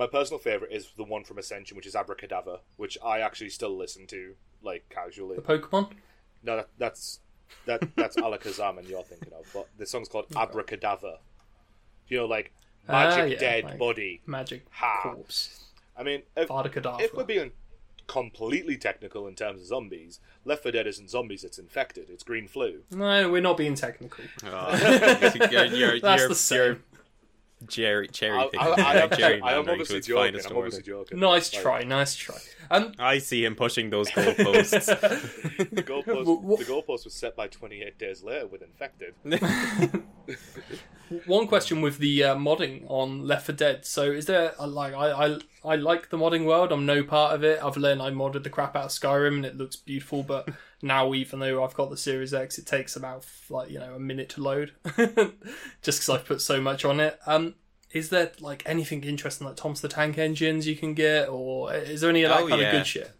My 0.00 0.06
personal 0.06 0.38
favorite 0.38 0.72
is 0.72 0.92
the 0.96 1.04
one 1.04 1.24
from 1.24 1.36
Ascension, 1.36 1.76
which 1.76 1.84
is 1.84 1.94
Abracadabra, 1.94 2.60
which 2.78 2.96
I 3.04 3.20
actually 3.20 3.50
still 3.50 3.76
listen 3.76 4.06
to 4.06 4.32
like 4.62 4.88
casually. 4.88 5.36
the 5.36 5.42
Pokemon. 5.42 5.90
No, 6.42 6.56
that, 6.56 6.68
that's 6.78 7.20
that 7.66 7.82
that's 7.96 8.16
Alakazam 8.26 8.78
and 8.78 8.88
you're 8.88 9.02
thinking 9.02 9.34
of, 9.38 9.46
but 9.52 9.68
the 9.76 9.84
song's 9.84 10.08
called 10.08 10.24
Abracadabra. 10.34 11.18
You 12.08 12.16
know, 12.16 12.24
like 12.24 12.50
magic 12.88 13.20
Ah, 13.20 13.24
yeah, 13.26 13.38
dead 13.38 13.64
like 13.64 13.78
body. 13.78 14.22
Magic 14.24 14.64
Ha. 14.70 15.00
corpse. 15.02 15.66
I 15.94 16.02
mean, 16.02 16.22
if, 16.34 16.48
Vada 16.48 16.70
Kedavra. 16.70 17.02
if 17.02 17.12
we're 17.12 17.24
being 17.24 17.52
completely 18.06 18.78
technical 18.78 19.26
in 19.28 19.34
terms 19.34 19.60
of 19.60 19.66
zombies, 19.66 20.18
Left 20.46 20.62
4 20.62 20.72
Dead 20.72 20.86
isn't 20.86 21.10
zombies; 21.10 21.44
it's 21.44 21.58
infected. 21.58 22.08
It's 22.08 22.24
green 22.24 22.48
flu. 22.48 22.84
No, 22.90 23.30
we're 23.30 23.42
not 23.42 23.58
being 23.58 23.74
technical. 23.74 24.24
Oh, 24.46 25.30
you're, 25.50 25.66
you're, 25.66 26.00
That's 26.00 26.20
you're, 26.22 26.28
the 26.30 26.34
same. 26.34 26.82
You're 27.60 27.68
Jerry 27.68 28.08
cherry 28.08 28.38
I, 28.38 28.44
picking. 28.44 28.60
I, 28.60 28.66
I, 28.66 28.94
am, 28.96 29.10
Jerry 29.10 29.40
I 29.42 29.52
am 29.54 29.64
to 29.64 29.72
obviously 29.72 30.00
joking. 30.00 30.32
finest 30.32 30.50
I'm 30.50 30.56
obviously 30.56 30.82
joking. 30.82 31.18
Nice 31.20 31.52
Like, 31.52 31.62
try, 31.62 31.82
nice 31.84 32.16
try. 32.16 32.36
Um, 32.70 32.92
I 32.98 33.18
see 33.18 33.44
him 33.44 33.54
pushing 33.56 33.90
those 33.90 34.08
goalposts. 34.10 34.86
The 35.70 35.82
goalpost, 35.82 36.24
Wha- 36.24 36.34
wha- 36.34 36.56
the 36.56 36.64
goalpost 36.64 37.04
was 37.04 37.14
set 37.14 37.36
by 37.36 37.46
28 37.48 37.98
days 37.98 38.22
later 38.22 38.46
with 38.46 38.62
infected. 38.62 39.14
one 41.26 41.46
question 41.46 41.80
with 41.80 41.98
the 41.98 42.24
uh, 42.24 42.36
modding 42.36 42.84
on 42.88 43.26
Left 43.26 43.46
4 43.46 43.54
Dead. 43.54 43.84
So, 43.86 44.04
is 44.10 44.26
there 44.26 44.54
a, 44.58 44.66
like 44.66 44.94
I, 44.94 45.10
I 45.26 45.38
I 45.64 45.76
like 45.76 46.10
the 46.10 46.16
modding 46.18 46.44
world. 46.46 46.72
I'm 46.72 46.86
no 46.86 47.02
part 47.02 47.34
of 47.34 47.44
it 47.44 47.62
I've 47.62 47.76
learned 47.76 48.00
I 48.00 48.10
modded 48.10 48.44
the 48.44 48.50
crap 48.50 48.76
out 48.76 48.84
of 48.84 48.90
Skyrim 48.90 49.36
and 49.36 49.46
it 49.46 49.56
looks 49.56 49.76
beautiful. 49.76 50.22
But 50.22 50.48
now, 50.82 51.12
even 51.14 51.40
though 51.40 51.62
I've 51.64 51.74
got 51.74 51.90
the 51.90 51.96
Series 51.96 52.32
X, 52.32 52.58
it 52.58 52.66
takes 52.66 52.96
about 52.96 53.26
like 53.48 53.70
you 53.70 53.78
know 53.78 53.94
a 53.94 54.00
minute 54.00 54.28
to 54.30 54.42
load, 54.42 54.72
just 55.82 56.00
because 56.00 56.08
I've 56.10 56.24
put 56.26 56.40
so 56.40 56.60
much 56.60 56.84
on 56.84 57.00
it. 57.00 57.18
Um, 57.26 57.54
is 57.92 58.10
there 58.10 58.32
like 58.40 58.62
anything 58.66 59.02
interesting 59.04 59.46
like 59.46 59.56
Tom's 59.56 59.80
the 59.80 59.88
Tank 59.88 60.16
engines 60.16 60.66
you 60.66 60.76
can 60.76 60.94
get, 60.94 61.28
or 61.28 61.74
is 61.74 62.00
there 62.00 62.10
any 62.10 62.22
of 62.22 62.30
that 62.30 62.42
Oh, 62.42 62.48
kind 62.48 62.60
yeah. 62.60 62.68
of 62.68 62.72
good 62.72 62.86
shit? 62.86 63.12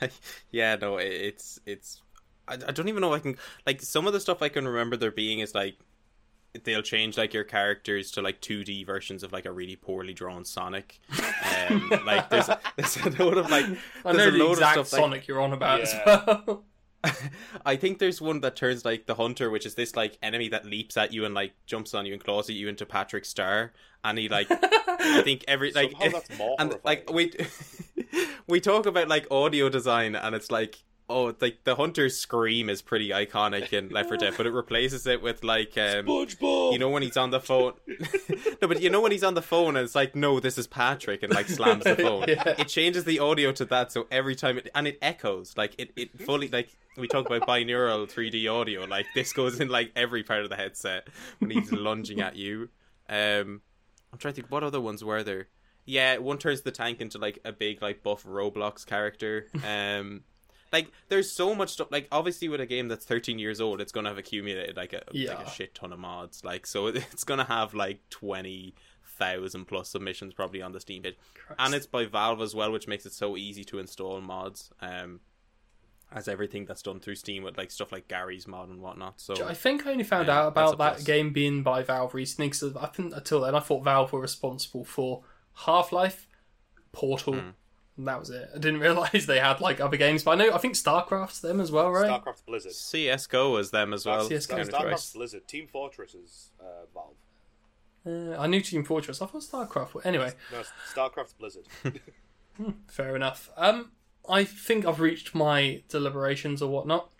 yeah, 0.50 0.76
no, 0.76 0.96
it's 0.98 1.60
it's. 1.66 2.02
I, 2.48 2.54
I 2.54 2.72
don't 2.72 2.88
even 2.88 3.00
know 3.00 3.12
if 3.12 3.20
I 3.20 3.22
can 3.22 3.36
like 3.66 3.82
some 3.82 4.06
of 4.06 4.12
the 4.12 4.20
stuff 4.20 4.40
I 4.42 4.48
can 4.48 4.66
remember 4.66 4.96
there 4.96 5.10
being 5.10 5.40
is 5.40 5.54
like 5.54 5.76
they'll 6.64 6.82
change 6.82 7.16
like 7.16 7.32
your 7.34 7.44
characters 7.44 8.10
to 8.12 8.22
like 8.22 8.40
2D 8.40 8.84
versions 8.86 9.22
of 9.22 9.32
like 9.32 9.44
a 9.46 9.52
really 9.52 9.76
poorly 9.76 10.14
drawn 10.14 10.44
Sonic. 10.44 11.00
Um, 11.68 11.90
like 12.04 12.28
there's 12.30 12.48
there's 12.76 12.96
a 12.98 13.10
load 13.22 13.38
of 13.38 13.50
like 13.50 13.66
I 14.04 14.12
there's 14.12 14.16
know 14.16 14.28
a 14.28 14.30
the 14.30 14.38
load 14.38 14.52
exact 14.52 14.76
of 14.78 14.86
stuff, 14.86 14.98
like- 15.00 15.04
Sonic 15.10 15.28
you're 15.28 15.40
on 15.40 15.52
about 15.52 15.80
Yeah. 15.80 15.84
as 15.84 16.16
well. 16.46 16.64
I 17.64 17.76
think 17.76 17.98
there's 18.00 18.20
one 18.20 18.40
that 18.40 18.56
turns 18.56 18.84
like 18.84 19.06
the 19.06 19.14
hunter, 19.14 19.48
which 19.50 19.64
is 19.64 19.76
this 19.76 19.94
like 19.94 20.18
enemy 20.22 20.48
that 20.48 20.64
leaps 20.66 20.96
at 20.96 21.12
you 21.12 21.24
and 21.24 21.34
like 21.34 21.52
jumps 21.66 21.94
on 21.94 22.04
you 22.04 22.12
and 22.12 22.22
claws 22.24 22.50
at 22.50 22.56
you 22.56 22.66
into 22.68 22.84
Patrick 22.84 23.24
Star, 23.24 23.72
and 24.02 24.18
he 24.18 24.28
like 24.28 24.48
I 24.50 25.22
think 25.22 25.44
every 25.46 25.70
like 25.74 25.92
Somehow 25.92 26.08
that's 26.10 26.40
and 26.58 26.78
like 26.84 27.08
we 27.12 27.32
we 28.48 28.60
talk 28.60 28.86
about 28.86 29.06
like 29.08 29.26
audio 29.30 29.68
design 29.68 30.16
and 30.16 30.34
it's 30.34 30.50
like 30.50 30.82
oh 31.08 31.28
it's 31.28 31.40
like 31.40 31.62
the 31.64 31.76
hunter's 31.76 32.16
scream 32.18 32.68
is 32.68 32.82
pretty 32.82 33.10
iconic 33.10 33.72
in 33.72 33.88
Left 33.90 34.08
4 34.08 34.16
Dead, 34.16 34.34
but 34.36 34.46
it 34.46 34.52
replaces 34.52 35.06
it 35.06 35.22
with 35.22 35.44
like 35.44 35.76
um 35.78 36.04
SpongeBob. 36.06 36.72
you 36.72 36.78
know 36.78 36.90
when 36.90 37.02
he's 37.02 37.16
on 37.16 37.30
the 37.30 37.40
phone? 37.40 37.74
No 38.62 38.68
but 38.68 38.80
you 38.80 38.88
know 38.90 39.00
when 39.02 39.12
he's 39.12 39.22
on 39.22 39.34
the 39.34 39.42
phone 39.42 39.76
and 39.76 39.84
it's 39.84 39.94
like 39.94 40.16
no 40.16 40.40
this 40.40 40.56
is 40.56 40.66
patrick 40.66 41.22
and 41.22 41.32
like 41.32 41.46
slams 41.48 41.84
the 41.84 41.94
phone? 42.06 42.24
Yeah. 42.26 42.54
it 42.58 42.68
changes 42.68 43.04
the 43.04 43.18
audio 43.18 43.52
to 43.52 43.64
that 43.66 43.92
so 43.92 44.06
every 44.10 44.34
time 44.34 44.56
it 44.58 44.68
and 44.74 44.86
it 44.88 44.98
echoes 45.02 45.54
like 45.56 45.74
it, 45.78 45.92
it 45.94 46.18
fully 46.22 46.48
like 46.48 46.76
we 46.96 47.06
talk 47.06 47.26
about 47.26 47.42
binaural 47.46 48.10
3d 48.10 48.50
audio 48.50 48.84
like 48.84 49.06
this 49.14 49.32
goes 49.34 49.60
in 49.60 49.68
like 49.68 49.92
every 49.94 50.22
part 50.22 50.42
of 50.42 50.48
the 50.50 50.56
headset 50.56 51.08
when 51.38 51.50
he's 51.50 51.70
lunging 51.70 52.20
at 52.20 52.34
you. 52.36 52.68
Um 53.08 53.60
i'm 54.12 54.18
trying 54.18 54.32
to 54.34 54.40
think 54.40 54.50
what 54.50 54.64
other 54.64 54.80
ones 54.80 55.04
were 55.04 55.22
there? 55.22 55.48
Yeah 55.84 56.16
one 56.18 56.38
turns 56.38 56.62
the 56.62 56.72
tank 56.72 57.00
into 57.02 57.18
like 57.18 57.38
a 57.44 57.52
big 57.52 57.82
like 57.82 58.02
buff 58.02 58.24
roblox 58.24 58.84
character. 58.86 59.46
Um 59.64 60.22
like 60.72 60.90
there's 61.08 61.30
so 61.30 61.54
much 61.54 61.70
stuff 61.70 61.88
like 61.90 62.08
obviously 62.10 62.48
with 62.48 62.60
a 62.60 62.66
game 62.66 62.88
that's 62.88 63.04
13 63.04 63.38
years 63.38 63.60
old 63.60 63.80
it's 63.80 63.92
gonna 63.92 64.08
have 64.08 64.18
accumulated 64.18 64.76
like 64.76 64.92
a 64.92 65.02
like 65.14 65.46
a 65.46 65.50
shit 65.50 65.74
ton 65.74 65.92
of 65.92 65.98
mods 65.98 66.44
like 66.44 66.66
so 66.66 66.86
it's 67.12 67.24
gonna 67.24 67.44
have 67.44 67.72
like 67.74 68.00
20,000 68.10 69.64
plus 69.66 69.88
submissions 69.88 70.34
probably 70.34 70.62
on 70.62 70.72
the 70.72 70.80
steam 70.80 71.02
page 71.02 71.16
and 71.58 71.74
it's 71.74 71.86
by 71.86 72.04
valve 72.04 72.40
as 72.40 72.54
well 72.54 72.70
which 72.72 72.88
makes 72.88 73.06
it 73.06 73.12
so 73.12 73.36
easy 73.36 73.64
to 73.64 73.78
install 73.78 74.20
mods 74.20 74.70
um 74.80 75.20
as 76.12 76.28
everything 76.28 76.64
that's 76.64 76.82
done 76.82 77.00
through 77.00 77.14
steam 77.16 77.42
with 77.42 77.56
like 77.58 77.70
stuff 77.70 77.90
like 77.92 78.06
garry's 78.08 78.46
mod 78.46 78.68
and 78.68 78.80
whatnot 78.80 79.20
so 79.20 79.44
I 79.44 79.54
think 79.54 79.86
I 79.86 79.90
only 79.92 80.04
found 80.04 80.28
Yeah, 80.28 80.40
out 80.42 80.48
about 80.48 80.78
that 80.78 80.92
plus. 80.94 81.02
game 81.04 81.32
being 81.32 81.62
by 81.64 81.82
Valve 81.82 82.14
recently 82.14 82.48
because 82.48 82.76
I 82.76 82.86
think 82.86 83.14
until 83.14 83.40
then 83.40 83.54
I 83.56 83.60
thought 83.60 83.82
Valve 83.84 84.12
were 84.12 84.20
responsible 84.20 84.84
for 84.84 85.22
Half 85.64 85.90
Life, 85.90 86.28
Portal, 86.92 87.34
Hmm. 87.40 87.48
And 87.96 88.06
that 88.06 88.18
was 88.18 88.30
it. 88.30 88.50
I 88.54 88.58
didn't 88.58 88.80
realize 88.88 89.26
they 89.26 89.40
had 89.40 89.60
like 89.60 89.80
other 89.80 89.96
games, 89.96 90.22
but 90.22 90.32
I 90.32 90.34
know 90.34 90.52
I 90.52 90.58
think 90.58 90.74
StarCraft's 90.74 91.40
them 91.40 91.60
as 91.60 91.72
well, 91.72 91.90
right? 91.90 92.10
StarCraft 92.10 92.44
Blizzard. 92.46 92.72
csgo 92.72 93.52
was 93.52 93.70
them 93.70 93.92
as 93.92 94.04
well 94.06 94.20
CS:GO. 94.28 94.34
That's 94.34 94.46
Counter-Strike. 94.46 94.94
StarCraft 94.96 95.14
Blizzard. 95.14 95.48
Team 95.48 95.66
Fortress 95.66 96.14
is 96.14 96.50
uh, 96.60 96.86
Valve. 96.94 97.14
Uh, 98.06 98.40
I 98.40 98.46
knew 98.46 98.60
Team 98.60 98.84
Fortress. 98.84 99.20
I 99.20 99.26
thought 99.26 99.42
StarCraft. 99.42 100.04
Anyway, 100.04 100.32
No, 100.52 100.62
Starcraft's 100.94 101.32
Blizzard. 101.34 101.66
fair 102.88 103.16
enough. 103.16 103.50
Um, 103.56 103.92
I 104.28 104.44
think 104.44 104.84
I've 104.86 105.00
reached 105.00 105.34
my 105.34 105.82
deliberations 105.88 106.62
or 106.62 106.70
whatnot. 106.70 107.10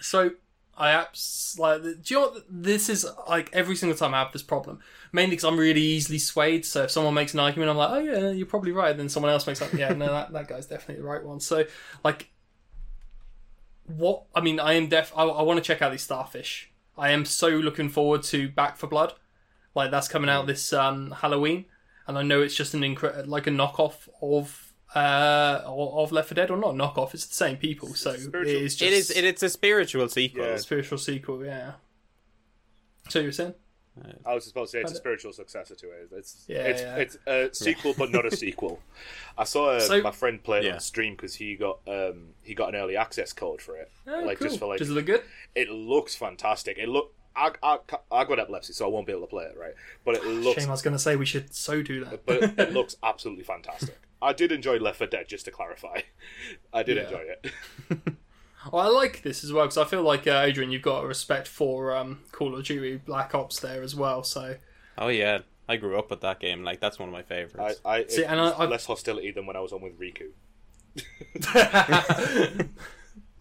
So 0.00 0.32
I 0.76 0.92
abs 0.92 1.56
like. 1.58 1.82
Do 1.82 1.96
you 2.06 2.16
know 2.16 2.28
what? 2.28 2.44
This 2.48 2.88
is 2.88 3.06
like 3.28 3.50
every 3.52 3.76
single 3.76 3.96
time 3.96 4.14
I 4.14 4.20
have 4.20 4.32
this 4.32 4.42
problem. 4.42 4.80
Mainly 5.12 5.36
because 5.36 5.44
I'm 5.44 5.58
really 5.58 5.82
easily 5.82 6.18
swayed. 6.18 6.64
So 6.64 6.84
if 6.84 6.90
someone 6.90 7.14
makes 7.14 7.34
an 7.34 7.40
argument, 7.40 7.70
I'm 7.70 7.76
like, 7.76 7.90
oh 7.90 7.98
yeah, 7.98 8.30
you're 8.30 8.46
probably 8.46 8.72
right. 8.72 8.96
Then 8.96 9.08
someone 9.08 9.30
else 9.30 9.46
makes 9.46 9.60
like, 9.60 9.74
yeah, 9.74 9.92
no, 9.92 10.06
that, 10.06 10.32
that 10.32 10.48
guy's 10.48 10.66
definitely 10.66 11.02
the 11.02 11.08
right 11.08 11.22
one. 11.22 11.40
So 11.40 11.64
like, 12.02 12.30
what? 13.84 14.24
I 14.34 14.40
mean, 14.40 14.58
I 14.60 14.74
am 14.74 14.88
def. 14.88 15.12
I, 15.16 15.24
I 15.24 15.42
want 15.42 15.58
to 15.58 15.62
check 15.62 15.82
out 15.82 15.92
these 15.92 16.02
starfish. 16.02 16.72
I 16.96 17.10
am 17.10 17.24
so 17.24 17.48
looking 17.48 17.88
forward 17.88 18.22
to 18.24 18.48
Back 18.48 18.76
4 18.76 18.88
Blood. 18.88 19.14
Like 19.74 19.90
that's 19.90 20.08
coming 20.08 20.30
out 20.30 20.46
this 20.46 20.72
um, 20.72 21.10
Halloween, 21.10 21.66
and 22.06 22.18
I 22.18 22.22
know 22.22 22.42
it's 22.42 22.54
just 22.54 22.74
an 22.74 22.80
incre- 22.80 23.26
like 23.26 23.46
a 23.46 23.50
knockoff 23.50 24.08
of 24.20 24.71
uh 24.94 25.62
of 25.66 26.12
Left 26.12 26.28
4 26.28 26.34
Dead 26.34 26.50
or 26.50 26.56
not 26.56 26.74
knockoff. 26.74 27.14
It's 27.14 27.26
the 27.26 27.34
same 27.34 27.56
people, 27.56 27.94
so 27.94 28.10
it 28.10 28.18
is 28.46 28.76
just 28.76 28.82
It 28.82 28.92
is. 28.92 29.10
It, 29.10 29.24
it's 29.24 29.42
a 29.42 29.48
spiritual 29.48 30.08
sequel. 30.08 30.44
Yeah. 30.44 30.50
a 30.52 30.58
spiritual 30.58 30.98
sequel. 30.98 31.44
Yeah. 31.44 31.72
So 33.08 33.20
you 33.20 33.26
were 33.26 33.32
saying? 33.32 33.54
I 34.24 34.32
was 34.34 34.44
supposed 34.46 34.72
to 34.72 34.78
say 34.78 34.82
it's 34.82 34.92
a 34.92 34.96
spiritual 34.96 35.34
successor 35.34 35.74
to 35.74 35.90
it. 35.90 36.08
It's 36.12 36.44
Yeah, 36.48 36.60
it's, 36.62 36.80
yeah. 36.82 36.96
it's 36.96 37.18
a 37.26 37.50
sequel, 37.54 37.94
but 37.98 38.10
not 38.10 38.24
a 38.24 38.34
sequel. 38.36 38.80
I 39.36 39.44
saw 39.44 39.72
uh, 39.72 39.80
So- 39.80 40.00
my 40.02 40.10
friend 40.12 40.42
play 40.42 40.60
it 40.60 40.64
Yeah. 40.64 40.74
on 40.74 40.80
stream 40.80 41.14
because 41.14 41.34
he 41.34 41.56
got 41.56 41.80
um, 41.86 42.28
he 42.42 42.54
got 42.54 42.70
an 42.70 42.76
early 42.76 42.96
access 42.96 43.32
code 43.34 43.60
for 43.60 43.76
it. 43.76 43.90
Oh, 44.06 44.20
like 44.20 44.38
cool. 44.38 44.48
just 44.48 44.58
for 44.58 44.66
like 44.66 44.78
Does 44.78 44.88
it 44.88 44.94
look 44.94 45.06
good? 45.06 45.22
it 45.54 45.68
looks 45.68 46.14
fantastic. 46.14 46.78
It 46.78 46.88
look 46.88 47.12
I, 47.36 47.50
I, 47.62 47.78
I 48.10 48.24
got 48.24 48.38
epilepsy, 48.38 48.72
so 48.74 48.84
I 48.86 48.88
won't 48.88 49.06
be 49.06 49.12
able 49.12 49.22
to 49.22 49.26
play 49.26 49.44
it, 49.44 49.56
right? 49.58 49.72
But 50.04 50.16
it 50.16 50.24
looks 50.26 50.60
Shame, 50.60 50.68
I 50.68 50.72
was 50.72 50.82
going 50.82 50.94
to 50.94 50.98
say 50.98 51.16
we 51.16 51.24
should 51.24 51.54
so 51.54 51.82
do 51.82 52.04
that. 52.04 52.26
but 52.26 52.42
it, 52.42 52.58
it 52.58 52.72
looks 52.74 52.96
absolutely 53.02 53.44
fantastic. 53.44 53.98
I 54.22 54.32
did 54.32 54.52
enjoy 54.52 54.78
Left 54.78 54.98
4 54.98 55.06
Dead, 55.08 55.28
just 55.28 55.44
to 55.46 55.50
clarify. 55.50 56.00
I 56.72 56.82
did 56.82 56.96
Yeah. 56.96 57.02
enjoy 57.04 57.24
it. 57.42 57.50
Well, 58.72 58.86
I 58.86 58.88
like 58.90 59.22
this 59.22 59.42
as 59.42 59.52
well 59.52 59.64
because 59.64 59.76
I 59.76 59.84
feel 59.84 60.04
like 60.04 60.24
uh, 60.28 60.44
Odhrán, 60.46 60.70
you've 60.70 60.82
got 60.82 61.02
a 61.02 61.06
respect 61.08 61.48
for 61.48 61.96
um, 61.96 62.20
Call 62.30 62.54
of 62.56 62.64
Duty 62.64 62.94
Black 63.04 63.34
Ops 63.34 63.58
there 63.58 63.82
as 63.82 63.96
well. 63.96 64.22
So 64.22 64.54
Oh 64.96 65.08
yeah, 65.08 65.40
I 65.68 65.74
grew 65.74 65.98
up 65.98 66.10
with 66.10 66.20
that 66.20 66.38
game. 66.38 66.62
Like 66.62 66.78
that's 66.78 66.96
one 66.96 67.08
of 67.08 67.12
my 67.12 67.22
favorites. 67.22 67.80
I, 67.84 68.04
See, 68.06 68.22
and 68.24 68.38
I- 68.38 68.44
was 68.44 68.54
I- 68.56 68.64
less 68.66 68.86
hostility 68.86 69.32
than 69.32 69.46
when 69.46 69.56
I 69.56 69.60
was 69.60 69.72
on 69.72 69.80
with 69.82 69.98
Riku. 69.98 70.28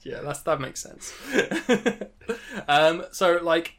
yeah, 0.04 0.22
that's 0.22 0.42
that 0.42 0.60
makes 0.60 0.82
sense. 0.82 1.14
um, 2.68 3.06
so 3.12 3.40
like, 3.44 3.76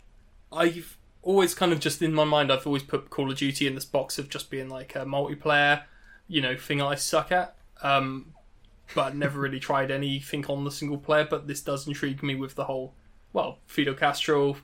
I've 0.52 0.96
always 1.22 1.54
kind 1.54 1.72
of 1.72 1.80
just 1.80 2.02
in 2.02 2.14
my 2.14 2.24
mind, 2.24 2.52
I've 2.52 2.66
always 2.66 2.82
put 2.84 3.10
Call 3.10 3.30
of 3.30 3.38
Duty 3.38 3.66
in 3.66 3.74
this 3.74 3.84
box 3.84 4.18
of 4.18 4.28
just 4.28 4.50
being 4.50 4.68
like 4.68 4.94
a 4.94 5.00
multiplayer, 5.04 5.82
you 6.32 6.40
know, 6.40 6.56
thing 6.56 6.80
I 6.80 6.94
suck 6.94 7.30
at. 7.30 7.54
Um, 7.82 8.32
but 8.94 9.14
never 9.14 9.38
really 9.38 9.60
tried 9.60 9.90
anything 9.90 10.46
on 10.46 10.64
the 10.64 10.70
single 10.70 10.96
player. 10.96 11.26
But 11.28 11.46
this 11.46 11.60
does 11.60 11.86
intrigue 11.86 12.22
me 12.22 12.34
with 12.34 12.54
the 12.54 12.64
whole, 12.64 12.94
well, 13.32 13.58
Fidel 13.66 13.94
Castro, 13.94 14.56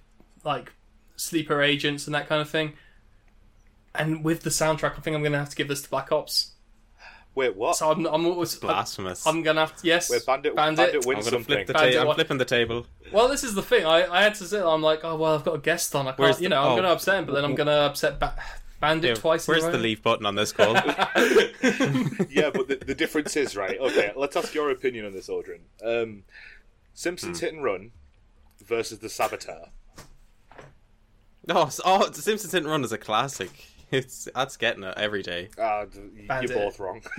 like 0.44 0.72
sleeper 1.16 1.60
agents 1.60 2.06
and 2.06 2.14
that 2.14 2.26
kind 2.26 2.40
of 2.40 2.48
thing. 2.48 2.72
And 3.94 4.24
with 4.24 4.42
the 4.42 4.50
soundtrack, 4.50 4.96
I 4.96 5.00
think 5.00 5.14
I'm 5.14 5.22
going 5.22 5.32
to 5.32 5.38
have 5.38 5.50
to 5.50 5.56
give 5.56 5.68
this 5.68 5.82
to 5.82 5.90
Black 5.90 6.10
Ops. 6.10 6.52
Wait, 7.34 7.54
what? 7.54 7.76
So 7.76 7.90
I'm, 7.90 8.06
I'm 8.06 8.26
always 8.26 8.54
Blasphemous. 8.56 9.26
I'm 9.26 9.42
going 9.42 9.56
to 9.56 9.60
have 9.60 9.76
to 9.76 9.86
yes, 9.86 10.10
Wait, 10.10 10.24
Bandit, 10.24 10.56
Bandit. 10.56 10.92
Bandit, 10.92 11.06
wins 11.06 11.26
I'm 11.26 11.32
gonna 11.32 11.44
something. 11.44 11.54
flip 11.54 11.66
the 11.66 11.72
Bandit 11.74 11.92
table. 11.92 12.08
I'm 12.08 12.14
flipping 12.14 12.38
the 12.38 12.44
table. 12.44 12.86
Well, 13.12 13.28
this 13.28 13.44
is 13.44 13.54
the 13.54 13.62
thing. 13.62 13.84
I, 13.84 14.06
I 14.10 14.22
had 14.22 14.34
to 14.36 14.44
sit. 14.44 14.64
I'm 14.64 14.82
like, 14.82 15.04
oh 15.04 15.16
well, 15.16 15.34
I've 15.34 15.44
got 15.44 15.54
a 15.54 15.58
guest 15.60 15.94
on. 15.94 16.06
I 16.06 16.10
can't. 16.10 16.18
Where's 16.18 16.40
you 16.40 16.48
the- 16.48 16.54
know, 16.54 16.62
I'm 16.62 16.72
oh. 16.72 16.76
going 16.76 16.82
to 16.84 16.90
upset 16.90 17.18
him, 17.18 17.26
but 17.26 17.34
then 17.34 17.44
I'm 17.44 17.54
going 17.54 17.68
to 17.68 17.72
upset 17.72 18.18
ba- 18.18 18.34
Bandit 18.80 19.08
Yeah, 19.10 19.14
twice. 19.14 19.46
in 19.48 19.52
a 19.52 19.54
Where's 19.54 19.64
row. 19.64 19.72
the 19.72 19.78
leave 19.78 20.02
button 20.02 20.24
on 20.26 20.34
this 20.36 20.52
call? 20.52 20.74
yeah, 20.74 22.50
but 22.50 22.68
the, 22.68 22.78
the 22.86 22.94
difference 22.96 23.36
is 23.36 23.56
right. 23.56 23.78
Okay, 23.78 24.12
let's 24.16 24.36
ask 24.36 24.54
your 24.54 24.70
opinion 24.70 25.04
on 25.06 25.12
this, 25.12 25.28
Odhrán. 25.28 25.60
Um, 25.84 26.08
Hmm. 26.08 26.20
Simpsons 26.94 27.40
Hit 27.40 27.52
and 27.54 27.62
Run 27.62 27.90
versus 28.64 28.98
the 28.98 29.08
Saboteur. 29.08 29.66
oh, 31.48 31.66
s- 31.66 31.80
oh, 31.84 32.10
Simpsons 32.12 32.52
Hit 32.52 32.62
and 32.62 32.70
Run 32.70 32.82
is 32.84 32.92
a 32.92 32.98
classic. 32.98 33.50
It's 33.90 34.28
that's 34.34 34.56
getting 34.58 34.82
it 34.84 34.94
every 34.98 35.22
day. 35.22 35.48
Ah, 35.58 35.84
d- 35.86 36.00
Bandit. 36.26 36.50
you're 36.50 36.58
both 36.58 36.78
wrong. 36.78 37.00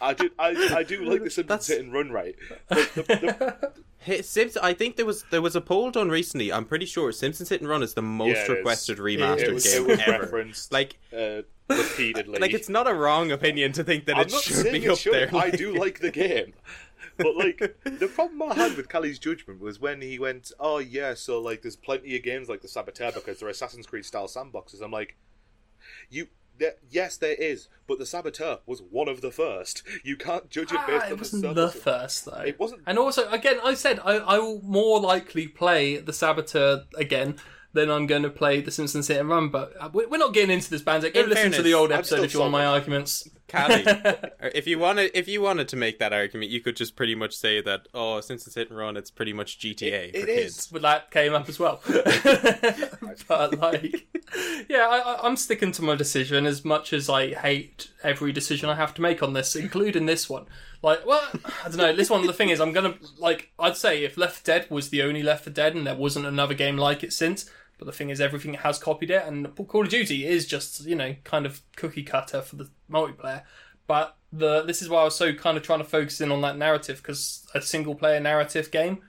I 0.00 0.12
do, 0.14 0.30
I, 0.38 0.74
I 0.76 0.82
do 0.82 1.04
like 1.04 1.22
the 1.24 1.30
Simpsons 1.30 1.46
That's- 1.48 1.66
Hit 1.68 1.80
and 1.80 1.92
Run, 1.92 2.10
right? 2.12 2.34
But 2.68 2.94
the, 2.94 3.02
the, 3.02 3.72
Hey, 4.04 4.20
Simpsons. 4.22 4.62
I 4.62 4.74
think 4.74 4.96
there 4.96 5.06
was 5.06 5.24
there 5.30 5.40
was 5.42 5.56
a 5.56 5.60
poll 5.60 5.90
done 5.90 6.08
recently. 6.10 6.52
I'm 6.52 6.64
pretty 6.66 6.86
sure 6.86 7.10
Simpsons 7.10 7.48
Hit 7.48 7.60
and 7.60 7.68
Run 7.70 7.82
is 7.82 7.94
the 7.94 8.02
most 8.02 8.34
Yeah, 8.36 8.40
it 8.42 8.42
is. 8.44 8.48
requested 8.50 8.98
remastered 8.98 9.38
it 9.48 9.54
was, 9.54 9.64
game 9.64 9.82
it 9.82 9.88
was 9.88 10.00
ever. 10.06 10.22
referenced 10.24 10.72
Like, 10.72 10.98
uh, 11.16 11.42
repeatedly. 11.70 12.38
like 12.38 12.52
it's 12.52 12.68
not 12.68 12.86
a 12.86 12.92
wrong 12.94 13.32
opinion 13.32 13.72
to 13.72 13.82
think 13.84 14.04
that 14.06 14.16
I'm 14.16 14.22
it 14.26 14.32
not 14.32 14.42
should 14.42 14.70
be 14.70 14.84
it 14.84 14.90
up 14.90 14.98
should. 14.98 15.14
there. 15.14 15.34
I 15.34 15.50
do 15.50 15.72
like 15.78 16.00
the 16.00 16.10
game. 16.10 16.52
But 17.16 17.36
like 17.36 17.58
the 17.84 18.10
problem 18.12 18.42
I 18.42 18.54
had 18.54 18.76
with 18.76 18.88
Cally's 18.88 19.18
judgment 19.18 19.60
was 19.60 19.80
when 19.80 20.00
he 20.02 20.18
went, 20.18 20.50
"Oh 20.60 20.78
yeah, 20.78 21.14
so 21.14 21.40
like 21.40 21.62
there's 21.62 21.76
plenty 21.76 22.16
of 22.16 22.22
games 22.22 22.48
like 22.48 22.60
the 22.60 22.68
Saboteur 22.68 23.12
because 23.12 23.38
they're 23.40 23.48
Assassin's 23.48 23.86
Creed 23.86 24.04
style 24.04 24.26
sandboxes." 24.26 24.82
I'm 24.82 24.90
like, 24.90 25.16
"You, 26.10 26.26
there, 26.58 26.74
yes, 26.90 27.16
there 27.16 27.34
is, 27.34 27.68
but 27.86 27.98
the 27.98 28.06
Saboteur 28.06 28.58
was 28.66 28.80
one 28.90 29.08
of 29.08 29.20
the 29.20 29.30
first. 29.30 29.82
You 30.02 30.16
can't 30.16 30.48
judge 30.50 30.72
it 30.72 30.80
based 30.86 31.04
Ah, 31.04 31.08
it 31.08 31.12
on 31.12 31.18
wasn't 31.18 31.42
the 31.42 31.54
the 31.54 31.68
first 31.70 32.24
though. 32.26 32.42
It 32.46 32.58
wasn't- 32.58 32.82
And 32.86 32.98
also, 32.98 33.28
again, 33.30 33.58
I 33.64 33.74
said 33.74 34.00
I, 34.04 34.14
I 34.18 34.38
will 34.38 34.60
more 34.62 35.00
likely 35.00 35.46
play 35.48 35.96
the 35.98 36.12
Saboteur 36.12 36.84
again 36.96 37.36
than 37.72 37.90
I'm 37.90 38.06
going 38.06 38.22
to 38.22 38.30
play 38.30 38.60
the 38.60 38.70
Simpsons 38.70 39.08
Hit 39.08 39.18
and 39.18 39.28
Run. 39.28 39.48
But 39.48 39.74
uh, 39.80 39.90
we're 39.92 40.16
not 40.16 40.32
getting 40.32 40.50
into 40.52 40.70
this, 40.70 40.80
Bandit. 40.82 41.12
Go 41.14 41.22
In 41.24 41.28
listen 41.30 41.50
to 41.52 41.62
the 41.62 41.74
old 41.74 41.90
episode 41.90 42.20
if 42.24 42.32
you 42.32 42.40
want 42.40 42.52
my 42.52 42.66
arguments. 42.66 43.28
Cally, 43.46 43.84
if 44.54 44.66
you 44.66 44.78
wanted 44.78 45.10
if 45.14 45.28
you 45.28 45.40
wanted 45.42 45.68
to 45.68 45.76
make 45.76 45.98
that 45.98 46.12
argument, 46.12 46.50
you 46.50 46.60
could 46.60 46.76
just 46.76 46.96
pretty 46.96 47.14
much 47.14 47.34
say 47.36 47.60
that 47.60 47.88
oh, 47.92 48.20
since 48.20 48.46
it's 48.46 48.56
Hit 48.56 48.70
and 48.70 48.78
Run, 48.78 48.96
it's 48.96 49.10
pretty 49.10 49.32
much 49.32 49.58
GTA 49.58 50.08
It- 50.08 50.12
for 50.12 50.16
it 50.18 50.28
is. 50.28 50.54
kids. 50.54 50.66
But 50.68 50.82
that 50.82 51.10
came 51.10 51.34
up 51.34 51.48
as 51.48 51.58
well. 51.58 51.80
but 53.28 53.58
like, 53.58 54.06
yeah, 54.68 54.86
I, 54.88 54.98
I- 54.98 55.20
I'm 55.26 55.36
sticking 55.36 55.72
to 55.72 55.82
my 55.82 55.94
decision 55.94 56.46
as 56.46 56.64
much 56.64 56.92
as 56.92 57.08
I 57.08 57.34
hate 57.34 57.90
every 58.02 58.32
decision 58.32 58.68
I 58.68 58.74
have 58.74 58.94
to 58.94 59.02
make 59.02 59.22
on 59.22 59.32
this, 59.32 59.54
including 59.56 60.06
this 60.06 60.28
one. 60.28 60.46
Like, 60.82 61.06
well, 61.06 61.26
I 61.64 61.68
don't 61.68 61.76
know. 61.78 61.94
This 61.94 62.10
one, 62.10 62.26
the 62.26 62.32
thing 62.32 62.50
is, 62.50 62.60
I'm 62.60 62.72
gonna 62.72 62.94
like, 63.18 63.50
I'd 63.58 63.76
say 63.76 64.04
if 64.04 64.16
Left 64.16 64.44
Dead 64.44 64.66
was 64.70 64.90
the 64.90 65.02
only 65.02 65.22
Left 65.22 65.44
4 65.44 65.52
Dead 65.52 65.74
and 65.74 65.86
there 65.86 65.94
wasn't 65.94 66.26
another 66.26 66.54
game 66.54 66.76
like 66.76 67.02
it 67.02 67.12
since. 67.12 67.48
But 67.78 67.86
the 67.86 67.92
thing 67.92 68.10
is, 68.10 68.20
everything 68.20 68.54
has 68.54 68.78
copied 68.78 69.10
it, 69.10 69.24
and 69.26 69.54
Call 69.68 69.82
of 69.82 69.88
Duty 69.88 70.26
is 70.26 70.46
just 70.46 70.84
you 70.86 70.94
know 70.94 71.16
kind 71.24 71.44
of 71.46 71.62
cookie 71.76 72.02
cutter 72.04 72.40
for 72.42 72.56
the 72.56 72.70
multiplayer. 72.90 73.42
But 73.86 74.16
the 74.32 74.62
this 74.62 74.80
is 74.82 74.88
why 74.88 75.00
I 75.00 75.04
was 75.04 75.16
so 75.16 75.34
kind 75.34 75.56
of 75.56 75.62
trying 75.62 75.80
to 75.80 75.84
focus 75.84 76.20
in 76.20 76.30
on 76.32 76.40
that 76.42 76.56
narrative 76.56 76.98
because 76.98 77.46
a 77.54 77.60
single 77.60 77.94
player 77.94 78.18
narrative 78.20 78.70
game, 78.70 79.02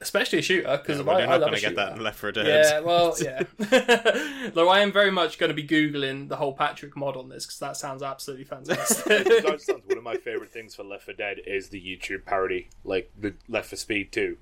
especially 0.00 0.38
a 0.38 0.42
shooter, 0.42 0.76
because 0.76 1.02
Well, 1.02 1.16
I, 1.16 1.20
you're 1.20 1.28
not 1.28 1.40
going 1.40 1.54
to 1.54 1.60
get 1.60 1.76
that 1.76 1.92
in 1.96 2.02
Left 2.02 2.18
4 2.18 2.32
Dead. 2.32 2.46
Yeah, 2.46 2.80
well, 2.80 3.16
yeah. 3.20 3.42
Though 4.54 4.68
I 4.68 4.80
am 4.80 4.92
very 4.92 5.10
much 5.10 5.38
going 5.38 5.48
to 5.48 5.54
be 5.54 5.66
googling 5.66 6.28
the 6.28 6.36
whole 6.36 6.52
Patrick 6.52 6.96
mod 6.96 7.16
on 7.16 7.28
this 7.28 7.46
because 7.46 7.58
that 7.58 7.76
sounds 7.76 8.02
absolutely 8.02 8.44
fantastic. 8.44 9.06
It 9.26 9.44
sounds- 9.44 9.64
sounds- 9.64 9.82
one 9.86 9.98
of 9.98 10.04
my 10.04 10.16
favorite 10.16 10.52
things 10.52 10.74
for 10.74 10.84
Left 10.84 11.04
4 11.04 11.14
Dead 11.14 11.38
is 11.46 11.70
the 11.70 11.80
YouTube 11.80 12.24
parody, 12.24 12.68
like 12.84 13.10
the 13.18 13.34
Left 13.48 13.68
4 13.70 13.76
Speed 13.76 14.12
2. 14.12 14.36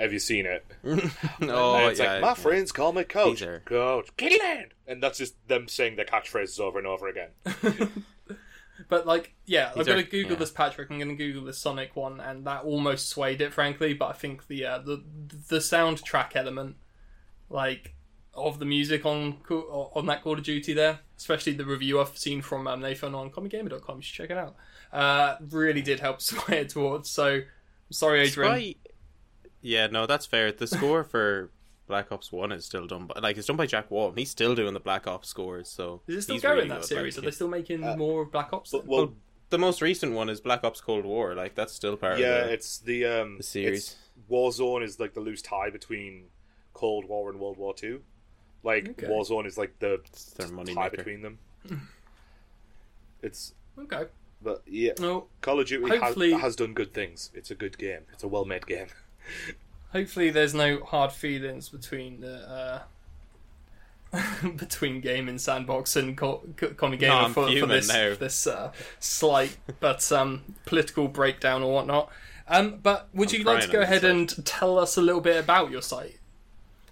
Have 0.00 0.12
you 0.12 0.18
seen 0.18 0.46
it? 0.46 0.64
oh 0.84 1.74
And 1.76 1.90
it's 1.90 2.00
yeah. 2.00 2.14
like, 2.14 2.22
my 2.22 2.34
friends 2.34 2.72
call 2.72 2.92
me 2.92 3.04
Coach. 3.04 3.40
These 3.40 3.48
are- 3.48 3.60
Coach. 3.60 4.08
Kidland! 4.16 4.70
And 4.86 5.02
that's 5.02 5.18
just 5.18 5.34
them 5.48 5.68
saying 5.68 5.96
their 5.96 6.04
catchphrases 6.06 6.58
over 6.58 6.78
and 6.78 6.86
over 6.86 7.06
again. 7.08 7.28
but 8.88 9.06
like, 9.06 9.34
yeah, 9.46 9.70
I'm 9.72 9.78
These 9.78 9.86
gonna 9.86 10.02
Google 10.02 10.32
yeah. 10.32 10.38
this 10.38 10.50
Patrick. 10.50 10.90
I'm 10.90 10.98
going 10.98 11.08
to 11.08 11.14
Google 11.14 11.44
this 11.44 11.58
Sonic 11.58 11.94
one, 11.96 12.20
and 12.20 12.46
that 12.46 12.64
almost 12.64 13.08
swayed 13.08 13.40
it, 13.40 13.52
frankly. 13.52 13.94
But 13.94 14.06
I 14.06 14.12
think 14.14 14.46
the 14.48 14.64
uh, 14.64 14.78
the 14.78 15.02
the 15.48 15.58
soundtrack 15.58 16.34
element, 16.34 16.76
like 17.48 17.94
of 18.34 18.58
the 18.58 18.64
music 18.64 19.04
on 19.04 19.38
on 19.50 20.06
that 20.06 20.22
Call 20.22 20.34
of 20.34 20.42
Duty 20.42 20.72
there, 20.72 21.00
especially 21.18 21.52
the 21.52 21.64
review 21.64 22.00
I've 22.00 22.16
seen 22.16 22.42
from 22.42 22.66
um, 22.66 22.80
Nathan 22.80 23.14
on 23.14 23.30
CommieGamer.com, 23.30 23.96
you 23.96 24.02
should 24.02 24.14
check 24.16 24.30
it 24.30 24.38
out. 24.38 24.56
Uh, 24.92 25.36
really 25.50 25.82
did 25.82 26.00
help 26.00 26.20
sway 26.20 26.60
it 26.60 26.70
towards. 26.70 27.10
So, 27.10 27.26
I'm 27.34 27.44
sorry, 27.90 28.26
Odhrán. 28.26 28.32
Spy- 28.32 28.76
Yeah, 29.62 29.86
no, 29.88 30.06
that's 30.06 30.26
fair. 30.26 30.52
The 30.52 30.66
score 30.66 31.04
for 31.04 31.50
Black 31.86 32.10
Ops 32.12 32.32
One 32.32 32.52
is 32.52 32.64
still 32.64 32.86
done, 32.86 33.06
but 33.06 33.22
like 33.22 33.36
it's 33.36 33.46
done 33.46 33.56
by 33.56 33.66
Jack 33.66 33.90
Wall. 33.90 34.08
and 34.08 34.18
He's 34.18 34.30
still 34.30 34.54
doing 34.54 34.74
the 34.74 34.80
Black 34.80 35.06
Ops 35.06 35.28
scores. 35.28 35.68
So 35.68 36.02
is 36.06 36.16
it 36.16 36.22
still 36.22 36.38
going 36.38 36.56
really 36.56 36.68
that 36.68 36.84
series? 36.84 37.16
Like, 37.16 37.24
Are 37.24 37.26
they 37.26 37.32
still 37.34 37.48
making 37.48 37.80
more 37.98 38.24
Black 38.24 38.52
Ops? 38.52 38.70
But, 38.70 38.86
well, 38.86 38.98
Well, 39.06 39.14
the 39.50 39.58
most 39.58 39.82
recent 39.82 40.12
one 40.14 40.28
is 40.30 40.40
Black 40.40 40.62
Ops 40.64 40.80
Cold 40.80 41.04
War. 41.04 41.34
Like 41.34 41.54
that's 41.56 41.72
still 41.72 41.96
part 41.96 42.18
yeah, 42.18 42.26
of 42.42 42.46
the, 42.46 42.52
it's 42.54 42.78
the, 42.78 43.04
um, 43.06 43.36
the 43.38 43.42
series. 43.42 43.90
it's- 43.90 43.96
Warzone 44.30 44.84
is 44.84 45.00
like 45.00 45.14
the 45.14 45.20
loose 45.20 45.42
tie 45.42 45.70
between 45.70 46.26
Cold 46.72 47.06
War 47.06 47.30
and 47.30 47.40
World 47.40 47.56
War 47.56 47.74
Two. 47.74 48.02
Like, 48.62 48.90
Okay. 48.90 49.06
Warzone 49.08 49.46
is 49.46 49.58
like 49.58 49.78
the 49.80 50.00
their 50.36 50.48
money 50.48 50.74
tie 50.74 50.84
maker. 50.84 50.96
between 50.98 51.22
them. 51.22 51.38
It's, 53.22 53.54
okay. 53.78 54.04
but 54.42 54.62
yeah. 54.66 54.92
No, 54.98 55.26
Call 55.40 55.60
of 55.60 55.66
Duty 55.66 55.98
has, 55.98 56.14
has 56.40 56.56
done 56.56 56.72
good 56.74 56.94
things. 56.94 57.30
It's 57.34 57.50
a 57.50 57.54
good 57.54 57.76
game. 57.78 58.00
It's 58.12 58.22
a 58.22 58.28
well 58.28 58.44
made 58.44 58.66
game. 58.66 58.86
Hopefully 59.92 60.30
there's 60.30 60.54
no 60.54 60.80
hard 60.84 61.12
feelings 61.12 61.68
between 61.68 62.20
the. 62.20 62.36
Uh, 62.48 62.80
between 64.56 65.00
Gaming 65.00 65.38
Sandbox 65.38 65.94
and 65.94 66.16
Co- 66.16 66.42
Co- 66.56 66.70
Gamer 66.96 66.98
No, 66.98 67.28
for, 67.28 67.48
for 67.48 67.66
this 67.66 67.86
this 68.18 68.44
uh, 68.44 68.72
slight 68.98 69.56
but 69.78 70.10
um, 70.10 70.56
political 70.66 71.06
breakdown 71.06 71.62
or 71.62 71.72
whatnot. 71.72 72.10
Um, 72.48 72.80
but 72.82 73.08
would 73.14 73.32
I'm 73.32 73.38
you 73.38 73.44
like 73.44 73.62
to 73.62 73.68
go 73.68 73.80
ahead 73.80 74.02
and 74.02 74.44
tell 74.44 74.80
us 74.80 74.96
a 74.96 75.00
little 75.00 75.20
bit 75.20 75.36
about 75.36 75.70
your 75.70 75.80
site, 75.80 76.18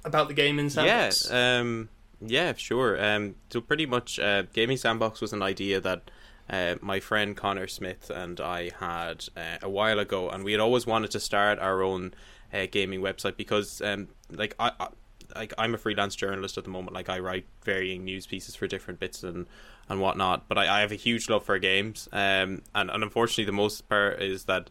about 0.04 0.28
the 0.28 0.34
game 0.34 0.56
Gaming 0.56 0.70
Sandbox? 0.70 1.28
Yeah, 1.28 1.58
um, 1.58 1.88
yeah, 2.20 2.52
sure. 2.54 3.02
Um, 3.02 3.34
so 3.50 3.60
pretty 3.60 3.84
much, 3.84 4.20
uh, 4.20 4.42
Gaming 4.52 4.76
Sandbox 4.76 5.20
was 5.20 5.32
an 5.32 5.42
idea 5.42 5.80
that 5.80 6.12
uh, 6.50 6.76
my 6.80 7.00
friend 7.00 7.36
Connor 7.36 7.66
Smith 7.66 8.10
and 8.10 8.40
I 8.40 8.70
had 8.80 9.26
uh, 9.36 9.58
a 9.62 9.68
while 9.68 9.98
ago, 9.98 10.28
and 10.30 10.44
we 10.44 10.52
had 10.52 10.60
always 10.60 10.86
wanted 10.86 11.10
to 11.12 11.20
start 11.20 11.58
our 11.58 11.82
own 11.82 12.14
uh, 12.52 12.66
gaming 12.70 13.00
website 13.00 13.36
because, 13.36 13.80
um, 13.82 14.08
like, 14.30 14.54
I. 14.58 14.72
I 14.78 14.88
like 15.36 15.52
I'm 15.58 15.74
a 15.74 15.78
freelance 15.78 16.16
journalist 16.16 16.56
at 16.56 16.64
the 16.64 16.70
moment. 16.70 16.94
Like 16.94 17.10
I 17.10 17.18
write 17.18 17.44
varying 17.62 18.02
news 18.02 18.26
pieces 18.26 18.56
for 18.56 18.66
different 18.66 18.98
bits 18.98 19.22
and 19.22 19.46
and 19.86 20.00
whatnot. 20.00 20.48
But 20.48 20.56
I, 20.56 20.78
I 20.78 20.80
have 20.80 20.90
a 20.90 20.96
huge 20.96 21.28
love 21.28 21.44
for 21.44 21.58
games. 21.58 22.08
Um, 22.12 22.62
and, 22.74 22.90
and 22.90 23.02
unfortunately, 23.02 23.44
the 23.44 23.52
most 23.52 23.88
part 23.90 24.22
is 24.22 24.44
that 24.44 24.70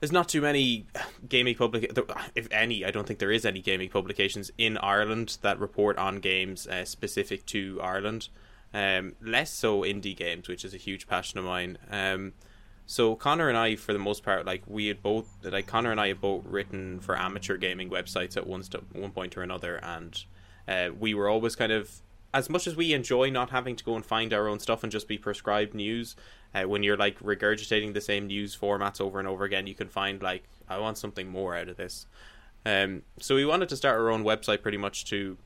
there's 0.00 0.12
not 0.12 0.28
too 0.28 0.42
many 0.42 0.86
gaming 1.28 1.54
public 1.54 1.90
if 2.34 2.46
any 2.50 2.84
i 2.84 2.90
don't 2.90 3.06
think 3.06 3.18
there 3.18 3.30
is 3.30 3.46
any 3.46 3.60
gaming 3.60 3.88
publications 3.88 4.50
in 4.58 4.76
ireland 4.78 5.38
that 5.40 5.58
report 5.58 5.96
on 5.96 6.16
games 6.16 6.66
uh, 6.66 6.84
specific 6.84 7.46
to 7.46 7.80
ireland 7.82 8.28
um, 8.74 9.14
less 9.22 9.50
so 9.50 9.80
indie 9.80 10.16
games 10.16 10.48
which 10.48 10.64
is 10.64 10.74
a 10.74 10.78
huge 10.78 11.06
passion 11.06 11.38
of 11.38 11.44
mine 11.44 11.78
um, 11.90 12.32
so 12.84 13.14
connor 13.14 13.48
and 13.48 13.56
i 13.56 13.74
for 13.74 13.94
the 13.94 13.98
most 13.98 14.22
part 14.22 14.44
like 14.44 14.62
we 14.66 14.88
had 14.88 15.02
both 15.02 15.38
like 15.42 15.66
connor 15.66 15.90
and 15.90 16.00
i 16.00 16.08
had 16.08 16.20
both 16.20 16.44
written 16.44 17.00
for 17.00 17.16
amateur 17.18 17.56
gaming 17.56 17.88
websites 17.88 18.36
at 18.36 18.46
one, 18.46 18.62
st- 18.62 18.94
one 18.94 19.10
point 19.10 19.36
or 19.36 19.42
another 19.42 19.76
and 19.82 20.24
uh, 20.68 20.88
we 20.98 21.14
were 21.14 21.28
always 21.28 21.56
kind 21.56 21.72
of 21.72 22.02
as 22.34 22.50
much 22.50 22.66
as 22.66 22.74
we 22.74 22.92
enjoy 22.92 23.30
not 23.30 23.50
having 23.50 23.76
to 23.76 23.84
go 23.84 23.94
and 23.94 24.04
find 24.04 24.34
our 24.34 24.48
own 24.48 24.58
stuff 24.58 24.82
and 24.82 24.90
just 24.90 25.06
be 25.06 25.16
prescribed 25.16 25.72
news, 25.72 26.16
uh, 26.52 26.64
when 26.64 26.82
you're 26.82 26.96
like 26.96 27.18
regurgitating 27.20 27.94
the 27.94 28.00
same 28.00 28.26
news 28.26 28.56
formats 28.56 29.00
over 29.00 29.20
and 29.20 29.28
over 29.28 29.44
again, 29.44 29.68
you 29.68 29.74
can 29.74 29.88
find 29.88 30.20
like 30.20 30.42
I 30.68 30.78
want 30.78 30.98
something 30.98 31.28
more 31.28 31.56
out 31.56 31.68
of 31.68 31.76
this. 31.76 32.06
Um, 32.66 33.02
so 33.20 33.36
we 33.36 33.44
wanted 33.44 33.68
to 33.68 33.76
start 33.76 34.00
our 34.00 34.10
own 34.10 34.24
website 34.24 34.62
pretty 34.62 34.78
much 34.78 35.04
to 35.06 35.38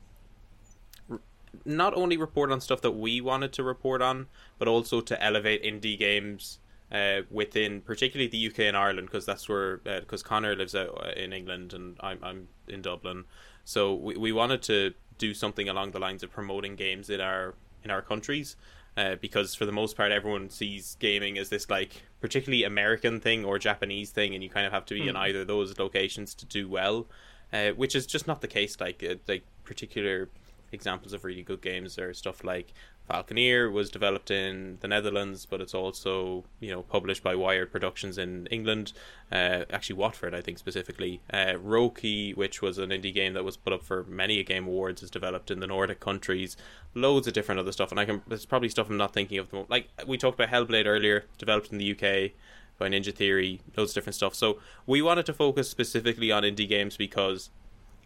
not 1.65 1.93
only 1.93 2.17
report 2.17 2.51
on 2.51 2.61
stuff 2.61 2.81
that 2.81 2.91
we 2.91 3.21
wanted 3.21 3.51
to 3.53 3.63
report 3.63 4.01
on, 4.01 4.27
but 4.57 4.67
also 4.67 5.01
to 5.01 5.23
elevate 5.23 5.63
indie 5.63 5.97
games 5.97 6.59
uh, 6.91 7.21
within 7.29 7.81
particularly 7.81 8.27
the 8.27 8.47
UK 8.47 8.59
and 8.59 8.75
Ireland 8.77 9.07
because 9.07 9.25
that's 9.25 9.47
where 9.47 9.77
because 9.77 10.23
Connor 10.23 10.55
lives 10.55 10.73
out 10.75 11.05
uh, 11.05 11.11
in 11.15 11.33
England 11.33 11.73
and 11.73 11.97
I'm 11.99 12.19
I'm 12.23 12.47
in 12.67 12.81
Dublin, 12.81 13.25
so 13.63 13.93
we 13.93 14.15
we 14.17 14.31
wanted 14.31 14.61
to 14.63 14.93
do 15.17 15.33
something 15.33 15.67
along 15.69 15.91
the 15.91 15.99
lines 15.99 16.23
of 16.23 16.31
promoting 16.31 16.75
games 16.75 17.09
in 17.09 17.21
our 17.21 17.53
in 17.83 17.91
our 17.91 18.01
countries. 18.01 18.55
Uh, 18.97 19.15
because 19.15 19.55
for 19.55 19.65
the 19.65 19.71
most 19.71 19.95
part, 19.95 20.11
everyone 20.11 20.49
sees 20.49 20.97
gaming 20.99 21.37
as 21.37 21.47
this 21.49 21.69
like 21.69 22.01
particularly 22.19 22.63
American 22.65 23.19
thing 23.19 23.45
or 23.45 23.57
Japanese 23.59 24.09
thing, 24.09 24.33
and 24.33 24.43
you 24.43 24.49
kind 24.49 24.65
of 24.65 24.73
have 24.73 24.85
to 24.85 24.93
be 24.95 25.07
in 25.07 25.15
Mm. 25.15 25.19
either 25.19 25.41
of 25.41 25.47
those 25.47 25.77
locations 25.79 26.33
to 26.33 26.45
do 26.45 26.67
well, 26.67 27.07
uh, 27.53 27.69
which 27.69 27.95
is 27.95 28.05
just 28.05 28.27
not 28.27 28.41
the 28.41 28.47
case. 28.47 28.77
Like 28.79 29.01
uh, 29.03 29.15
like 29.27 29.43
particular 29.63 30.27
examples 30.71 31.13
of 31.13 31.23
really 31.23 31.43
good 31.43 31.61
games 31.61 31.97
are 31.97 32.13
stuff 32.13 32.43
like 32.43 32.73
Falconeer 33.09 33.71
was 33.71 33.89
developed 33.89 34.29
in 34.29 34.77
the 34.81 34.87
Netherlands, 34.87 35.45
but 35.45 35.61
it's 35.61 35.73
also 35.73 36.45
you 36.59 36.71
know 36.71 36.83
published 36.83 37.23
by 37.23 37.33
Wired 37.35 37.71
Productions 37.71 38.17
in 38.17 38.47
England, 38.47 38.93
uh, 39.31 39.65
actually 39.71 39.95
Watford, 39.95 40.35
I 40.35 40.41
think 40.41 40.59
specifically. 40.59 41.21
Uh, 41.33 41.53
Roki, 41.55 42.35
which 42.35 42.61
was 42.61 42.77
an 42.77 42.89
indie 42.91 43.13
game 43.13 43.33
that 43.33 43.43
was 43.43 43.57
put 43.57 43.73
up 43.73 43.83
for 43.83 44.03
many 44.03 44.43
game 44.43 44.67
awards, 44.67 45.01
is 45.01 45.09
developed 45.09 45.49
in 45.49 45.59
the 45.59 45.67
Nordic 45.67 45.99
countries. 45.99 46.55
Loads 46.93 47.27
of 47.27 47.33
different 47.33 47.59
other 47.59 47.71
stuff, 47.71 47.89
and 47.89 47.99
I 47.99 48.05
can 48.05 48.21
there's 48.27 48.45
probably 48.45 48.69
stuff 48.69 48.89
I'm 48.89 48.97
not 48.97 49.13
thinking 49.13 49.39
of. 49.39 49.49
The 49.49 49.55
moment. 49.55 49.71
Like 49.71 49.89
we 50.05 50.17
talked 50.17 50.39
about 50.39 50.53
Hellblade 50.53 50.85
earlier, 50.85 51.25
developed 51.39 51.71
in 51.71 51.79
the 51.79 51.91
UK 51.91 52.33
by 52.77 52.89
Ninja 52.89 53.13
Theory, 53.13 53.61
loads 53.75 53.91
of 53.91 53.95
different 53.95 54.15
stuff. 54.15 54.35
So 54.35 54.59
we 54.85 55.01
wanted 55.01 55.25
to 55.25 55.33
focus 55.33 55.69
specifically 55.69 56.31
on 56.31 56.43
indie 56.43 56.69
games 56.69 56.95
because, 56.95 57.49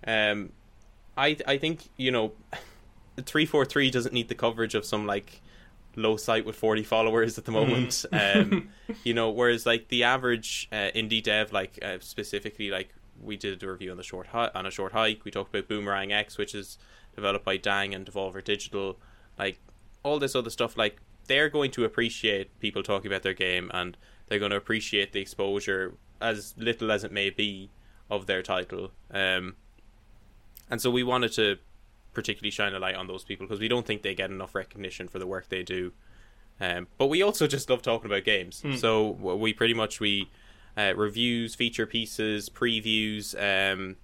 um, 0.05 0.51
I 1.17 1.37
I 1.47 1.57
think 1.57 1.89
you 1.97 2.11
know 2.11 2.33
three 3.21 3.45
four 3.45 3.65
three 3.65 3.89
doesn't 3.91 4.13
need 4.13 4.29
the 4.29 4.35
coverage 4.35 4.75
of 4.75 4.85
some 4.85 5.05
like 5.05 5.41
low 5.95 6.17
site 6.17 6.43
with 6.43 6.55
40 6.55 6.83
followers 6.83 7.37
at 7.37 7.45
the 7.45 7.51
moment. 7.51 8.05
Um 8.11 8.69
you 9.03 9.13
know 9.13 9.29
whereas 9.29 9.65
like 9.65 9.89
the 9.89 10.03
average 10.03 10.67
uh, 10.71 10.89
indie 10.95 11.21
dev 11.21 11.51
like 11.51 11.79
uh, 11.83 11.97
specifically 11.99 12.69
like 12.69 12.93
we 13.21 13.37
did 13.37 13.61
a 13.63 13.71
review 13.71 13.91
on 13.91 13.97
the 13.97 14.03
short 14.03 14.27
hi- 14.27 14.51
on 14.55 14.65
a 14.65 14.71
short 14.71 14.91
hike. 14.93 15.23
We 15.23 15.31
talked 15.31 15.53
about 15.53 15.67
boomerang 15.67 16.11
x 16.11 16.37
which 16.37 16.55
is 16.55 16.77
developed 17.15 17.45
by 17.45 17.57
dang 17.57 17.93
and 17.93 18.05
devolver 18.05 18.43
digital. 18.43 18.97
Like 19.37 19.59
all 20.01 20.19
this 20.19 20.35
other 20.35 20.49
stuff 20.49 20.75
like 20.77 20.99
they're 21.27 21.49
going 21.49 21.71
to 21.71 21.85
appreciate 21.85 22.59
people 22.59 22.83
talking 22.83 23.09
about 23.09 23.23
their 23.23 23.33
game 23.33 23.69
and 23.73 23.95
they're 24.27 24.39
going 24.39 24.51
to 24.51 24.57
appreciate 24.57 25.13
the 25.13 25.21
exposure 25.21 25.93
as 26.19 26.53
little 26.57 26.91
as 26.91 27.03
it 27.03 27.11
may 27.11 27.29
be 27.29 27.69
of 28.09 28.25
their 28.25 28.41
title. 28.41 28.91
Um 29.11 29.55
and 30.69 30.81
so 30.81 30.89
we 30.89 31.03
wanted 31.03 31.31
to 31.33 31.57
particularly 32.13 32.51
shine 32.51 32.73
a 32.73 32.79
light 32.79 32.95
on 32.95 33.07
those 33.07 33.23
people 33.23 33.45
because 33.45 33.59
we 33.59 33.67
don't 33.67 33.85
think 33.85 34.01
they 34.01 34.13
get 34.13 34.29
enough 34.29 34.53
recognition 34.55 35.07
for 35.07 35.19
the 35.19 35.27
work 35.27 35.49
they 35.49 35.63
do. 35.63 35.91
Um, 36.61 36.87
but 36.97 37.07
we 37.07 37.21
also 37.21 37.47
just 37.55 37.69
love 37.69 37.81
talking 37.81 38.09
about 38.09 38.23
games. 38.23 38.61
Hmm. 38.61 38.75
So 38.75 39.09
we 39.09 39.53
pretty 39.53 39.73
much 39.73 39.99
we 39.99 40.29
uh, 40.77 40.93
reviews, 40.95 41.55
feature 41.55 41.85
pieces, 41.85 42.49
previews, 42.49 43.35
um, 43.39 43.95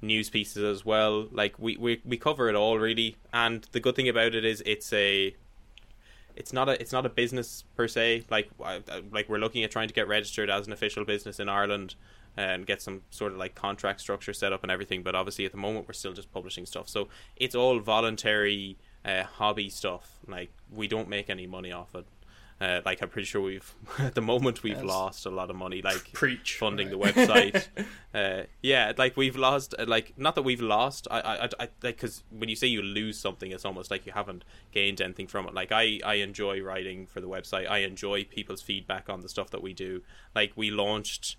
news 0.00 0.30
pieces 0.30 0.62
as 0.62 0.84
well. 0.84 1.26
Like 1.32 1.58
we, 1.58 1.76
we 1.76 2.00
we 2.04 2.16
cover 2.16 2.48
it 2.48 2.54
all 2.54 2.78
really. 2.78 3.16
And 3.32 3.66
the 3.72 3.80
good 3.80 3.96
thing 3.96 4.08
about 4.08 4.34
it 4.34 4.44
is 4.44 4.62
it's 4.66 4.92
a 4.92 5.34
it's 6.36 6.52
not 6.52 6.68
a 6.68 6.80
it's 6.80 6.92
not 6.92 7.04
a 7.04 7.08
business 7.08 7.64
per 7.76 7.88
se. 7.88 8.24
Like 8.30 8.48
I- 8.62 8.82
like 9.10 9.28
we're 9.28 9.38
looking 9.38 9.64
at 9.64 9.70
trying 9.70 9.88
to 9.88 9.94
get 9.94 10.06
registered 10.06 10.50
as 10.50 10.66
an 10.66 10.72
official 10.72 11.04
business 11.04 11.40
in 11.40 11.48
Ireland 11.48 11.94
and 12.46 12.66
get 12.66 12.80
some 12.80 13.02
sort 13.10 13.32
of 13.32 13.38
like 13.38 13.54
contract 13.54 14.00
structure 14.00 14.32
set 14.32 14.52
up 14.52 14.62
and 14.62 14.70
everything. 14.70 15.02
But 15.02 15.14
obviously 15.14 15.44
at 15.44 15.52
the 15.52 15.58
moment 15.66 15.88
we're 15.88 15.94
still 16.02 16.12
just 16.12 16.32
publishing 16.32 16.66
stuff, 16.66 16.88
so 16.88 17.08
it's 17.36 17.54
all 17.54 17.80
voluntary 17.80 18.76
uh, 19.04 19.24
hobby 19.24 19.68
stuff. 19.68 20.06
Like 20.26 20.50
we 20.80 20.86
don't 20.88 21.08
make 21.08 21.28
any 21.28 21.46
money 21.46 21.72
off 21.72 21.94
it. 21.94 22.06
Uh, 22.60 22.80
like 22.84 23.00
I'm 23.02 23.08
pretty 23.08 23.26
sure 23.26 23.40
we've 23.40 23.72
at 24.00 24.14
the 24.16 24.20
moment 24.20 24.62
we've 24.64 24.74
Yes. 24.76 24.84
lost 24.84 25.26
a 25.26 25.30
lot 25.30 25.48
of 25.50 25.56
money. 25.56 25.80
Like 25.80 26.12
Preach, 26.12 26.56
funding 26.58 26.88
right. 26.98 27.14
the 27.14 27.20
website. 27.26 27.66
uh, 28.14 28.46
yeah, 28.62 28.92
like 28.98 29.16
we've 29.16 29.36
lost. 29.36 29.74
uh, 29.78 29.84
Like 29.86 30.12
not 30.16 30.34
that 30.34 30.42
we've 30.42 30.60
lost. 30.60 31.06
I, 31.10 31.20
I, 31.20 31.44
I 31.44 31.48
like 31.60 31.96
because 31.96 32.24
when 32.30 32.48
you 32.48 32.56
say 32.56 32.66
you 32.66 32.82
lose 32.82 33.16
something, 33.18 33.50
it's 33.52 33.64
almost 33.64 33.90
like 33.92 34.06
you 34.06 34.12
haven't 34.12 34.44
gained 34.72 35.00
anything 35.00 35.28
from 35.28 35.46
it. 35.48 35.54
Like 35.54 35.70
I, 35.72 36.00
I 36.04 36.14
enjoy 36.14 36.60
writing 36.60 37.06
for 37.06 37.20
the 37.20 37.28
website. 37.28 37.68
I 37.70 37.78
enjoy 37.78 38.24
people's 38.24 38.62
feedback 38.62 39.08
on 39.08 39.20
the 39.20 39.28
stuff 39.28 39.50
that 39.50 39.62
we 39.62 39.72
do. 39.72 40.02
Like 40.34 40.52
we 40.56 40.70
launched. 40.70 41.36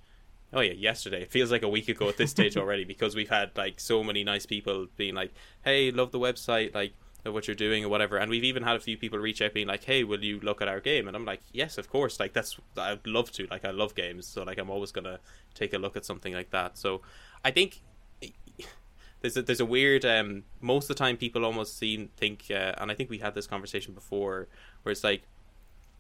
Oh 0.52 0.62
yeah, 0.62 0.74
yesterday. 0.74 1.22
It 1.22 1.32
feels 1.32 1.52
like 1.52 1.64
a 1.64 1.70
week 1.70 1.90
ago 1.90 2.10
at 2.10 2.18
this 2.18 2.32
stage 2.32 2.58
already 2.58 2.84
because 2.84 3.16
we've 3.16 3.30
had 3.30 3.52
like 3.56 3.80
so 3.80 4.04
many 4.04 4.24
nice 4.24 4.46
people 4.46 4.88
being 4.98 5.16
like, 5.16 5.34
"Hey, 5.64 5.92
love 5.92 6.12
the 6.12 6.20
website." 6.20 6.74
Like 6.74 6.94
of 7.26 7.34
what 7.34 7.48
you're 7.48 7.56
doing 7.56 7.84
or 7.84 7.90
whatever. 7.90 8.18
And 8.18 8.30
we've 8.30 8.44
even 8.44 8.64
had 8.64 8.76
a 8.76 8.80
few 8.80 8.98
people 8.98 9.20
reach 9.20 9.42
out 9.42 9.54
being 9.54 9.68
like 9.68 9.84
hey 9.84 10.04
will 10.04 10.24
you 10.24 10.40
look 10.40 10.62
at 10.62 10.68
our 10.68 10.80
game? 10.80 11.08
And 11.08 11.16
i'm 11.16 11.26
like 11.26 11.42
yes 11.52 11.78
of 11.78 11.90
course. 11.90 12.20
Like 12.20 12.34
that's 12.34 12.58
i'd 12.78 13.06
love 13.06 13.32
to. 13.34 13.48
Like 13.50 13.66
i 13.66 13.72
love 13.72 13.96
games. 13.96 14.26
So 14.26 14.44
like 14.44 14.58
i'm 14.58 14.70
always 14.70 14.92
gonna 14.92 15.20
take 15.54 15.74
a 15.74 15.78
look 15.78 15.96
at 15.96 16.06
something 16.06 16.34
like 16.34 16.52
that. 16.52 16.78
So 16.78 17.02
i 17.44 17.52
think 17.52 17.82
there's 19.22 19.38
a, 19.38 19.42
there's 19.42 19.60
a 19.60 19.66
weird 19.66 20.06
um 20.06 20.44
most 20.62 20.90
of 20.90 20.96
the 20.96 21.04
time 21.04 21.18
people 21.18 21.46
almost 21.46 21.78
seem 21.78 22.10
think 22.16 22.46
uh, 22.50 22.74
and 22.78 22.90
i 22.90 22.94
think 22.94 23.10
we 23.10 23.18
had 23.18 23.36
this 23.36 23.48
conversation 23.48 23.94
before 23.94 24.48
where 24.84 24.92
it's 24.92 25.04
like 25.04 25.24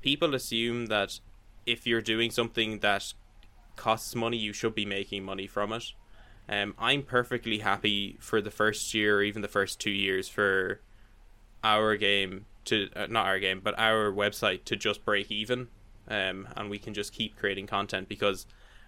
people 0.01 0.33
assume 0.33 0.85
that 0.85 1.19
if 1.65 1.85
you're 1.85 2.01
doing 2.01 2.31
something 2.31 2.79
that 2.79 3.13
costs 3.79 4.13
money 4.13 4.37
you 4.37 4.53
should 4.53 4.75
be 4.75 4.85
making 4.85 5.23
money 5.23 5.47
from 5.47 5.71
it. 5.71 5.93
Um, 6.49 6.75
I'm 6.77 7.01
perfectly 7.01 7.59
happy 7.59 8.17
for 8.19 8.41
the 8.41 8.51
first 8.51 8.93
year 8.93 9.19
or 9.19 9.23
even 9.23 9.41
the 9.41 9.47
first 9.47 9.79
two 9.79 9.89
years 9.89 10.27
for 10.27 10.81
our 11.63 11.95
game 11.95 12.45
to 12.65 12.89
uh, 12.95 13.07
not 13.09 13.25
our 13.25 13.39
game 13.39 13.61
but 13.63 13.77
our 13.79 14.11
website 14.11 14.65
to 14.65 14.75
just 14.75 15.05
break 15.05 15.31
even. 15.31 15.69
Um, 16.07 16.47
and 16.55 16.69
we 16.69 16.77
can 16.77 16.93
just 16.93 17.13
keep 17.13 17.37
creating 17.37 17.67
content 17.67 18.09
because 18.09 18.45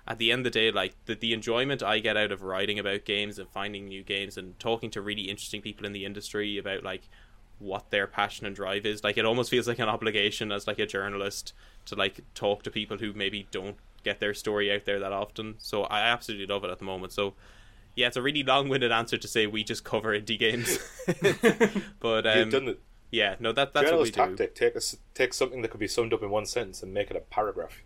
at 0.08 0.18
the 0.18 0.32
end 0.32 0.40
of 0.40 0.52
the 0.52 0.60
day 0.60 0.72
like 0.72 0.96
the, 1.06 1.14
the 1.14 1.32
enjoyment 1.32 1.84
i 1.84 2.00
get 2.00 2.18
out 2.18 2.32
of 2.32 2.42
writing 2.42 2.80
about 2.80 3.06
games 3.06 3.38
and 3.38 3.48
finding 3.50 3.88
new 3.88 4.04
games 4.04 4.36
and 4.36 4.58
talking 4.60 4.90
to 4.90 5.00
really 5.00 5.30
interesting 5.30 5.62
people 5.62 5.86
in 5.86 5.94
the 5.94 6.06
industry 6.06 6.58
about 6.58 6.84
like 6.84 7.04
what 7.60 7.92
their 7.92 8.08
passion 8.08 8.48
and 8.48 8.56
drive 8.56 8.84
is 8.84 9.04
like 9.04 9.18
it 9.18 9.26
almost 9.26 9.52
feels 9.52 9.68
like 9.68 9.78
an 9.78 9.88
obligation 9.88 10.52
as 10.52 10.66
like 10.66 10.80
a 10.80 10.88
journalist 10.88 11.54
to 11.86 11.94
like 11.94 12.22
talk 12.34 12.64
to 12.64 12.72
people 12.72 12.98
who 12.98 13.14
maybe 13.14 13.48
don't 13.52 13.78
get 14.04 14.20
their 14.20 14.34
story 14.34 14.72
out 14.72 14.86
there 14.86 15.00
that 15.00 15.12
often 15.12 15.56
so 15.58 15.84
i 15.84 16.00
absolutely 16.00 16.46
love 16.46 16.64
it 16.64 16.70
at 16.70 16.80
the 16.80 16.86
moment 16.86 17.12
so 17.12 17.34
yeah 17.96 18.08
it's 18.08 18.18
a 18.18 18.22
really 18.22 18.44
long-winded 18.44 18.92
answer 18.92 19.18
to 19.18 19.28
say 19.28 19.48
we 19.48 19.64
just 19.64 19.84
cover 19.84 20.18
indie 20.18 20.40
games 20.40 20.80
but 22.00 22.26
um, 22.26 22.38
You've 22.38 22.50
done 22.50 22.66
the 22.66 22.78
yeah 23.12 23.36
no 23.40 23.52
that 23.52 23.74
that's 23.74 23.92
what 23.92 24.02
we 24.02 24.10
journalist 24.10 24.14
do 24.40 24.46
tactic. 24.46 24.56
Take 24.56 24.74
a 24.74 24.78
s 24.78 24.98
take 25.14 25.34
something 25.34 25.62
that 25.62 25.70
could 25.70 25.80
be 25.80 25.88
summed 25.88 26.14
up 26.14 26.24
in 26.24 26.30
one 26.30 26.46
sentence 26.46 26.82
and 26.82 26.94
make 26.94 27.12
it 27.12 27.18
a 27.18 27.20
paragraph. 27.20 27.84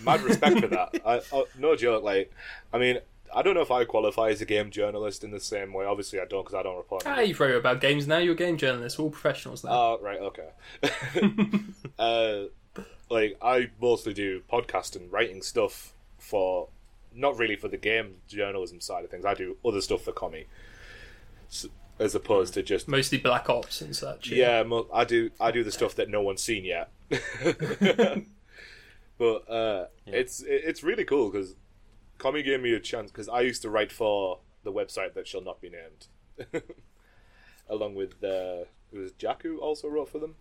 Mad 0.00 0.20
respect 0.22 0.58
for 0.58 0.66
that. 0.66 1.00
I, 1.06 1.20
I, 1.32 1.44
no 1.56 1.76
joke. 1.76 2.02
Like, 2.02 2.32
I 2.72 2.78
mean, 2.78 2.98
I 3.34 3.42
don't 3.42 3.54
know 3.54 3.60
if 3.60 3.70
I 3.70 3.84
qualify 3.84 4.30
as 4.30 4.40
a 4.40 4.44
game 4.44 4.70
journalist 4.70 5.22
in 5.22 5.30
the 5.30 5.40
same 5.40 5.72
way. 5.72 5.84
Obviously, 5.84 6.20
I 6.20 6.24
don't 6.24 6.42
because 6.42 6.58
I 6.58 6.62
don't 6.62 6.76
report. 6.76 7.04
Ah, 7.06 7.20
you've 7.20 7.38
wrote 7.38 7.54
about 7.54 7.80
games 7.80 8.06
now. 8.06 8.18
You're 8.18 8.34
a 8.34 8.36
game 8.36 8.56
journalist. 8.56 8.98
We're 8.98 9.04
all 9.04 9.10
professionals 9.10 9.64
now. 9.64 9.70
Oh, 9.70 9.98
right, 10.02 10.18
okay. 10.20 10.48
uh, 11.98 12.48
like 13.10 13.36
I 13.42 13.70
mostly 13.80 14.14
do 14.14 14.42
podcast 14.50 14.96
and 14.96 15.10
writing 15.10 15.42
stuff 15.42 15.92
for, 16.18 16.68
not 17.14 17.38
really 17.38 17.56
for 17.56 17.68
the 17.68 17.76
game 17.76 18.16
journalism 18.28 18.80
side 18.80 19.04
of 19.04 19.10
things. 19.10 19.24
I 19.24 19.34
do 19.34 19.56
other 19.64 19.80
stuff 19.80 20.02
for 20.02 20.12
Commie, 20.12 20.46
S 21.48 21.66
as 21.98 22.14
opposed 22.14 22.54
to 22.54 22.62
just 22.62 22.86
Mostly 22.86 23.18
Black 23.18 23.50
Ops 23.50 23.80
and 23.80 23.94
such. 23.96 24.30
yeah. 24.30 24.62
mo- 24.62 24.86
I 24.92 25.04
do 25.04 25.30
I 25.40 25.50
do 25.50 25.64
the 25.64 25.72
stuff 25.72 25.94
that 25.96 26.08
no 26.08 26.22
one's 26.22 26.42
seen 26.42 26.64
yet. 26.64 26.90
but 29.18 29.50
uh, 29.50 29.86
it's 30.06 30.44
it's 30.46 30.82
really 30.82 31.04
cool 31.04 31.30
because 31.30 31.54
Commie 32.18 32.42
gave 32.42 32.60
me 32.60 32.72
a 32.72 32.80
chance 32.80 33.10
because 33.10 33.28
I 33.28 33.40
used 33.40 33.62
to 33.62 33.70
write 33.70 33.90
for 33.90 34.38
the 34.64 34.72
website 34.72 35.14
that 35.14 35.26
shall 35.26 35.40
not 35.42 35.60
be 35.60 35.70
named, 35.70 36.62
along 37.68 37.94
with 37.94 38.22
uh, 38.22 38.64
it 38.92 38.98
was 38.98 39.12
Jack 39.12 39.42
who 39.42 39.58
also 39.58 39.88
wrote 39.88 40.10
for 40.10 40.18
them. 40.18 40.34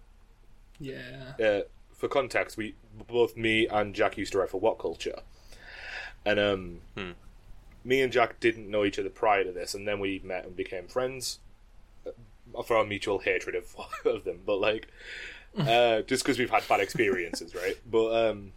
Yeah. 0.80 1.34
uh, 1.44 1.62
for 1.98 2.08
context, 2.08 2.56
we 2.58 2.76
both 3.08 3.36
me 3.36 3.68
and 3.68 3.94
Jack 3.94 4.18
used 4.18 4.32
to 4.32 4.38
write 4.38 4.52
for 4.52 4.62
What 4.62 4.78
Culture, 4.78 5.20
and 6.24 6.40
um, 6.40 6.80
me 7.84 8.02
and 8.02 8.14
Jack 8.14 8.40
didn't 8.40 8.70
know 8.70 8.86
each 8.86 9.00
other 9.00 9.10
prior 9.10 9.44
to 9.44 9.52
this, 9.52 9.74
and 9.74 9.88
then 9.88 10.00
we 10.00 10.22
met 10.24 10.46
and 10.46 10.56
became 10.56 10.88
friends 10.88 11.40
uh, 12.06 12.62
for 12.62 12.78
our 12.78 12.86
mutual 12.86 13.20
hatred 13.20 13.56
of 13.56 13.76
of 14.06 14.24
them. 14.24 14.42
But 14.46 14.62
like, 14.62 14.88
uh, 15.58 16.02
just 16.04 16.24
because 16.24 16.38
we've 16.38 16.52
had 16.52 16.68
bad 16.68 16.80
experiences, 16.80 17.56
right? 17.56 17.78
But 17.90 18.30
um, 18.30 18.52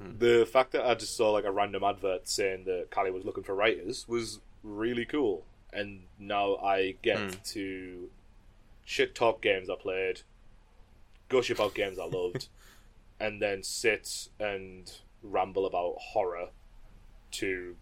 the 0.00 0.48
fact 0.50 0.72
that 0.72 0.86
I 0.86 0.94
just 0.94 1.16
saw 1.16 1.30
like 1.32 1.44
a 1.44 1.52
random 1.52 1.84
advert 1.84 2.26
saying 2.26 2.64
that 2.64 2.90
Cally 2.90 3.10
was 3.10 3.24
looking 3.26 3.44
for 3.44 3.54
writers 3.54 4.08
was 4.08 4.40
really 4.62 5.04
cool, 5.04 5.44
and 5.74 6.04
now 6.18 6.56
I 6.56 6.96
get 7.02 7.44
to 7.44 8.08
shit 8.86 9.14
talk 9.14 9.42
games 9.42 9.68
I 9.68 9.74
played 9.74 10.22
gush 11.30 11.48
about 11.48 11.74
games 11.74 11.98
I 11.98 12.04
loved, 12.04 12.48
and 13.20 13.40
then 13.40 13.62
sit 13.62 14.28
and 14.38 14.92
ramble 15.22 15.64
about 15.64 15.96
horror 15.98 16.48
to 17.32 17.76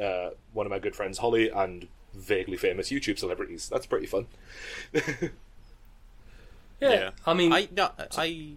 uh, 0.00 0.30
one 0.52 0.66
of 0.66 0.70
my 0.70 0.78
good 0.78 0.94
friends, 0.94 1.18
Holly, 1.18 1.48
and 1.48 1.88
vaguely 2.14 2.58
famous 2.58 2.90
YouTube 2.90 3.18
celebrities. 3.18 3.68
That's 3.70 3.86
pretty 3.86 4.06
fun. 4.06 4.26
Yeah. 6.80 7.10
I 7.26 7.34
mean, 7.34 7.52
I 7.52 7.68
no, 7.74 7.90
I 8.16 8.52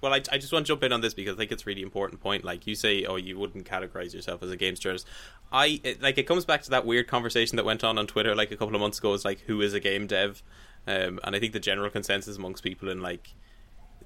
well, 0.00 0.12
I, 0.12 0.16
I 0.30 0.38
just 0.38 0.52
want 0.52 0.66
to 0.66 0.72
jump 0.72 0.82
in 0.82 0.92
on 0.92 1.00
this 1.00 1.14
because 1.14 1.34
I 1.34 1.38
think 1.38 1.52
it's 1.52 1.62
a 1.62 1.66
really 1.66 1.82
important 1.82 2.20
point. 2.20 2.44
Like 2.44 2.66
you 2.66 2.74
say, 2.74 3.04
oh, 3.04 3.16
you 3.16 3.38
wouldn't 3.38 3.68
categorize 3.68 4.14
yourself 4.14 4.42
as 4.42 4.50
a 4.50 4.56
games 4.56 4.78
journalist. 4.78 5.06
I 5.52 5.80
it, 5.82 6.02
like 6.02 6.18
it 6.18 6.24
comes 6.24 6.44
back 6.44 6.62
to 6.64 6.70
that 6.70 6.84
weird 6.84 7.06
conversation 7.06 7.56
that 7.56 7.64
went 7.64 7.84
on 7.84 7.96
on 7.96 8.06
Twitter 8.06 8.34
like 8.34 8.50
a 8.50 8.56
couple 8.56 8.74
of 8.74 8.80
months 8.80 8.98
ago. 8.98 9.14
Is 9.14 9.24
like 9.24 9.40
who 9.40 9.60
is 9.60 9.72
a 9.72 9.80
game 9.80 10.06
dev, 10.06 10.42
um, 10.86 11.20
and 11.24 11.34
I 11.34 11.40
think 11.40 11.52
the 11.52 11.60
general 11.60 11.90
consensus 11.90 12.36
amongst 12.36 12.62
people 12.62 12.88
in 12.88 13.00
like 13.00 13.30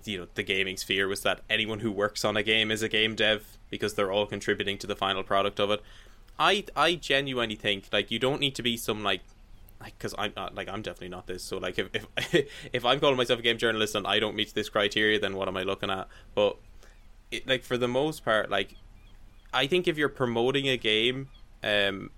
you 0.05 0.19
know 0.19 0.27
the 0.35 0.43
gaming 0.43 0.77
sphere 0.77 1.09
was 1.09 1.23
that 1.23 1.41
anyone 1.51 1.81
who 1.81 1.91
works 1.91 2.25
on 2.25 2.37
a 2.37 2.43
game 2.43 2.71
is 2.71 2.83
a 2.83 2.89
game 2.89 3.15
dev 3.15 3.59
because 3.71 3.95
they're 3.95 4.13
all 4.13 4.27
contributing 4.27 4.79
to 4.79 4.87
the 4.87 4.97
final 4.97 5.23
product 5.23 5.59
of 5.61 5.71
it. 5.71 5.83
I 6.39 6.65
I 6.77 6.95
genuinely 6.95 7.57
think 7.57 7.89
like 7.93 8.11
you 8.11 8.19
don't 8.19 8.41
need 8.41 8.55
to 8.57 8.63
be 8.63 8.77
some 8.77 9.03
like 9.03 9.23
like 9.81 9.97
because 9.99 10.15
I'm 10.17 10.33
not 10.37 10.55
like 10.55 10.69
I'm 10.69 10.83
definitely 10.83 11.09
not 11.09 11.27
this. 11.27 11.43
So 11.43 11.59
like 11.59 11.79
if 11.79 11.89
if 11.95 12.49
if 12.73 12.85
I'm 12.85 13.01
calling 13.01 13.17
myself 13.17 13.41
a 13.41 13.43
game 13.43 13.59
journalist 13.59 13.95
and 13.95 14.07
I 14.07 14.19
don't 14.21 14.37
meet 14.37 14.55
this 14.55 14.69
criteria, 14.69 15.19
then 15.19 15.37
what 15.37 15.49
am 15.49 15.57
I 15.57 15.63
looking 15.63 15.91
at? 15.91 16.09
But 16.35 16.57
it, 17.31 17.47
like 17.47 17.65
for 17.65 17.77
the 17.77 17.89
most 17.89 18.25
part, 18.25 18.51
like 18.51 18.77
I 19.53 19.67
think 19.67 19.89
if 19.89 19.97
you're 19.97 20.09
promoting 20.09 20.69
a 20.69 20.77
game, 20.77 21.29
um, 21.63 22.11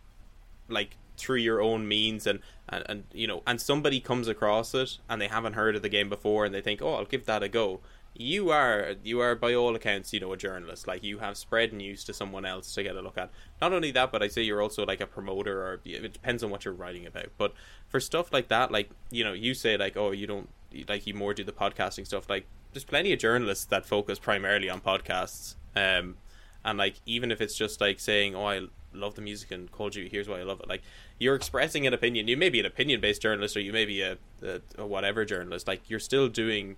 like 0.68 0.96
through 1.20 1.38
your 1.38 1.60
own 1.60 1.86
means 1.86 2.26
and, 2.26 2.40
and 2.68 2.84
and 2.88 3.04
you 3.12 3.26
know 3.26 3.42
and 3.46 3.60
somebody 3.60 4.00
comes 4.00 4.28
across 4.28 4.74
it 4.74 4.98
and 5.08 5.20
they 5.20 5.28
haven't 5.28 5.54
heard 5.54 5.76
of 5.76 5.82
the 5.82 5.88
game 5.88 6.08
before 6.08 6.44
and 6.44 6.54
they 6.54 6.60
think 6.60 6.80
oh 6.82 6.94
i'll 6.94 7.04
give 7.04 7.26
that 7.26 7.42
a 7.42 7.48
go. 7.48 7.80
You 8.12 8.50
are 8.50 8.94
you 9.04 9.20
are 9.20 9.36
by 9.36 9.54
all 9.54 9.76
accounts 9.76 10.12
you 10.12 10.20
know 10.20 10.32
a 10.32 10.36
journalist. 10.36 10.86
Like 10.86 11.04
you 11.04 11.18
have 11.18 11.36
spread 11.36 11.72
news 11.72 12.02
to 12.04 12.12
someone 12.12 12.44
else 12.44 12.74
to 12.74 12.82
get 12.82 12.96
a 12.96 13.00
look 13.00 13.16
at. 13.16 13.30
Not 13.60 13.72
only 13.72 13.92
that 13.92 14.10
but 14.10 14.22
i 14.22 14.28
say 14.28 14.42
you're 14.42 14.60
also 14.60 14.84
like 14.84 15.00
a 15.00 15.06
promoter 15.06 15.62
or 15.62 15.80
it 15.84 16.12
depends 16.12 16.42
on 16.42 16.50
what 16.50 16.64
you're 16.64 16.74
writing 16.74 17.06
about. 17.06 17.28
But 17.38 17.54
for 17.88 18.00
stuff 18.00 18.32
like 18.32 18.48
that 18.48 18.72
like 18.72 18.90
you 19.10 19.22
know 19.22 19.32
you 19.32 19.54
say 19.54 19.76
like 19.76 19.96
oh 19.96 20.10
you 20.10 20.26
don't 20.26 20.48
like 20.88 21.06
you 21.06 21.14
more 21.14 21.34
do 21.34 21.44
the 21.44 21.52
podcasting 21.52 22.06
stuff. 22.06 22.28
Like 22.28 22.46
there's 22.72 22.84
plenty 22.84 23.12
of 23.12 23.20
journalists 23.20 23.64
that 23.66 23.86
focus 23.86 24.18
primarily 24.18 24.68
on 24.68 24.80
podcasts. 24.80 25.54
Um 25.76 26.16
and 26.64 26.78
like 26.78 26.96
even 27.06 27.30
if 27.30 27.40
it's 27.40 27.56
just 27.56 27.80
like 27.80 28.00
saying 28.00 28.34
oh 28.34 28.44
i 28.44 28.60
love 28.92 29.14
the 29.14 29.22
music 29.22 29.50
and 29.50 29.70
Call 29.70 29.86
of 29.86 29.92
Duty 29.92 30.08
here's 30.08 30.28
why 30.28 30.40
i 30.40 30.42
love 30.42 30.60
it. 30.60 30.68
Like 30.68 30.82
you're 31.18 31.34
expressing 31.34 31.86
an 31.86 31.94
opinion. 31.94 32.28
You 32.28 32.36
may 32.36 32.48
be 32.48 32.60
an 32.60 32.66
opinion 32.66 33.00
based 33.00 33.22
journalist 33.22 33.56
or 33.56 33.60
you 33.60 33.72
may 33.72 33.84
be 33.84 34.02
a, 34.02 34.18
a, 34.42 34.60
a 34.78 34.86
whatever 34.86 35.24
journalist. 35.24 35.66
Like 35.66 35.88
you're 35.88 36.00
still 36.00 36.28
doing 36.28 36.76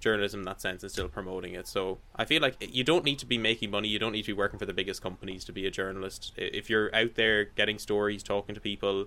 journalism 0.00 0.40
in 0.40 0.44
that 0.44 0.60
sense 0.60 0.82
and 0.82 0.92
still 0.92 1.08
promoting 1.08 1.54
it. 1.54 1.66
So 1.66 1.98
i 2.14 2.24
feel 2.24 2.42
like 2.42 2.56
you 2.60 2.84
don't 2.84 3.04
need 3.04 3.18
to 3.20 3.26
be 3.26 3.38
making 3.38 3.70
money. 3.70 3.88
You 3.88 3.98
don't 3.98 4.12
need 4.12 4.22
to 4.22 4.34
be 4.34 4.38
working 4.38 4.58
for 4.58 4.66
the 4.66 4.74
biggest 4.74 5.02
companies 5.02 5.44
to 5.44 5.52
be 5.52 5.66
a 5.66 5.70
journalist. 5.70 6.32
If 6.36 6.68
you're 6.68 6.94
out 6.94 7.14
there 7.14 7.44
getting 7.44 7.78
stories 7.78 8.22
talking 8.22 8.54
to 8.54 8.60
people 8.60 9.06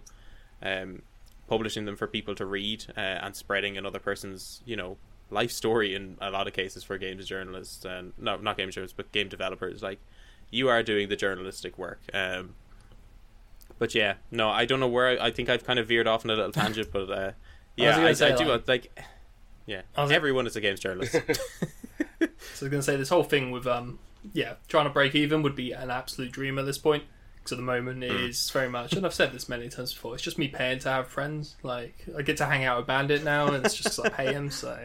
um 0.61 1.03
publishing 1.47 1.85
them 1.85 1.95
for 1.95 2.07
people 2.07 2.35
to 2.35 2.45
read 2.45 2.85
uh, 2.97 2.99
and 2.99 3.35
spreading 3.35 3.77
another 3.77 3.99
person's 3.99 4.61
you 4.65 4.75
know 4.75 4.97
life 5.29 5.51
story 5.51 5.95
in 5.95 6.17
a 6.21 6.29
lot 6.29 6.47
of 6.47 6.53
cases 6.53 6.83
for 6.83 6.97
games 6.97 7.27
journalists 7.27 7.85
and 7.85 8.13
no 8.17 8.37
not 8.37 8.57
game 8.57 8.69
journalists 8.69 8.95
but 8.95 9.11
game 9.11 9.27
developers 9.27 9.81
like 9.81 9.99
you 10.49 10.69
are 10.69 10.81
doing 10.83 11.09
the 11.09 11.15
journalistic 11.15 11.77
work. 11.77 11.99
Um 12.13 12.55
but 13.79 13.93
yeah 13.93 14.15
no 14.31 14.49
i 14.49 14.65
don't 14.65 14.79
know 14.79 14.87
where 14.87 15.07
i, 15.21 15.27
I 15.27 15.31
think 15.31 15.49
i've 15.49 15.63
kind 15.63 15.77
of 15.77 15.87
veered 15.87 16.07
off 16.07 16.25
on 16.25 16.31
a 16.31 16.35
little 16.35 16.51
tangent 16.51 16.89
but 16.91 17.11
uh 17.11 17.31
yeah 17.75 17.95
gonna 17.95 18.07
i, 18.07 18.13
say, 18.13 18.31
I 18.33 18.35
do 18.35 18.45
like- 18.45 18.67
like 18.67 18.99
yeah 19.67 19.81
I 19.95 20.01
was- 20.01 20.11
everyone 20.11 20.47
is 20.47 20.55
a 20.55 20.61
games 20.61 20.79
journalist 20.79 21.13
So 22.19 22.25
I 22.25 22.27
was 22.27 22.59
going 22.61 22.71
to 22.71 22.81
say 22.81 22.95
this 22.95 23.09
whole 23.09 23.23
thing 23.23 23.51
with 23.51 23.67
um 23.67 23.99
yeah 24.33 24.53
trying 24.67 24.85
to 24.85 24.89
break 24.89 25.13
even 25.13 25.43
would 25.43 25.55
be 25.55 25.73
an 25.73 25.91
absolute 25.91 26.31
dream 26.31 26.57
at 26.57 26.65
this 26.65 26.79
point 26.79 27.03
because 27.35 27.51
at 27.51 27.57
the 27.57 27.63
moment 27.63 28.03
is 28.03 28.49
very 28.49 28.67
much 28.69 28.93
and 28.93 29.05
I've 29.05 29.13
said 29.13 29.31
this 29.31 29.47
many 29.47 29.69
times 29.69 29.93
before 29.93 30.15
it's 30.15 30.23
just 30.23 30.39
me 30.39 30.47
paying 30.47 30.79
to 30.79 30.89
have 30.89 31.07
friends 31.07 31.55
like 31.61 32.03
I 32.17 32.23
get 32.23 32.37
to 32.37 32.45
hang 32.47 32.63
out 32.65 32.77
with 32.77 32.87
Bandit 32.87 33.23
now 33.23 33.45
and 33.53 33.63
it's 33.63 33.75
just 33.75 33.97
'cause 33.97 33.99
I 33.99 34.09
pay 34.09 34.33
him 34.33 34.49
so 34.49 34.75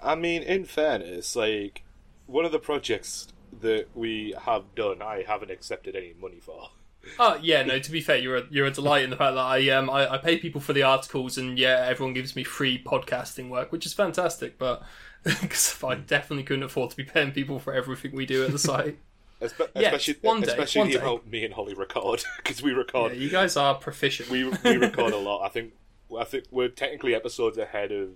I 0.00 0.14
mean, 0.14 0.42
in 0.44 0.64
fairness, 0.66 1.34
like 1.34 1.82
one 2.26 2.44
of 2.44 2.52
the 2.52 2.58
projects 2.60 3.26
that 3.60 3.86
we 3.94 4.34
have 4.42 4.74
done, 4.74 5.02
I 5.02 5.24
haven't 5.26 5.50
accepted 5.50 5.96
any 5.96 6.14
money 6.20 6.40
for. 6.40 6.70
oh 7.18 7.38
yeah 7.40 7.62
no 7.62 7.78
to 7.78 7.90
be 7.90 8.02
fair 8.02 8.18
you're 8.18 8.36
a, 8.36 8.42
you're 8.50 8.66
a 8.66 8.70
delight 8.70 9.02
in 9.02 9.08
the 9.08 9.16
fact 9.16 9.34
that 9.34 9.40
I 9.40 9.70
um 9.70 9.88
I, 9.88 10.12
I 10.14 10.18
pay 10.18 10.36
people 10.36 10.60
for 10.60 10.74
the 10.74 10.82
articles 10.82 11.38
and 11.38 11.58
yeah 11.58 11.86
everyone 11.88 12.12
gives 12.12 12.36
me 12.36 12.44
free 12.44 12.78
podcasting 12.82 13.48
work 13.48 13.72
which 13.72 13.86
is 13.86 13.94
fantastic 13.94 14.58
but 14.58 14.82
because 15.24 15.74
I 15.82 15.94
definitely 15.94 16.44
couldn't 16.44 16.64
afford 16.64 16.90
to 16.90 16.96
be 16.96 17.04
paying 17.04 17.32
people 17.32 17.58
for 17.58 17.72
everything 17.72 18.12
we 18.14 18.26
do 18.26 18.44
at 18.44 18.52
the 18.52 18.58
site 18.70 18.98
Espe- 19.40 19.70
Yes, 19.74 19.94
especially, 19.94 20.16
one 20.20 20.40
day, 20.42 20.48
especially 20.48 20.98
one 20.98 21.20
day. 21.20 21.30
me 21.30 21.44
and 21.46 21.54
Holly 21.54 21.72
record 21.72 22.22
because 22.36 22.62
we 22.62 22.72
yeah, 22.72 22.76
record 22.76 23.16
you 23.16 23.30
guys 23.30 23.56
are 23.56 23.74
proficient 23.74 24.28
we 24.28 24.44
we 24.44 24.76
record 24.76 25.14
a 25.14 25.16
lot. 25.16 25.42
I 25.42 25.48
think 25.48 25.72
I 26.18 26.24
think 26.24 26.44
we're 26.50 26.68
technically 26.68 27.14
episodes 27.14 27.56
ahead 27.56 27.92
of 27.92 28.08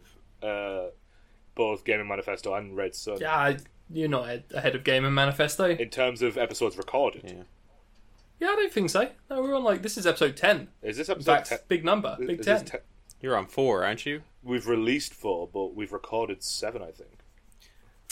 uh, 0.42 0.90
both 1.54 1.84
Gaming 1.84 2.08
Manifesto 2.08 2.52
and 2.52 2.76
Red 2.76 2.94
Sun 2.94 3.18
yeah 3.20 3.34
I, 3.34 3.56
you're 3.90 4.08
not 4.08 4.24
ahead- 4.24 4.44
ahead 4.54 4.74
of 4.74 4.84
Gaming 4.84 5.14
Manifesto 5.14 5.70
in 5.70 5.90
terms 5.90 6.22
of 6.22 6.36
episodes 6.38 6.76
recorded. 6.76 7.44
Yeah, 8.40 8.48
I 8.48 8.54
don't 8.56 8.72
think 8.72 8.90
so. 8.90 9.10
No, 9.30 9.42
we're 9.42 9.54
on 9.54 9.64
like 9.64 9.82
this 9.82 9.96
is 9.96 10.06
episode 10.06 10.36
ten. 10.36 10.68
Is 10.82 10.96
this 10.96 11.08
episode 11.08 11.32
fact, 11.32 11.48
ten? 11.48 11.58
big 11.68 11.84
number, 11.84 12.16
big 12.18 12.40
is 12.40 12.46
ten. 12.46 12.60
this 12.60 12.70
te- 12.70 12.78
you're 13.20 13.36
on 13.36 13.46
four 13.46 13.84
aren't 13.84 14.04
you 14.04 14.22
we've 14.42 14.66
released 14.66 15.14
four, 15.14 15.48
but 15.52 15.74
we've 15.74 15.92
recorded 15.92 16.42
seven. 16.42 16.82
I 16.82 16.90
think. 16.90 17.10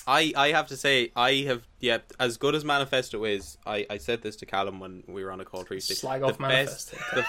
I, 0.04 0.32
I 0.36 0.48
have 0.50 0.66
to 0.68 0.76
say 0.76 1.12
I 1.14 1.32
have 1.46 1.66
yeah 1.78 1.98
as 2.18 2.36
good 2.36 2.54
as 2.56 2.64
Manifesto 2.64 3.22
is 3.24 3.56
I, 3.64 3.86
I 3.88 3.98
said 3.98 4.22
this 4.22 4.34
to 4.36 4.46
Callum 4.46 4.80
when 4.80 5.04
we 5.06 5.22
were 5.22 5.30
on 5.30 5.40
a 5.40 5.44
call 5.44 5.62
previously 5.64 5.94
Slag 5.94 6.22
the 6.22 6.26
off 6.26 6.40
Manifesto. 6.40 6.96
best, 7.14 7.26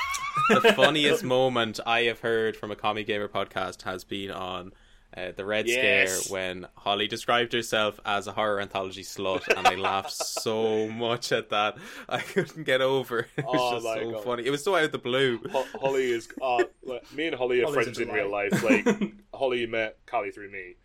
the, 0.50 0.60
the 0.60 0.74
funniest 0.74 1.24
moment 1.38 1.80
I 1.86 2.04
have 2.04 2.22
heard 2.22 2.56
from 2.58 2.72
a 2.72 2.76
Comic 2.76 3.06
Gamer 3.06 3.28
podcast 3.28 3.84
has 3.84 4.04
been 4.04 4.32
on 4.32 4.72
uh, 5.16 5.32
the 5.36 5.46
Red 5.46 5.68
Yes. 5.68 6.26
Scare 6.26 6.34
when 6.34 6.68
Holly 6.76 7.08
described 7.08 7.54
herself 7.54 8.00
as 8.06 8.28
a 8.28 8.32
horror 8.32 8.60
anthology 8.60 9.04
slut 9.04 9.48
and 9.56 9.68
I 9.68 9.76
laughed 9.76 10.12
so 10.12 10.88
much 10.92 11.32
at 11.32 11.50
that 11.52 11.78
I 12.10 12.20
couldn't 12.20 12.64
get 12.64 12.82
over 12.82 13.20
it. 13.20 13.28
It 13.38 13.46
was 13.46 13.56
Oh 13.60 13.72
just 13.76 13.86
so 14.06 14.12
God. 14.12 14.24
funny 14.24 14.46
it 14.46 14.50
was 14.50 14.64
so 14.64 14.76
out 14.76 14.84
of 14.86 14.92
the 14.92 14.98
blue 14.98 15.40
Ho- 15.52 15.66
Holly 15.80 16.12
is 16.12 16.28
uh, 16.42 16.64
like, 16.84 17.12
me 17.14 17.28
and 17.28 17.36
Holly 17.36 17.62
are 17.62 17.66
Holly's 17.66 17.84
friends 17.84 18.00
in 18.00 18.10
real 18.10 18.30
life. 18.32 18.64
Like 18.64 18.88
Holly 19.34 19.66
met 19.68 19.98
Cally 20.08 20.32
through 20.32 20.52
me. 20.52 20.76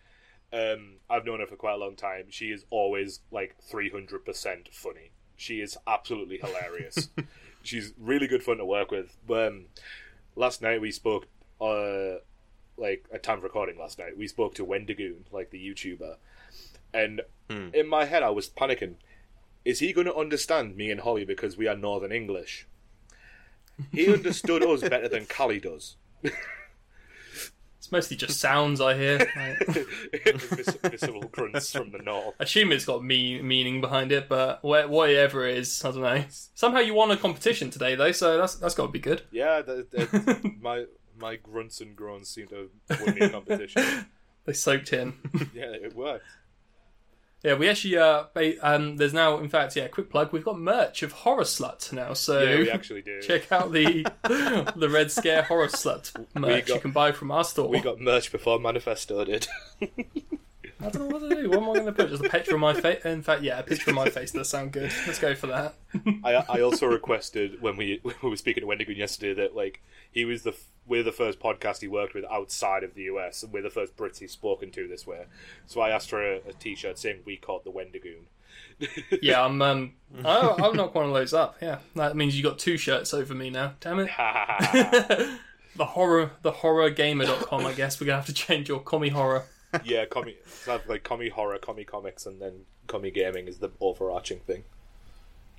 Um, 0.52 0.96
I've 1.10 1.24
known 1.26 1.40
her 1.40 1.46
for 1.46 1.56
quite 1.56 1.74
a 1.74 1.76
long 1.78 1.94
time. 1.96 2.24
She 2.30 2.46
is 2.50 2.64
always 2.70 3.20
like 3.30 3.56
three 3.62 3.90
hundred 3.90 4.24
percent 4.24 4.68
funny. 4.72 5.12
She 5.36 5.60
is 5.60 5.76
absolutely 5.86 6.38
hilarious. 6.38 7.10
She's 7.62 7.92
really 7.98 8.26
good 8.26 8.42
fun 8.42 8.56
to 8.58 8.64
work 8.64 8.90
with. 8.90 9.16
Um, 9.30 9.66
last 10.36 10.62
night 10.62 10.80
we 10.80 10.90
spoke, 10.90 11.26
uh, 11.60 12.20
like 12.78 13.06
a 13.12 13.18
time 13.18 13.38
of 13.38 13.44
recording 13.44 13.78
last 13.78 13.98
night, 13.98 14.16
we 14.16 14.28
spoke 14.28 14.54
to 14.54 14.64
Wendigoon, 14.64 15.24
like 15.32 15.50
the 15.50 15.58
YouTuber, 15.58 16.16
and 16.92 17.22
hmm. 17.50 17.68
in 17.72 17.88
my 17.88 18.04
head 18.04 18.22
I 18.22 18.30
was 18.30 18.48
panicking. 18.48 18.96
is 19.64 19.80
he 19.80 19.92
going 19.92 20.06
to 20.06 20.14
understand 20.14 20.76
me 20.76 20.90
and 20.90 21.00
Holly 21.00 21.24
because 21.24 21.56
we 21.56 21.68
are 21.68 21.76
Northern 21.76 22.12
English? 22.12 22.66
He 23.92 24.12
understood 24.12 24.62
us 24.62 24.80
better 24.82 25.08
than 25.08 25.26
Cally 25.26 25.60
does. 25.60 25.96
It's 27.88 27.92
mostly 27.92 28.16
just 28.18 28.38
sounds 28.38 28.82
I 28.82 28.94
hear. 28.98 29.18
Like, 29.36 31.32
grunts 31.32 31.72
from 31.72 31.90
the 31.90 32.00
north. 32.04 32.34
I 32.38 32.44
assume 32.44 32.72
it's 32.72 32.84
got 32.84 33.02
mean, 33.02 33.46
meaning 33.46 33.80
behind 33.80 34.12
it, 34.12 34.28
but 34.28 34.62
wha- 34.62 34.86
whatever 34.86 35.46
it 35.46 35.56
is, 35.56 35.82
I 35.84 35.90
don't 35.90 36.02
know. 36.02 36.24
Somehow 36.28 36.80
you 36.80 36.92
won 36.92 37.10
a 37.10 37.16
competition 37.16 37.70
today, 37.70 37.94
though, 37.94 38.12
so 38.12 38.36
that's 38.36 38.56
that's 38.56 38.74
got 38.74 38.86
to 38.86 38.92
be 38.92 38.98
good. 38.98 39.22
Yeah, 39.30 39.62
that, 39.62 39.90
that, 39.92 40.52
my 40.60 40.84
my 41.20 41.36
grunts 41.36 41.80
and 41.80 41.94
groans 41.96 42.28
seem 42.28 42.46
to 42.48 42.70
won 43.04 43.14
me 43.14 43.20
a 43.22 43.30
competition. 43.30 44.06
They 44.44 44.54
soaked 44.54 44.94
in. 44.94 45.12
yeah, 45.54 45.72
it 45.74 45.94
worked. 45.94 46.24
yeah, 47.42 47.52
we 47.52 47.68
actually 47.68 47.98
uh, 47.98 48.24
ba- 48.32 48.54
um, 48.66 48.96
there's 48.96 49.12
now, 49.12 49.36
in 49.40 49.50
fact, 49.50 49.76
yeah, 49.76 49.88
quick 49.88 50.08
plug. 50.08 50.32
We've 50.32 50.42
got 50.44 50.58
merch 50.58 51.02
of 51.02 51.12
Horror 51.12 51.42
Slut 51.42 51.92
now, 51.92 52.14
so 52.14 52.40
Yeah, 52.42 52.56
we 52.56 52.70
actually 52.70 53.02
do. 53.02 53.20
check 53.22 53.52
out 53.52 53.72
the 53.72 54.06
the 54.74 54.88
Red 54.88 55.12
Scare 55.12 55.42
Horror 55.42 55.66
Slut 55.68 56.14
merch 56.34 56.66
got- 56.68 56.74
you 56.76 56.80
can 56.80 56.92
buy 56.92 57.12
from 57.12 57.30
our 57.30 57.44
store. 57.44 57.68
We 57.68 57.80
got 57.80 58.00
merch 58.00 58.32
before 58.32 58.58
Manifesto 58.58 59.22
did. 59.26 59.46
I 60.80 60.90
don't 60.90 61.08
know 61.08 61.18
what 61.18 61.28
to 61.28 61.34
do. 61.34 61.50
What 61.50 61.58
am 61.58 61.70
I 61.70 61.72
going 61.74 61.86
to 61.86 61.92
put? 61.92 62.08
Just 62.08 62.24
a 62.24 62.28
picture 62.28 62.54
of 62.54 62.60
my 62.60 62.72
face? 62.72 63.04
In 63.04 63.22
fact, 63.22 63.42
yeah, 63.42 63.58
a 63.58 63.62
picture 63.62 63.90
of 63.90 63.96
my 63.96 64.08
face 64.10 64.30
does 64.30 64.48
sound 64.48 64.72
good. 64.72 64.92
Let's 65.06 65.18
go 65.18 65.34
for 65.34 65.48
that. 65.48 65.74
I 66.24 66.34
I 66.34 66.60
also 66.60 66.86
requested 66.86 67.60
when 67.60 67.76
we 67.76 67.98
when 68.02 68.14
we 68.22 68.30
were 68.30 68.36
speaking 68.36 68.60
to 68.60 68.66
Wendigoon 68.66 68.96
yesterday 68.96 69.34
that 69.42 69.56
like 69.56 69.82
he 70.10 70.24
was 70.24 70.42
the 70.42 70.54
we're 70.86 71.02
the 71.02 71.12
first 71.12 71.40
podcast 71.40 71.80
he 71.80 71.88
worked 71.88 72.14
with 72.14 72.24
outside 72.30 72.82
of 72.84 72.94
the 72.94 73.02
US 73.02 73.42
and 73.42 73.52
we're 73.52 73.62
the 73.62 73.70
first 73.70 73.96
Brits 73.96 74.18
he's 74.18 74.32
spoken 74.32 74.70
to 74.72 74.86
this 74.86 75.06
way. 75.06 75.24
So 75.66 75.80
I 75.80 75.90
asked 75.90 76.10
for 76.10 76.22
a, 76.22 76.36
a 76.48 76.52
t-shirt 76.52 76.98
saying 76.98 77.20
we 77.24 77.36
caught 77.36 77.64
the 77.64 77.70
Wendigoon. 77.70 78.26
Yeah, 79.22 79.44
I'm 79.44 79.60
um, 79.60 79.94
I'll 80.24 80.74
knock 80.74 80.94
one 80.94 81.06
of 81.06 81.12
those 81.12 81.34
up. 81.34 81.56
Yeah, 81.60 81.78
that 81.96 82.16
means 82.16 82.36
you 82.36 82.42
got 82.42 82.58
two 82.58 82.76
shirts 82.76 83.12
over 83.12 83.34
me 83.34 83.50
now. 83.50 83.74
Damn 83.80 83.98
it. 84.00 84.10
the 85.76 85.84
horror, 85.84 86.32
the 86.42 86.52
horrorgamer.com. 86.52 87.66
I 87.66 87.72
guess 87.72 88.00
we're 88.00 88.06
gonna 88.06 88.18
have 88.18 88.26
to 88.26 88.32
change 88.32 88.68
your 88.68 88.80
commie 88.80 89.08
horror. 89.08 89.46
Yeah, 89.84 90.04
commie 90.04 90.36
it's 90.44 90.66
not 90.66 90.88
like 90.88 91.04
commie 91.04 91.28
horror, 91.28 91.58
commie 91.58 91.84
comics, 91.84 92.26
and 92.26 92.40
then 92.40 92.64
commie 92.86 93.10
gaming 93.10 93.48
is 93.48 93.58
the 93.58 93.70
overarching 93.80 94.40
thing. 94.40 94.64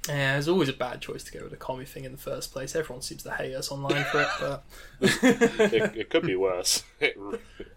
Yeah, 0.07 0.37
it's 0.37 0.47
always 0.47 0.69
a 0.69 0.73
bad 0.73 1.01
choice 1.01 1.23
to 1.25 1.31
go 1.31 1.43
with 1.43 1.53
a 1.53 1.57
commie 1.57 1.85
thing 1.85 2.05
in 2.05 2.11
the 2.13 2.17
first 2.17 2.53
place. 2.53 2.75
Everyone 2.75 3.01
seems 3.01 3.21
to 3.23 3.31
hate 3.31 3.53
us 3.53 3.69
online 3.71 4.05
for 4.05 4.21
it, 4.21 4.27
but 4.39 4.63
It, 5.01 5.97
it 5.97 6.09
could 6.09 6.23
be 6.23 6.35
worse. 6.35 6.83
It, 6.99 7.17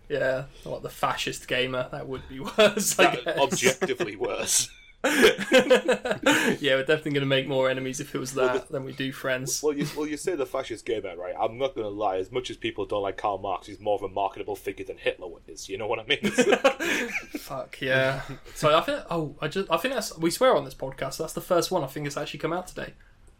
yeah, 0.08 0.44
like 0.64 0.82
the 0.82 0.88
fascist 0.90 1.48
gamer, 1.48 1.88
that 1.90 2.06
would 2.06 2.28
be 2.28 2.40
worse. 2.58 2.98
I 2.98 3.16
guess. 3.16 3.38
objectively 3.38 4.16
worse. 4.16 4.68
yeah, 5.04 6.74
we're 6.76 6.84
definitely 6.84 7.12
going 7.12 7.20
to 7.22 7.26
make 7.26 7.48
more 7.48 7.68
enemies 7.68 8.00
if 8.00 8.14
it 8.14 8.18
was 8.18 8.34
that 8.34 8.68
than 8.70 8.84
we 8.84 8.92
do 8.92 9.12
friends. 9.12 9.62
Well, 9.62 9.76
you 9.76 9.86
well 9.96 10.06
you 10.06 10.16
say 10.16 10.34
the 10.36 10.46
fascist 10.46 10.84
gamer, 10.86 11.16
right? 11.16 11.34
I'm 11.38 11.58
not 11.58 11.74
going 11.74 11.84
to 11.84 11.90
lie. 11.90 12.18
As 12.18 12.30
much 12.30 12.50
as 12.50 12.56
people 12.56 12.84
don't 12.86 13.02
like 13.02 13.16
Karl 13.16 13.38
Marx, 13.38 13.66
he's 13.66 13.80
more 13.80 13.94
of 13.96 14.02
a 14.02 14.08
marketable 14.08 14.56
figure 14.56 14.84
than 14.84 14.98
Hitler 14.98 15.28
is. 15.48 15.68
You 15.68 15.78
know 15.78 15.86
what 15.86 15.98
I 15.98 16.04
mean? 16.04 16.20
Fuck 17.38 17.80
yeah. 17.80 18.22
So 18.54 18.76
I 18.76 18.80
think 18.82 19.00
oh 19.10 19.34
I 19.40 19.48
just 19.48 19.70
I 19.70 19.76
think 19.76 19.94
that's 19.94 20.16
we 20.18 20.30
swear 20.30 20.56
on 20.56 20.64
this 20.64 20.74
podcast. 20.74 21.18
That's 21.18 21.32
the 21.32 21.40
first 21.40 21.70
one 21.70 21.82
I 21.82 21.86
think 21.88 22.06
it's 22.06 22.16
actually 22.16 22.40
come 22.40 22.52
out 22.52 22.66
today. 22.68 22.94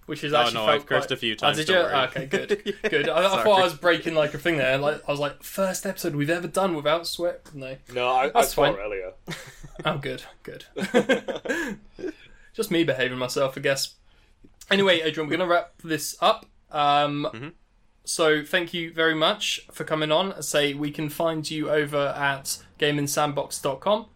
Which 0.07 0.25
is 0.25 0.33
actually. 0.33 0.39
Oh, 0.43 0.43
actually 0.43 0.55
no, 0.55 0.67
felt 0.67 0.81
I've 0.81 0.87
cursed 0.87 1.09
quite- 1.09 1.17
a 1.17 1.21
few 1.21 1.33
Oh, 1.33 1.37
times, 1.37 1.57
did 1.59 1.69
you? 1.69 1.75
worry. 1.77 1.95
Okay, 1.95 2.27
good, 2.27 2.75
good. 2.91 3.09
I, 3.09 3.19
I 3.39 3.43
thought 3.45 3.61
I 3.61 3.63
was 3.63 3.75
breaking 3.75 4.15
like 4.15 4.35
a 4.35 4.39
thing 4.39 4.57
there. 4.57 4.77
Like 4.77 5.01
I 5.07 5.13
was 5.13 5.21
like 5.21 5.45
first 5.45 5.87
episode 5.87 6.17
we've 6.17 6.29
ever 6.29 6.49
done 6.49 6.75
without 6.75 7.07
sweat. 7.07 7.47
No, 7.55 7.77
no, 7.95 8.09
I, 8.09 8.25
I 8.25 8.29
That's 8.31 8.49
swore 8.49 8.73
fine. 8.73 8.77
earlier. 8.81 9.13
Oh, 9.85 9.99
good, 9.99 10.23
good. 10.43 10.65
Just 12.55 12.71
me 12.71 12.85
behaving 12.85 13.19
myself, 13.19 13.57
I 13.57 13.61
guess. 13.61 13.95
Anyway, 14.71 15.01
Odhrán, 15.01 15.25
we're 15.25 15.37
going 15.37 15.41
to 15.41 15.47
wrap 15.47 15.73
this 15.83 16.17
up. 16.21 16.47
Um, 16.71 17.53
So, 18.05 18.45
thank 18.45 18.75
you 18.75 18.93
very 18.93 19.15
much 19.15 19.61
for 19.71 19.85
coming 19.85 20.11
on. 20.11 20.33
I 20.33 20.41
say, 20.41 20.75
we 20.75 20.91
can 20.91 21.09
find 21.09 21.49
you 21.49 21.71
over 21.71 22.09
at 22.17 22.59
gamingsandbox.com. 22.79 24.07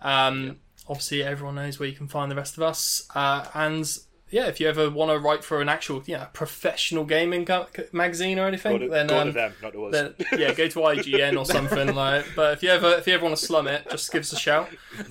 Um, 0.00 0.56
Obviously, 0.88 1.22
everyone 1.22 1.54
knows 1.54 1.78
where 1.78 1.88
you 1.88 1.94
can 1.94 2.08
find 2.08 2.30
the 2.30 2.34
rest 2.36 2.56
of 2.56 2.64
us. 2.64 3.06
Uh, 3.14 3.44
and 3.54 3.86
yeah, 4.30 4.46
if 4.46 4.60
you 4.60 4.68
ever 4.68 4.88
want 4.90 5.10
to 5.10 5.18
write 5.18 5.42
for 5.44 5.60
an 5.60 5.68
actual, 5.68 6.02
you 6.06 6.16
know, 6.16 6.26
professional 6.32 7.04
gaming 7.04 7.44
co- 7.44 7.66
magazine 7.92 8.38
or 8.38 8.46
anything, 8.46 8.72
Go 8.72 8.78
to, 8.78 8.88
then 8.88 9.06
go 9.08 9.18
um, 9.18 9.26
to 9.28 9.32
them, 9.32 9.52
not 9.62 9.72
to 9.72 9.84
us. 9.86 9.92
then 9.92 10.14
yeah, 10.38 10.52
go 10.54 10.68
to 10.68 10.78
IGN 10.80 11.38
or 11.38 11.44
something 11.44 11.94
like. 11.94 12.26
But 12.36 12.54
if 12.54 12.62
you 12.62 12.70
ever 12.70 12.90
if 12.94 13.06
you 13.06 13.14
ever 13.14 13.24
want 13.24 13.36
to 13.36 13.44
slum 13.44 13.66
it, 13.66 13.88
just 13.90 14.12
give 14.12 14.20
us 14.22 14.32
a 14.32 14.36
shout. 14.36 14.68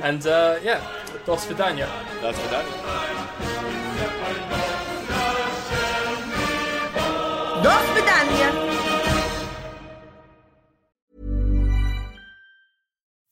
and 0.00 0.26
uh, 0.26 0.58
yeah, 0.62 0.80
dos 1.24 1.46
vidania. 1.46 1.88
That's 2.20 2.38
for 2.38 2.50
Danny. 2.50 2.70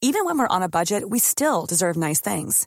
Even 0.03 0.25
when 0.25 0.39
we're 0.39 0.49
on 0.49 0.62
a 0.62 0.69
budget, 0.69 1.11
we 1.11 1.19
still 1.19 1.67
deserve 1.67 1.97
nice 1.97 2.21
things. 2.21 2.67